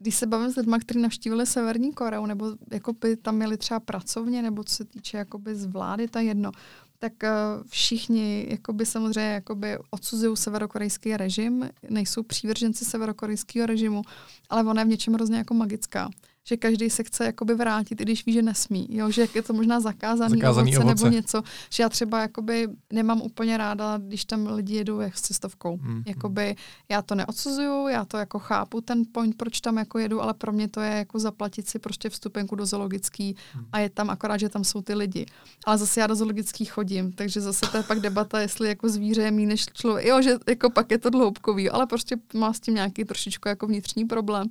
když 0.05 0.15
se 0.15 0.27
bavím 0.27 0.53
s 0.53 0.57
lidmi, 0.57 0.77
kteří 0.81 1.01
navštívili 1.01 1.47
Severní 1.47 1.93
Koreu, 1.93 2.27
nebo 2.27 2.47
jako 2.71 2.93
by 2.93 3.17
tam 3.17 3.37
měli 3.37 3.57
třeba 3.57 3.81
pracovně, 3.81 4.43
nebo 4.43 4.65
co 4.65 4.75
se 4.75 4.85
týče 4.85 5.17
jakoby 5.17 5.57
z 5.57 5.67
vlády, 5.67 6.09
to 6.09 6.19
jedno, 6.19 6.53
tak 6.99 7.13
uh, 7.23 7.29
všichni 7.69 8.47
jakoby 8.51 8.87
samozřejmě 8.87 9.33
jakoby 9.33 9.79
odsuzují 9.91 10.37
severokorejský 10.37 11.17
režim, 11.17 11.71
nejsou 11.91 12.23
přívrženci 12.23 12.85
severokorejského 12.85 13.67
režimu, 13.67 14.03
ale 14.51 14.65
ona 14.65 14.81
je 14.81 14.87
v 14.87 14.89
něčem 14.89 15.15
hrozně 15.15 15.37
jako 15.37 15.55
magická. 15.55 16.11
Že 16.47 16.57
každý 16.57 16.91
se 16.91 17.05
chce 17.05 17.25
jakoby 17.25 17.55
vrátit, 17.55 18.01
i 18.01 18.05
když 18.05 18.27
ví, 18.27 18.33
že 18.33 18.43
nesmí, 18.43 18.87
jo, 18.91 19.11
že 19.11 19.27
je 19.35 19.43
to 19.43 19.53
možná 19.53 19.81
zakázaný, 19.81 20.41
zakázaný 20.41 20.77
ovoce, 20.77 20.85
ovoce, 20.85 21.05
nebo 21.05 21.17
něco, 21.17 21.43
že 21.71 21.83
já 21.83 21.89
třeba 21.89 22.21
jakoby 22.21 22.69
nemám 22.93 23.23
úplně 23.23 23.57
ráda, 23.57 23.99
když 23.99 24.25
tam 24.25 24.47
lidi 24.47 24.75
jedou 24.75 25.01
jak 25.01 25.19
s 25.19 25.21
cestovkou. 25.21 25.77
Hmm. 25.77 26.03
Jakoby 26.07 26.57
já 26.89 27.03
to 27.03 27.15
neodsuzuju, 27.15 27.89
já 27.89 28.05
to 28.05 28.17
jako 28.17 28.39
chápu 28.39 28.81
ten 28.81 29.03
point, 29.13 29.37
proč 29.37 29.61
tam 29.61 29.77
jako 29.77 29.99
jedu, 29.99 30.23
ale 30.23 30.35
pro 30.35 30.53
mě 30.53 30.69
to 30.69 30.81
je 30.81 30.91
jako 30.91 31.19
zaplatit 31.19 31.69
si 31.69 31.79
prostě 31.79 32.11
vstupenku 32.11 32.57
do 32.57 32.67
zoologický 32.67 33.37
Hmm. 33.55 33.67
a 33.73 33.79
je 33.79 33.91
tam 33.91 34.11
akorát, 34.11 34.37
že 34.37 34.49
tam 34.49 34.65
jsou 34.65 34.83
ty 34.83 34.95
lidi. 34.95 35.27
Ale 35.67 35.79
zase 35.79 36.01
já 36.01 36.07
do 36.07 36.15
zoologických 36.15 36.73
chodím, 36.73 37.13
takže 37.13 37.41
zase 37.41 37.67
to 37.71 37.77
je 37.77 37.83
pak 37.83 38.01
debata, 38.01 38.41
jestli 38.41 38.69
jako 38.69 38.89
zvíře 38.89 39.23
je 39.23 39.31
mý 39.31 39.47
než 39.47 39.67
člověk. 39.73 40.07
Jo, 40.07 40.23
že 40.23 40.37
jako 40.49 40.71
pak 40.71 40.91
je 40.91 40.99
to 40.99 41.11
dloubkový, 41.11 41.71
ale 41.71 41.87
prostě 41.87 42.17
má 42.35 42.53
s 42.53 42.61
tím 42.61 42.75
nějaký 42.75 43.05
trošičku 43.05 43.49
jako 43.49 43.67
vnitřní 43.67 44.05
problém. 44.05 44.47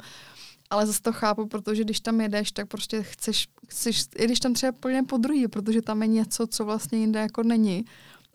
Ale 0.70 0.86
zase 0.86 1.02
to 1.02 1.14
chápu, 1.14 1.48
protože 1.48 1.84
když 1.84 2.00
tam 2.00 2.22
jedeš, 2.22 2.52
tak 2.52 2.68
prostě 2.68 3.04
chceš, 3.04 3.48
chceš 3.68 4.06
i 4.16 4.26
když 4.26 4.40
tam 4.40 4.54
třeba 4.54 4.72
plně 4.72 5.04
po 5.04 5.18
druhý, 5.18 5.48
protože 5.48 5.82
tam 5.82 6.02
je 6.02 6.08
něco, 6.08 6.48
co 6.48 6.66
vlastně 6.66 7.00
jinde 7.00 7.20
jako 7.20 7.44
není. 7.44 7.86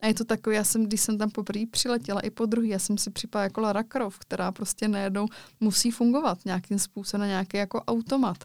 A 0.00 0.06
je 0.06 0.14
to 0.14 0.24
takový, 0.24 0.56
já 0.56 0.64
jsem, 0.64 0.86
když 0.86 1.00
jsem 1.00 1.18
tam 1.18 1.30
poprvé 1.30 1.66
přiletěla 1.70 2.20
i 2.20 2.30
po 2.30 2.46
druhý, 2.46 2.68
já 2.68 2.78
jsem 2.78 2.98
si 2.98 3.10
připadala 3.10 3.44
jako 3.44 3.60
Lara 3.60 3.82
Croft, 3.82 4.24
která 4.24 4.52
prostě 4.52 4.88
najednou 4.88 5.26
musí 5.60 5.90
fungovat 5.90 6.38
nějakým 6.44 6.78
způsobem 6.78 7.20
na 7.20 7.26
nějaký 7.26 7.56
jako 7.56 7.82
automat. 7.82 8.44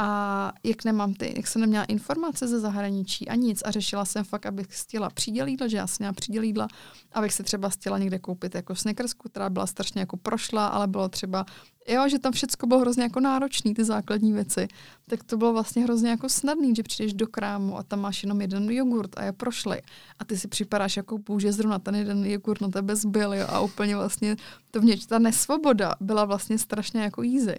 A 0.00 0.52
jak 0.64 0.84
nemám 0.84 1.14
ty, 1.14 1.32
jak 1.36 1.46
jsem 1.46 1.60
neměla 1.60 1.84
informace 1.84 2.48
ze 2.48 2.60
zahraničí 2.60 3.28
a 3.28 3.34
nic. 3.34 3.62
A 3.64 3.70
řešila 3.70 4.04
jsem 4.04 4.24
fakt, 4.24 4.46
abych 4.46 4.66
chtěla 4.70 5.10
příděl 5.10 5.46
jídla, 5.46 5.68
že 5.68 5.76
já 5.76 5.86
jsem 5.86 5.96
měla 5.98 6.12
příděl 6.12 6.42
jídla, 6.42 6.68
abych 7.12 7.32
si 7.32 7.42
třeba 7.42 7.68
chtěla 7.68 7.98
někde 7.98 8.18
koupit 8.18 8.54
jako 8.54 8.74
snickersku, 8.74 9.28
která 9.28 9.50
byla 9.50 9.66
strašně 9.66 10.00
jako 10.00 10.16
prošla, 10.16 10.66
ale 10.66 10.86
bylo 10.86 11.08
třeba, 11.08 11.44
jo, 11.88 12.08
že 12.08 12.18
tam 12.18 12.32
všechno 12.32 12.68
bylo 12.68 12.80
hrozně 12.80 13.02
jako 13.02 13.20
náročný, 13.20 13.74
ty 13.74 13.84
základní 13.84 14.32
věci, 14.32 14.68
tak 15.10 15.24
to 15.24 15.36
bylo 15.36 15.52
vlastně 15.52 15.82
hrozně 15.82 16.10
jako 16.10 16.28
snadný, 16.28 16.74
že 16.74 16.82
přijdeš 16.82 17.14
do 17.14 17.26
krámu 17.26 17.78
a 17.78 17.82
tam 17.82 18.00
máš 18.00 18.22
jenom 18.22 18.40
jeden 18.40 18.70
jogurt 18.70 19.18
a 19.18 19.24
je 19.24 19.32
prošly 19.32 19.82
a 20.18 20.24
ty 20.24 20.38
si 20.38 20.48
připadáš 20.48 20.96
jako 20.96 21.18
bůže 21.18 21.52
zrovna 21.52 21.78
ten 21.78 21.94
jeden 21.94 22.26
jogurt 22.26 22.60
na 22.60 22.68
tebe 22.68 22.96
zbyl 22.96 23.34
jo, 23.34 23.46
a 23.48 23.60
úplně 23.60 23.96
vlastně 23.96 24.36
to 24.70 24.80
vněč, 24.80 25.06
ta 25.06 25.18
nesvoboda 25.18 25.94
byla 26.00 26.24
vlastně 26.24 26.58
strašně 26.58 27.00
jako 27.00 27.22
easy 27.22 27.58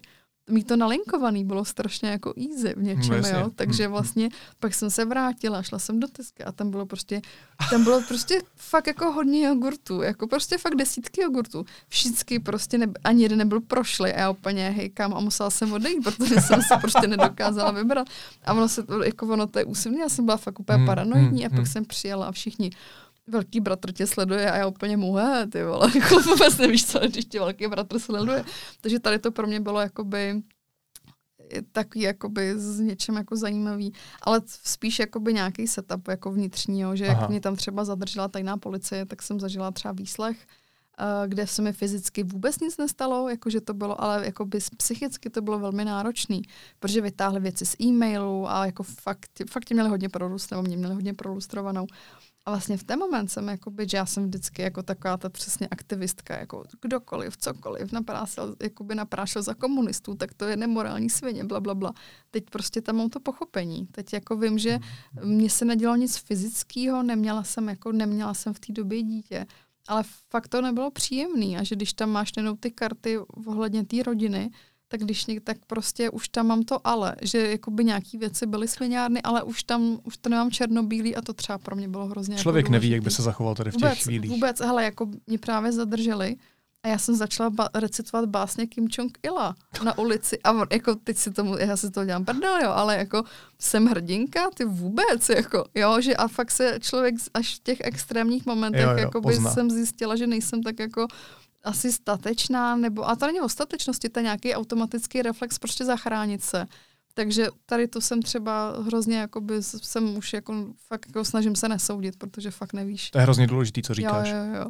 mít 0.49 0.67
to 0.67 0.75
nalinkovaný 0.75 1.45
bylo 1.45 1.65
strašně 1.65 2.09
jako 2.09 2.33
easy 2.37 2.73
v 2.77 2.83
něčem, 2.83 3.09
No, 3.09 3.15
jasně. 3.15 3.33
jo. 3.39 3.49
Takže 3.55 3.83
Hm, 3.83 3.89
hm. 3.89 3.91
vlastně 3.91 4.29
pak 4.59 4.73
jsem 4.73 4.89
se 4.89 5.05
vrátila, 5.05 5.63
šla 5.63 5.79
jsem 5.79 5.99
do 5.99 6.07
Teska 6.07 6.43
a 6.47 6.51
tam 6.51 6.71
bylo 6.71 6.85
prostě, 6.85 7.21
tam 7.69 7.83
bylo 7.83 8.01
prostě 8.07 8.41
fakt 8.55 8.87
jako 8.87 9.11
hodně 9.11 9.47
jogurtů, 9.47 10.01
jako 10.01 10.27
prostě 10.27 10.57
fakt 10.57 10.75
desítky 10.75 11.21
jogurtů. 11.21 11.65
Všichni 11.87 12.39
prostě 12.39 12.77
ne, 12.77 12.87
ani 13.03 13.23
jeden 13.23 13.37
nebyl 13.39 13.61
prošly 13.61 14.13
a 14.13 14.19
já 14.19 14.29
úplně 14.29 14.69
hejkám 14.69 15.13
a 15.13 15.19
musela 15.19 15.49
jsem 15.49 15.73
odejít, 15.73 16.03
protože 16.03 16.41
jsem 16.41 16.61
se 16.61 16.77
prostě 16.81 17.07
nedokázala 17.07 17.71
vybrat. 17.71 18.07
A 18.45 18.53
ono 18.53 18.69
se 18.69 18.83
to, 18.83 19.03
jako 19.03 19.27
ono 19.27 19.47
to 19.47 19.59
je 19.59 19.65
úsivný, 19.65 19.99
já 19.99 20.09
jsem 20.09 20.25
byla 20.25 20.37
fakt 20.37 20.59
úplně 20.59 20.77
Hmm, 20.77 20.85
paranoidní 20.85 21.45
a 21.45 21.49
pak 21.49 21.67
jsem 21.67 21.85
přijela 21.85 22.25
a 22.27 22.31
všichni 22.31 22.69
velký 23.29 23.59
bratr 23.59 23.91
tě 23.91 24.07
sleduje 24.07 24.51
a 24.51 24.57
já 24.57 24.67
úplně 24.67 24.97
mu, 24.97 25.13
he, 25.13 25.47
ty 25.47 25.63
vole, 25.63 25.91
jako 25.95 26.19
vůbec 26.19 26.57
nevíš 26.57 26.85
co, 26.85 26.99
když 26.99 27.25
tě 27.25 27.39
velký 27.39 27.67
bratr 27.67 27.99
sleduje. 27.99 28.43
Takže 28.81 28.99
tady 28.99 29.19
to 29.19 29.31
pro 29.31 29.47
mě 29.47 29.59
bylo 29.59 29.79
jakoby 29.79 30.41
takový 31.71 32.01
jakoby 32.01 32.59
z 32.59 32.79
něčem 32.79 33.15
jako 33.15 33.35
zajímavý, 33.35 33.93
ale 34.21 34.41
spíš 34.45 34.99
jakoby 34.99 35.33
nějaký 35.33 35.67
setup 35.67 36.07
jako 36.07 36.31
vnitřní, 36.31 36.81
jo, 36.81 36.95
že 36.95 37.07
Aha. 37.07 37.21
jak 37.21 37.29
mě 37.29 37.41
tam 37.41 37.55
třeba 37.55 37.85
zadržela 37.85 38.27
tajná 38.27 38.57
policie, 38.57 39.05
tak 39.05 39.21
jsem 39.21 39.39
zažila 39.39 39.71
třeba 39.71 39.91
výslech, 39.91 40.47
eh, 40.99 41.27
kde 41.27 41.47
se 41.47 41.61
mi 41.61 41.73
fyzicky 41.73 42.23
vůbec 42.23 42.59
nic 42.59 42.77
nestalo, 42.77 43.29
jakože 43.29 43.61
to 43.61 43.73
bylo, 43.73 44.03
ale 44.03 44.25
jakoby 44.25 44.59
psychicky 44.77 45.29
to 45.29 45.41
bylo 45.41 45.59
velmi 45.59 45.85
náročný, 45.85 46.41
protože 46.79 47.01
vytáhli 47.01 47.39
věci 47.39 47.65
z 47.65 47.75
e-mailu 47.81 48.49
a 48.49 48.65
jako 48.65 48.83
fakt, 48.83 49.41
fakt 49.49 49.65
tě 49.65 49.73
měli 49.73 49.89
hodně 49.89 50.09
prorůst, 50.09 50.51
nebo 50.51 50.63
mě 50.63 50.77
měli 50.77 50.93
hodně 50.93 51.13
prolustrovanou. 51.13 51.87
A 52.49 52.51
vlastně 52.51 52.77
v 52.77 52.83
ten 52.83 52.99
moment 52.99 53.27
jsem, 53.27 53.47
jakoby, 53.47 53.87
že 53.89 53.97
já 53.97 54.05
jsem 54.05 54.25
vždycky 54.25 54.61
jako 54.61 54.83
taková 54.83 55.17
ta 55.17 55.29
přesně 55.29 55.67
aktivistka, 55.67 56.39
jako 56.39 56.63
kdokoliv, 56.81 57.37
cokoliv, 57.37 57.91
naprášil, 57.91 58.55
jakoby 58.63 58.95
naprášil 58.95 59.41
za 59.41 59.53
komunistů, 59.53 60.15
tak 60.15 60.33
to 60.33 60.45
je 60.45 60.57
nemorální 60.57 61.09
svině, 61.09 61.43
bla, 61.43 61.59
bla, 61.59 61.75
bla. 61.75 61.93
Teď 62.31 62.49
prostě 62.49 62.81
tam 62.81 62.95
mám 62.95 63.09
to 63.09 63.19
pochopení. 63.19 63.87
Teď 63.91 64.13
jako 64.13 64.37
vím, 64.37 64.57
že 64.57 64.79
mně 65.23 65.49
se 65.49 65.65
nedělo 65.65 65.95
nic 65.95 66.17
fyzického, 66.17 67.03
neměla 67.03 67.43
jsem, 67.43 67.69
jako 67.69 67.91
neměla 67.91 68.33
jsem 68.33 68.53
v 68.53 68.59
té 68.59 68.73
době 68.73 69.03
dítě, 69.03 69.45
ale 69.87 70.03
fakt 70.29 70.47
to 70.47 70.61
nebylo 70.61 70.91
příjemný 70.91 71.57
a 71.57 71.63
že 71.63 71.75
když 71.75 71.93
tam 71.93 72.09
máš 72.09 72.31
jenom 72.37 72.57
ty 72.57 72.71
karty 72.71 73.17
ohledně 73.45 73.85
té 73.85 74.03
rodiny, 74.03 74.51
tak 74.91 75.01
když 75.01 75.25
něk, 75.25 75.43
tak 75.43 75.57
prostě 75.67 76.09
už 76.09 76.29
tam 76.29 76.47
mám 76.47 76.63
to 76.63 76.87
ale, 76.87 77.15
že 77.21 77.49
jakoby 77.51 77.83
nějaký 77.83 78.17
věci 78.17 78.45
byly 78.45 78.67
sviňárny, 78.67 79.21
ale 79.21 79.43
už 79.43 79.63
tam, 79.63 79.99
už 80.03 80.17
to 80.17 80.29
nemám 80.29 80.51
černobílý 80.51 81.15
a 81.15 81.21
to 81.21 81.33
třeba 81.33 81.57
pro 81.57 81.75
mě 81.75 81.87
bylo 81.87 82.05
hrozně 82.07 82.37
Člověk 82.37 82.65
jako 82.65 82.71
neví, 82.71 82.89
jak 82.89 83.01
by 83.01 83.11
se 83.11 83.21
zachoval 83.21 83.55
tady 83.55 83.71
v 83.71 83.73
těch 83.73 83.81
vůbec, 83.83 83.99
chvílích. 84.03 84.31
Vůbec, 84.31 84.59
hele, 84.59 84.83
jako 84.83 85.07
mě 85.27 85.37
právě 85.37 85.71
zadrželi 85.71 86.35
a 86.83 86.87
já 86.87 86.97
jsem 86.97 87.15
začala 87.15 87.49
ba- 87.49 87.69
recitovat 87.73 88.29
básně 88.29 88.67
Kim 88.67 88.85
Jong-ila 88.87 89.53
na 89.83 89.97
ulici 89.97 90.39
a 90.43 90.51
on- 90.51 90.67
jako 90.71 90.95
teď 90.95 91.17
si 91.17 91.31
tomu, 91.31 91.57
já 91.57 91.77
si 91.77 91.91
to 91.91 92.05
dělám 92.05 92.25
prdel, 92.25 92.57
jo, 92.63 92.69
ale 92.69 92.97
jako 92.97 93.23
jsem 93.59 93.85
hrdinka, 93.85 94.49
ty 94.55 94.65
vůbec, 94.65 95.29
jako, 95.29 95.65
jo, 95.75 96.01
že 96.01 96.15
a 96.15 96.27
fakt 96.27 96.51
se 96.51 96.77
člověk 96.81 97.15
až 97.33 97.55
v 97.55 97.63
těch 97.63 97.77
extrémních 97.81 98.45
momentech, 98.45 98.81
Jo, 98.81 98.89
jo, 98.89 98.97
jako 98.97 99.21
pozná. 99.21 99.51
jsem 99.53 99.69
zjistila, 99.69 100.15
že 100.15 100.27
nejsem 100.27 100.63
tak 100.63 100.79
jako 100.79 101.07
asi 101.63 101.91
statečná, 101.91 102.75
nebo, 102.75 103.09
a 103.09 103.15
to 103.15 103.25
není 103.27 103.41
o 103.41 103.49
statečnosti, 103.49 104.09
to 104.09 104.19
je 104.19 104.23
nějaký 104.23 104.55
automatický 104.55 105.21
reflex 105.21 105.59
prostě 105.59 105.85
zachránit 105.85 106.43
se. 106.43 106.65
Takže 107.13 107.47
tady 107.65 107.87
to 107.87 108.01
jsem 108.01 108.21
třeba 108.21 108.75
hrozně, 108.85 109.17
jakoby, 109.17 109.63
jsem 109.63 110.17
už 110.17 110.33
jako, 110.33 110.65
fakt 110.87 111.05
jako 111.07 111.25
snažím 111.25 111.55
se 111.55 111.69
nesoudit, 111.69 112.15
protože 112.15 112.51
fakt 112.51 112.73
nevíš. 112.73 113.11
To 113.11 113.17
je 113.17 113.21
hrozně 113.21 113.47
důležitý, 113.47 113.81
co 113.81 113.93
říkáš. 113.93 114.29
Jo, 114.29 114.35
jo, 114.35 114.55
jo. 114.55 114.65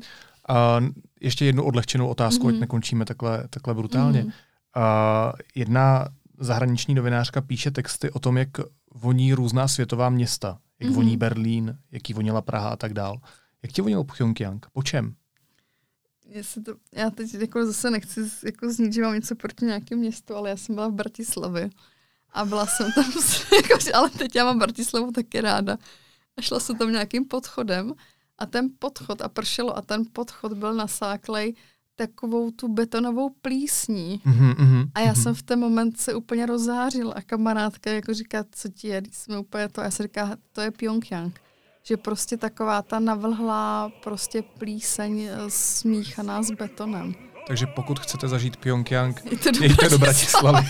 A 0.49 0.79
ještě 1.21 1.45
jednu 1.45 1.63
odlehčenou 1.63 2.07
otázku, 2.07 2.43
mm-hmm. 2.43 2.47
ať 2.49 2.53
Mhm. 2.53 2.59
nekončíme 2.61 3.05
takhle, 3.05 3.47
takhle 3.49 3.73
brutálně. 3.73 4.21
Mhm. 4.23 4.31
A 4.75 5.33
jedna 5.55 6.07
zahraniční 6.39 6.93
novinářka 6.95 7.41
píše 7.41 7.71
texty 7.71 8.11
o 8.11 8.19
tom, 8.19 8.37
jak 8.37 8.49
voní 8.95 9.33
různá 9.33 9.67
světová 9.67 10.09
města. 10.09 10.57
Jak 10.79 10.89
Mhm. 10.89 10.95
voní 10.95 11.17
Berlín, 11.17 11.77
jaký 11.91 12.13
vonila 12.13 12.41
Praha 12.41 12.69
a 12.69 12.75
tak 12.75 12.93
dál. 12.93 13.19
Jak 13.63 13.71
ti 13.71 13.81
vonil 13.81 14.03
Pyongyang? 14.03 14.65
Po 14.73 14.83
čem? 14.83 15.13
Jestli 16.29 16.63
to, 16.63 16.75
já 16.91 17.09
teď 17.09 17.33
jako 17.33 17.65
zase 17.65 17.91
nechci 17.91 18.21
jako 18.43 18.73
znít, 18.73 18.93
že 18.93 19.01
mám 19.01 19.13
něco 19.13 19.35
proti 19.35 19.65
nějakému 19.65 20.01
městu, 20.01 20.35
ale 20.35 20.49
já 20.49 20.57
jsem 20.57 20.75
byla 20.75 20.87
v 20.87 20.93
Bratislavě 20.93 21.69
a 22.33 22.45
byla 22.45 22.65
jsem 22.65 22.91
tam, 22.95 23.05
jako, 23.55 23.79
ale 23.93 24.09
teď 24.09 24.35
já 24.35 24.45
mám 24.45 24.59
Bratislavu 24.59 25.11
taky 25.11 25.41
ráda. 25.41 25.77
A 26.37 26.41
šla 26.41 26.59
jsem 26.59 26.77
tam 26.77 26.91
nějakým 26.91 27.25
podchodem 27.25 27.93
a 28.37 28.45
ten 28.45 28.69
podchod, 28.79 29.21
a 29.21 29.29
pršelo, 29.29 29.77
a 29.77 29.81
ten 29.81 30.05
podchod 30.13 30.53
byl 30.53 30.73
nasáklej 30.73 31.55
takovou 31.95 32.51
tu 32.51 32.67
betonovou 32.67 33.29
plísní. 33.29 34.21
Mm-hmm, 34.25 34.55
mm-hmm, 34.55 34.89
A 34.95 34.99
já 34.99 35.15
jsem 35.15 35.35
v 35.35 35.41
ten 35.41 35.59
moment 35.59 35.99
se 35.99 36.13
úplně 36.13 36.45
rozzářil 36.45 37.13
a 37.15 37.21
kamarádka 37.21 37.91
jako 37.91 38.13
říká, 38.13 38.45
co 38.51 38.69
ti 38.69 38.87
je, 38.87 39.01
jsme 39.11 39.39
úplně 39.39 39.69
to, 39.69 39.81
a 39.81 39.83
já 39.83 39.91
se 39.91 40.03
říká, 40.03 40.37
to 40.51 40.61
je 40.61 40.71
Pyongyang. 40.71 41.41
Že 41.89 41.97
prostě 41.97 42.37
taková 42.37 42.81
ta 42.81 42.99
navlhlá 42.99 43.91
prostě 44.03 44.41
plíseň 44.41 45.21
eh, 45.21 45.37
smíchaná 45.47 46.43
s 46.43 46.51
betonem. 46.51 47.15
Takže 47.47 47.65
pokud 47.65 47.99
chcete 47.99 48.27
zažít 48.27 48.57
Pyongyang, 48.57 49.21
Jděte 49.61 49.89
do 49.89 49.97
Bratislavy. 49.97 50.67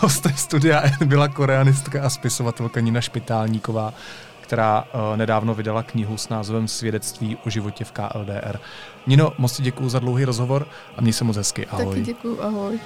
Hostem 0.00 0.36
studia 0.36 0.80
N 0.80 1.08
byla 1.08 1.28
koreanistka 1.28 2.02
a 2.02 2.10
spisovatelka 2.10 2.80
Nina 2.80 3.00
Špitálníková, 3.00 3.94
která 4.40 4.82
uh, 4.82 5.16
nedávno 5.16 5.54
vydala 5.54 5.82
knihu 5.82 6.16
s 6.16 6.28
názvem 6.28 6.68
Svědectví 6.68 7.36
o 7.46 7.50
životě 7.50 7.84
v 7.84 7.92
KLDR. 7.92 8.58
Nino, 9.06 9.32
moc 9.38 9.56
ti 9.56 9.62
děkuju 9.62 9.88
za 9.88 9.98
dlouhý 9.98 10.24
rozhovor 10.24 10.66
a 10.96 11.00
měj 11.00 11.12
se 11.12 11.24
moc 11.24 11.36
hezky. 11.36 11.66
Ahoj. 11.66 11.86
Taky 11.86 12.00
děkuju, 12.00 12.42
ahoj. 12.42 12.80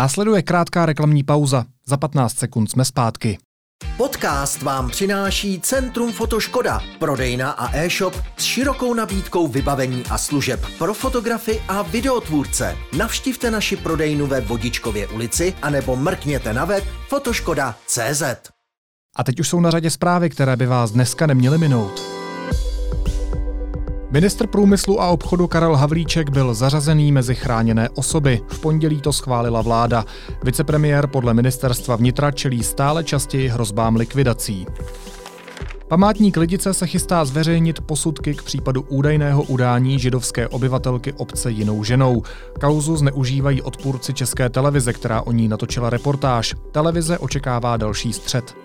Následuje 0.00 0.42
krátká 0.42 0.86
reklamní 0.86 1.22
pauza. 1.22 1.64
Za 1.86 1.96
15 1.96 2.38
sekund 2.38 2.70
jsme 2.70 2.84
zpátky. 2.84 3.38
Podcast 3.96 4.62
vám 4.62 4.90
přináší 4.90 5.60
Centrum 5.60 6.12
Fotoškoda, 6.12 6.80
prodejna 6.98 7.50
a 7.50 7.76
e-shop 7.76 8.14
s 8.36 8.44
širokou 8.44 8.94
nabídkou 8.94 9.48
vybavení 9.48 10.02
a 10.10 10.18
služeb 10.18 10.60
pro 10.78 10.94
fotografy 10.94 11.62
a 11.68 11.82
videotvůrce. 11.82 12.76
Navštivte 12.98 13.50
naši 13.50 13.76
prodejnu 13.76 14.26
ve 14.26 14.40
Vodičkově 14.40 15.08
ulici 15.08 15.54
anebo 15.62 15.96
mrkněte 15.96 16.52
na 16.52 16.64
web 16.64 16.84
fotoškoda.cz. 17.08 18.22
A 19.16 19.24
teď 19.24 19.40
už 19.40 19.48
jsou 19.48 19.60
na 19.60 19.70
řadě 19.70 19.90
zprávy, 19.90 20.30
které 20.30 20.56
by 20.56 20.66
vás 20.66 20.90
dneska 20.90 21.26
neměly 21.26 21.58
minout. 21.58 22.19
Ministr 24.12 24.46
průmyslu 24.46 25.00
a 25.00 25.06
obchodu 25.06 25.46
Karel 25.46 25.76
Havlíček 25.76 26.30
byl 26.30 26.54
zařazený 26.54 27.12
mezi 27.12 27.34
chráněné 27.34 27.88
osoby. 27.88 28.40
V 28.48 28.58
pondělí 28.58 29.00
to 29.00 29.12
schválila 29.12 29.62
vláda. 29.62 30.04
Vicepremiér 30.44 31.06
podle 31.06 31.34
ministerstva 31.34 31.96
vnitra 31.96 32.30
čelí 32.30 32.62
stále 32.62 33.04
častěji 33.04 33.48
hrozbám 33.48 33.96
likvidací. 33.96 34.66
Památník 35.88 36.36
Lidice 36.36 36.74
se 36.74 36.86
chystá 36.86 37.24
zveřejnit 37.24 37.80
posudky 37.80 38.34
k 38.34 38.42
případu 38.42 38.82
údajného 38.82 39.42
udání 39.42 39.98
židovské 39.98 40.48
obyvatelky 40.48 41.12
obce 41.12 41.50
jinou 41.50 41.84
ženou. 41.84 42.22
Kauzu 42.60 42.96
zneužívají 42.96 43.62
odpůrci 43.62 44.14
České 44.14 44.48
televize, 44.48 44.92
která 44.92 45.22
o 45.22 45.32
ní 45.32 45.48
natočila 45.48 45.90
reportáž. 45.90 46.54
Televize 46.72 47.18
očekává 47.18 47.76
další 47.76 48.12
střed. 48.12 48.56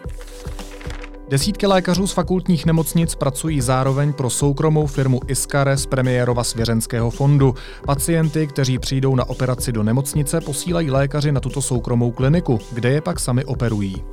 Desítky 1.29 1.67
lékařů 1.67 2.07
z 2.07 2.11
fakultních 2.11 2.65
nemocnic 2.65 3.15
pracují 3.15 3.61
zároveň 3.61 4.13
pro 4.13 4.29
soukromou 4.29 4.87
firmu 4.87 5.19
Iskare 5.27 5.77
z 5.77 5.85
premiérova 5.85 6.43
svěřenského 6.43 7.09
fondu. 7.11 7.55
Pacienty, 7.85 8.47
kteří 8.47 8.79
přijdou 8.79 9.15
na 9.15 9.29
operaci 9.29 9.71
do 9.71 9.83
nemocnice, 9.83 10.41
posílají 10.41 10.91
lékaři 10.91 11.31
na 11.31 11.39
tuto 11.39 11.61
soukromou 11.61 12.11
kliniku, 12.11 12.59
kde 12.71 12.91
je 12.91 13.01
pak 13.01 13.19
sami 13.19 13.45
operují. 13.45 14.03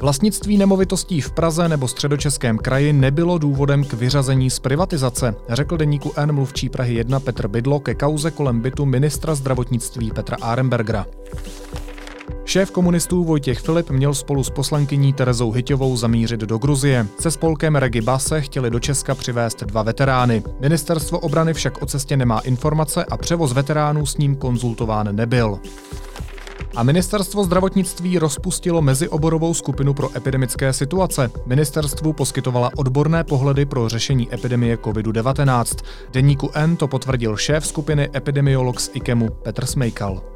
Vlastnictví 0.00 0.58
nemovitostí 0.58 1.20
v 1.20 1.32
Praze 1.32 1.68
nebo 1.68 1.88
středočeském 1.88 2.58
kraji 2.58 2.92
nebylo 2.92 3.38
důvodem 3.38 3.84
k 3.84 3.92
vyřazení 3.92 4.50
z 4.50 4.58
privatizace, 4.58 5.34
řekl 5.48 5.76
deníku 5.76 6.12
N 6.16 6.32
mluvčí 6.32 6.68
Prahy 6.68 6.94
1 6.94 7.20
Petr 7.20 7.48
Bydlo 7.48 7.80
ke 7.80 7.94
kauze 7.94 8.30
kolem 8.30 8.60
bytu 8.60 8.86
ministra 8.86 9.34
zdravotnictví 9.34 10.10
Petra 10.10 10.36
Arembergera. 10.40 11.06
Šéf 12.46 12.70
komunistů 12.70 13.24
Vojtěch 13.24 13.58
Filip 13.58 13.90
měl 13.90 14.14
spolu 14.14 14.44
s 14.44 14.50
poslankyní 14.50 15.12
Terezou 15.12 15.50
Hyťovou 15.50 15.96
zamířit 15.96 16.40
do 16.40 16.58
Gruzie. 16.58 17.06
Se 17.20 17.30
spolkem 17.30 17.76
Regi 17.76 18.00
Base 18.00 18.40
chtěli 18.40 18.70
do 18.70 18.80
Česka 18.80 19.14
přivést 19.14 19.62
dva 19.62 19.82
veterány. 19.82 20.42
Ministerstvo 20.60 21.18
obrany 21.18 21.54
však 21.54 21.82
o 21.82 21.86
cestě 21.86 22.16
nemá 22.16 22.40
informace 22.40 23.04
a 23.04 23.16
převoz 23.16 23.52
veteránů 23.52 24.06
s 24.06 24.16
ním 24.16 24.36
konzultován 24.36 25.16
nebyl. 25.16 25.58
A 26.76 26.82
ministerstvo 26.82 27.44
zdravotnictví 27.44 28.18
rozpustilo 28.18 28.82
mezioborovou 28.82 29.54
skupinu 29.54 29.94
pro 29.94 30.16
epidemické 30.16 30.72
situace. 30.72 31.30
Ministerstvu 31.46 32.12
poskytovala 32.12 32.70
odborné 32.76 33.24
pohledy 33.24 33.66
pro 33.66 33.88
řešení 33.88 34.34
epidemie 34.34 34.76
COVID-19. 34.76 35.84
Deníku 36.12 36.50
N 36.54 36.76
to 36.76 36.88
potvrdil 36.88 37.36
šéf 37.36 37.66
skupiny 37.66 38.08
epidemiolog 38.14 38.80
z 38.80 38.90
IKEMu 38.94 39.28
Petr 39.28 39.66
Smejkal. 39.66 40.33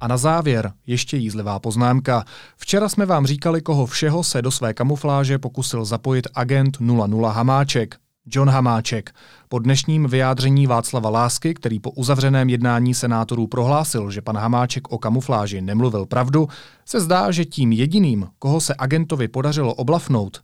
A 0.00 0.08
na 0.08 0.16
závěr 0.16 0.72
ještě 0.86 1.16
jízlivá 1.16 1.58
poznámka. 1.58 2.24
Včera 2.56 2.88
jsme 2.88 3.06
vám 3.06 3.26
říkali, 3.26 3.62
koho 3.62 3.86
všeho 3.86 4.24
se 4.24 4.42
do 4.42 4.50
své 4.50 4.74
kamufláže 4.74 5.38
pokusil 5.38 5.84
zapojit 5.84 6.26
agent 6.34 6.80
00 6.80 7.28
Hamáček. 7.28 7.96
John 8.30 8.48
Hamáček. 8.50 9.14
Po 9.48 9.58
dnešním 9.58 10.06
vyjádření 10.06 10.66
Václava 10.66 11.10
Lásky, 11.10 11.54
který 11.54 11.80
po 11.80 11.90
uzavřeném 11.90 12.48
jednání 12.48 12.94
senátorů 12.94 13.46
prohlásil, 13.46 14.10
že 14.10 14.22
pan 14.22 14.36
Hamáček 14.36 14.92
o 14.92 14.98
kamufláži 14.98 15.60
nemluvil 15.60 16.06
pravdu, 16.06 16.48
se 16.84 17.00
zdá, 17.00 17.30
že 17.30 17.44
tím 17.44 17.72
jediným, 17.72 18.26
koho 18.38 18.60
se 18.60 18.74
agentovi 18.78 19.28
podařilo 19.28 19.74
oblafnout, 19.74 20.42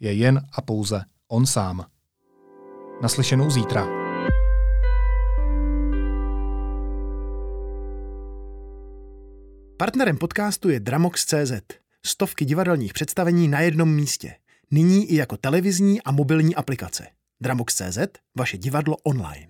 je 0.00 0.12
jen 0.12 0.42
a 0.52 0.62
pouze 0.62 1.04
on 1.28 1.46
sám. 1.46 1.84
Naslyšenou 3.02 3.50
zítra. 3.50 4.07
Partnerem 9.78 10.16
podcastu 10.16 10.68
je 10.68 10.80
Dramox.cz. 10.80 11.52
Stovky 12.06 12.44
divadelních 12.44 12.92
představení 12.92 13.48
na 13.48 13.60
jednom 13.60 13.94
místě. 13.94 14.34
Nyní 14.70 15.10
i 15.10 15.16
jako 15.16 15.36
televizní 15.36 16.02
a 16.02 16.12
mobilní 16.12 16.54
aplikace. 16.54 17.06
Dramox.cz, 17.40 17.98
vaše 18.38 18.58
divadlo 18.58 18.96
online. 18.96 19.47